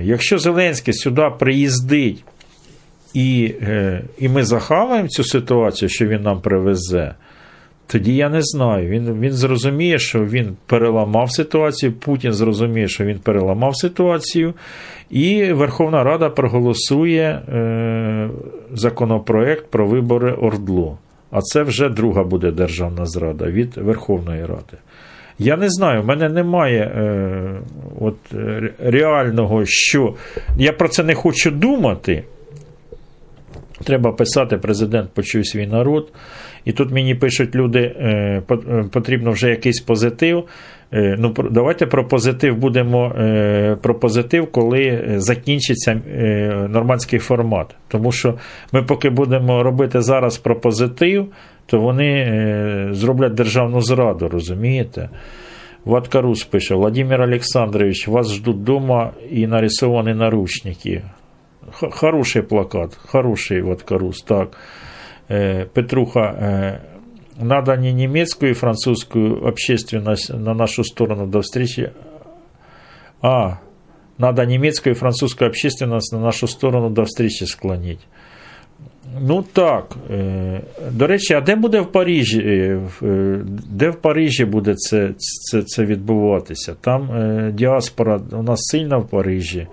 Якщо 0.01 0.37
Зеленський 0.37 0.93
сюди 0.93 1.31
приїздить, 1.39 2.23
і 3.13 3.53
і 4.19 4.29
ми 4.29 4.43
захаваємо 4.43 5.07
цю 5.07 5.23
ситуацію, 5.23 5.89
що 5.89 6.07
він 6.07 6.21
нам 6.21 6.41
привезе, 6.41 7.13
тоді 7.87 8.15
я 8.15 8.29
не 8.29 8.41
знаю. 8.41 8.89
Він 8.89 9.19
він 9.19 9.31
зрозуміє, 9.31 9.99
що 9.99 10.25
він 10.25 10.57
переламав 10.65 11.31
ситуацію. 11.31 11.93
Путін 11.93 12.33
зрозуміє, 12.33 12.87
що 12.87 13.05
він 13.05 13.19
переламав 13.19 13.75
ситуацію, 13.75 14.53
і 15.09 15.53
Верховна 15.53 16.03
Рада 16.03 16.29
проголосує 16.29 17.23
е, 17.23 18.29
законопроект 18.73 19.65
про 19.69 19.87
вибори 19.87 20.31
Ордлу. 20.31 20.97
А 21.31 21.41
це 21.41 21.63
вже 21.63 21.89
друга 21.89 22.23
буде 22.23 22.51
державна 22.51 23.05
зрада 23.05 23.45
від 23.45 23.77
Верховної 23.77 24.41
Ради. 24.41 24.77
Я 25.39 25.57
не 25.57 25.69
знаю, 25.69 26.01
в 26.01 26.05
мене 26.05 26.29
немає 26.29 26.81
е, 26.81 27.61
от, 27.99 28.15
реального, 28.79 29.65
що 29.65 30.13
я 30.57 30.73
про 30.73 30.89
це 30.89 31.03
не 31.03 31.15
хочу 31.15 31.51
думати. 31.51 32.23
Треба 33.83 34.11
писати, 34.11 34.57
президент 34.57 35.09
почув 35.13 35.47
свій 35.47 35.67
народ. 35.67 36.11
І 36.65 36.71
тут 36.71 36.91
мені 36.91 37.15
пишуть 37.15 37.55
люди, 37.55 37.79
е, 37.79 38.41
потрібно 38.91 39.31
вже 39.31 39.49
якийсь 39.49 39.79
позитив. 39.79 40.43
Е, 40.93 41.15
ну, 41.19 41.33
Давайте 41.51 41.85
про 41.85 42.07
позитив 42.07 42.57
будемо 42.57 43.07
е, 43.07 43.77
про 43.81 43.95
позитив, 43.99 44.51
коли 44.51 45.03
закінчиться 45.15 46.01
нормандський 46.69 47.19
формат. 47.19 47.75
Тому 47.87 48.11
що 48.11 48.33
ми, 48.71 48.83
поки 48.83 49.09
будемо 49.09 49.63
робити 49.63 50.01
зараз 50.01 50.37
про 50.37 50.59
позитив, 50.59 51.27
то 51.65 51.79
вони 51.79 52.87
зроблять 52.91 53.33
державну 53.33 53.81
зраду, 53.81 54.27
розумієте? 54.27 55.09
Ваткарус 55.85 56.43
пише: 56.43 56.75
Владимир 56.75 57.21
Олександрович, 57.21 58.07
вас 58.07 58.33
ждуть 58.33 58.55
вдома 58.55 59.11
і 59.31 59.47
нарисовані 59.47 60.13
наручники. 60.13 61.01
Хороший 61.71 62.43
плакат, 62.43 62.97
хороший 63.05 63.61
Ваткарус, 63.61 64.21
так. 64.21 64.57
Петруха, 65.27 66.81
надо 67.37 67.75
не 67.75 67.91
немецкую 67.91 68.51
и 68.51 68.53
французскую 68.53 69.47
общественность 69.47 70.29
на 70.29 70.53
нашу 70.53 70.83
сторону 70.83 71.27
до 71.27 71.41
встречи, 71.41 71.91
а 73.21 73.59
надо 74.17 74.45
немецкую 74.45 74.93
и 74.93 74.97
французскую 74.97 75.49
общественность 75.49 76.13
на 76.13 76.19
нашу 76.19 76.47
сторону 76.47 76.89
до 76.89 77.03
встречи 77.05 77.43
склонить. 77.43 77.99
Ну 79.21 79.43
так. 79.53 79.97
До 80.91 81.07
речі, 81.07 81.33
а 81.33 81.41
де 81.41 81.55
буде 81.55 81.81
в 81.81 81.91
Парижі? 81.91 82.77
Де 83.71 83.89
в 83.89 83.95
Парижі 84.01 84.45
буде 84.45 84.75
це 84.75 85.13
це, 85.17 85.61
це 85.61 85.85
відбуватися? 85.85 86.75
Там 86.81 87.09
діаспора 87.53 88.21
у 88.31 88.43
нас 88.43 88.59
сильна 88.61 88.97
в 88.97 89.09
Парижі. 89.09 89.67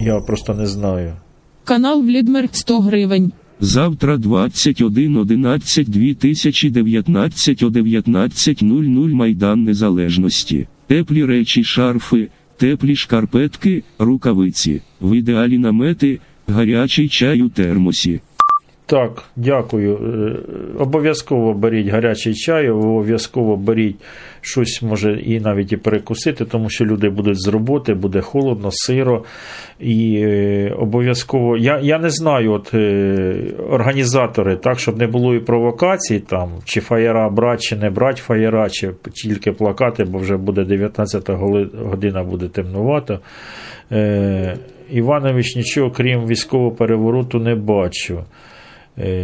І 0.00 0.04
я 0.04 0.20
просто 0.20 0.54
не 0.54 0.66
знаю. 0.66 1.12
Канал 1.64 2.02
Влідмер 2.02 2.48
100 2.52 2.80
гривень. 2.80 3.32
Завтра 3.60 4.16
21.11 4.16 5.88
2019 5.88 7.62
о 7.62 7.68
19.00 7.68 9.14
Майдан 9.14 9.64
Незалежності. 9.64 10.66
Теплі 10.86 11.24
речі, 11.24 11.64
шарфи, 11.64 12.28
теплі 12.56 12.96
шкарпетки, 12.96 13.82
рукавиці, 13.98 14.80
в 15.00 15.16
ідеалі 15.16 15.58
намети, 15.58 16.20
гарячий 16.48 17.08
чай 17.08 17.42
у 17.42 17.48
термосі. 17.48 18.20
Так, 18.86 19.22
дякую. 19.36 19.98
Обов'язково 20.78 21.54
беріть 21.54 21.88
гарячий 21.88 22.34
чай, 22.34 22.70
обов'язково 22.70 23.56
беріть 23.56 23.96
щось, 24.40 24.82
може, 24.82 25.20
і 25.20 25.40
навіть 25.40 25.72
і 25.72 25.76
перекусити, 25.76 26.44
тому 26.44 26.70
що 26.70 26.84
люди 26.84 27.08
будуть 27.08 27.42
з 27.42 27.48
роботи, 27.48 27.94
буде 27.94 28.20
холодно, 28.20 28.68
сиро. 28.72 29.24
І 29.80 30.26
обов'язково. 30.78 31.56
Я 31.56 31.80
я 31.82 31.98
не 31.98 32.10
знаю, 32.10 32.52
от 32.52 32.74
організатори, 33.70 34.56
так, 34.56 34.78
щоб 34.78 34.98
не 34.98 35.06
було 35.06 35.34
і 35.34 35.40
провокацій, 35.40 36.20
там, 36.20 36.50
чи 36.64 36.80
фаєра 36.80 37.30
брати, 37.30 37.62
чи 37.62 37.76
не 37.76 37.90
брати 37.90 38.20
фаєра, 38.22 38.70
чи 38.70 38.90
тільки 39.12 39.52
плакати, 39.52 40.04
бо 40.04 40.18
вже 40.18 40.36
буде 40.36 40.64
19 40.64 41.30
година, 41.74 42.24
буде 42.24 42.48
темнувато. 42.48 43.18
Іванович 44.90 45.56
нічого, 45.56 45.90
крім 45.90 46.26
військового 46.26 46.70
перевороту, 46.70 47.38
не 47.38 47.54
бачу. 47.54 48.24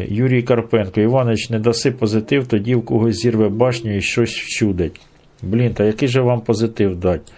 Юрій 0.08 0.42
Карпенко, 0.42 1.00
Іванович, 1.00 1.50
не 1.50 1.58
даси 1.58 1.90
позитив, 1.90 2.46
тоді 2.46 2.74
в 2.74 2.84
когось 2.84 3.16
зірве 3.16 3.48
башню 3.48 3.96
і 3.96 4.00
щось 4.00 4.40
вчудить. 4.40 5.00
Блін, 5.42 5.74
та 5.74 5.84
який 5.84 6.08
же 6.08 6.20
вам 6.20 6.40
позитив 6.40 6.96
дати? 6.96 7.32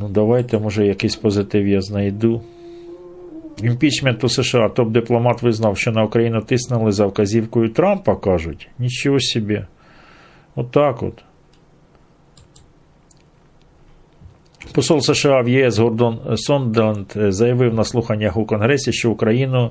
Ну, 0.00 0.08
давайте, 0.08 0.58
може, 0.58 0.86
якийсь 0.86 1.16
позитив 1.16 1.68
я 1.68 1.80
знайду. 1.80 2.42
Імпічмент 3.62 4.24
у 4.24 4.28
США. 4.28 4.68
Топ-дипломат 4.68 5.42
визнав, 5.42 5.78
що 5.78 5.92
на 5.92 6.04
Україну 6.04 6.40
тиснули 6.40 6.92
за 6.92 7.06
вказівкою 7.06 7.68
Трампа, 7.68 8.16
кажуть. 8.16 8.68
Нічого 8.78 9.20
собі. 9.20 9.64
Отак 10.54 11.02
от. 11.02 11.24
Посол 14.74 15.00
США 15.00 15.42
в 15.42 15.48
ЄС 15.48 15.78
Гордон 15.78 16.18
Сондленд 16.36 17.12
заявив 17.16 17.74
на 17.74 17.84
слуханнях 17.84 18.36
у 18.36 18.44
Конгресі, 18.46 18.92
що 18.92 19.10
Україну. 19.10 19.70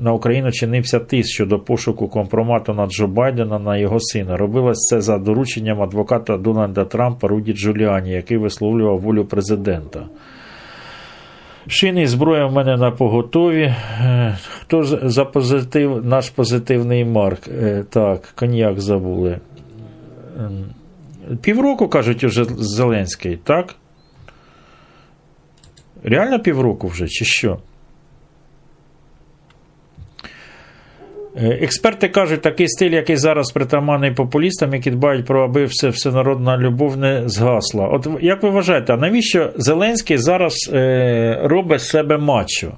На 0.00 0.12
Україну 0.12 0.52
чинився 0.52 0.98
тиск 0.98 1.28
щодо 1.30 1.58
пошуку 1.58 2.08
компромату 2.08 2.74
на 2.74 2.86
Джо 2.86 3.06
Байдена 3.06 3.58
на 3.58 3.76
його 3.76 4.00
сина. 4.00 4.36
Робилось 4.36 4.78
це 4.78 5.00
за 5.00 5.18
дорученням 5.18 5.82
адвоката 5.82 6.36
Дональда 6.36 6.84
Трампа 6.84 7.28
Руді 7.28 7.52
Джуліані, 7.52 8.10
який 8.10 8.36
висловлював 8.36 9.00
волю 9.00 9.24
президента. 9.24 10.06
Шини 11.66 12.02
і 12.02 12.06
зброя 12.06 12.46
в 12.46 12.52
мене 12.52 12.76
на 12.76 12.90
поготові. 12.90 13.62
Е, 13.62 14.38
Хто 14.60 14.82
за 14.84 15.24
позитив, 15.24 16.06
наш 16.06 16.30
позитивний 16.30 17.04
марк? 17.04 17.48
Е, 17.48 17.84
Так, 17.90 18.32
коньяк 18.34 18.80
забули. 18.80 19.38
Півроку, 21.42 21.88
кажуть, 21.88 22.24
уже 22.24 22.44
Зеленський, 22.44 23.36
так? 23.44 23.74
Реально 26.04 26.40
півроку 26.40 26.88
вже, 26.88 27.08
чи 27.08 27.24
що? 27.24 27.58
Е, 31.36 31.58
Експерти 31.62 32.08
кажуть, 32.08 32.42
такий 32.42 32.68
стиль, 32.68 32.90
який 32.90 33.16
зараз 33.16 33.52
притаманний 33.52 34.10
популістам, 34.10 34.74
які 34.74 34.90
дбають 34.90 35.26
про 35.26 35.44
аби 35.44 35.64
все, 35.64 35.88
всенародна 35.88 36.58
любов 36.58 36.96
не 36.96 37.22
згасла. 37.28 37.88
От 37.88 38.08
як 38.20 38.42
ви 38.42 38.50
вважаєте, 38.50 38.92
а 38.92 38.96
навіщо 38.96 39.52
Зеленський 39.56 40.18
зараз 40.18 40.70
е, 40.72 41.40
робить 41.42 41.82
себе 41.82 42.18
мачо? 42.18 42.72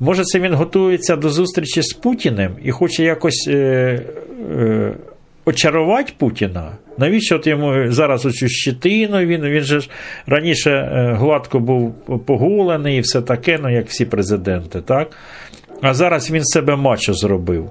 Може, 0.00 0.22
це 0.24 0.40
він 0.40 0.54
готується 0.54 1.16
до 1.16 1.28
зустрічі 1.30 1.82
з 1.82 1.92
Путіним 1.92 2.56
і 2.62 2.70
хоче 2.70 3.04
якось 3.04 3.48
е, 3.48 3.54
е, 4.50 4.94
очарувати 5.46 6.12
Путіна? 6.18 6.72
Навіщо 6.98 7.36
от 7.36 7.46
йому 7.46 7.92
зараз 7.92 8.26
оцю 8.26 8.48
щитину? 8.48 9.18
Він 9.18 9.42
він 9.42 9.62
же 9.62 9.80
ж 9.80 9.90
раніше 10.26 10.70
е, 10.70 11.12
гладко 11.12 11.60
був 11.60 11.94
поголений 12.26 12.98
і 12.98 13.00
все 13.00 13.22
таке, 13.22 13.58
ну 13.62 13.72
як 13.72 13.88
всі 13.88 14.04
президенти, 14.04 14.80
так? 14.80 15.10
А 15.80 15.94
зараз 15.94 16.30
він 16.30 16.44
себе 16.44 16.76
мачо 16.76 17.14
зробив. 17.14 17.70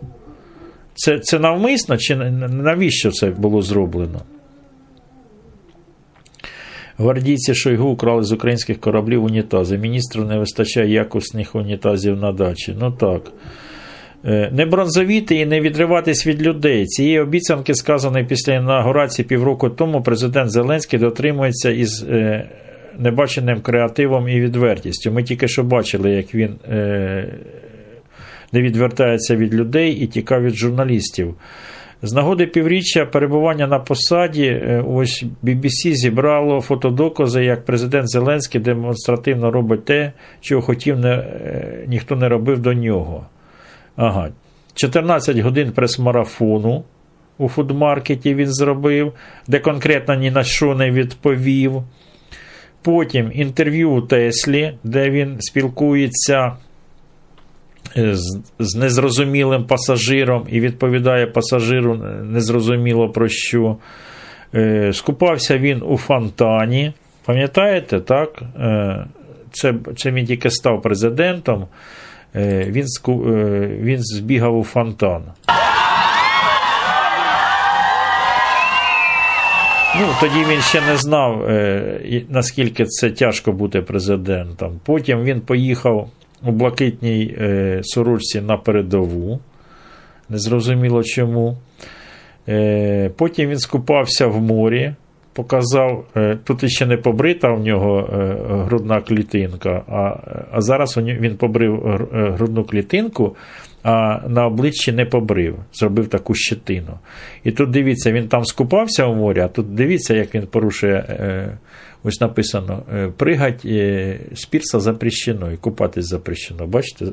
Це, 0.95 1.19
це 1.19 1.39
навмисно, 1.39 1.97
чи 1.97 2.15
навіщо 2.15 3.11
це 3.11 3.30
було 3.30 3.61
зроблено? 3.61 4.22
Гвардійці 6.97 7.56
Шойгу 7.56 7.89
украли 7.89 8.23
з 8.23 8.31
українських 8.31 8.80
кораблів 8.80 9.23
унітази. 9.23 9.77
Міністру 9.77 10.26
не 10.26 10.39
вистачає 10.39 10.91
якісних 10.91 11.56
унітазів 11.56 12.18
на 12.18 12.31
дачі. 12.31 12.76
Ну 12.80 12.91
так. 12.91 13.22
Е, 14.27 14.49
Не 14.53 14.65
бронзовіти 14.65 15.35
і 15.35 15.45
не 15.45 15.61
відриватись 15.61 16.27
від 16.27 16.41
людей. 16.41 16.85
Цієї 16.85 17.19
обіцянки, 17.19 17.76
сказаної 17.76 18.26
після 18.26 18.53
інаугурації 18.53 19.27
півроку 19.27 19.69
тому, 19.69 20.02
президент 20.02 20.52
Зеленський 20.52 20.99
дотримується 20.99 21.72
із 21.72 22.06
е, 22.10 22.45
небаченим 22.99 23.61
креативом 23.61 24.30
і 24.30 24.41
відвертістю. 24.41 25.11
Ми 25.11 25.23
тільки 25.23 25.47
що 25.47 25.64
бачили, 25.64 26.11
як 26.11 26.35
він 26.35 26.56
е, 26.69 27.34
не 28.52 28.61
відвертається 28.61 29.35
від 29.35 29.53
людей 29.53 29.91
і 29.91 30.07
тікав 30.07 30.43
від 30.43 30.56
журналістів. 30.56 31.35
З 32.02 32.14
нагоди 32.14 32.45
півріччя 32.45 33.06
перебування 33.06 33.68
на 33.68 33.80
посаді, 33.80 34.61
ось 34.88 35.26
BBC 35.43 35.93
зібрало 35.93 36.61
фотодокази, 36.61 37.45
як 37.45 37.65
президент 37.65 38.10
Зеленський 38.10 38.61
демонстративно 38.61 39.52
робить 39.52 39.85
те, 39.85 40.11
чого 40.41 40.61
хотів, 40.61 40.99
не, 40.99 41.26
ніхто 41.88 42.15
не 42.15 42.30
робив 42.30 42.60
до 42.60 42.73
нього. 42.73 43.26
Ага. 43.96 44.30
14 44.74 45.38
годин 45.38 45.72
прес-марафону 45.72 46.84
у 47.38 47.50
фудмаркеті 47.50 48.36
він 48.36 48.54
зробив, 48.54 49.14
де 49.48 49.60
конкретно 49.60 50.16
ні 50.16 50.32
на 50.32 50.44
що 50.44 50.76
не 50.76 50.92
відповів. 50.92 51.84
Потім 52.82 53.32
інтерв'ю 53.34 53.92
у 53.92 54.02
Теслі, 54.02 54.78
де 54.84 55.10
він 55.10 55.38
спілкується 55.40 56.52
з, 57.96 58.40
з 58.60 58.76
незрозумілим 58.76 59.64
пасажиром 59.64 60.48
і 60.50 60.60
відповідає 60.60 61.28
пасажиру 61.28 61.96
незрозуміло 62.24 63.10
про 63.10 63.28
що. 63.30 63.78
Е, 64.56 64.94
Скупався 64.94 65.58
він 65.58 65.82
у 65.84 65.98
фонтані. 65.98 66.94
Пам'ятаєте, 67.26 68.00
так? 68.00 68.42
Е, 68.60 69.06
Це 69.52 69.74
це 69.98 70.12
він 70.12 70.26
тільки 70.26 70.50
став 70.50 70.82
президентом. 70.82 71.68
Е, 72.36 72.66
Він, 72.70 72.86
е, 73.07 73.68
він 73.82 74.03
збігав 74.03 74.57
у 74.57 74.64
фонтан. 74.64 75.24
Ну, 79.99 80.07
Тоді 80.20 80.45
він 80.49 80.62
ще 80.62 80.82
не 80.82 80.98
знав, 80.98 81.44
е, 81.44 82.22
наскільки 82.30 82.86
це 82.86 83.10
тяжко 83.10 83.52
бути 83.52 83.82
президентом. 83.82 84.80
Потім 84.86 85.24
він 85.24 85.41
поїхав 85.41 86.10
у 86.44 86.52
блакитній 86.52 87.38
сорочці 87.84 88.41
на 88.41 88.57
передову. 88.57 89.40
Незрозуміло 90.30 91.03
чому. 91.03 91.57
Потім 93.16 93.49
він 93.49 93.60
скупався 93.60 94.28
в 94.28 94.41
морі, 94.41 94.94
показав, 95.36 96.06
е, 96.16 96.38
тут 96.44 96.72
ще 96.72 96.86
не 96.86 96.98
побрита 96.98 97.52
в 97.52 97.60
нього 97.60 98.10
е, 98.14 98.38
грудна 98.66 99.02
клітинка, 99.02 99.84
а, 99.88 100.16
а 100.52 100.62
зараз 100.62 100.98
він 100.98 101.36
побрив 101.36 101.88
е, 101.88 102.30
грудну 102.32 102.64
клітинку, 102.64 103.36
а 103.84 104.28
на 104.28 104.45
обличчі 104.45 104.91
не 104.91 105.06
побрив, 105.06 105.56
зробив 105.74 106.07
таку 106.07 106.36
щетину. 106.36 106.99
І 107.44 107.52
тут 107.52 107.70
дивіться, 107.70 108.12
він 108.12 108.28
там 108.28 108.45
скупався 108.45 109.06
в 109.06 109.16
морі, 109.16 109.40
а 109.40 109.48
тут 109.48 109.76
дивіться, 109.76 110.14
як 110.14 110.36
він 110.36 110.48
порушує. 110.48 111.57
Ось 112.03 112.22
написано: 112.22 112.84
пригать 113.18 113.62
з 114.36 114.45
пірса 114.49 114.80
запрещено 114.80 115.52
і 115.52 115.57
купатись 115.57 116.06
запрещено. 116.06 116.68
Бачите, 116.68 117.06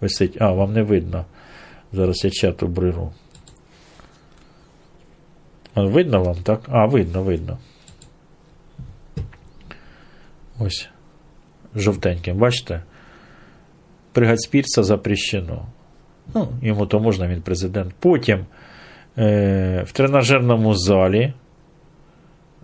висить. 0.00 0.36
А, 0.40 0.52
вам 0.52 0.72
не 0.72 0.82
видно. 0.82 1.24
Зараз 1.92 2.24
я 2.24 2.30
чат 2.30 2.62
обриру. 2.62 3.12
Видно 5.76 6.22
вам, 6.22 6.36
так? 6.42 6.60
А, 6.68 6.86
видно, 6.86 7.22
видно. 7.22 7.58
Ось. 10.58 10.88
Жовтеньким, 11.74 12.38
бачите? 12.38 12.82
Пригацпірця 14.12 14.82
запрещено. 14.82 15.66
Ну, 16.34 16.48
йому 16.62 16.86
то 16.86 17.00
можна, 17.00 17.28
він 17.28 17.42
президент. 17.42 17.94
Потім 17.98 18.46
е, 19.18 19.82
в 19.86 19.92
тренажерному 19.92 20.74
залі. 20.74 21.32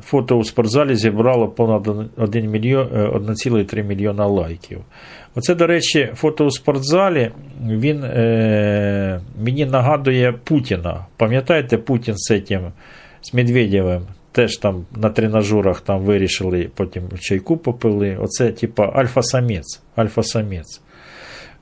Фото 0.02 0.36
у 0.38 0.44
спортзалі 0.44 0.96
зібрало 0.96 1.48
понад 1.48 2.08
1 2.16 2.50
мільйон, 2.50 2.86
1,3 2.86 3.82
мільйона 3.82 4.26
лайків. 4.26 4.80
Оце, 5.34 5.54
до 5.54 5.66
речі, 5.66 6.10
фото 6.14 6.46
у 6.46 6.50
спортзалі 6.50 7.30
він 7.62 8.04
е, 8.04 9.20
мені 9.40 9.66
нагадує 9.66 10.32
Путіна. 10.32 11.06
Пам'ятаєте, 11.16 11.78
Путін 11.78 12.14
з 12.16 12.40
цим, 12.40 12.72
з 13.22 13.34
Медведєвим? 13.34 14.02
Теж 14.32 14.56
там 14.56 14.86
на 14.96 15.10
тренажерах 15.10 15.80
там 15.80 16.00
вирішили, 16.00 16.70
потім 16.74 17.02
чайку 17.20 17.56
попили. 17.56 18.16
Оце, 18.20 18.52
типа, 18.52 18.86
альфа-самець. 18.86 19.80
Альфа-самець. 19.96 20.80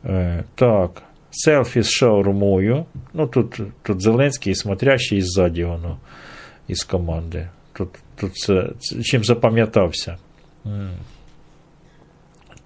Е, 0.04 0.44
так, 0.54 1.02
селфі 1.30 1.82
з 1.82 1.90
шаурмою. 1.90 2.84
Ну, 3.12 3.26
тут, 3.26 3.60
тут 3.82 4.02
Зеленський 4.02 4.52
і 4.52 4.56
смотрящий 4.56 5.22
ззаді 5.22 5.64
воно 5.64 5.96
із 6.68 6.84
команди. 6.84 7.48
Тут, 7.76 7.88
тут 8.16 8.36
це, 8.36 8.68
чим 9.04 9.24
запам'ятався. 9.24 10.16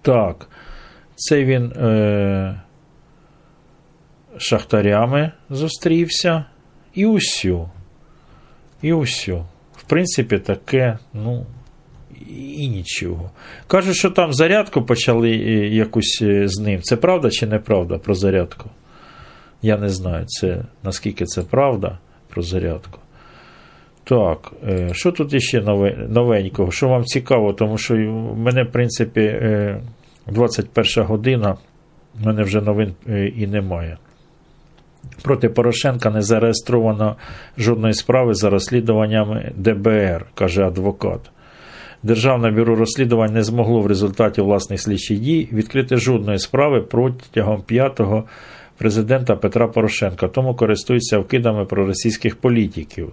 Так. 0.02 0.48
Це 1.16 1.44
він 1.44 1.72
е, 1.72 2.60
шахтарями 4.38 5.32
зустрівся. 5.50 6.44
І 6.94 7.06
усю. 7.06 7.70
І 8.82 8.92
усю. 8.92 9.44
В 9.76 9.82
принципі, 9.82 10.38
таке, 10.38 10.98
ну, 11.14 11.46
і 12.28 12.68
нічого. 12.68 13.30
Кажуть, 13.66 13.96
що 13.96 14.10
там 14.10 14.32
зарядку 14.32 14.82
почали 14.82 15.30
е, 15.30 15.68
якусь 15.68 16.18
е, 16.22 16.48
з 16.48 16.58
ним. 16.58 16.82
Це 16.82 16.96
правда 16.96 17.30
чи 17.30 17.46
неправда 17.46 17.98
про 17.98 18.14
зарядку? 18.14 18.70
Я 19.62 19.78
не 19.78 19.88
знаю, 19.88 20.24
це, 20.26 20.64
наскільки 20.82 21.24
це 21.24 21.42
правда 21.42 21.98
про 22.28 22.42
зарядку. 22.42 23.00
Так, 24.08 24.52
е, 24.68 24.90
що 24.92 25.12
тут 25.12 25.34
іще 25.34 25.60
новенького? 26.08 26.70
Що 26.70 26.88
вам 26.88 27.04
цікаво, 27.04 27.52
тому 27.52 27.78
що 27.78 27.94
в 27.94 28.38
мене, 28.38 28.62
в 28.62 28.72
принципі, 28.72 29.20
е, 29.20 29.80
21 30.26 31.04
година, 31.04 31.56
в 32.20 32.26
мене 32.26 32.42
вже 32.42 32.60
новин 32.60 32.94
е, 33.08 33.26
і 33.26 33.46
немає. 33.46 33.96
Проти 35.22 35.48
Порошенка 35.48 36.10
не 36.10 36.22
зареєстровано 36.22 37.16
жодної 37.58 37.94
справи 37.94 38.34
за 38.34 38.50
розслідуваннями 38.50 39.52
ДБР, 39.56 40.26
каже 40.34 40.66
адвокат. 40.66 41.20
Державне 42.02 42.50
бюро 42.50 42.76
розслідувань 42.76 43.32
не 43.32 43.42
змогло 43.42 43.80
в 43.80 43.86
результаті 43.86 44.40
власних 44.40 44.80
слідчих 44.80 45.18
дій 45.18 45.48
відкрити 45.52 45.96
жодної 45.96 46.38
справи 46.38 46.80
протягом 46.80 47.62
п'ятого 47.62 48.24
президента 48.78 49.36
Петра 49.36 49.68
Порошенка, 49.68 50.28
тому 50.28 50.54
користуються 50.54 51.18
вкидами 51.18 51.64
проросійських 51.64 52.36
політиків. 52.36 53.12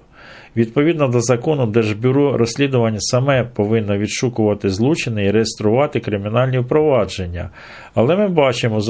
Відповідно 0.57 1.07
до 1.07 1.21
закону, 1.21 1.65
Держбюро 1.65 2.37
розслідування 2.37 2.97
саме 2.99 3.43
повинно 3.43 3.97
відшукувати 3.97 4.69
злочини 4.69 5.25
і 5.25 5.31
реєструвати 5.31 5.99
кримінальні 5.99 6.59
впровадження. 6.59 7.49
Але 7.93 8.15
ми 8.15 8.27
бачимо, 8.27 8.81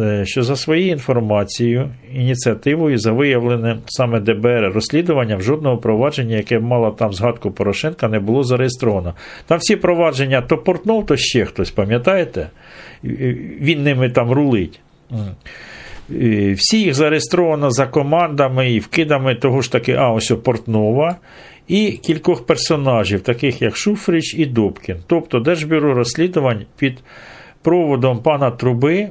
е, 0.00 0.22
що 0.26 0.42
за 0.42 0.56
своєю 0.56 0.90
інформацією, 0.90 1.90
ініціативою, 2.14 2.98
за 2.98 3.12
виявленим 3.12 3.78
саме 3.86 4.20
ДБР 4.20 4.72
розслідуванням, 4.74 5.42
жодного 5.42 5.78
провадження, 5.78 6.36
яке 6.36 6.58
мало 6.58 6.90
там 6.90 7.12
згадку 7.12 7.50
Порошенка, 7.50 8.08
не 8.08 8.20
було 8.20 8.42
зареєстровано. 8.42 9.14
Там 9.46 9.58
всі 9.58 9.76
провадження 9.76 10.40
то 10.40 10.58
Портнов, 10.58 11.06
то 11.06 11.16
ще 11.16 11.44
хтось, 11.44 11.70
пам'ятаєте? 11.70 12.50
Він 13.60 13.82
ними 13.82 14.10
там 14.10 14.30
рулить. 14.30 14.80
Всі 16.56 16.80
їх 16.80 16.94
зареєстровано 16.94 17.70
за 17.70 17.86
командами 17.86 18.72
і 18.72 18.78
вкидами 18.78 19.34
того 19.34 19.60
ж 19.60 19.72
таки, 19.72 19.92
а 19.92 20.10
ось 20.10 20.32
Портнова 20.44 21.16
і 21.68 21.92
кількох 21.92 22.46
персонажів, 22.46 23.20
таких 23.20 23.62
як 23.62 23.76
Шуфрич 23.76 24.34
і 24.34 24.46
Добкін. 24.46 24.96
Тобто 25.06 25.40
Держбюро 25.40 25.94
розслідувань 25.94 26.66
під 26.76 26.98
проводом 27.62 28.18
пана 28.18 28.50
Труби 28.50 29.08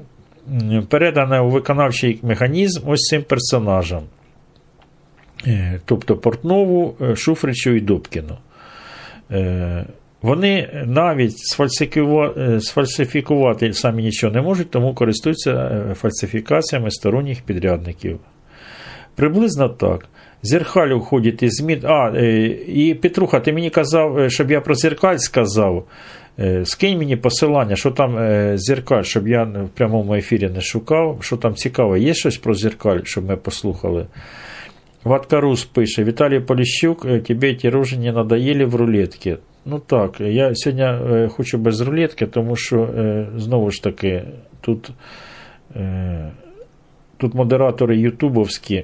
передане 0.90 1.40
у 1.40 1.50
виконавчий 1.50 2.20
механізм 2.24 2.90
ось 2.90 3.02
цим 3.02 3.24
персонажам. 3.24 4.04
Е, 5.48 5.80
тобто 5.86 6.16
Портнову, 6.16 6.96
е, 7.02 7.16
Шуфричу 7.16 7.72
і 7.72 7.82
Добкіну. 7.82 8.38
Е, 10.24 10.28
вони 10.28 10.70
навіть 10.86 11.38
сфальсифікувати 12.60 13.74
самі 13.74 14.04
нічого 14.04 14.34
не 14.34 14.42
можуть, 14.42 14.72
тому 14.72 14.94
користуються 14.94 15.52
е, 15.52 15.94
фальсифікаціями 15.94 16.92
сторонніх 16.92 17.42
підрядників. 17.42 18.20
Приблизно 19.16 19.70
так. 19.70 20.06
Зеркаль 20.42 20.90
уходить 20.90 21.44
із 21.44 21.52
змін. 21.52 21.80
А, 21.84 22.12
е, 22.16 22.46
і 22.68 22.94
Петруха, 22.94 23.40
ти 23.40 23.54
мені 23.54 23.70
казав, 23.70 24.20
е, 24.20 24.30
щоб 24.30 24.52
я 24.52 24.62
про 24.62 24.76
зеркаль 24.76 25.18
сказав. 25.18 25.86
Скинь 26.64 26.98
мені 26.98 27.16
посилання, 27.16 27.76
що 27.76 27.92
там 27.92 28.18
зеркаль, 28.58 29.04
щоб 29.04 29.28
я 29.28 29.44
в 29.44 29.70
прямому 29.74 30.16
ефірі 30.16 30.50
не 30.50 30.62
шукав, 30.62 31.18
що 31.22 31.38
там 31.38 31.56
цікаво, 31.56 31.98
є 31.98 32.14
щось 32.14 32.38
про 32.38 32.54
зеркаль, 32.54 33.00
щоб 33.04 33.26
ми 33.26 33.38
послухали. 33.38 34.06
Ваткарус 35.04 35.66
пише: 35.66 36.04
Віталій 36.04 36.40
Поліщук, 36.40 37.24
тебе 37.24 37.54
ті 37.54 37.70
рожі 37.70 37.98
не 37.98 38.12
надоїли 38.12 38.66
в 38.66 38.76
рулетки. 38.76 39.38
Ну 39.66 39.80
так, 39.80 40.20
я 40.20 40.56
сьогодні 40.56 40.84
е, 40.84 41.28
хочу 41.28 41.58
без 41.58 41.82
рулетки, 41.82 42.26
тому 42.26 42.56
що 42.56 42.84
е, 42.84 43.28
знову 43.38 43.72
ж 43.72 43.84
таки 43.84 44.24
тут 44.62 44.90
е, 45.76 46.32
тут 47.18 47.34
модератори 47.34 47.98
ютубовські. 47.98 48.84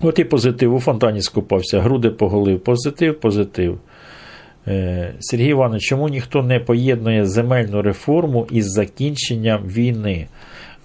От 0.00 0.18
і 0.18 0.24
позитив, 0.24 0.74
у 0.74 0.80
фонтані 0.80 1.22
скупався, 1.22 1.80
груди 1.80 2.10
поголив. 2.10 2.60
Позитив, 2.60 3.20
позитив. 3.20 3.78
Сергій 5.20 5.48
Іванович, 5.48 5.82
чому 5.82 6.08
ніхто 6.08 6.42
не 6.42 6.60
поєднує 6.60 7.26
земельну 7.26 7.82
реформу 7.82 8.46
із 8.50 8.66
закінченням 8.66 9.62
війни? 9.66 10.26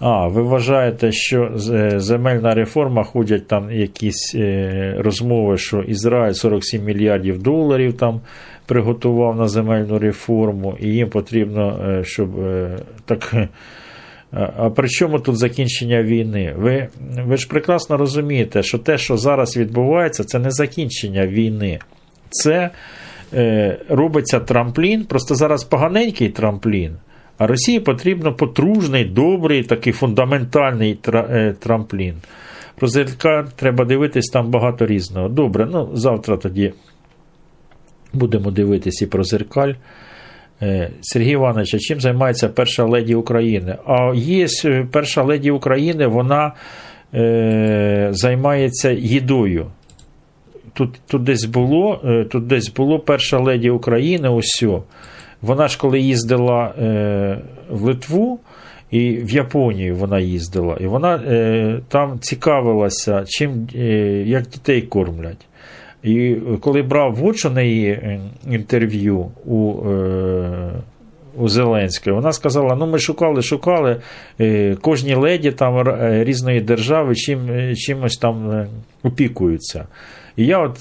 А, 0.00 0.26
ви 0.26 0.42
вважаєте, 0.42 1.12
що 1.12 1.42
е, 1.72 2.00
земельна 2.00 2.54
реформа 2.54 3.04
ходять 3.04 3.48
там 3.48 3.70
якісь 3.70 4.34
е, 4.34 4.94
розмови, 4.98 5.58
що 5.58 5.78
Ізраїль 5.78 6.32
47 6.32 6.84
мільярдів 6.84 7.42
доларів 7.42 7.96
там 7.96 8.20
приготував 8.66 9.36
на 9.36 9.48
земельну 9.48 9.98
реформу, 9.98 10.76
і 10.80 10.88
їм 10.88 11.08
потрібно, 11.08 11.78
е, 11.88 12.04
щоб 12.04 12.30
так. 13.04 13.34
А 14.32 14.70
при 14.70 14.88
чому 14.88 15.18
тут 15.18 15.36
закінчення 15.36 16.02
війни? 16.02 16.54
Ви 16.56 16.88
ви 17.26 17.36
ж 17.36 17.48
прекрасно 17.48 17.96
розумієте, 17.96 18.62
що 18.62 18.78
те, 18.78 18.98
що 18.98 19.16
зараз 19.16 19.56
відбувається, 19.56 20.24
це 20.24 20.38
не 20.38 20.50
закінчення 20.50 21.26
війни. 21.26 21.78
Це 22.30 22.70
е, 23.34 23.78
робиться 23.88 24.40
трамплін, 24.40 25.04
просто 25.04 25.34
зараз 25.34 25.64
поганенький 25.64 26.28
трамплін. 26.28 26.96
А 27.40 27.46
Росії 27.46 27.80
потрібно 27.80 28.34
потружний, 28.34 29.04
добрий, 29.04 29.62
такий 29.62 29.92
фундаментальний 29.92 30.98
е, 31.08 31.54
трамплін. 31.58 32.14
Про 32.76 32.88
ЗЛК 32.88 33.26
треба 33.56 33.84
дивитись 33.84 34.26
там 34.26 34.50
багато 34.50 34.86
різного. 34.86 35.28
Добре, 35.28 35.68
ну 35.72 35.90
завтра 35.92 36.36
тоді 36.36 36.72
будемо 38.12 38.50
дивитись 38.50 39.02
і 39.02 39.06
про 39.06 39.24
зеркаль. 39.24 39.72
Е, 40.62 40.90
Сергій 41.00 41.30
Іванович, 41.30 41.74
а 41.74 41.78
чим 41.78 42.00
займається 42.00 42.48
перша 42.48 42.84
леді 42.84 43.14
України? 43.14 43.76
А 43.86 44.12
є 44.14 44.46
е, 44.64 44.86
перша 44.92 45.22
леді 45.22 45.50
України, 45.50 46.06
вона 46.06 46.52
е, 47.14 48.08
займається 48.10 48.90
їдою. 48.90 49.66
Тут 50.72 51.00
тут, 51.06 51.22
десь 51.22 51.44
було 51.44 52.00
тут 52.30 52.46
десь 52.46 52.72
було 52.72 52.98
перша 52.98 53.38
леді 53.38 53.70
України, 53.70 54.28
ось. 54.28 54.64
Вона 55.42 55.68
ж 55.68 55.78
коли 55.78 56.00
їздила 56.00 56.74
е, 56.78 57.38
в 57.70 57.82
Литву 57.82 58.38
і 58.90 59.10
в 59.10 59.30
Японію 59.30 59.96
вона 59.96 60.20
їздила, 60.20 60.76
і 60.80 60.86
вона 60.86 61.14
е, 61.14 61.80
там 61.88 62.18
цікавилася, 62.20 63.24
чим, 63.26 63.68
е, 63.74 63.78
як 64.26 64.46
дітей 64.46 64.82
кормлять. 64.82 65.46
І 66.02 66.36
коли 66.60 66.82
брав 66.82 67.14
в 67.14 67.50
неї 67.50 67.86
е, 67.88 68.20
інтерв'ю 68.50 69.26
у 69.46 69.88
е, 69.90 70.72
у 71.38 71.48
Зеленської, 71.48 72.16
вона 72.16 72.32
сказала: 72.32 72.76
ну 72.76 72.86
ми 72.86 72.98
шукали, 72.98 73.42
шукали 73.42 74.00
е, 74.40 74.76
кожній 74.80 75.14
леді 75.14 75.50
там 75.50 75.82
різної 76.24 76.60
держави 76.60 77.14
чим, 77.14 77.48
чимось 77.76 78.16
там 78.16 78.66
опікуються. 79.02 79.86
І 80.36 80.46
я 80.46 80.58
от 80.58 80.78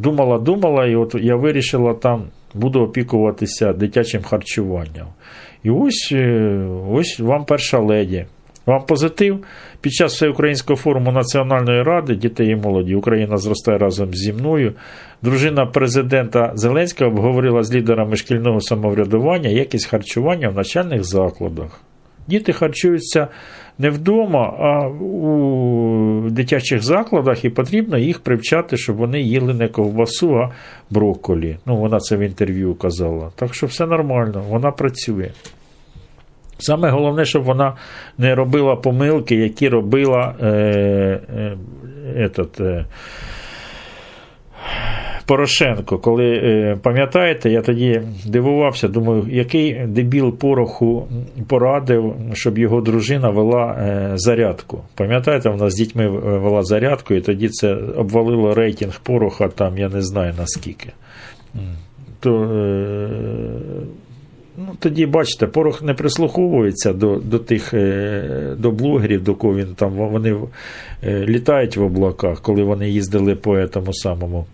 думала, 0.00 0.38
думала, 0.38 0.86
і 0.86 0.96
от 0.96 1.14
я 1.20 1.36
вирішила 1.36 1.94
там 1.94 2.24
буду 2.54 2.80
опікуватися 2.80 3.72
дитячим 3.72 4.22
харчуванням. 4.22 5.06
І 5.62 5.70
ось 5.70 6.08
е, 6.12 6.66
ось 6.90 7.20
вам 7.20 7.44
перша 7.44 7.78
леді. 7.78 8.26
Вам 8.66 8.82
позитив. 8.86 9.44
Під 9.80 9.92
час 9.92 10.14
всеукраїнського 10.14 10.76
форуму 10.76 11.12
Національної 11.12 11.82
ради 11.82 12.14
дітей 12.14 12.48
і 12.48 12.56
молоді 12.56 12.94
Україна 12.94 13.36
зростає 13.36 13.78
разом 13.78 14.14
зі 14.14 14.32
мною. 14.32 14.72
Дружина 15.22 15.66
президента 15.66 16.52
Зеленського 16.54 17.10
обговорила 17.10 17.62
з 17.62 17.74
лідерами 17.74 18.16
шкільного 18.16 18.60
самоврядування 18.60 19.48
якість 19.48 19.86
харчування 19.86 20.48
в 20.48 20.54
начальних 20.54 21.04
закладах. 21.04 21.80
Діти 22.28 22.52
харчуються 22.52 23.28
не 23.80 23.90
вдома, 23.90 24.54
а 24.58 24.88
у 24.88 26.30
дитячих 26.30 26.82
закладах, 26.82 27.44
і 27.44 27.50
потрібно 27.50 27.98
їх 27.98 28.20
привчати, 28.20 28.76
щоб 28.76 28.96
вони 28.96 29.20
їли 29.20 29.54
не 29.54 29.68
ковбасу, 29.68 30.36
а 30.36 30.50
брокколі. 30.90 31.56
Ну, 31.66 31.76
вона 31.76 31.98
це 31.98 32.16
в 32.16 32.20
інтерв'ю 32.20 32.74
казала. 32.74 33.30
Так 33.36 33.54
що 33.54 33.66
все 33.66 33.86
нормально, 33.86 34.44
вона 34.48 34.70
працює. 34.70 35.30
Саме 36.58 36.90
головне, 36.90 37.24
щоб 37.24 37.42
вона 37.42 37.76
не 38.18 38.34
робила 38.34 38.76
помилки, 38.76 39.34
які 39.34 39.68
робила 39.68 40.34
е, 40.42 40.46
е, 40.46 41.56
этот, 42.16 42.62
е, 42.62 42.86
Порошенко, 45.26 45.98
коли 45.98 46.24
е, 46.24 46.76
пам'ятаєте, 46.82 47.50
я 47.50 47.62
тоді 47.62 48.02
дивувався, 48.26 48.88
думаю, 48.88 49.26
який 49.30 49.86
дебіл 49.86 50.32
пороху 50.32 51.08
порадив, 51.48 52.14
щоб 52.32 52.58
його 52.58 52.80
дружина 52.80 53.30
вела 53.30 53.72
е, 53.72 54.12
зарядку. 54.14 54.80
Пам'ятаєте, 54.94 55.50
вона 55.50 55.70
з 55.70 55.74
дітьми 55.74 56.08
вела 56.38 56.62
зарядку, 56.62 57.14
і 57.14 57.20
тоді 57.20 57.48
це 57.48 57.74
обвалило 57.74 58.54
рейтинг 58.54 59.00
пороха, 59.02 59.48
там 59.48 59.78
я 59.78 59.88
не 59.88 60.02
знаю 60.02 60.34
наскільки. 60.38 60.88
То, 62.20 62.42
е, 62.44 63.08
ну, 64.58 64.66
Тоді, 64.78 65.06
бачите, 65.06 65.46
порох 65.46 65.82
не 65.82 65.94
прислуховується 65.94 66.92
до 66.92 67.16
до 67.16 67.38
тих 67.38 67.74
до 68.58 68.70
блогерів, 68.70 69.24
до 69.24 69.34
кого 69.34 69.54
він 69.54 69.74
там 69.76 69.90
вони 69.92 70.36
літають 71.04 71.76
в 71.76 71.82
облаках, 71.82 72.40
коли 72.40 72.62
вони 72.62 72.90
їздили 72.90 73.34
по 73.34 73.66
тому 73.66 73.94
самому 73.94 74.46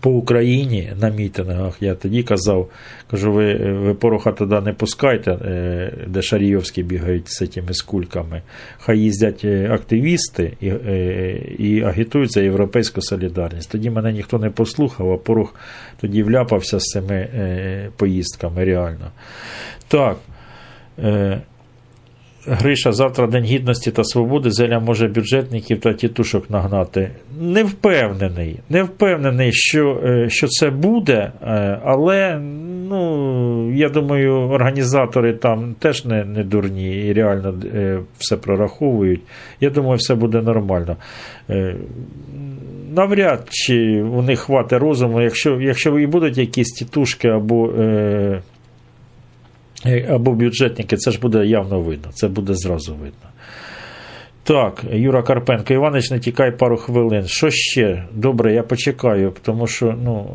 по 0.00 0.10
Україні 0.10 0.92
на 1.00 1.08
мітингах 1.10 1.76
я 1.80 1.94
тоді 1.94 2.22
казав, 2.22 2.70
кажу, 3.10 3.32
ви 3.32 3.54
ви 3.54 3.94
пороха 3.94 4.32
туди 4.32 4.60
не 4.60 4.72
пускайте, 4.72 5.30
е, 5.30 5.92
де 6.06 6.22
Шарійовські 6.22 6.82
бігають 6.82 7.28
з 7.28 7.48
цими 7.48 7.74
скульками. 7.74 8.42
Хай 8.78 8.98
їздять 8.98 9.40
е, 9.44 9.70
активісти 9.72 10.52
і 10.60 10.68
е, 10.68 11.38
і 11.58 11.82
агітують 11.82 12.32
за 12.32 12.40
європейську 12.40 13.02
солідарність. 13.02 13.70
Тоді 13.70 13.90
мене 13.90 14.12
ніхто 14.12 14.38
не 14.38 14.50
послухав, 14.50 15.12
а 15.12 15.16
порох 15.16 15.54
тоді 16.00 16.22
вляпався 16.22 16.78
з 16.78 16.82
цими 16.82 17.28
поїздками 17.96 18.64
реально. 18.64 19.10
Так. 19.88 20.16
Гриша, 22.48 22.92
завтра 22.92 23.26
День 23.26 23.44
Гідності 23.44 23.90
та 23.90 24.04
Свободи, 24.04 24.50
Зеля 24.50 24.80
може 24.80 25.08
бюджетників 25.08 25.80
та 25.80 25.92
тітушок 25.92 26.50
нагнати. 26.50 27.10
Не 27.40 27.64
впевнений, 27.64 28.56
не 28.70 28.82
впевнений, 28.82 29.52
що 29.52 30.00
е, 30.04 30.30
що 30.30 30.46
це 30.46 30.70
буде, 30.70 31.32
е, 31.42 31.80
але 31.84 32.40
ну, 32.88 33.72
я 33.74 33.88
думаю, 33.88 34.32
організатори 34.32 35.32
там 35.32 35.74
теж 35.78 36.04
не 36.04 36.24
не 36.24 36.44
дурні 36.44 37.06
і 37.06 37.12
реально 37.12 37.54
е, 37.74 37.98
все 38.18 38.36
прораховують. 38.36 39.20
Я 39.60 39.70
думаю, 39.70 39.96
все 39.96 40.14
буде 40.14 40.42
нормально. 40.42 40.96
Навряд 42.94 43.48
чи 43.50 44.02
у 44.02 44.22
них 44.22 44.40
хватить 44.40 44.78
розуму, 44.78 45.22
якщо 45.22 45.60
якщо 45.60 45.98
і 45.98 46.06
будуть 46.06 46.38
якісь 46.38 46.72
тітушки 46.72 47.28
або 47.28 47.72
або 50.08 50.32
бюджетники, 50.32 50.96
це 50.96 51.10
ж 51.10 51.20
буде 51.20 51.46
явно 51.46 51.80
видно, 51.80 52.10
це 52.12 52.28
буде 52.28 52.54
зразу 52.54 52.94
видно. 52.94 53.28
Так, 54.46 54.84
Юра 54.92 55.22
Карпенко, 55.22 55.74
Іванич, 55.74 56.10
не 56.10 56.18
тікай 56.18 56.58
пару 56.58 56.76
хвилин. 56.76 57.26
Що 57.26 57.50
ще? 57.50 58.04
Добре, 58.12 58.54
я 58.54 58.62
почекаю, 58.62 59.32
тому 59.42 59.66
що 59.66 59.94
ну, 60.04 60.30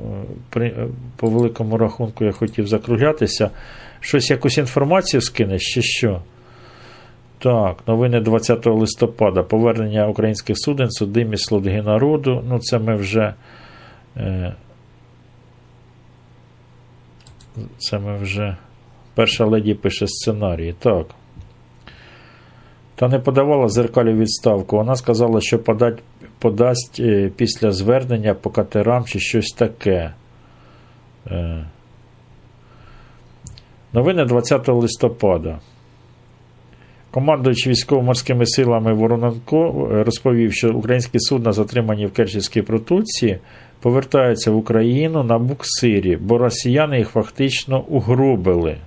при, 0.49 0.87
по 1.15 1.29
великому 1.29 1.77
рахунку 1.77 2.25
я 2.25 2.31
хотів 2.31 2.67
закруглятися. 2.67 3.49
Щось 3.99 4.29
якусь 4.29 4.57
інформацію 4.57 5.21
скинеш, 5.21 5.73
чи 5.73 5.81
що? 5.81 6.21
Так, 7.39 7.87
новини 7.87 8.21
20 8.21 8.65
листопада. 8.65 9.43
Повернення 9.43 10.07
українських 10.07 10.55
суден, 10.59 10.91
судимі 10.91 11.37
слуги 11.37 11.81
народу. 11.81 12.43
Ну, 12.47 12.59
це 12.59 12.79
ми 12.79 12.95
вже. 12.95 13.33
Е, 14.17 14.55
це 17.77 17.99
ми 17.99 18.17
вже. 18.17 18.57
Перша 19.21 19.45
леді 19.45 19.73
пише 19.73 20.07
сценарій. 20.07 20.75
Так. 20.79 21.05
Та 22.95 23.07
не 23.07 23.19
подавала 23.19 23.67
зеркалі 23.67 24.13
відставку. 24.13 24.77
Вона 24.77 24.95
сказала, 24.95 25.41
що 25.41 25.59
подать, 25.59 25.99
подасть 26.39 26.99
е, 26.99 27.31
після 27.35 27.71
звернення 27.71 28.33
по 28.33 28.49
катерам 28.49 29.05
чи 29.05 29.19
щось 29.19 29.49
таке. 29.49 30.13
Е. 31.27 31.65
Новини 33.93 34.25
20 34.25 34.67
листопада. 34.67 35.59
Командуючи 37.11 37.69
військово-морськими 37.69 38.45
силами 38.45 38.93
Вороненко 38.93 39.87
розповів, 39.91 40.53
що 40.53 40.73
українські 40.73 41.19
судна, 41.19 41.51
затримані 41.51 42.05
в 42.05 42.13
Керченській 42.13 42.61
протоці, 42.61 43.39
повертаються 43.81 44.51
в 44.51 44.55
Україну 44.55 45.23
на 45.23 45.39
буксирі, 45.39 46.15
бо 46.15 46.37
росіяни 46.37 46.97
їх 46.97 47.09
фактично 47.09 47.81
угробили. 47.81 48.77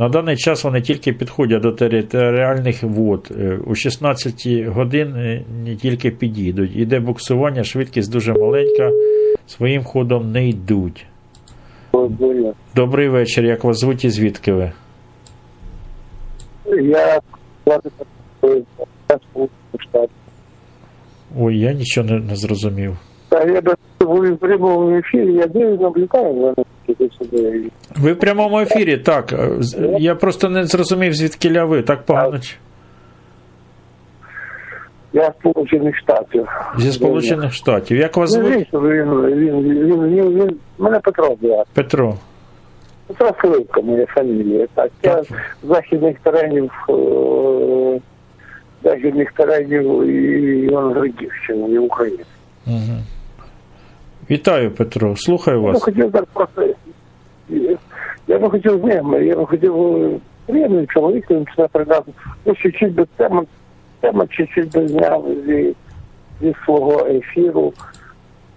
На 0.00 0.08
даний 0.08 0.36
час 0.36 0.64
вони 0.64 0.80
тільки 0.80 1.12
підходять 1.12 1.62
до 1.62 1.72
територіальних 1.72 2.82
вод. 2.82 3.32
Е, 3.40 3.58
у 3.66 3.74
16 3.74 4.66
годин 4.66 5.14
не 5.64 5.76
тільки 5.76 6.10
підійдуть. 6.10 6.70
Іде 6.76 7.00
буксування, 7.00 7.64
швидкість 7.64 8.12
дуже 8.12 8.32
маленька, 8.32 8.90
своїм 9.46 9.84
ходом 9.84 10.32
не 10.32 10.48
йдуть. 10.48 11.06
Добрий 12.76 13.08
вечір. 13.08 13.44
Як 13.44 13.64
вас 13.64 13.78
звуть 13.78 14.04
і 14.04 14.10
звідки 14.10 14.52
ви? 14.52 14.72
Я 16.82 17.20
Ой, 21.38 21.58
я 21.58 21.72
нічого 21.72 22.06
не, 22.06 22.18
не 22.18 22.36
зрозумів. 22.36 22.96
Я 23.32 23.62
в 24.10 24.36
прямому 24.36 24.96
ефірі, 24.96 25.32
я 25.32 25.46
дивлюсь, 25.46 25.80
наблюдаю. 25.80 26.54
Ви 27.96 28.12
в 28.12 28.18
прямому 28.18 28.60
ефірі, 28.60 28.96
так. 28.96 29.34
Я 29.98 30.14
просто 30.14 30.48
не 30.48 30.64
зрозумів, 30.64 31.14
звідки 31.14 31.62
ви. 31.62 31.82
Так 31.82 32.02
погано. 32.02 32.40
Я 35.12 35.30
з 35.30 35.40
Сполучених 35.40 35.98
Штатів. 35.98 36.48
Зі 36.78 36.92
Сполучених 36.92 37.52
Штатів. 37.52 37.96
Як 37.96 38.16
вас 38.16 38.30
звуть? 38.30 38.68
Він, 38.72 38.80
він, 38.80 39.26
він, 39.26 40.08
він, 40.08 40.40
він, 40.40 40.56
мене 40.78 41.00
Петро 41.00 41.36
звати. 41.42 41.70
Петро. 41.74 42.14
Петро 43.06 43.30
Сливка, 43.40 43.80
моя 43.80 44.06
фамілія. 44.06 44.66
Так, 44.74 44.90
я 45.02 45.22
з 45.22 45.28
західних 45.62 46.16
теренів, 46.18 46.70
е, 46.88 48.00
західних 48.84 49.32
теренів 49.32 50.02
і 50.02 50.66
Івано-Гридівщини, 50.66 51.70
і 51.70 51.78
України. 51.78 52.24
Угу. 52.66 52.98
Вітаю, 54.30 54.70
Петро. 54.70 55.16
Слухаю 55.16 55.62
вас. 55.62 55.74
Я 55.74 55.80
хотів 55.80 56.12
так 56.12 56.24
просто. 56.26 56.66
Я 58.26 58.38
би 58.38 58.50
хотів 58.50 58.80
з 58.80 58.84
ним, 58.84 59.24
я 59.24 59.36
би 59.36 59.46
хотів 59.46 59.74
приємним 60.46 60.86
чоловіком 60.86 61.46
це 61.56 61.68
придати. 61.68 62.12
Ну, 62.44 62.54
чуть-чуть 62.54 62.94
без 62.94 63.06
теми, 63.16 63.42
тема 64.00 64.26
чуть-чуть 64.26 64.72
би 64.74 64.88
зняв 64.88 65.26
зі, 65.46 65.74
зі 66.40 66.54
свого 66.64 67.06
ефіру. 67.06 67.72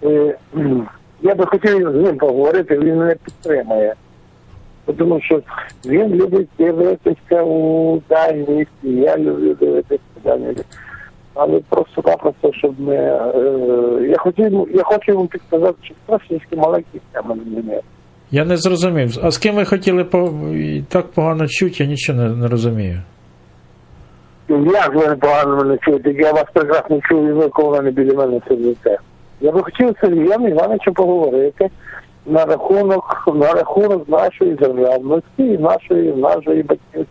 Е, 0.03 0.35
я 1.21 1.35
би 1.35 1.45
хотів 1.45 1.91
з 1.91 1.95
ним 1.95 2.17
поговорити, 2.17 2.79
він 2.79 2.97
мене 2.97 3.15
підтримає. 3.25 3.93
Тому 4.97 5.21
що 5.21 5.41
він 5.85 6.15
любить 6.15 6.49
дивитися 6.57 7.43
у 7.43 8.01
дальність, 8.09 8.71
я 8.83 9.17
люблю 9.17 9.53
дивитися 9.53 10.03
у 10.17 10.27
дальність 10.27 10.65
але 11.33 11.59
просто-напросто, 11.69 12.53
щоб 12.53 12.79
ми. 12.79 12.95
Е, 12.95 14.07
я 14.09 14.17
хотів, 14.17 14.67
я 14.73 14.83
хочу 14.83 15.11
йому 15.11 15.27
підказати, 15.27 15.77
що 15.81 15.93
трошечки 16.05 16.55
маленький 16.55 17.01
тема 17.11 17.35
не 17.35 17.81
Я 18.31 18.45
не 18.45 18.57
зрозумів. 18.57 19.19
А 19.23 19.31
з 19.31 19.37
ким 19.37 19.55
ви 19.55 19.65
хотіли 19.65 20.03
по 20.03 20.33
так 20.89 21.07
погано 21.07 21.47
чути, 21.47 21.75
я 21.83 21.85
нічого 21.85 22.19
не, 22.19 22.29
не 22.29 22.47
розумію. 22.47 23.01
Як 24.49 24.95
ви 24.95 25.15
погано 25.15 25.55
мене 25.55 25.77
чуєте? 25.77 26.11
Я 26.11 26.31
вас 26.31 26.45
прекрасно 26.53 26.99
чую, 27.01 27.35
ви 27.35 27.49
коли 27.49 27.77
мене 27.77 27.91
біля 27.91 28.13
мене 28.13 28.41
сидите. 28.47 28.97
Я 29.41 29.51
би 29.51 29.63
хотів 29.63 29.89
з 29.89 29.99
Сергієм 30.01 30.47
Івановичем 30.47 30.93
поговорити 30.93 31.69
на 32.25 32.45
рахунок 32.45 33.23
на 33.35 33.53
рахунок 33.53 34.09
нашої 34.09 34.53
державності 34.53 35.43
і 35.43 35.57
нашої 35.57 36.13
нашої 36.13 36.63
батьківської 36.63 37.07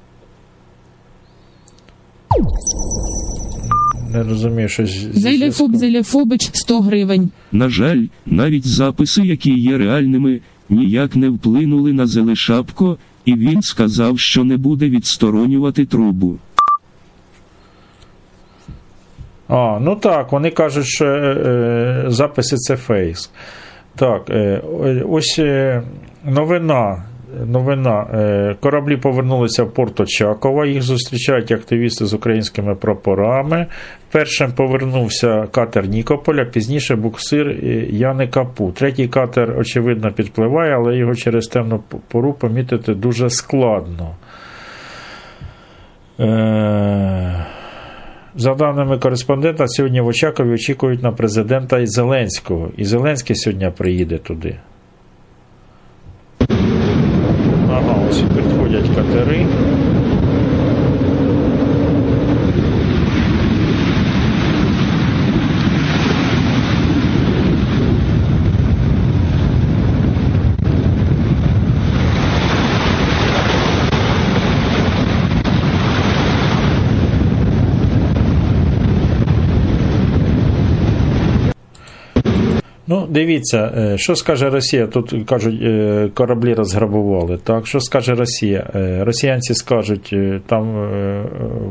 не 4.12 4.22
розумію, 4.22 4.68
щось. 4.68 5.06
Зеляфоб 5.14 5.76
Зеляфобич 5.76 6.50
100 6.52 6.80
гривень. 6.80 7.30
На 7.52 7.68
жаль, 7.68 8.06
навіть 8.26 8.66
записи, 8.66 9.22
які 9.22 9.50
є 9.50 9.78
реальними, 9.78 10.40
ніяк 10.70 11.16
не 11.16 11.28
вплинули 11.28 11.92
на 11.92 12.06
Зелешапко, 12.06 12.98
і 13.24 13.34
він 13.34 13.62
сказав, 13.62 14.18
що 14.18 14.44
не 14.44 14.56
буде 14.56 14.88
відсторонювати 14.88 15.84
трубу. 15.84 16.38
А, 19.48 19.78
ну 19.80 19.96
так, 19.96 20.32
вони 20.32 20.50
кажуть, 20.50 20.86
що 20.86 21.04
е, 21.04 21.08
е, 21.08 22.04
записи 22.08 22.56
це 22.56 22.76
фейк. 22.76 23.30
Так, 23.96 24.30
е, 24.30 24.62
ось 25.08 25.36
е, 25.38 25.82
новина 26.24 27.04
новина. 27.46 28.06
Е, 28.14 28.56
кораблі 28.60 28.96
повернулися 28.96 29.64
в 29.64 29.74
порт 29.74 30.00
Очакова. 30.00 30.66
Їх 30.66 30.82
зустрічають 30.82 31.52
активісти 31.52 32.06
з 32.06 32.14
українськими 32.14 32.74
прапорами. 32.74 33.66
Першим 34.10 34.52
повернувся 34.52 35.46
катер 35.50 35.86
Нікополь, 35.86 36.44
пізніше 36.44 36.96
буксир 36.96 37.48
Яни 37.90 38.26
Капу. 38.26 38.72
Третій 38.72 39.08
катер, 39.08 39.58
очевидно, 39.58 40.12
підпливає, 40.12 40.74
але 40.74 40.96
його 40.96 41.14
через 41.14 41.46
темну 41.46 41.82
пору 42.08 42.32
помітити 42.32 42.94
дуже 42.94 43.30
складно. 43.30 44.14
Е, 46.20 47.46
за 48.36 48.54
даними 48.54 48.98
кореспондента, 48.98 49.68
сьогодні 49.68 50.00
в 50.00 50.06
Очакові 50.06 50.54
очікують 50.54 51.02
на 51.02 51.12
президента 51.12 51.86
Зеленського. 51.86 52.68
І 52.76 52.84
Зеленський 52.84 53.36
сьогодні 53.36 53.70
приїде 53.76 54.18
туди. 54.18 54.56
Ось 58.08 58.22
підходять 58.22 58.81
катери. 58.94 59.46
Ну, 82.92 83.01
дивіться, 83.12 83.72
е, 83.76 83.98
що 83.98 84.16
скаже 84.16 84.50
Росія? 84.50 84.86
Тут 84.86 85.14
кажуть, 85.26 85.62
е, 85.62 86.08
кораблі 86.14 86.54
розграбували. 86.54 87.38
Так, 87.44 87.66
що 87.66 87.80
скаже 87.80 88.14
Росія? 88.14 88.70
Е, 88.74 89.04
росіянці 89.04 89.54
скажуть, 89.54 90.14
там 90.46 90.72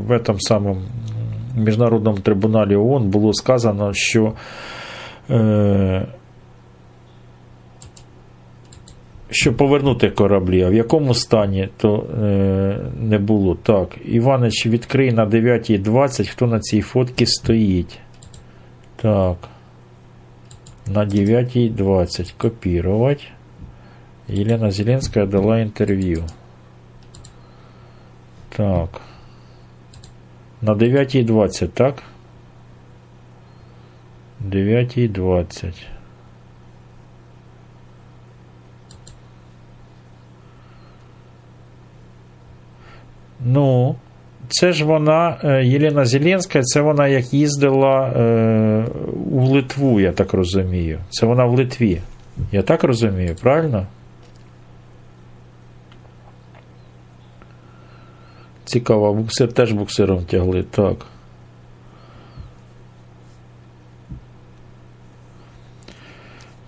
в 0.06 0.10
этом 0.10 0.36
самому 0.38 0.80
міжнародному 1.56 2.18
трибуналі 2.18 2.76
ООН 2.76 3.10
було 3.10 3.32
сказано, 3.32 3.90
що 3.92 4.32
щоб 9.32 9.56
повернути 9.56 10.10
кораблі, 10.10 10.62
а 10.62 10.68
в 10.68 10.74
якому 10.74 11.14
стані, 11.14 11.68
то 11.76 12.06
е, 12.22 12.78
не 13.00 13.18
було. 13.18 13.54
Так, 13.62 13.88
Іванич, 14.04 14.66
відкрий 14.66 15.12
на 15.12 15.26
9.20, 15.26 16.30
хто 16.30 16.46
на 16.46 16.60
цій 16.60 16.80
фотці 16.80 17.26
стоїть. 17.26 17.98
Так. 18.96 19.36
На 20.86 21.04
9.20 21.04 22.34
копировать. 22.36 23.28
Елена 24.28 24.70
Зеленская 24.70 25.26
дала 25.26 25.62
интервью. 25.62 26.24
Так. 28.50 29.00
На 30.60 30.70
9.20, 30.72 31.68
так? 31.68 32.02
9.20. 34.40 35.74
Ну, 43.44 43.96
це 44.52 44.72
ж 44.72 44.84
вона, 44.84 45.36
е, 45.44 45.64
Єлена 45.64 46.04
Зеленська, 46.04 46.62
це 46.62 46.80
вона 46.80 47.08
як 47.08 47.34
їздила 47.34 48.08
е, 48.08 48.84
у 49.30 49.46
Литву, 49.46 50.00
я 50.00 50.12
так 50.12 50.32
розумію. 50.32 50.98
Це 51.10 51.26
вона 51.26 51.44
в 51.44 51.54
Литві. 51.54 52.00
Я 52.52 52.62
так 52.62 52.84
розумію, 52.84 53.36
правильно? 53.42 53.86
Цікаво, 58.64 59.14
буксир 59.14 59.52
теж 59.52 59.72
буксиром 59.72 60.24
тягли, 60.24 60.62
так. 60.62 61.06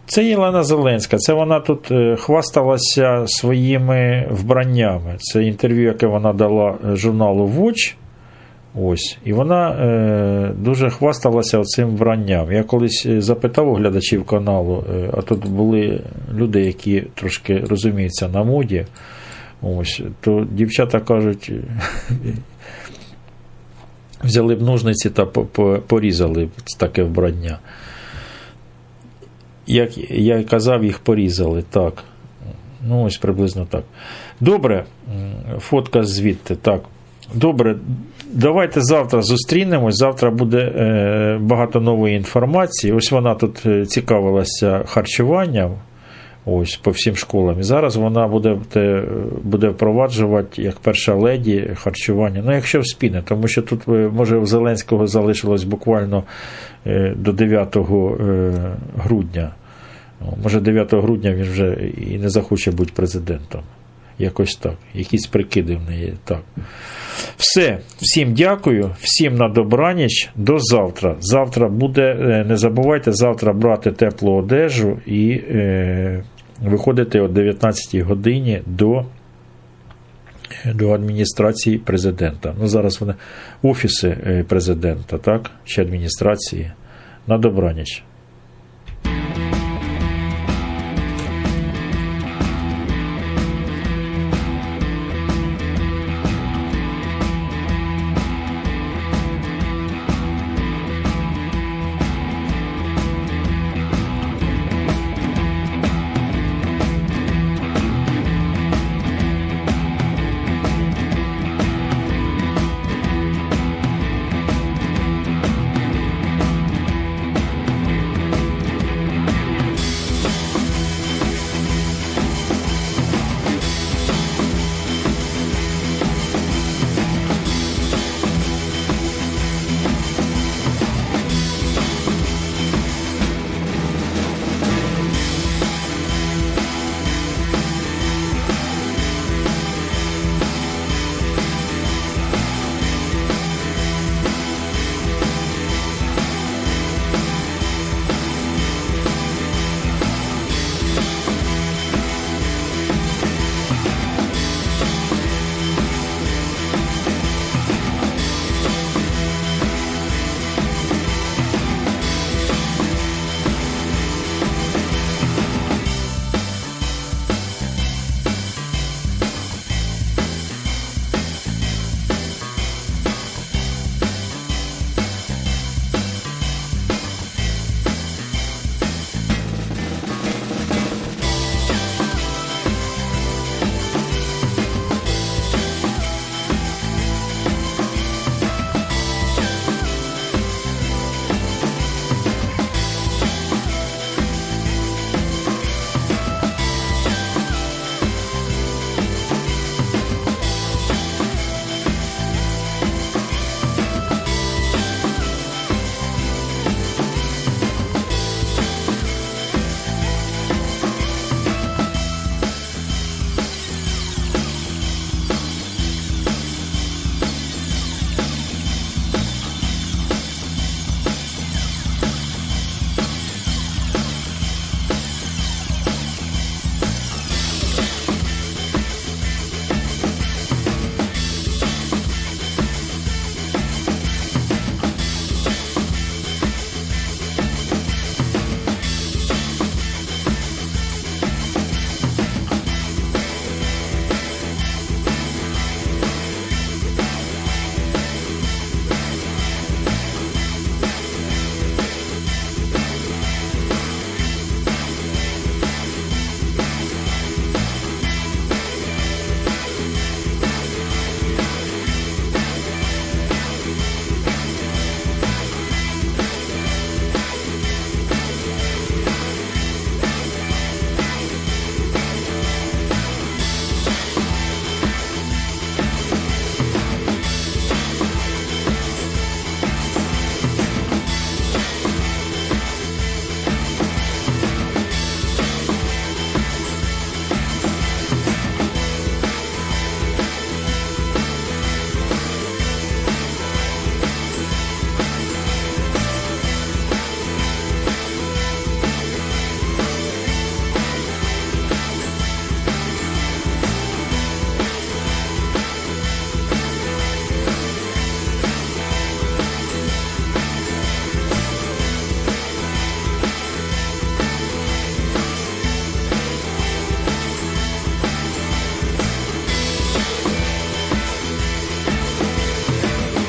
Це 0.06 0.24
Єлена 0.24 0.64
Зеленська, 0.64 1.16
це 1.16 1.32
вона 1.32 1.60
тут 1.60 1.90
е, 1.90 2.16
хвасталася 2.16 3.22
своїми 3.26 4.28
вбраннями. 4.30 5.14
Це 5.18 5.44
інтерв'ю, 5.44 5.82
яке 5.82 6.06
вона 6.06 6.32
дала 6.32 6.74
е, 6.92 6.96
журналу 6.96 7.46
Watch. 7.58 7.94
Ось, 8.80 9.18
і 9.24 9.32
вона 9.32 9.70
е, 9.70 10.52
дуже 10.58 10.90
хвасталася 10.90 11.62
цим 11.62 11.88
вбранням. 11.88 12.52
Я 12.52 12.62
колись 12.62 13.06
е, 13.06 13.20
запитав 13.20 13.68
у 13.68 13.74
глядачів 13.74 14.24
каналу, 14.24 14.84
е, 14.94 15.10
а 15.16 15.22
тут 15.22 15.48
були 15.48 16.00
люди, 16.34 16.60
які 16.60 17.00
трошки 17.14 17.58
розуміються 17.58 18.28
на 18.28 18.44
моді. 18.44 18.86
Ось, 19.62 20.02
то 20.20 20.46
дівчата 20.52 21.00
кажуть, 21.00 21.52
взяли 24.24 24.54
б 24.54 24.62
ножниці 24.62 25.10
та 25.10 25.26
порізали 25.86 26.48
таке 26.78 27.02
вбрання. 27.02 27.58
Як 29.66 30.10
я 30.10 30.42
казав, 30.42 30.84
їх 30.84 30.98
порізали. 30.98 31.64
Так. 31.70 32.04
Ну, 32.88 33.04
ось 33.04 33.16
приблизно 33.16 33.66
так. 33.70 33.82
Добре, 34.40 34.84
фотка 35.58 36.04
звідти. 36.04 36.56
Так. 36.56 36.80
Добре, 37.34 37.76
давайте 38.32 38.80
завтра 38.82 39.22
зустрінемось. 39.22 39.96
Завтра 39.96 40.30
буде 40.30 40.58
е, 40.58 41.38
багато 41.40 41.80
нової 41.80 42.16
інформації. 42.16 42.92
Ось 42.92 43.10
вона 43.12 43.34
тут 43.34 43.66
е, 43.66 43.86
цікавилася 43.86 44.82
харчуванням. 44.86 45.70
Ось 46.46 46.76
по 46.76 46.90
всім 46.90 47.16
школам. 47.16 47.60
І 47.60 47.62
зараз 47.62 47.96
вона 47.96 48.28
буде 48.28 48.58
буде 49.42 49.68
впроваджувати 49.68 50.62
як 50.62 50.76
перша 50.76 51.14
леді 51.14 51.70
харчування. 51.74 52.42
Ну, 52.46 52.54
якщо 52.54 52.80
вспіне, 52.80 53.22
тому 53.28 53.48
що 53.48 53.62
тут, 53.62 53.86
може, 54.12 54.36
у 54.36 54.46
Зеленського 54.46 55.06
залишилось 55.06 55.64
буквально 55.64 56.24
до 57.16 57.32
9 57.32 57.76
грудня. 58.96 59.50
Може, 60.42 60.60
9 60.60 60.94
грудня 60.94 61.34
він 61.34 61.42
вже 61.42 61.90
і 62.10 62.18
не 62.18 62.28
захоче 62.28 62.70
бути 62.70 62.92
президентом. 62.94 63.62
Якось 64.18 64.56
так. 64.56 64.74
Якісь 64.94 65.26
прикиди 65.26 65.76
в 65.76 65.90
неї. 65.90 66.14
Так. 66.24 66.42
Все. 67.36 67.78
Всім 67.98 68.34
дякую, 68.34 68.90
всім 69.00 69.36
на 69.36 69.48
добраніч. 69.48 70.30
До 70.36 70.58
завтра. 70.58 71.16
Завтра 71.20 71.68
буде, 71.68 72.14
не 72.48 72.56
забувайте, 72.56 73.12
завтра 73.12 73.52
брати 73.52 73.92
теплу 73.92 74.32
одежу 74.32 74.98
і 75.06 75.30
е, 75.30 76.24
виходити 76.70 77.20
о 77.20 77.28
19 77.28 78.00
годині 78.00 78.62
до 78.66 79.04
до 80.74 80.92
адміністрації 80.92 81.78
президента. 81.78 82.54
Ну, 82.60 82.68
Зараз 82.68 83.00
вони 83.00 83.14
офіси 83.62 84.44
президента, 84.48 85.18
так? 85.18 85.50
Чи 85.64 85.82
адміністрації. 85.82 86.70
На 87.26 87.38
добраніч. 87.38 88.02